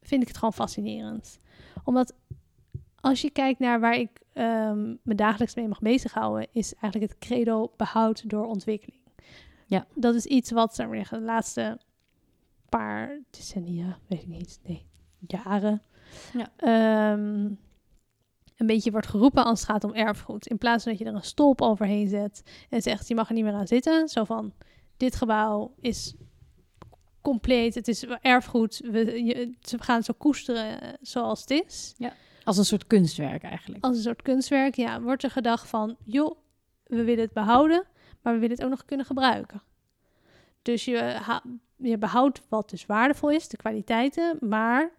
vind 0.00 0.22
ik 0.22 0.28
het 0.28 0.36
gewoon 0.36 0.52
fascinerend. 0.52 1.38
Omdat 1.84 2.14
als 3.00 3.20
je 3.20 3.30
kijkt 3.30 3.58
naar 3.58 3.80
waar 3.80 3.96
ik 3.96 4.20
ehm, 4.32 4.94
me 5.02 5.14
dagelijks 5.14 5.54
mee 5.54 5.68
mag 5.68 5.80
bezighouden, 5.80 6.46
is 6.52 6.74
eigenlijk 6.74 7.12
het 7.12 7.20
credo 7.20 7.72
behoud 7.76 8.30
door 8.30 8.46
ontwikkeling. 8.46 9.00
Ja. 9.66 9.86
Dat 9.94 10.14
is 10.14 10.24
iets 10.24 10.50
wat 10.50 10.74
zeg 10.74 10.88
maar, 10.88 11.08
de 11.10 11.20
laatste 11.20 11.78
paar 12.70 13.18
decennia, 13.30 13.98
weet 14.06 14.20
ik 14.22 14.26
niet, 14.28 14.60
nee, 14.66 14.86
jaren, 15.26 15.82
Ja. 16.32 16.48
ehm, 16.56 17.44
een 18.56 18.66
beetje 18.66 18.90
wordt 18.90 19.06
geroepen 19.06 19.44
als 19.44 19.60
het 19.60 19.68
gaat 19.68 19.84
om 19.84 19.94
erfgoed. 19.94 20.46
In 20.46 20.58
plaats 20.58 20.82
van 20.82 20.92
dat 20.92 21.00
je 21.00 21.06
er 21.08 21.14
een 21.14 21.22
stolp 21.22 21.60
overheen 21.60 22.08
zet 22.08 22.42
en 22.70 22.82
zegt, 22.82 23.08
je 23.08 23.14
mag 23.14 23.28
er 23.28 23.34
niet 23.34 23.44
meer 23.44 23.52
aan 23.52 23.66
zitten. 23.66 24.08
Zo 24.08 24.24
van, 24.24 24.52
dit 24.96 25.16
gebouw 25.16 25.74
is 25.80 26.14
compleet, 27.22 27.74
het 27.74 27.88
is 27.88 28.04
erfgoed, 28.04 28.80
we, 28.90 29.24
je, 29.24 29.54
we 29.60 29.82
gaan 29.82 29.96
het 29.96 30.04
zo 30.04 30.14
koesteren 30.18 30.96
zoals 31.00 31.40
het 31.40 31.50
is. 31.50 31.94
Als 32.44 32.56
een 32.58 32.64
soort 32.64 32.86
kunstwerk 32.86 33.42
eigenlijk. 33.42 33.84
Als 33.84 33.96
een 33.96 34.02
soort 34.02 34.22
kunstwerk, 34.22 34.74
ja, 34.74 35.00
wordt 35.00 35.22
er 35.22 35.30
gedacht 35.30 35.68
van, 35.68 35.96
joh, 36.04 36.36
we 36.84 37.04
willen 37.04 37.24
het 37.24 37.32
behouden, 37.32 37.84
maar 38.22 38.32
we 38.34 38.38
willen 38.38 38.54
het 38.56 38.64
ook 38.64 38.70
nog 38.70 38.84
kunnen 38.84 39.06
gebruiken. 39.06 39.62
Dus 40.62 40.84
je, 40.84 40.98
ha- 40.98 41.42
je 41.82 41.98
behoudt 41.98 42.40
wat 42.48 42.70
dus 42.70 42.86
waardevol 42.86 43.30
is, 43.30 43.48
de 43.48 43.56
kwaliteiten, 43.56 44.36
maar 44.40 44.90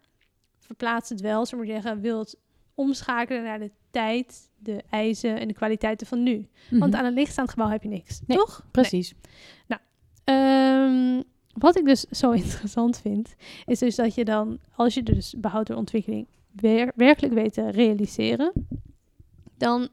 verplaatst 0.60 1.10
het 1.10 1.22
wel, 1.22 1.46
zullen 1.46 1.66
we 1.66 1.72
maar 1.72 1.82
zeggen, 1.82 2.02
wil 2.02 2.20
het 2.20 2.38
omschakelen 2.76 3.44
naar 3.44 3.60
de 3.60 3.72
tijd, 3.92 4.50
de 4.58 4.84
eisen 4.90 5.40
en 5.40 5.48
de 5.48 5.54
kwaliteiten 5.54 6.08
van 6.08 6.24
nu. 6.24 6.48
Want 6.70 6.92
Mhm. 6.92 7.00
aan 7.00 7.06
een 7.06 7.14
leegstaand 7.14 7.50
gebouw 7.50 7.68
heb 7.70 7.84
je 7.84 7.90
niks, 7.90 8.22
Nee. 8.28 8.38
toch? 8.38 8.66
Precies. 8.72 9.14
Ehm, 10.24 11.22
wat 11.54 11.78
ik 11.78 11.86
dus 11.86 12.02
zo 12.02 12.32
interessant 12.42 12.98
vind, 12.98 13.36
is 13.66 13.80
dus 13.80 13.96
dat 13.96 14.16
je 14.16 14.26
dan, 14.26 14.60
als 14.76 14.94
je 14.94 15.04
dus 15.04 15.34
behoud 15.38 15.68
door 15.68 15.78
ontwikkeling 15.78 16.28
wer- 16.52 16.92
werkelijk 16.96 17.34
weet 17.34 17.54
te 17.54 17.70
realiseren, 17.72 18.52
dan 19.58 19.90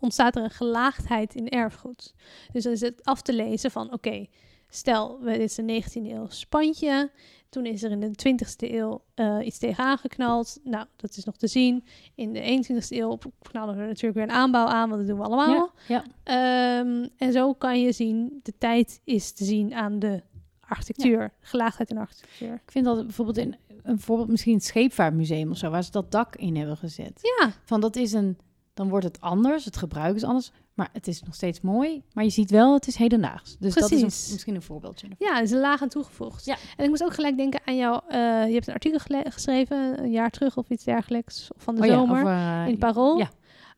ontstaat 0.00 0.36
er 0.36 0.42
een 0.42 0.50
gelaagdheid 0.50 1.34
in 1.34 1.48
erfgoed. 1.48 2.14
Dus 2.52 2.62
dan 2.64 2.72
is 2.72 2.80
het 2.80 3.04
af 3.04 3.22
te 3.22 3.32
lezen 3.32 3.70
van, 3.70 3.92
oké, 3.92 4.26
stel, 4.70 5.18
we- 5.20 5.30
dit 5.30 5.40
is 5.40 5.56
een 5.56 5.64
19e 5.66 6.10
eeuw 6.10 6.26
spandje, 6.28 7.10
toen 7.48 7.66
is 7.66 7.82
er 7.82 7.90
in 7.90 8.00
de 8.00 8.10
20e 8.14 8.74
eeuw 8.74 9.02
eh, 9.14 9.38
iets 9.44 9.58
tegenaan 9.58 9.98
geknald. 9.98 10.60
Nou, 10.64 10.86
dat 10.96 11.16
is 11.16 11.24
nog 11.24 11.36
te 11.36 11.46
zien. 11.46 11.84
In 12.14 12.32
de 12.32 12.40
21e 12.40 12.96
eeuw 12.96 13.18
knallen 13.42 13.74
we 13.74 13.80
er 13.80 13.86
natuurlijk 13.86 14.14
weer 14.14 14.22
een 14.24 14.30
aanbouw 14.30 14.66
aan, 14.66 14.88
want 14.88 15.00
dat 15.00 15.08
doen 15.10 15.18
we 15.18 15.24
allemaal. 15.24 15.72
Ja, 15.88 16.04
ja. 16.24 16.78
Ehm, 16.80 17.06
en 17.16 17.32
zo 17.32 17.54
kan 17.54 17.80
je 17.80 17.92
zien, 17.92 18.40
de 18.42 18.52
tijd 18.58 19.00
is 19.04 19.32
te 19.32 19.44
zien 19.44 19.74
aan 19.74 19.98
de 19.98 20.22
architectuur, 20.60 21.32
gelaagdheid 21.40 21.90
in 21.90 21.98
architectuur. 21.98 22.52
Ik 22.54 22.70
vind 22.70 22.84
dat 22.84 23.02
bijvoorbeeld 23.06 23.38
in 23.38 23.56
een 23.82 24.00
voorbeeld 24.00 24.28
misschien 24.28 24.54
het 24.54 24.64
scheepvaartmuseum 24.64 25.50
of 25.50 25.56
zo, 25.56 25.70
waar 25.70 25.84
ze 25.84 25.90
dat 25.90 26.10
dak 26.10 26.36
in 26.36 26.56
hebben 26.56 26.76
gezet. 26.76 27.20
Ja, 27.38 27.52
Van 27.64 27.80
dat 27.80 27.96
is 27.96 28.12
een, 28.12 28.38
dan 28.74 28.88
wordt 28.88 29.04
het 29.04 29.20
anders, 29.20 29.64
het 29.64 29.76
gebruik 29.76 30.14
is 30.14 30.24
anders, 30.24 30.52
maar 30.80 30.88
het 30.92 31.06
is 31.08 31.22
nog 31.22 31.34
steeds 31.34 31.60
mooi. 31.60 32.02
Maar 32.12 32.24
je 32.24 32.30
ziet 32.30 32.50
wel, 32.50 32.74
het 32.74 32.86
is 32.86 32.96
hedendaags. 32.96 33.56
Dus 33.58 33.74
dat 33.74 33.90
is 33.90 34.00
een, 34.00 34.32
misschien 34.32 34.54
een 34.54 34.62
voorbeeldje. 34.62 35.08
ja, 35.18 35.36
er 35.36 35.42
is 35.42 35.50
een 35.50 35.60
laag 35.60 35.82
aan 35.82 35.88
toegevoegd. 35.88 36.44
Ja. 36.44 36.56
En 36.76 36.84
ik 36.84 36.88
moest 36.90 37.04
ook 37.04 37.14
gelijk 37.14 37.36
denken 37.36 37.60
aan 37.64 37.76
jou. 37.76 38.00
eh, 38.08 38.18
je 38.46 38.52
hebt 38.52 38.66
een 38.66 38.74
artikel 38.74 38.98
geschreven, 39.30 40.02
een 40.04 40.10
jaar 40.10 40.30
terug 40.30 40.56
of 40.56 40.68
iets 40.68 40.84
dergelijks, 40.84 41.50
of 41.56 41.62
van 41.62 41.74
de 41.74 41.80
Oh 41.80 41.86
ja, 41.86 41.92
zomer, 41.94 42.20
over, 42.20 42.32
eh, 42.32 42.66
in 42.66 42.78
Parool. 42.78 43.18
ja. 43.18 43.30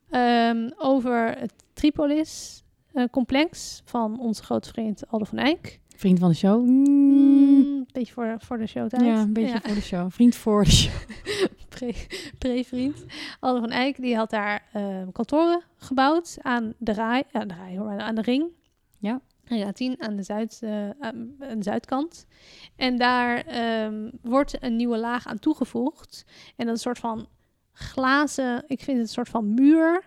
Ehm, 0.09 0.69
over 0.77 1.37
het 1.39 1.53
Tripolis 1.73 2.63
eh, 2.93 3.03
complex 3.11 3.81
van 3.85 4.19
onze 4.19 4.43
grote 4.43 4.69
vriend 4.69 5.07
Aldo 5.07 5.25
van 5.25 5.37
Eyck. 5.37 5.79
Vriend 5.95 6.19
van 6.19 6.29
de 6.29 6.35
show. 6.35 6.65
Mm, 6.65 7.85
beetje 7.91 8.13
voor, 8.13 8.35
voor 8.37 8.57
de 8.57 8.67
showtijd. 8.67 9.01
Ja, 9.01 9.21
een 9.21 9.33
beetje 9.33 9.59
voor 9.63 9.75
de 9.75 9.81
show. 9.81 10.11
Vriend 10.11 10.35
voor 10.35 10.63
de 10.63 10.71
show. 10.71 10.93
Pre- 11.69 12.05
Pre-vriend. 12.37 13.05
Aldo 13.39 13.59
van 13.59 13.71
Eyck, 13.71 14.01
die 14.01 14.15
had 14.15 14.29
daar 14.29 14.67
eh, 14.73 15.01
kantoren 15.11 15.63
gebouwd 15.77 16.37
aan 16.41 16.73
de 16.77 16.93
Rai, 16.93 17.23
aan 17.31 17.47
de, 17.47 17.53
Rai, 17.53 17.77
hoor, 17.77 17.99
aan 17.99 18.15
de 18.15 18.21
ring. 18.21 18.45
Ja. 18.99 19.21
Ja, 19.45 19.71
10 19.71 20.01
aan 20.01 20.15
de, 20.15 20.23
zuid, 20.23 20.59
eh, 20.61 20.89
aan 20.99 21.35
aan 21.39 21.57
de 21.57 21.63
zuidkant. 21.63 22.25
En 22.75 22.97
daar 22.97 23.37
ehm, 23.45 24.09
wordt 24.21 24.63
een 24.63 24.75
nieuwe 24.75 24.97
laag 24.97 25.27
aan 25.27 25.39
toegevoegd. 25.39 26.25
En 26.55 26.65
dat 26.65 26.75
is 26.77 26.85
een 26.85 26.95
soort 26.95 26.99
van 26.99 27.27
glazen, 27.73 28.63
ik 28.67 28.81
vind 28.81 28.97
het 28.97 29.07
een 29.07 29.13
soort 29.13 29.29
van 29.29 29.53
muur 29.53 30.03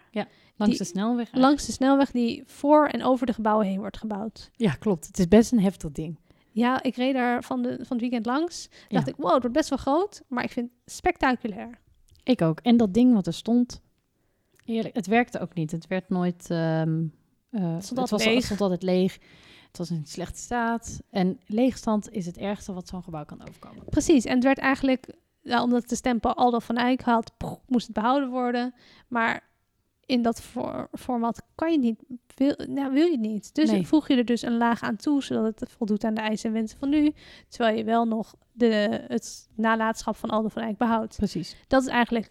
Langs 0.57 0.77
Die- 0.77 0.85
de 0.87 0.91
snelweg. 0.93 1.29
langs 1.33 1.67
de 1.67 1.73
snelweg 1.73 2.11
die 2.11 2.43
voor 2.47 2.87
en 2.87 3.03
over 3.05 3.27
de 3.27 3.33
gebouwen 3.33 3.67
heen 3.67 3.79
wordt 3.79 3.97
gebouwd. 3.97 4.51
Ja, 4.53 4.73
klopt. 4.73 5.07
Het 5.07 5.19
is 5.19 5.29
best 5.29 5.53
een 5.53 5.61
heftig 5.61 5.93
ding. 5.93 6.19
Ja, 6.51 6.83
ik 6.83 6.97
reed 6.97 7.15
daar 7.15 7.43
van, 7.45 7.63
de, 7.63 7.69
van 7.77 7.87
het 7.89 8.01
weekend 8.01 8.27
langs. 8.27 8.69
Dacht 8.89 9.07
Ja. 9.07 9.13
ik, 9.13 9.17
wow, 9.17 9.33
het 9.33 9.41
wordt 9.43 9.57
best 9.57 9.69
wel 9.69 9.79
groot, 9.79 10.23
maar 10.29 10.45
ik 10.45 10.51
vind 10.51 10.71
het 10.85 10.95
spectaculair. 10.95 11.79
Ik 12.23 12.43
ook. 12.43 12.61
En 12.61 12.77
dat 12.77 12.95
ding 12.95 13.15
wat 13.15 13.27
er 13.27 13.33
stond, 13.35 13.81
eerlijk, 14.65 14.95
het 14.97 15.07
werkte 15.07 15.39
ook 15.41 15.55
niet. 15.55 15.71
Het 15.71 15.87
werd 15.87 16.09
nooit. 16.09 16.51
ehm, 16.51 17.05
eh, 17.51 17.75
Het 17.75 17.85
stond 17.85 17.89
het, 17.89 17.99
altijd 17.99 18.11
was, 18.11 18.25
leeg. 18.25 18.35
het 18.35 18.45
stond 18.45 18.61
altijd 18.61 18.83
leeg. 18.83 19.19
Het 19.67 19.79
was 19.79 19.91
in 19.91 20.07
slechte 20.07 20.39
staat. 20.39 21.03
En 21.11 21.41
leegstand 21.47 22.11
is 22.11 22.27
het 22.27 22.37
ergste 22.39 22.73
wat 22.73 22.89
zo'n 22.89 23.03
gebouw 23.03 23.25
kan 23.25 23.43
overkomen. 23.49 23.85
Precies, 23.85 24.25
en 24.25 24.35
het 24.35 24.45
werd 24.45 24.59
eigenlijk, 24.59 25.07
ja, 25.43 25.63
omdat 25.63 25.89
de 25.89 25.97
stempel 25.97 26.35
Aldo 26.35 26.59
van 26.59 26.77
Eyck 26.77 27.01
had, 27.01 27.33
moest 27.67 27.87
het 27.87 27.95
behouden 27.97 28.31
worden. 28.31 28.75
Maar 29.09 29.49
in 30.07 30.23
dat 30.23 30.43
voor, 30.43 30.89
format 30.93 31.43
kan 31.55 31.73
je 31.73 31.79
niet, 31.79 32.03
wil, 32.35 32.55
nou, 32.69 32.93
wil 32.93 33.07
je 33.07 33.19
niet. 33.19 33.55
Dus 33.55 33.71
Nee. 33.71 33.87
voeg 33.87 34.09
je 34.09 34.17
er 34.17 34.25
dus 34.25 34.43
een 34.43 34.57
laag 34.57 34.83
aan 34.83 34.97
toe, 34.97 35.23
zodat 35.23 35.61
het 35.61 35.71
voldoet 35.71 36.05
aan 36.05 36.15
de 36.15 36.21
eisen 36.21 36.49
en 36.49 36.55
wensen 36.55 36.79
van 36.79 36.89
nu. 36.89 37.13
Terwijl 37.49 37.77
je 37.77 37.85
wel 37.85 38.05
nog 38.05 38.35
de, 38.53 39.05
het 39.09 39.49
nalatenschap 39.55 40.17
van 40.17 40.31
Aldo 40.31 40.49
van 40.49 40.63
Eyck 40.63 40.77
behoudt. 40.79 41.17
Precies. 41.17 41.57
Dat 41.67 41.83
is 41.83 41.89
eigenlijk 41.89 42.31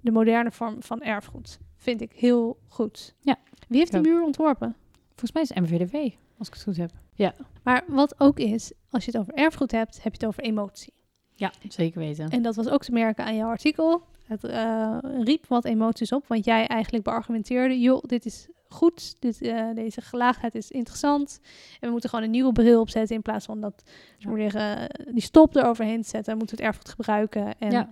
de 0.00 0.10
moderne 0.10 0.50
vorm 0.50 0.82
van 0.82 1.00
erfgoed. 1.02 1.58
Vind 1.76 2.00
ik 2.00 2.12
heel 2.12 2.58
goed. 2.68 3.14
Ja, 3.20 3.36
Wie 3.68 3.78
heeft 3.78 3.96
ook. 3.96 4.04
muur 4.04 4.22
ontworpen? 4.22 4.76
Volgens 5.08 5.32
mij 5.32 5.42
is 5.42 5.48
het 5.48 5.58
MVDW, 5.58 5.94
als 6.38 6.48
ik 6.48 6.54
het 6.54 6.62
goed 6.62 6.76
heb. 6.76 6.90
Ja, 7.14 7.34
Maar 7.62 7.84
wat 7.86 8.20
ook 8.20 8.38
is, 8.38 8.72
als 8.90 9.04
je 9.04 9.10
het 9.10 9.20
over 9.20 9.34
erfgoed 9.34 9.70
hebt, 9.70 9.94
heb 10.02 10.12
je 10.14 10.18
het 10.18 10.26
over 10.26 10.42
emotie. 10.42 10.92
ja 11.34 11.52
zeker 11.68 11.98
weten. 12.00 12.28
En 12.28 12.42
dat 12.42 12.56
was 12.56 12.68
ook 12.68 12.84
te 12.84 12.92
merken 12.92 13.24
aan 13.24 13.36
jouw 13.36 13.48
artikel. 13.48 14.02
Het 14.30 14.44
eh, 14.44 14.96
riep 15.22 15.46
wat 15.46 15.64
emoties 15.64 16.12
op, 16.12 16.26
want 16.26 16.44
jij 16.44 16.66
eigenlijk 16.66 17.04
beargumenteerde: 17.04 17.80
joh, 17.80 18.02
dit 18.06 18.26
is 18.26 18.48
goed, 18.68 19.16
dit, 19.20 19.42
eh, 19.42 19.66
deze 19.74 20.00
gelaagdheid 20.00 20.54
is 20.54 20.70
interessant. 20.70 21.40
En 21.72 21.86
we 21.86 21.90
moeten 21.90 22.10
gewoon 22.10 22.24
een 22.24 22.30
nieuwe 22.30 22.52
bril 22.52 22.80
opzetten 22.80 23.16
in 23.16 23.22
plaats 23.22 23.44
van 23.46 23.60
dat, 23.60 23.82
ja. 24.18 24.36
zeggen, 24.36 24.88
die 25.12 25.22
stop 25.22 25.56
eroverheen 25.56 26.02
te 26.02 26.08
zetten. 26.08 26.32
We 26.32 26.38
moeten 26.38 26.56
het 26.56 26.66
erfgoed 26.66 26.88
gebruiken. 26.88 27.58
En 27.58 27.70
Ja. 27.70 27.88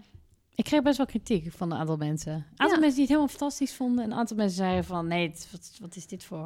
Ik 0.55 0.65
kreeg 0.65 0.83
best 0.83 0.97
wel 0.97 1.07
kritiek 1.07 1.53
van 1.53 1.73
een 1.73 1.79
aantal 1.79 1.97
mensen. 1.97 2.33
Een 2.33 2.45
aantal 2.57 2.67
Ja. 2.77 2.79
mensen 2.79 2.91
die 2.91 3.01
het 3.01 3.09
helemaal 3.09 3.29
fantastisch 3.29 3.75
vonden. 3.75 4.05
En 4.05 4.11
een 4.11 4.17
aantal 4.17 4.37
mensen 4.37 4.57
zeiden 4.57 4.85
van, 4.85 5.07
nee, 5.07 5.33
wat, 5.53 5.77
wat 5.81 5.97
is 5.97 6.07
dit 6.07 6.25
voor... 6.25 6.39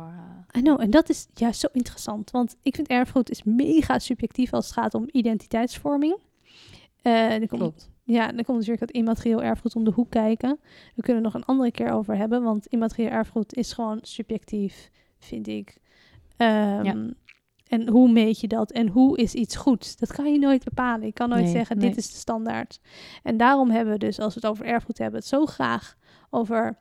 eh, 0.52 0.58
I 0.60 0.62
know, 0.62 0.80
en 0.80 0.90
dat 0.90 1.08
is 1.08 1.26
juist 1.34 1.60
zo 1.60 1.68
interessant. 1.72 2.30
Want 2.30 2.56
ik 2.62 2.74
vind 2.74 2.88
erfgoed 2.88 3.30
is 3.30 3.42
mega 3.42 3.98
subjectief 3.98 4.52
als 4.52 4.64
het 4.64 4.74
gaat 4.74 4.94
om 4.94 5.08
identiteitsvorming. 5.12 6.16
Eh, 7.02 7.30
er 7.32 7.48
komt, 7.48 7.60
Klopt. 7.60 7.90
Ja, 8.04 8.26
dan 8.26 8.44
komt 8.44 8.58
natuurlijk 8.58 8.80
het 8.80 8.90
immaterieel 8.90 9.42
erfgoed 9.42 9.76
om 9.76 9.84
de 9.84 9.90
hoek 9.90 10.10
kijken. 10.10 10.58
Daar 10.60 11.04
kunnen 11.04 11.16
we 11.22 11.28
nog 11.28 11.34
een 11.34 11.44
andere 11.44 11.70
keer 11.70 11.90
over 11.90 12.16
hebben. 12.16 12.42
Want 12.42 12.66
immaterieel 12.66 13.10
erfgoed 13.10 13.54
is 13.54 13.72
gewoon 13.72 13.98
subjectief, 14.02 14.90
vind 15.18 15.46
ik. 15.48 15.76
Ehm, 16.36 16.84
Ja. 16.84 17.10
En 17.66 17.88
hoe 17.88 18.12
meet 18.12 18.40
je 18.40 18.48
dat? 18.48 18.70
En 18.70 18.88
hoe 18.88 19.18
is 19.18 19.34
iets 19.34 19.56
goed? 19.56 19.98
Dat 20.00 20.12
kan 20.12 20.32
je 20.32 20.38
nooit 20.38 20.64
bepalen. 20.64 21.06
Je 21.06 21.12
kan 21.12 21.28
nooit 21.28 21.42
Nee, 21.42 21.52
zeggen, 21.52 21.78
nee. 21.78 21.88
dit 21.88 21.96
is 21.98 22.10
de 22.10 22.16
standaard. 22.16 22.80
En 23.22 23.36
daarom 23.36 23.70
hebben 23.70 23.92
we 23.92 23.98
dus, 23.98 24.18
als 24.20 24.34
we 24.34 24.40
het 24.40 24.50
over 24.50 24.66
erfgoed 24.66 24.98
hebben, 24.98 25.18
het 25.20 25.28
zo 25.28 25.46
graag 25.46 25.96
over 26.30 26.78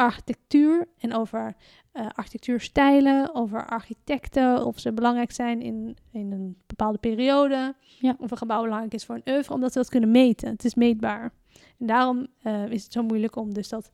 architectuur 0.00 0.88
en 0.98 1.14
over 1.14 1.54
eh, 1.92 2.06
architectuurstijlen, 2.14 3.34
over 3.34 3.66
architecten, 3.66 4.64
of 4.66 4.78
ze 4.78 4.92
belangrijk 4.92 5.32
zijn 5.32 5.60
in, 5.62 5.96
in 6.12 6.32
een 6.32 6.56
bepaalde 6.66 6.98
periode, 6.98 7.74
Ja. 7.98 8.16
of 8.18 8.30
een 8.30 8.36
gebouw 8.36 8.62
belangrijk 8.62 8.94
is 8.94 9.04
voor 9.04 9.14
een 9.14 9.32
oeuvre, 9.34 9.54
omdat 9.54 9.72
we 9.74 9.80
dat 9.80 9.88
kunnen 9.88 10.10
meten. 10.10 10.48
Het 10.50 10.64
is 10.64 10.74
meetbaar. 10.74 11.32
En 11.78 11.86
daarom 11.86 12.26
eh, 12.42 12.70
is 12.70 12.82
het 12.82 12.92
zo 12.92 13.02
moeilijk 13.02 13.36
om 13.36 13.54
dus 13.54 13.68
dat 13.68 13.90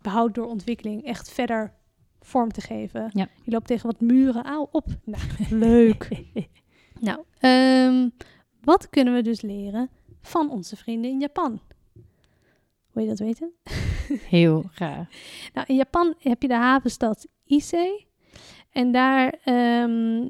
behoud 0.00 0.34
door 0.34 0.46
ontwikkeling 0.46 1.04
echt 1.04 1.30
verder 1.32 1.72
vorm 2.20 2.52
te 2.52 2.60
geven. 2.60 3.10
Ja. 3.12 3.28
Je 3.42 3.50
loopt 3.50 3.66
tegen 3.66 3.86
wat 3.86 4.00
muren 4.00 4.44
aan 4.44 4.66
op. 4.70 4.86
Nou, 5.04 5.22
leuk. 5.66 6.08
nou, 7.00 7.18
ehm, 7.38 8.08
wat 8.60 8.90
kunnen 8.90 9.14
we 9.14 9.22
dus 9.22 9.40
leren 9.40 9.90
van 10.22 10.50
onze 10.50 10.76
vrienden 10.76 11.10
in 11.10 11.20
Japan? 11.20 11.60
Wil 12.94 13.02
je 13.02 13.08
dat 13.08 13.18
weten? 13.18 13.52
Heel 14.36 14.64
raar. 14.74 15.08
Nou, 15.54 15.66
in 15.66 15.76
Japan 15.76 16.14
heb 16.18 16.42
je 16.42 16.48
de 16.48 16.54
havenstad 16.54 17.26
Ise. 17.44 18.04
En 18.72 18.92
daar 18.92 19.34
ehm, 19.44 20.28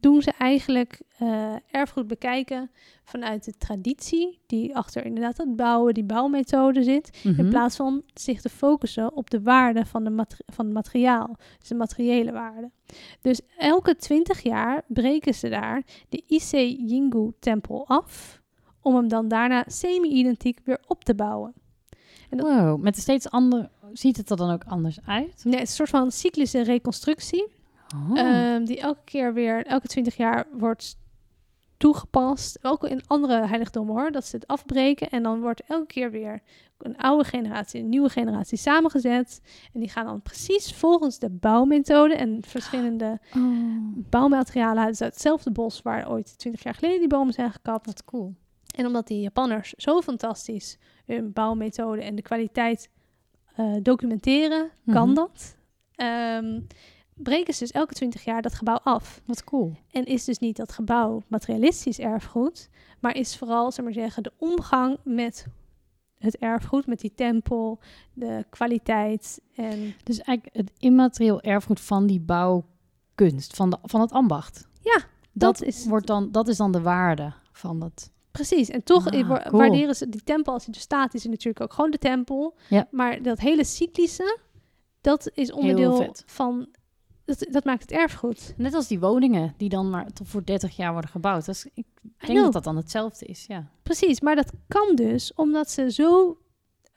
doen 0.00 0.22
ze 0.22 0.30
eigenlijk 0.38 1.00
eh, 1.18 1.54
erfgoed 1.70 2.06
bekijken 2.06 2.70
vanuit 3.04 3.44
de 3.44 3.52
traditie 3.52 4.38
die 4.46 4.76
achter 4.76 5.04
inderdaad 5.04 5.36
het 5.36 5.56
bouwen, 5.56 5.94
die 5.94 6.04
bouwmethode 6.04 6.82
zit. 6.82 7.20
In 7.24 7.30
Mhm. 7.30 7.48
plaats 7.48 7.76
van 7.76 8.02
zich 8.14 8.40
te 8.40 8.48
focussen 8.48 9.12
op 9.16 9.30
de 9.30 9.42
waarde 9.42 9.86
van, 9.86 10.04
de 10.04 10.24
van 10.46 10.64
het 10.64 10.74
materiaal. 10.74 11.36
Dus 11.58 11.68
de 11.68 11.74
materiële 11.74 12.32
waarde. 12.32 12.70
Dus 13.20 13.40
elke 13.56 13.96
twintig 13.96 14.42
jaar 14.42 14.84
breken 14.88 15.34
ze 15.34 15.48
daar 15.48 15.82
de 16.08 16.22
Ise 16.26 16.74
Jingu 16.86 17.32
tempel 17.40 17.86
af. 17.86 18.40
Om 18.88 18.94
hem 18.94 19.08
dan 19.08 19.28
daarna 19.28 19.64
semi-identiek 19.66 20.60
weer 20.64 20.78
op 20.86 21.04
te 21.04 21.14
bouwen. 21.14 21.52
Wow, 22.30 22.82
met 22.82 22.96
een 22.96 23.02
steeds 23.02 23.30
ander... 23.30 23.68
Ziet 23.92 24.16
het 24.16 24.30
er 24.30 24.36
dan 24.36 24.50
ook 24.50 24.64
anders 24.64 24.98
uit? 25.06 25.44
Nee, 25.44 25.54
het 25.54 25.62
is 25.62 25.68
een 25.68 25.86
soort 25.86 25.88
van 25.88 26.10
cyclische 26.10 26.62
reconstructie. 26.62 27.46
Oh. 27.94 28.18
Ehm, 28.18 28.64
die 28.64 28.80
elke 28.80 29.00
keer 29.04 29.34
weer, 29.34 29.66
elke 29.66 29.86
twintig 29.86 30.16
jaar 30.16 30.46
wordt 30.52 30.96
toegepast. 31.76 32.58
Ook 32.62 32.84
in 32.84 33.02
andere 33.06 33.46
heiligdommen 33.46 33.94
hoor, 33.94 34.10
dat 34.10 34.24
ze 34.24 34.36
het 34.36 34.46
afbreken. 34.46 35.10
En 35.10 35.22
dan 35.22 35.40
wordt 35.40 35.62
elke 35.66 35.86
keer 35.86 36.10
weer 36.10 36.42
een 36.78 36.96
oude 36.96 37.24
generatie, 37.24 37.80
een 37.80 37.88
nieuwe 37.88 38.08
generatie 38.08 38.58
samengezet. 38.58 39.40
En 39.72 39.80
die 39.80 39.88
gaan 39.88 40.06
dan 40.06 40.22
precies 40.22 40.74
volgens 40.74 41.18
de 41.18 41.30
bouwmethode 41.30 42.14
en 42.14 42.38
verschillende 42.46 43.20
Oh, 43.36 43.42
bouwmaterialen 43.94 44.84
uit 44.84 44.98
hetzelfde 44.98 45.50
bos 45.50 45.82
waar 45.82 46.10
ooit 46.10 46.38
twintig 46.38 46.62
jaar 46.62 46.74
geleden 46.74 46.98
die 46.98 47.08
bomen 47.08 47.32
zijn 47.32 47.52
gekapt. 47.52 47.86
wat 47.86 48.04
cool. 48.04 48.34
En 48.78 48.86
omdat 48.86 49.06
die 49.06 49.20
Japanners 49.20 49.72
zo 49.76 50.00
fantastisch 50.00 50.78
hun 51.06 51.32
bouwmethode 51.32 52.02
en 52.02 52.14
de 52.14 52.22
kwaliteit 52.22 52.90
eh, 53.54 53.74
documenteren, 53.82 54.70
kan 54.86 55.06
Mhm. 55.06 55.14
dat. 55.14 55.56
Ehm, 55.94 56.60
breken 57.14 57.54
ze 57.54 57.60
dus 57.60 57.70
elke 57.72 57.94
twintig 57.94 58.24
jaar 58.24 58.42
dat 58.42 58.54
gebouw 58.54 58.78
af. 58.82 59.20
Wat 59.24 59.44
cool. 59.44 59.76
En 59.90 60.04
is 60.04 60.24
dus 60.24 60.38
niet 60.38 60.56
dat 60.56 60.72
gebouw 60.72 61.22
materialistisch 61.28 61.98
erfgoed, 61.98 62.68
maar 63.00 63.16
is 63.16 63.36
vooral, 63.36 63.72
zeg 63.72 63.84
maar 63.84 63.94
zeggen, 63.94 64.22
de 64.22 64.32
omgang 64.38 64.98
met 65.04 65.46
het 66.18 66.36
erfgoed, 66.36 66.86
met 66.86 67.00
die 67.00 67.14
tempel, 67.14 67.78
de 68.12 68.44
kwaliteit 68.50 69.40
en 69.54 69.94
Dus 70.04 70.20
eigenlijk 70.20 70.56
het 70.56 70.70
immaterieel 70.78 71.40
erfgoed 71.40 71.80
van 71.80 72.06
die 72.06 72.20
bouwkunst, 72.20 73.56
van, 73.56 73.70
de, 73.70 73.78
van 73.82 74.00
het 74.00 74.12
ambacht. 74.12 74.68
Ja, 74.82 75.00
dat 75.32 75.62
is- 75.62 75.86
wordt 75.86 76.06
dan, 76.06 76.32
dat 76.32 76.48
is 76.48 76.56
dan 76.56 76.72
de 76.72 76.80
waarde 76.82 77.32
van 77.52 77.82
het... 77.82 78.10
precies. 78.30 78.68
En 78.68 78.82
toch 78.82 79.06
Ah, 79.10 79.28
wa- 79.28 79.42
cool. 79.48 79.60
waarderen 79.60 79.94
ze 79.96 80.08
die 80.08 80.22
tempel 80.24 80.52
als 80.52 80.64
die 80.64 80.74
er 80.74 80.80
staat, 80.80 81.14
is 81.14 81.24
natuurlijk 81.24 81.60
ook 81.60 81.72
gewoon 81.72 81.90
de 81.90 81.98
tempel. 81.98 82.54
Ja. 82.68 82.88
Maar 82.90 83.22
dat 83.22 83.38
hele 83.40 83.64
cyclische, 83.64 84.38
dat 85.00 85.30
is 85.34 85.52
onderdeel 85.52 86.14
van, 86.26 86.66
dat, 87.24 87.46
dat 87.50 87.64
maakt 87.64 87.82
het 87.82 87.90
erfgoed. 87.92 88.54
Net 88.56 88.74
als 88.74 88.86
die 88.88 89.00
woningen 89.00 89.54
die 89.56 89.68
dan 89.68 89.90
maar 89.90 90.12
tot 90.12 90.28
voor 90.28 90.44
30 90.44 90.76
jaar 90.76 90.92
worden 90.92 91.10
gebouwd. 91.10 91.48
Is, 91.48 91.66
ik 91.74 91.86
denk 92.26 92.38
dat 92.38 92.52
dat 92.52 92.64
dan 92.64 92.76
hetzelfde 92.76 93.26
is, 93.26 93.44
ja. 93.48 93.70
Precies, 93.82 94.20
maar 94.20 94.36
dat 94.36 94.52
kan 94.68 94.94
dus 94.94 95.34
omdat 95.34 95.70
ze 95.70 95.90
zo 95.90 96.38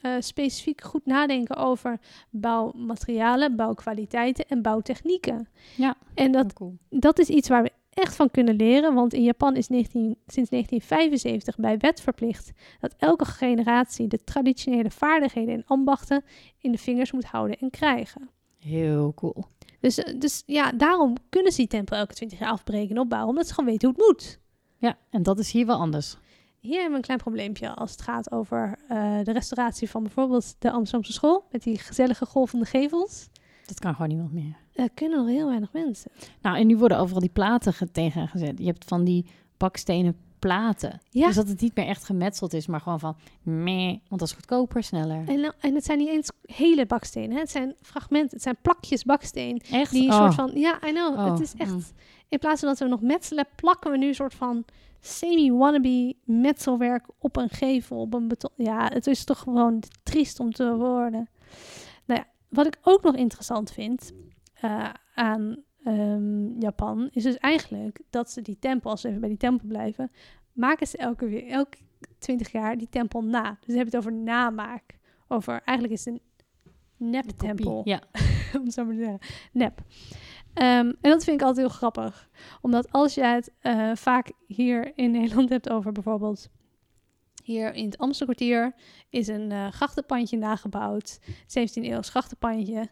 eh, 0.01 0.11
specifiek 0.19 0.81
goed 0.83 1.05
nadenken 1.05 1.55
over 1.55 1.99
bouwmaterialen, 2.29 3.55
bouwkwaliteiten 3.55 4.45
en 4.47 4.61
bouwtechnieken. 4.61 5.47
Ja, 5.75 5.95
En 6.13 6.31
dat, 6.31 6.53
cool. 6.53 6.77
dat 6.89 7.19
is 7.19 7.27
iets 7.29 7.47
waar 7.47 7.63
we 7.63 7.71
echt 7.93 8.15
van 8.15 8.31
kunnen 8.31 8.55
leren, 8.55 8.93
want 8.93 9.13
in 9.13 9.23
Japan 9.23 9.55
is 9.55 9.67
19, 9.67 10.01
sinds 10.27 10.49
1975 10.49 11.57
bij 11.57 11.77
wet 11.77 12.01
verplicht 12.01 12.51
dat 12.79 12.95
elke 12.97 13.25
generatie 13.25 14.07
de 14.07 14.23
traditionele 14.23 14.91
vaardigheden 14.91 15.53
en 15.53 15.63
ambachten 15.65 16.23
in 16.57 16.71
de 16.71 16.77
vingers 16.77 17.11
moet 17.11 17.25
houden 17.25 17.57
en 17.57 17.69
krijgen. 17.69 18.29
Heel 18.59 19.13
cool. 19.13 19.45
Dus, 19.79 19.97
eh, 19.97 20.19
dus 20.19 20.43
ja, 20.45 20.71
daarom 20.71 21.15
kunnen 21.29 21.51
ze 21.51 21.57
die 21.57 21.67
tempel 21.67 21.97
elke 21.97 22.13
20 22.13 22.39
jaar 22.39 22.51
afbreken 22.51 22.95
en 22.95 23.01
opbouwen, 23.01 23.29
omdat 23.29 23.47
ze 23.47 23.53
gewoon 23.53 23.69
weten 23.69 23.87
hoe 23.89 23.97
het 23.97 24.07
moet. 24.07 24.39
Ja, 24.77 24.97
en 25.09 25.23
dat 25.23 25.39
is 25.39 25.51
hier 25.51 25.65
wel 25.65 25.77
anders. 25.77 26.17
Hier 26.59 26.73
hebben 26.73 26.91
we 26.91 26.97
een 26.97 27.03
klein 27.03 27.19
probleempje 27.19 27.69
als 27.69 27.91
het 27.91 28.01
gaat 28.01 28.31
over 28.31 28.79
eh, 28.87 29.19
de 29.23 29.31
restauratie 29.31 29.89
van 29.89 30.03
bijvoorbeeld 30.03 30.55
de 30.59 30.71
Amsterdamse 30.71 31.13
school. 31.13 31.45
Met 31.51 31.63
die 31.63 31.77
gezellige 31.77 32.25
golvende 32.25 32.65
gevels. 32.65 33.29
Dat 33.65 33.79
kan 33.79 33.93
gewoon 33.93 34.07
niemand 34.07 34.33
meer. 34.33 34.55
Kunnen 34.93 35.17
nog 35.17 35.27
heel 35.27 35.47
weinig 35.47 35.73
mensen. 35.73 36.11
Nou, 36.41 36.57
en 36.57 36.67
nu 36.67 36.77
worden 36.77 36.97
overal 36.97 37.19
die 37.21 37.29
platen 37.29 37.73
ge- 37.73 37.91
tegen 37.91 38.27
gezet. 38.27 38.57
Je 38.59 38.65
hebt 38.65 38.85
van 38.85 39.03
die 39.03 39.25
bakstenen 39.57 40.15
platen. 40.39 41.01
Ja. 41.09 41.25
Dus 41.27 41.35
dat 41.35 41.47
het 41.47 41.61
niet 41.61 41.75
meer 41.75 41.85
echt 41.87 42.03
gemetseld 42.03 42.53
is, 42.53 42.67
maar 42.67 42.81
gewoon 42.81 42.99
van 42.99 43.15
meh, 43.43 43.87
want 44.07 44.19
dat 44.19 44.21
is 44.21 44.31
goedkoper, 44.33 44.83
sneller. 44.83 45.23
En, 45.27 45.39
nou- 45.39 45.53
en 45.59 45.75
het 45.75 45.85
zijn 45.85 45.97
niet 45.97 46.07
eens 46.07 46.29
hele 46.45 46.85
bakstenen. 46.85 47.31
Hè? 47.31 47.39
Het 47.39 47.51
zijn 47.51 47.75
fragmenten. 47.81 48.29
Het 48.33 48.41
zijn 48.41 48.57
plakjes 48.61 49.03
baksteen. 49.03 49.61
Echt? 49.71 49.91
Die 49.91 50.03
een 50.07 50.13
Oh. 50.13 50.17
soort 50.19 50.33
van... 50.33 50.51
Ja, 50.53 50.79
I 50.87 50.91
know. 50.91 51.13
Oh, 51.19 51.31
Het 51.31 51.39
is 51.39 51.53
echt... 51.57 51.71
mm. 51.71 51.83
In 52.29 52.39
plaats 52.39 52.59
van 52.59 52.69
dat 52.69 52.79
we 52.79 52.85
nog 52.87 53.01
metselen, 53.01 53.47
plakken 53.55 53.91
we 53.91 53.97
nu 53.97 54.07
een 54.07 54.15
soort 54.15 54.33
van 54.33 54.65
semi-wannabe 54.99 56.13
metselwerk 56.23 57.05
op 57.19 57.35
een 57.37 57.49
gevel, 57.49 57.97
op 57.99 58.13
een 58.13 58.27
beton. 58.27 58.51
Ja, 58.55 58.89
het 58.93 59.07
is 59.07 59.23
toch 59.23 59.39
gewoon 59.39 59.83
triest 60.03 60.39
om 60.39 60.51
te 60.51 60.75
worden. 60.75 61.29
Nou 62.05 62.19
ja, 62.19 62.25
wat 62.49 62.65
ik 62.65 62.77
ook 62.81 63.03
nog 63.03 63.15
interessant 63.15 63.71
vind 63.71 64.11
eh, 64.61 64.89
aan 65.13 65.63
ehm, 65.83 66.59
Japan, 66.59 67.09
is 67.11 67.23
dus 67.23 67.37
eigenlijk 67.37 68.01
dat 68.09 68.31
ze 68.31 68.41
die 68.41 68.59
tempel, 68.59 68.89
als 68.89 69.01
we 69.01 69.07
even 69.07 69.19
bij 69.19 69.29
die 69.29 69.37
tempel 69.37 69.67
blijven, 69.67 70.11
maken 70.53 70.87
ze 70.87 70.97
elke, 70.97 71.27
weer, 71.27 71.47
elke 71.47 71.77
20 72.19 72.51
jaar 72.51 72.77
die 72.77 72.89
tempel 72.89 73.23
na. 73.23 73.49
Dus 73.49 73.67
we 73.67 73.73
hebben 73.75 73.93
het 73.93 73.95
over 73.95 74.13
namaak. 74.13 74.99
Over, 75.27 75.61
eigenlijk 75.63 75.99
is 75.99 76.05
het 76.05 76.13
een 76.13 77.09
nep-tempel 77.09 77.81
Ja. 77.83 78.01
om 78.57 78.63
het 78.63 78.73
zo 78.73 78.85
maar 78.85 78.93
te 78.93 78.99
zeggen. 78.99 79.19
Nep. 79.51 79.81
Ehm, 80.53 80.85
en 81.01 81.09
dat 81.09 81.23
vind 81.23 81.41
ik 81.41 81.47
altijd 81.47 81.67
heel 81.67 81.75
grappig. 81.75 82.29
Omdat 82.61 82.91
als 82.91 83.13
je 83.13 83.23
het 83.23 83.51
eh, 83.59 83.91
vaak 83.95 84.31
hier 84.47 84.91
in 84.95 85.11
Nederland 85.21 85.49
hebt 85.49 85.69
over 85.69 85.91
bijvoorbeeld... 85.91 86.49
Hier 87.43 87.73
in 87.73 87.85
het 87.85 87.97
Amstelkwartier 87.97 88.73
is 89.09 89.27
een 89.27 89.51
eh 89.51 89.67
grachtenpandje 89.71 90.37
nagebouwd. 90.37 91.19
17e 91.21 91.83
eeuws 91.83 92.09
grachtenpandje. 92.09 92.89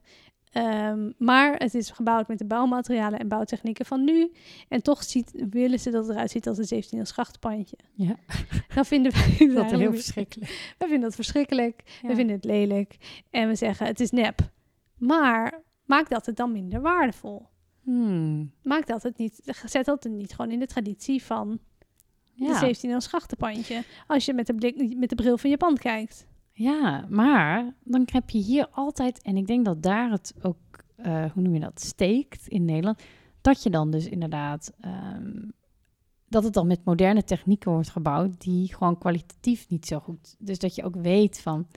Ehm, 0.51 1.11
maar 1.17 1.55
het 1.55 1.73
is 1.73 1.89
gebouwd 1.89 2.27
met 2.27 2.37
de 2.37 2.45
bouwmaterialen 2.45 3.19
en 3.19 3.27
bouwtechnieken 3.27 3.85
van 3.85 4.03
nu. 4.03 4.31
En 4.67 4.81
toch 4.83 5.03
ziet, 5.03 5.45
willen 5.49 5.79
ze 5.79 5.89
dat 5.91 6.03
het 6.03 6.15
eruit 6.15 6.31
ziet 6.31 6.47
als 6.47 6.57
een 6.57 6.83
17e 6.83 6.97
eeuws 6.97 7.11
grachtenpandje. 7.11 7.77
Ja. 7.93 8.15
Dan 8.75 8.85
vinden 8.85 9.11
wij 9.11 9.47
Dat 9.55 9.71
heel 9.71 9.93
verschrikkelijk. 9.93 10.49
wij 10.77 10.87
vinden 10.87 11.01
dat 11.01 11.15
verschrikkelijk. 11.15 11.81
Ja. 12.01 12.07
We 12.07 12.15
vinden 12.15 12.35
het 12.35 12.45
lelijk. 12.45 12.97
En 13.29 13.47
we 13.47 13.55
zeggen 13.55 13.85
het 13.85 13.99
is 13.99 14.11
nep. 14.11 14.39
Maar 14.97 15.61
maak 15.85 16.09
dat 16.09 16.25
het 16.25 16.35
dan 16.35 16.51
minder 16.51 16.81
waardevol. 16.81 17.45
Hmm. 17.83 18.51
Maak 18.63 18.87
dat 18.87 19.03
het 19.03 19.17
niet, 19.17 19.41
zet 19.65 19.85
dat 19.85 20.03
het 20.03 20.13
niet 20.13 20.33
gewoon 20.33 20.51
in 20.51 20.59
de 20.59 20.67
traditie 20.67 21.23
van 21.23 21.59
Ja. 22.33 22.47
de 22.47 22.57
17 22.57 22.89
eeuws 22.89 23.07
grachtenpandje. 23.07 23.83
Als 24.07 24.25
je 24.25 24.33
met 24.33 24.47
de, 24.47 24.53
blik, 24.55 24.97
met 24.97 25.09
de 25.09 25.15
bril 25.15 25.37
van 25.37 25.49
Japan 25.49 25.77
kijkt. 25.77 26.27
Ja, 26.59 27.05
maar 27.09 27.73
dan 27.83 28.07
heb 28.11 28.29
je 28.29 28.37
hier 28.37 28.67
altijd, 28.71 29.21
en 29.21 29.37
ik 29.37 29.47
denk 29.47 29.65
dat 29.65 29.83
daar 29.83 30.11
het 30.11 30.33
ook, 30.41 30.57
eh, 30.95 31.31
hoe 31.31 31.43
noem 31.43 31.53
je 31.53 31.59
dat, 31.59 31.81
steekt 31.81 32.47
in 32.47 32.65
Nederland, 32.65 33.01
dat 33.41 33.63
je 33.63 33.69
dan 33.69 33.91
dus 33.91 34.07
inderdaad, 34.07 34.73
ehm, 34.81 35.49
dat 36.27 36.43
het 36.43 36.53
dan 36.53 36.67
met 36.67 36.85
moderne 36.85 37.23
technieken 37.23 37.71
wordt 37.71 37.89
gebouwd, 37.89 38.41
die 38.41 38.73
gewoon 38.73 38.97
kwalitatief 38.97 39.69
niet 39.69 39.85
zo 39.85 39.99
goed. 39.99 40.35
Dus 40.39 40.59
dat 40.59 40.75
je 40.75 40.83
ook 40.83 40.95
weet 40.95 41.41
van, 41.41 41.67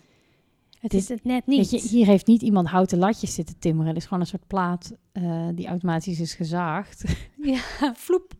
Het 0.81 0.95
is 0.95 1.09
het 1.09 1.25
net 1.25 1.47
niet. 1.47 1.71
Weet 1.71 1.83
je, 1.83 1.89
hier 1.89 2.07
heeft 2.07 2.27
niet 2.27 2.43
iemand 2.43 2.69
houten 2.69 2.99
latjes 2.99 3.35
zitten 3.35 3.59
timmeren. 3.59 3.89
Het 3.89 3.97
is 3.97 4.05
gewoon 4.05 4.21
een 4.21 4.27
soort 4.27 4.47
plaat 4.47 4.93
eh, 5.13 5.49
die 5.55 5.67
automatisch 5.67 6.21
is 6.21 6.35
gezaagd. 6.35 7.05
Ja, 7.37 7.61
vloep. 7.95 8.35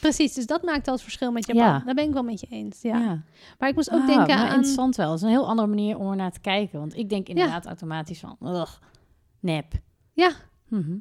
Precies, 0.00 0.34
dus 0.34 0.46
dat 0.46 0.62
maakt 0.62 0.88
al 0.88 0.94
het 0.94 1.02
verschil 1.02 1.32
met 1.32 1.46
Japan. 1.46 1.62
Ja. 1.64 1.82
Daar 1.84 1.94
ben 1.94 2.04
ik 2.04 2.12
wel 2.12 2.22
met 2.22 2.40
je 2.40 2.46
eens. 2.50 2.82
Ja. 2.82 2.98
ja. 2.98 3.22
Maar 3.58 3.68
ik 3.68 3.74
moest 3.74 3.90
ook 3.90 4.00
Ah, 4.00 4.06
denken 4.06 4.36
aan... 4.36 4.46
interessant 4.46 4.96
wel. 4.96 5.10
Het 5.10 5.16
is 5.16 5.22
een 5.22 5.28
heel 5.28 5.48
andere 5.48 5.68
manier 5.68 5.98
om 5.98 6.10
er 6.10 6.16
naar 6.16 6.32
te 6.32 6.40
kijken. 6.40 6.78
Want 6.78 6.96
ik 6.96 7.08
denk 7.08 7.28
inderdaad 7.28 7.66
automatisch 7.66 8.20
van, 8.20 8.36
ugh, 8.42 8.72
nep. 9.40 9.72
Ja. 10.12 10.30
Mhm. 10.68 10.96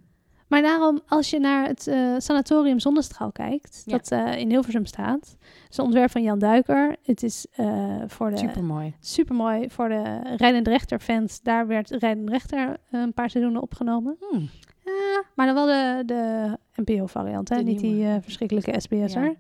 Maar 0.48 0.62
daarom, 0.62 1.02
als 1.08 1.30
je 1.30 1.40
naar 1.40 1.68
het 1.68 1.88
eh, 1.88 2.14
sanatorium 2.18 2.80
Zonnestraal 2.80 3.32
kijkt, 3.32 3.84
dat 3.86 4.12
eh, 4.12 4.38
in 4.38 4.50
Hilversum 4.50 4.86
staat, 4.86 5.38
het 5.64 5.72
is 5.72 5.78
een 5.78 5.84
ontwerp 5.84 6.12
van 6.12 6.24
Jan 6.24 6.40
Duiker. 6.40 6.96
Het 7.04 7.24
is 7.24 7.48
eh, 7.52 7.96
voor 8.08 8.30
de 8.30 8.38
Supermooi. 8.38 8.94
supermooi 9.00 9.70
voor 9.70 9.90
de 9.90 10.20
Rijdend 10.38 10.68
Rechter 10.68 11.00
fans. 11.00 11.42
Daar 11.42 11.68
werd 11.68 11.90
Rijdend 11.90 12.30
Rechter 12.30 12.78
een 12.92 13.14
paar 13.14 13.30
seizoenen 13.30 13.62
opgenomen. 13.62 14.18
Hmm. 14.32 14.50
Ja, 14.86 15.24
maar 15.36 15.46
dan 15.46 15.56
wel 15.56 15.66
de, 15.66 16.04
de 16.06 16.58
NPO-variant, 16.76 17.50
hè? 17.50 17.62
Niet 17.62 17.80
die 17.80 18.06
eh, 18.06 18.16
verschrikkelijke 18.22 18.80
SBS'er. 18.80 19.36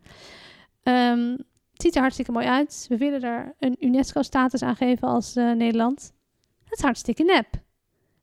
Ehm, 0.83 1.29
het 1.71 1.81
ziet 1.81 1.95
er 1.95 2.01
hartstikke 2.01 2.31
mooi 2.31 2.45
uit. 2.45 2.85
We 2.89 2.97
willen 2.97 3.21
er 3.21 3.55
een 3.59 3.75
UNESCO-status 3.79 4.61
aan 4.61 4.75
geven 4.75 5.07
als 5.07 5.35
eh, 5.35 5.51
Nederland. 5.51 6.13
Het 6.63 6.77
is 6.77 6.83
hartstikke 6.83 7.23
nep. 7.23 7.61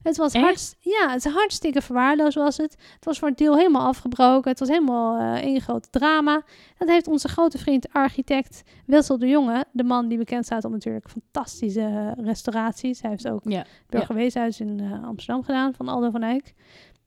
Het 0.03 0.17
was 0.17 0.33
Echt? 0.33 0.45
hart, 0.45 0.77
ja, 0.81 1.11
het 1.11 1.25
is 1.25 1.33
hartstikke 1.33 1.83
verwaarloosd 1.83 2.35
was 2.37 2.57
het. 2.57 2.77
Het 2.95 3.05
was 3.05 3.19
voor 3.19 3.29
een 3.29 3.35
deel 3.35 3.57
helemaal 3.57 3.87
afgebroken. 3.87 4.51
Het 4.51 4.59
was 4.59 4.69
helemaal 4.69 5.19
eh 5.19 5.43
één 5.43 5.61
groot 5.61 5.93
drama. 5.93 6.43
Dat 6.79 6.89
heeft 6.89 7.09
onze 7.09 7.29
grote 7.29 7.59
vriend 7.59 7.93
architect 7.93 8.63
Wessel 8.87 9.19
de 9.19 9.29
Jonge, 9.29 9.65
de 9.73 9.85
man 9.85 10.09
die 10.09 10.19
bekend 10.19 10.45
staat 10.45 10.65
om 10.65 10.73
natuurlijk 10.73 11.09
fantastische 11.11 11.81
eh, 11.81 12.25
restauraties. 12.25 13.01
Hij 13.01 13.11
heeft 13.11 13.29
ook 13.29 13.41
Ja. 13.45 13.65
Burgerweeshuis 13.87 14.61
in 14.61 14.81
eh, 14.81 15.05
Amsterdam 15.05 15.45
gedaan 15.45 15.75
van 15.75 15.89
Aldo 15.89 16.11
van 16.11 16.23
Eyck. 16.23 16.55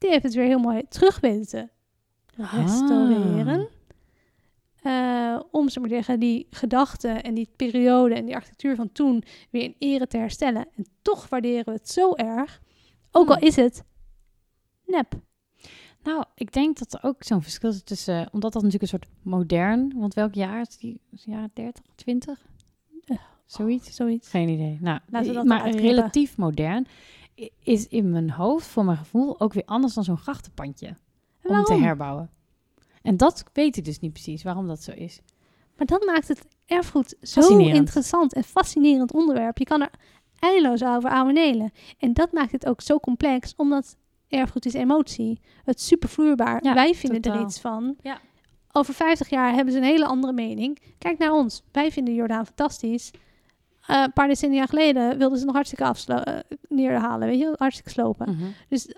Die 0.04 0.12
heeft 0.12 0.24
het 0.24 0.34
weer 0.34 0.46
heel 0.46 0.60
mooi 0.60 0.84
terug 0.90 1.20
weten 1.20 1.72
te 2.36 2.46
restaureren. 2.46 3.68
Eh, 4.82 5.40
om 5.52 5.70
ze 5.70 5.80
maar 5.80 5.90
zeggen, 5.90 6.20
die 6.20 6.48
gedachten 6.50 7.24
en 7.24 7.34
die 7.34 7.50
periode 7.56 8.16
en 8.16 8.26
die 8.26 8.36
architectuur 8.36 8.76
van 8.76 8.92
toen 8.92 9.24
weer 9.50 9.64
in 9.64 9.76
ere 9.80 10.08
te 10.08 10.18
herstellen. 10.18 10.68
En 10.76 10.86
toch 11.02 11.30
waarderen 11.30 11.66
we 11.66 11.72
het 11.72 11.90
zo 11.90 12.14
erg. 12.16 12.62
Ook 13.12 13.30
al 13.30 13.36
Hmm. 13.36 13.48
is 13.48 13.56
het 13.56 13.84
nep. 14.86 15.14
Nou, 16.04 16.24
ik 16.36 16.54
denk 16.54 16.78
dat 16.78 16.94
er 16.94 17.04
ook 17.04 17.24
zo'n 17.24 17.42
verschil 17.42 17.70
is 17.70 17.84
tussen... 17.84 18.30
Omdat 18.32 18.54
dat 18.54 18.62
natuurlijk 18.64 18.92
een 18.92 19.00
soort 19.00 19.12
modern... 19.22 19.94
Want 19.96 20.14
welk 20.14 20.34
jaar 20.34 20.62
is 20.62 20.78
die? 20.78 21.02
Is 21.12 21.26
het 21.26 21.34
jaar 21.34 21.50
30, 21.54 21.84
20? 21.96 22.46
Eh, 23.06 23.18
Zoiets? 23.46 23.96
Zoiets. 23.96 24.30
Geen 24.30 24.50
idee. 24.50 24.78
Nou, 24.82 25.00
Laten 25.10 25.28
we 25.28 25.34
dat 25.34 25.46
maar 25.46 25.70
relatief 25.70 26.38
modern 26.38 26.88
is 27.60 27.88
in 27.88 28.10
mijn 28.10 28.32
hoofd, 28.32 28.68
voor 28.68 28.86
mijn 28.86 28.98
gevoel, 28.98 29.40
ook 29.40 29.54
weer 29.54 29.66
anders 29.66 29.94
dan 29.94 30.04
zo'n 30.04 30.18
grachtenpandje. 30.18 30.88
En 31.42 31.58
Om 31.58 31.64
te 31.64 31.74
herbouwen. 31.74 32.30
En 33.02 33.18
dat 33.18 33.44
weet 33.54 33.78
ik 33.78 33.86
dus 33.86 34.00
niet 34.00 34.14
precies, 34.14 34.44
waarom 34.44 34.68
dat 34.68 34.84
zo 34.84 34.92
is. 34.92 35.22
Maar 35.78 35.86
dat 35.86 36.06
maakt 36.06 36.28
het 36.28 36.46
erfgoed 36.66 37.16
zo 37.22 37.58
interessant 37.58 38.34
en 38.34 38.44
fascinerend 38.44 39.14
onderwerp. 39.14 39.58
Je 39.58 39.66
kan 39.66 39.82
er 39.82 39.90
eindeloos 40.40 40.84
over 40.84 41.10
ouwenelen. 41.10 41.72
En 41.98 42.14
dat 42.14 42.32
maakt 42.32 42.52
het 42.52 42.66
ook 42.66 42.82
zo 42.82 43.00
complex, 43.00 43.54
omdat 43.56 43.98
erfgoed 44.28 44.66
is 44.66 44.74
emotie. 44.74 45.40
Het 45.64 45.92
is. 45.92 46.16
Ja, 46.62 46.74
Wij 46.74 46.96
vinden 46.96 47.22
er 47.22 47.42
iets 47.42 47.60
van. 47.60 47.96
Ja. 48.02 48.20
Over 48.72 48.94
50 48.94 49.30
jaar 49.30 49.54
hebben 49.54 49.74
ze 49.74 49.80
een 49.80 49.86
hele 49.86 50.06
andere 50.06 50.34
mening. 50.34 50.80
Kijk 50.98 51.18
naar 51.18 51.32
ons. 51.32 51.64
Wij 51.72 51.92
vinden 51.92 52.14
Jordaan 52.14 52.46
fantastisch. 52.46 53.12
Eh, 53.88 54.02
een 54.02 54.14
paar 54.14 54.28
decennia 54.28 54.66
geleden 54.66 55.18
wilden 55.18 55.40
ze 55.40 55.46
nog 55.46 55.54
hartstikke 55.56 55.86
afslo- 55.86 56.16
eh, 56.16 56.40
neerhalen. 56.70 57.28
Weet 57.28 57.40
je, 57.40 57.54
hartstikke 57.58 57.90
slopen. 57.92 58.30
Mhm. 58.36 58.46
Dus 58.70 58.96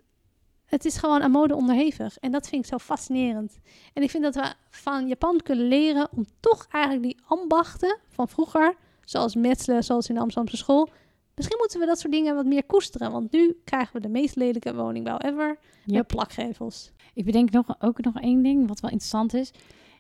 het 0.66 0.86
is 0.86 0.98
gewoon 0.98 1.22
aan 1.22 1.32
mode 1.32 1.56
onderhevig. 1.56 2.18
En 2.18 2.32
dat 2.32 2.48
vind 2.48 2.64
ik 2.64 2.70
zo 2.70 2.78
fascinerend. 2.78 3.60
En 3.94 4.04
ik 4.04 4.10
vind 4.10 4.24
dat 4.24 4.36
we 4.36 4.54
van 4.70 5.08
Japan 5.08 5.40
kunnen 5.44 5.68
leren 5.68 6.08
om 6.16 6.26
toch 6.40 6.68
eigenlijk 6.72 7.04
die 7.04 7.18
ambachten 7.28 7.98
van 8.08 8.28
vroeger, 8.28 8.76
zoals 9.04 9.36
metselen, 9.36 9.84
zoals 9.84 10.10
in 10.10 10.16
de 10.16 10.22
Amsterdamse 10.22 10.58
school. 10.58 10.90
Misschien 11.36 11.58
moeten 11.60 11.80
we 11.80 11.86
dat 11.86 12.00
soort 12.00 12.14
dingen 12.14 12.36
wat 12.36 12.46
meer 12.46 12.64
koesteren. 12.64 13.12
Want 13.12 13.32
nu 13.32 13.56
krijgen 13.64 13.94
we 13.94 14.00
de 14.00 14.10
meest 14.10 14.36
lelijke 14.36 14.76
woningbouw 14.76 15.18
ever. 15.18 15.48
Met 15.86 15.96
Yep. 15.96 16.08
plakgevels. 16.08 16.92
Ik 17.14 17.26
bedenk 17.26 17.52
nog, 17.52 17.76
ook 17.80 18.02
nog 18.04 18.20
één 18.20 18.42
ding, 18.44 18.68
wat 18.68 18.80
wel 18.80 18.92
interessant 18.92 19.34
is. 19.34 19.52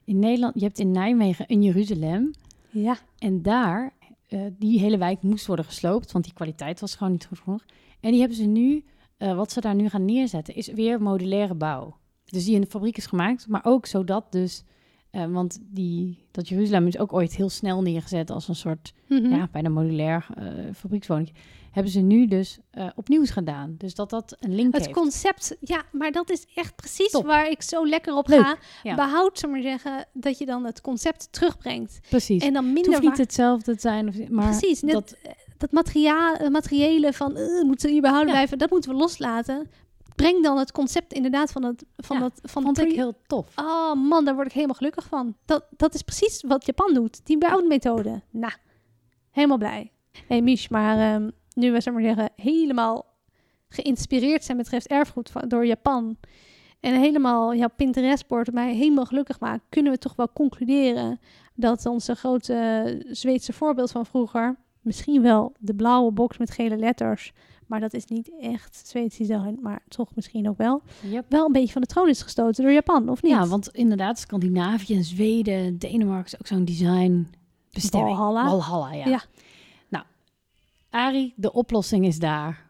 In 0.06 0.20
Nederland, 0.20 0.54
je 0.60 0.64
hebt 0.66 0.80
in 0.80 0.92
Nijmegen 0.92 1.46
een 1.48 1.62
Jeruzalem. 1.64 2.32
Ja. 2.70 2.98
En 3.18 3.42
daar, 3.42 3.94
eh, 4.36 4.42
die 4.58 4.80
hele 4.80 4.98
wijk 4.98 5.22
moest 5.22 5.46
worden 5.46 5.66
gesloopt, 5.66 6.12
want 6.12 6.24
die 6.24 6.34
kwaliteit 6.34 6.80
was 6.80 6.96
gewoon 6.96 7.14
niet 7.14 7.26
goed 7.26 7.40
genoeg. 7.40 7.66
En 8.00 8.12
die 8.12 8.20
hebben 8.20 8.38
ze 8.38 8.44
nu, 8.44 8.86
eh, 9.18 9.36
wat 9.36 9.52
ze 9.52 9.62
daar 9.62 9.76
nu 9.76 9.90
gaan 9.90 10.06
neerzetten, 10.06 10.56
is 10.56 10.68
weer 10.68 11.02
modulaire 11.02 11.56
bouw. 11.56 11.98
Dus 12.26 12.46
die 12.46 12.56
in 12.56 12.62
de 12.62 12.68
fabriek 12.68 12.98
is 12.98 13.06
gemaakt, 13.06 13.48
maar 13.48 13.66
ook 13.66 13.86
zodat 13.86 14.32
dus, 14.32 14.64
eh, 15.16 15.26
want 15.26 15.60
die, 15.62 16.18
dat 16.32 16.48
Jeruzalem 16.50 16.88
is 16.88 16.98
ook 16.98 17.14
ooit 17.14 17.36
heel 17.36 17.50
snel 17.50 17.82
neergezet 17.82 18.30
als 18.30 18.48
een 18.48 18.56
soort, 18.56 18.94
Mhm. 19.08 19.36
ja, 19.36 19.48
bijna 19.52 19.70
modulair 19.70 20.26
eh 20.38 20.44
fabriekswoning. 20.76 21.32
Hebben 21.72 21.92
ze 21.94 22.00
nu 22.00 22.28
dus 22.28 22.60
eh, 22.72 22.88
opnieuw 22.96 23.26
gedaan. 23.26 23.76
Dus 23.78 23.96
dat 23.96 24.10
dat 24.10 24.36
een 24.40 24.56
link 24.56 24.74
Het 24.74 24.86
heeft. 24.86 24.98
concept, 24.98 25.58
ja, 25.60 25.84
maar 25.92 26.12
dat 26.12 26.30
is 26.30 26.46
echt 26.56 26.76
precies 26.76 27.12
Top. 27.12 27.26
waar 27.26 27.50
ik 27.50 27.62
zo 27.62 27.88
lekker 27.88 28.16
op 28.16 28.28
Leuk, 28.28 28.40
ga. 28.46 28.58
ja. 28.84 28.96
Behoud, 28.96 29.42
we 29.42 29.48
maar 29.48 29.62
zeggen, 29.62 30.06
dat 30.14 30.38
je 30.38 30.46
dan 30.46 30.66
het 30.66 30.82
concept 30.82 31.28
terugbrengt. 31.32 32.00
Precies. 32.10 32.44
En 32.44 32.54
dan 32.54 32.64
het 32.64 32.74
minder 32.74 32.92
hoeft 32.92 33.02
niet 33.04 33.10
waar- 33.12 33.20
hetzelfde 33.26 33.74
te 33.76 33.82
zijn, 33.82 34.08
of, 34.08 34.30
maar 34.30 34.50
Precies, 34.58 34.82
net, 34.82 34.94
dat, 34.94 35.16
dat, 35.58 35.72
materiaal, 35.72 36.50
materiële 36.50 37.14
van 37.14 37.38
uh, 37.38 37.64
moeten 37.64 37.90
ze 37.90 37.98
überhaupt 37.98 38.26
Ja. 38.28 38.32
blijven, 38.32 38.58
dat 38.58 38.70
moeten 38.70 38.92
we 38.92 38.98
loslaten. 38.98 39.70
Breng 40.16 40.44
dan 40.44 40.58
het 40.58 40.72
concept 40.72 41.14
inderdaad 41.14 41.52
van 41.52 41.64
het 41.64 41.86
van 41.98 42.16
Ja, 42.16 42.22
dat 42.22 42.40
van 42.44 42.64
vond 42.64 42.80
ik 42.80 42.92
heel 42.92 43.14
tof. 43.28 43.48
Oh 43.56 43.94
man, 43.94 44.26
daar 44.26 44.36
word 44.36 44.48
ik 44.48 44.54
helemaal 44.54 44.76
gelukkig 44.76 45.06
van. 45.06 45.36
Dat, 45.46 45.66
dat 45.78 45.94
is 45.94 46.02
precies 46.02 46.44
wat 46.48 46.66
Japan 46.66 46.94
doet. 46.94 47.26
Die 47.26 47.38
bouwmethode. 47.38 48.22
Nou, 48.30 48.54
helemaal 49.32 49.58
blij. 49.58 49.92
hey, 50.28 50.42
Mich, 50.42 50.70
maar 50.70 50.98
ehm, 50.98 51.30
nu 51.54 51.72
we 51.72 51.92
maar 51.92 52.02
zeggen 52.02 52.32
helemaal 52.36 53.06
geïnspireerd 53.70 54.44
zijn 54.44 54.58
betreft 54.58 54.88
erfgoed 54.88 55.30
van, 55.30 55.48
door 55.48 55.66
Japan. 55.66 56.18
En 56.80 57.00
helemaal 57.00 57.56
jouw 57.56 57.70
Pinterest-bord 57.76 58.54
mij 58.54 58.74
helemaal 58.74 59.06
gelukkig 59.06 59.40
maakt. 59.40 59.64
Kunnen 59.70 59.92
we 59.92 59.98
toch 59.98 60.16
wel 60.16 60.34
concluderen 60.34 61.20
dat 61.54 61.86
onze 61.86 62.16
grote 62.16 63.06
Zweedse 63.10 63.54
voorbeeld 63.54 63.92
van 63.92 64.06
vroeger... 64.06 64.56
misschien 64.86 65.22
wel 65.22 65.54
de 65.60 65.76
blauwe 65.76 66.12
box 66.12 66.38
met 66.38 66.52
gele 66.52 66.78
letters... 66.78 67.34
maar 67.68 67.80
dat 67.80 67.94
is 67.94 68.06
niet 68.06 68.32
echt 68.40 68.88
Zweeds 68.88 69.18
design, 69.18 69.58
maar 69.62 69.84
toch 69.88 70.16
misschien 70.16 70.50
ook 70.50 70.58
wel... 70.58 70.82
Yep. 71.10 71.26
wel 71.30 71.46
een 71.46 71.52
beetje 71.52 71.74
van 71.74 71.82
de 71.82 71.88
troon 71.88 72.10
is 72.10 72.22
gestoten 72.22 72.64
door 72.64 72.74
Japan, 72.74 73.10
of 73.10 73.22
niet? 73.22 73.32
Ja, 73.32 73.48
want 73.48 73.70
inderdaad, 73.70 74.20
Scandinavië, 74.20 75.04
Zweden, 75.04 75.78
Denemarken 75.78 76.26
is 76.26 76.40
ook 76.40 76.48
zo'n 76.48 76.66
design 76.66 77.28
bestemming. 77.72 78.18
Valhalla. 78.18 78.50
Valhalla, 78.50 78.94
ja. 78.94 79.08
Ja. 79.08 79.24
Nou, 79.90 80.06
Ari, 80.90 81.34
de 81.36 81.54
oplossing 81.54 82.06
is 82.06 82.20
daar. 82.20 82.70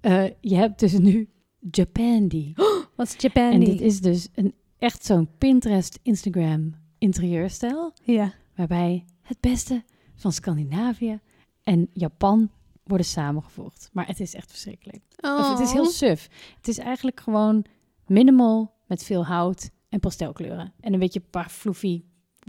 Eh, 0.00 0.24
je 0.40 0.54
hebt 0.54 0.80
dus 0.80 0.98
nu 0.98 1.28
Japandi. 1.70 2.52
Wat 2.96 3.06
is 3.06 3.14
Japan 3.18 3.52
En 3.52 3.60
dit 3.60 3.80
is 3.80 4.00
dus 4.00 4.28
een, 4.34 4.54
echt 4.78 5.04
zo'n 5.04 5.28
Pinterest, 5.38 5.98
Instagram 6.02 6.74
interieurstijl. 6.98 7.92
Ja. 8.02 8.32
Waarbij 8.54 9.04
het 9.22 9.40
beste 9.40 9.82
van 10.14 10.32
Scandinavië 10.32 11.20
en 11.64 11.88
Japan 11.92 12.50
worden 12.84 13.06
samengevoegd. 13.06 13.90
Maar 13.92 14.06
het 14.06 14.20
is 14.20 14.34
echt 14.34 14.50
verschrikkelijk. 14.50 15.02
Of 15.20 15.48
het 15.48 15.58
is 15.58 15.72
heel 15.72 15.82
Oh. 15.84 15.88
suf. 15.90 16.28
Het 16.56 16.68
is 16.68 16.78
eigenlijk 16.78 17.20
gewoon 17.20 17.64
minimal 18.06 18.72
met 18.86 19.02
veel 19.04 19.24
hout 19.26 19.70
en 19.88 20.00
pastelkleuren. 20.00 20.72
En 20.80 20.92
een 20.92 20.98
beetje 20.98 21.20
een 21.20 21.30
paar 21.30 21.48
floofy 21.48 22.02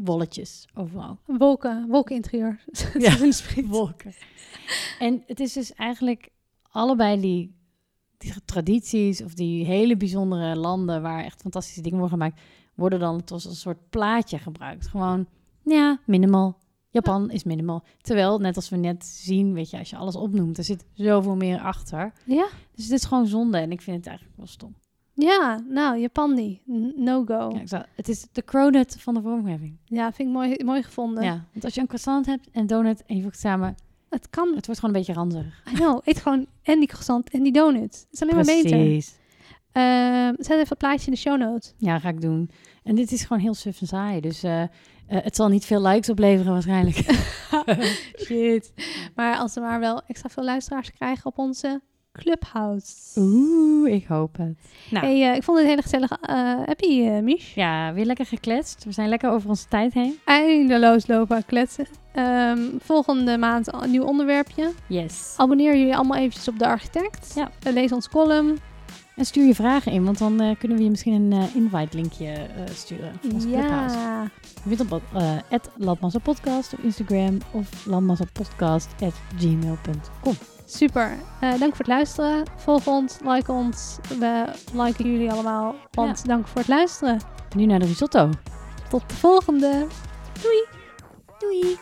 wolletjes 0.04 0.68
overal. 0.74 1.18
Wolken, 1.26 1.88
wolkeninterieur. 1.88 2.64
Ja. 2.98 3.18
Wolken. 3.66 4.14
En 5.00 5.24
het 5.28 5.40
is 5.40 5.54
dus 5.54 5.74
eigenlijk 5.74 6.30
allebei 6.72 7.20
die, 7.22 7.56
die 8.18 8.34
tradities 8.46 9.24
of 9.24 9.34
die 9.34 9.66
hele 9.66 9.98
bijzondere 9.98 10.56
landen 10.56 11.02
waar 11.02 11.24
echt 11.24 11.42
fantastische 11.42 11.82
dingen 11.82 12.00
worden 12.00 12.18
gemaakt, 12.18 12.42
worden 12.76 13.00
dan 13.00 13.22
als 13.32 13.46
een 13.46 13.56
soort 13.56 13.90
plaatje 13.90 14.38
gebruikt. 14.38 14.88
Gewoon, 14.88 15.28
ja, 15.64 16.00
minimal. 16.06 16.58
Japan 16.96 17.32
is 17.32 17.44
minimal. 17.44 17.84
Terwijl, 18.02 18.40
net 18.40 18.56
als 18.56 18.70
we 18.70 18.76
net 18.78 19.06
zien, 19.06 19.54
weet 19.54 19.70
je, 19.70 19.78
als 19.78 19.90
je 19.90 19.96
alles 19.96 20.16
opnoemt, 20.16 20.58
er 20.58 20.64
zit 20.64 20.86
zoveel 20.94 21.36
meer 21.36 21.60
achter. 21.60 22.14
Ja? 22.26 22.48
Dus 22.76 22.84
het 22.84 22.94
is 22.94 23.06
gewoon 23.06 23.28
zonde 23.28 23.58
en 23.58 23.72
ik 23.72 23.82
vind 23.82 23.98
het 23.98 24.08
eigenlijk 24.08 24.38
wel 24.38 24.48
stom. 24.48 24.76
Ja, 25.14 25.64
nou, 25.70 26.00
Japan 26.00 26.34
niet. 26.34 26.60
N- 26.72 26.94
No-go. 26.96 27.50
Ja, 27.54 27.66
zou, 27.68 27.84
het 27.96 28.10
is 28.10 28.26
de 28.32 28.44
cronut 28.44 28.96
van 29.00 29.14
de 29.14 29.22
vormgeving. 29.22 29.78
Ja, 29.86 30.12
vind 30.14 30.28
ik 30.30 30.34
mooi, 30.36 30.56
mooi 30.66 30.84
gevonden. 30.84 31.24
Ja, 31.24 31.46
want 31.52 31.64
als 31.64 31.74
je 31.74 31.80
een 31.82 31.88
croissant 31.88 32.26
hebt 32.26 32.50
en 32.52 32.68
donut 32.68 33.04
en 33.06 33.16
je 33.16 33.24
voegt 33.24 33.40
samen, 33.40 33.76
Het 34.10 34.30
kan. 34.30 34.56
het 34.56 34.66
wordt 34.66 34.80
gewoon 34.82 34.96
een 34.96 35.02
beetje 35.02 35.14
ranzig. 35.22 35.64
I 35.72 35.74
know. 35.74 36.02
Eet 36.04 36.18
gewoon 36.22 36.46
en 36.64 36.80
die 36.80 36.88
croissant 36.88 37.30
en 37.30 37.44
die 37.44 37.52
donut. 37.52 37.82
Het 37.94 38.08
is 38.12 38.22
alleen 38.22 38.36
maar 38.36 38.44
beter. 38.46 38.70
Precies. 38.78 39.16
Ehm, 39.72 40.34
zet 40.38 40.50
even 40.58 40.68
een 40.70 40.78
plaatje 40.78 41.06
in 41.06 41.12
de 41.14 41.20
show 41.20 41.38
notes. 41.40 41.74
Ja, 41.78 42.00
ga 42.00 42.10
ik 42.10 42.22
doen. 42.22 42.50
En 42.84 42.96
dit 42.96 43.12
is 43.12 43.22
gewoon 43.24 43.42
heel 43.42 43.54
suf 43.54 43.82
en 43.82 43.88
saai. 43.88 44.22
Dus 44.22 44.44
eh, 44.44 44.64
eh, 45.08 45.18
het 45.24 45.36
zal 45.36 45.48
niet 45.48 45.66
veel 45.66 45.82
likes 45.82 46.10
opleveren 46.10 46.52
waarschijnlijk. 46.52 46.96
Shit. 48.26 48.74
Maar 49.16 49.38
als 49.38 49.54
we 49.54 49.60
maar 49.60 49.80
wel 49.80 50.02
extra 50.08 50.30
veel 50.30 50.44
luisteraars 50.44 50.92
krijgen 50.94 51.26
op 51.26 51.38
onze 51.38 51.82
Clubhouse. 52.12 53.20
Oeh, 53.20 53.94
ik 53.94 54.06
hoop 54.08 54.38
het. 54.38 54.58
Nou, 54.90 55.06
Hey, 55.06 55.30
eh, 55.30 55.36
ik 55.36 55.44
vond 55.44 55.58
het 55.58 55.68
hele 55.68 55.82
gezellige 55.82 56.18
eh 56.22 56.38
happy, 56.66 57.02
eh 57.08 57.20
Mich. 57.24 57.56
ja, 57.56 57.94
weer 57.94 58.06
lekker 58.06 58.26
gekletst. 58.26 58.84
We 58.84 58.92
zijn 58.92 59.10
lekker 59.10 59.30
over 59.32 59.50
onze 59.50 59.68
tijd 59.68 59.94
heen. 59.94 60.20
Eindeloos 60.26 61.08
lopen 61.08 61.46
kletsen. 61.46 61.88
Ehm, 62.14 62.60
volgende 62.80 63.38
maand 63.38 63.74
een 63.74 63.92
nieuw 63.92 64.04
onderwerpje. 64.04 64.72
Yes. 64.88 65.34
Abonneer 65.38 65.78
jullie 65.78 65.96
allemaal 65.96 66.18
eventjes 66.18 66.48
op 66.48 66.60
De 66.60 66.68
Architect. 66.68 67.32
Ja. 67.36 67.52
Lees 67.74 67.92
ons 67.92 68.10
column. 68.10 68.58
En 69.16 69.26
stuur 69.26 69.46
je 69.46 69.56
vragen 69.56 69.92
in, 69.92 70.06
want 70.06 70.18
dan 70.18 70.42
eh, 70.42 70.56
kunnen 70.58 70.78
we 70.78 70.84
je 70.84 70.90
misschien 70.90 71.14
een 71.14 71.32
eh, 71.32 71.56
invite 71.56 71.98
linkje 71.98 72.26
eh, 72.26 72.64
sturen. 72.74 73.14
Van 73.22 73.34
ons 73.34 73.46
Clubhouse. 73.46 73.96
Ja. 73.96 74.22
Je 74.64 74.76
vindt 74.76 74.92
op 74.92 75.02
uh, 75.16 75.38
Podcast 76.24 76.74
op 76.74 76.80
Instagram 76.80 77.38
of 77.52 77.86
landmassapodcast.gmail.com. 77.86 80.34
Super. 80.66 81.18
Dank 81.40 81.60
voor 81.60 81.78
het 81.78 81.88
luisteren. 81.88 82.44
Volg 82.56 82.88
ons, 82.88 83.18
like 83.24 83.52
ons. 83.52 83.98
We 84.20 84.46
liken 84.74 85.12
jullie 85.12 85.32
allemaal. 85.32 85.76
Want 85.92 86.26
dank 86.26 86.48
voor 86.48 86.60
het 86.60 86.70
luisteren. 86.70 87.20
Nu 87.56 87.66
naar 87.66 87.80
de 87.80 87.86
risotto. 87.86 88.30
Tot 88.90 89.10
de 89.10 89.16
volgende. 89.16 89.88
Doei. 90.42 90.66
Doei! 91.40 91.78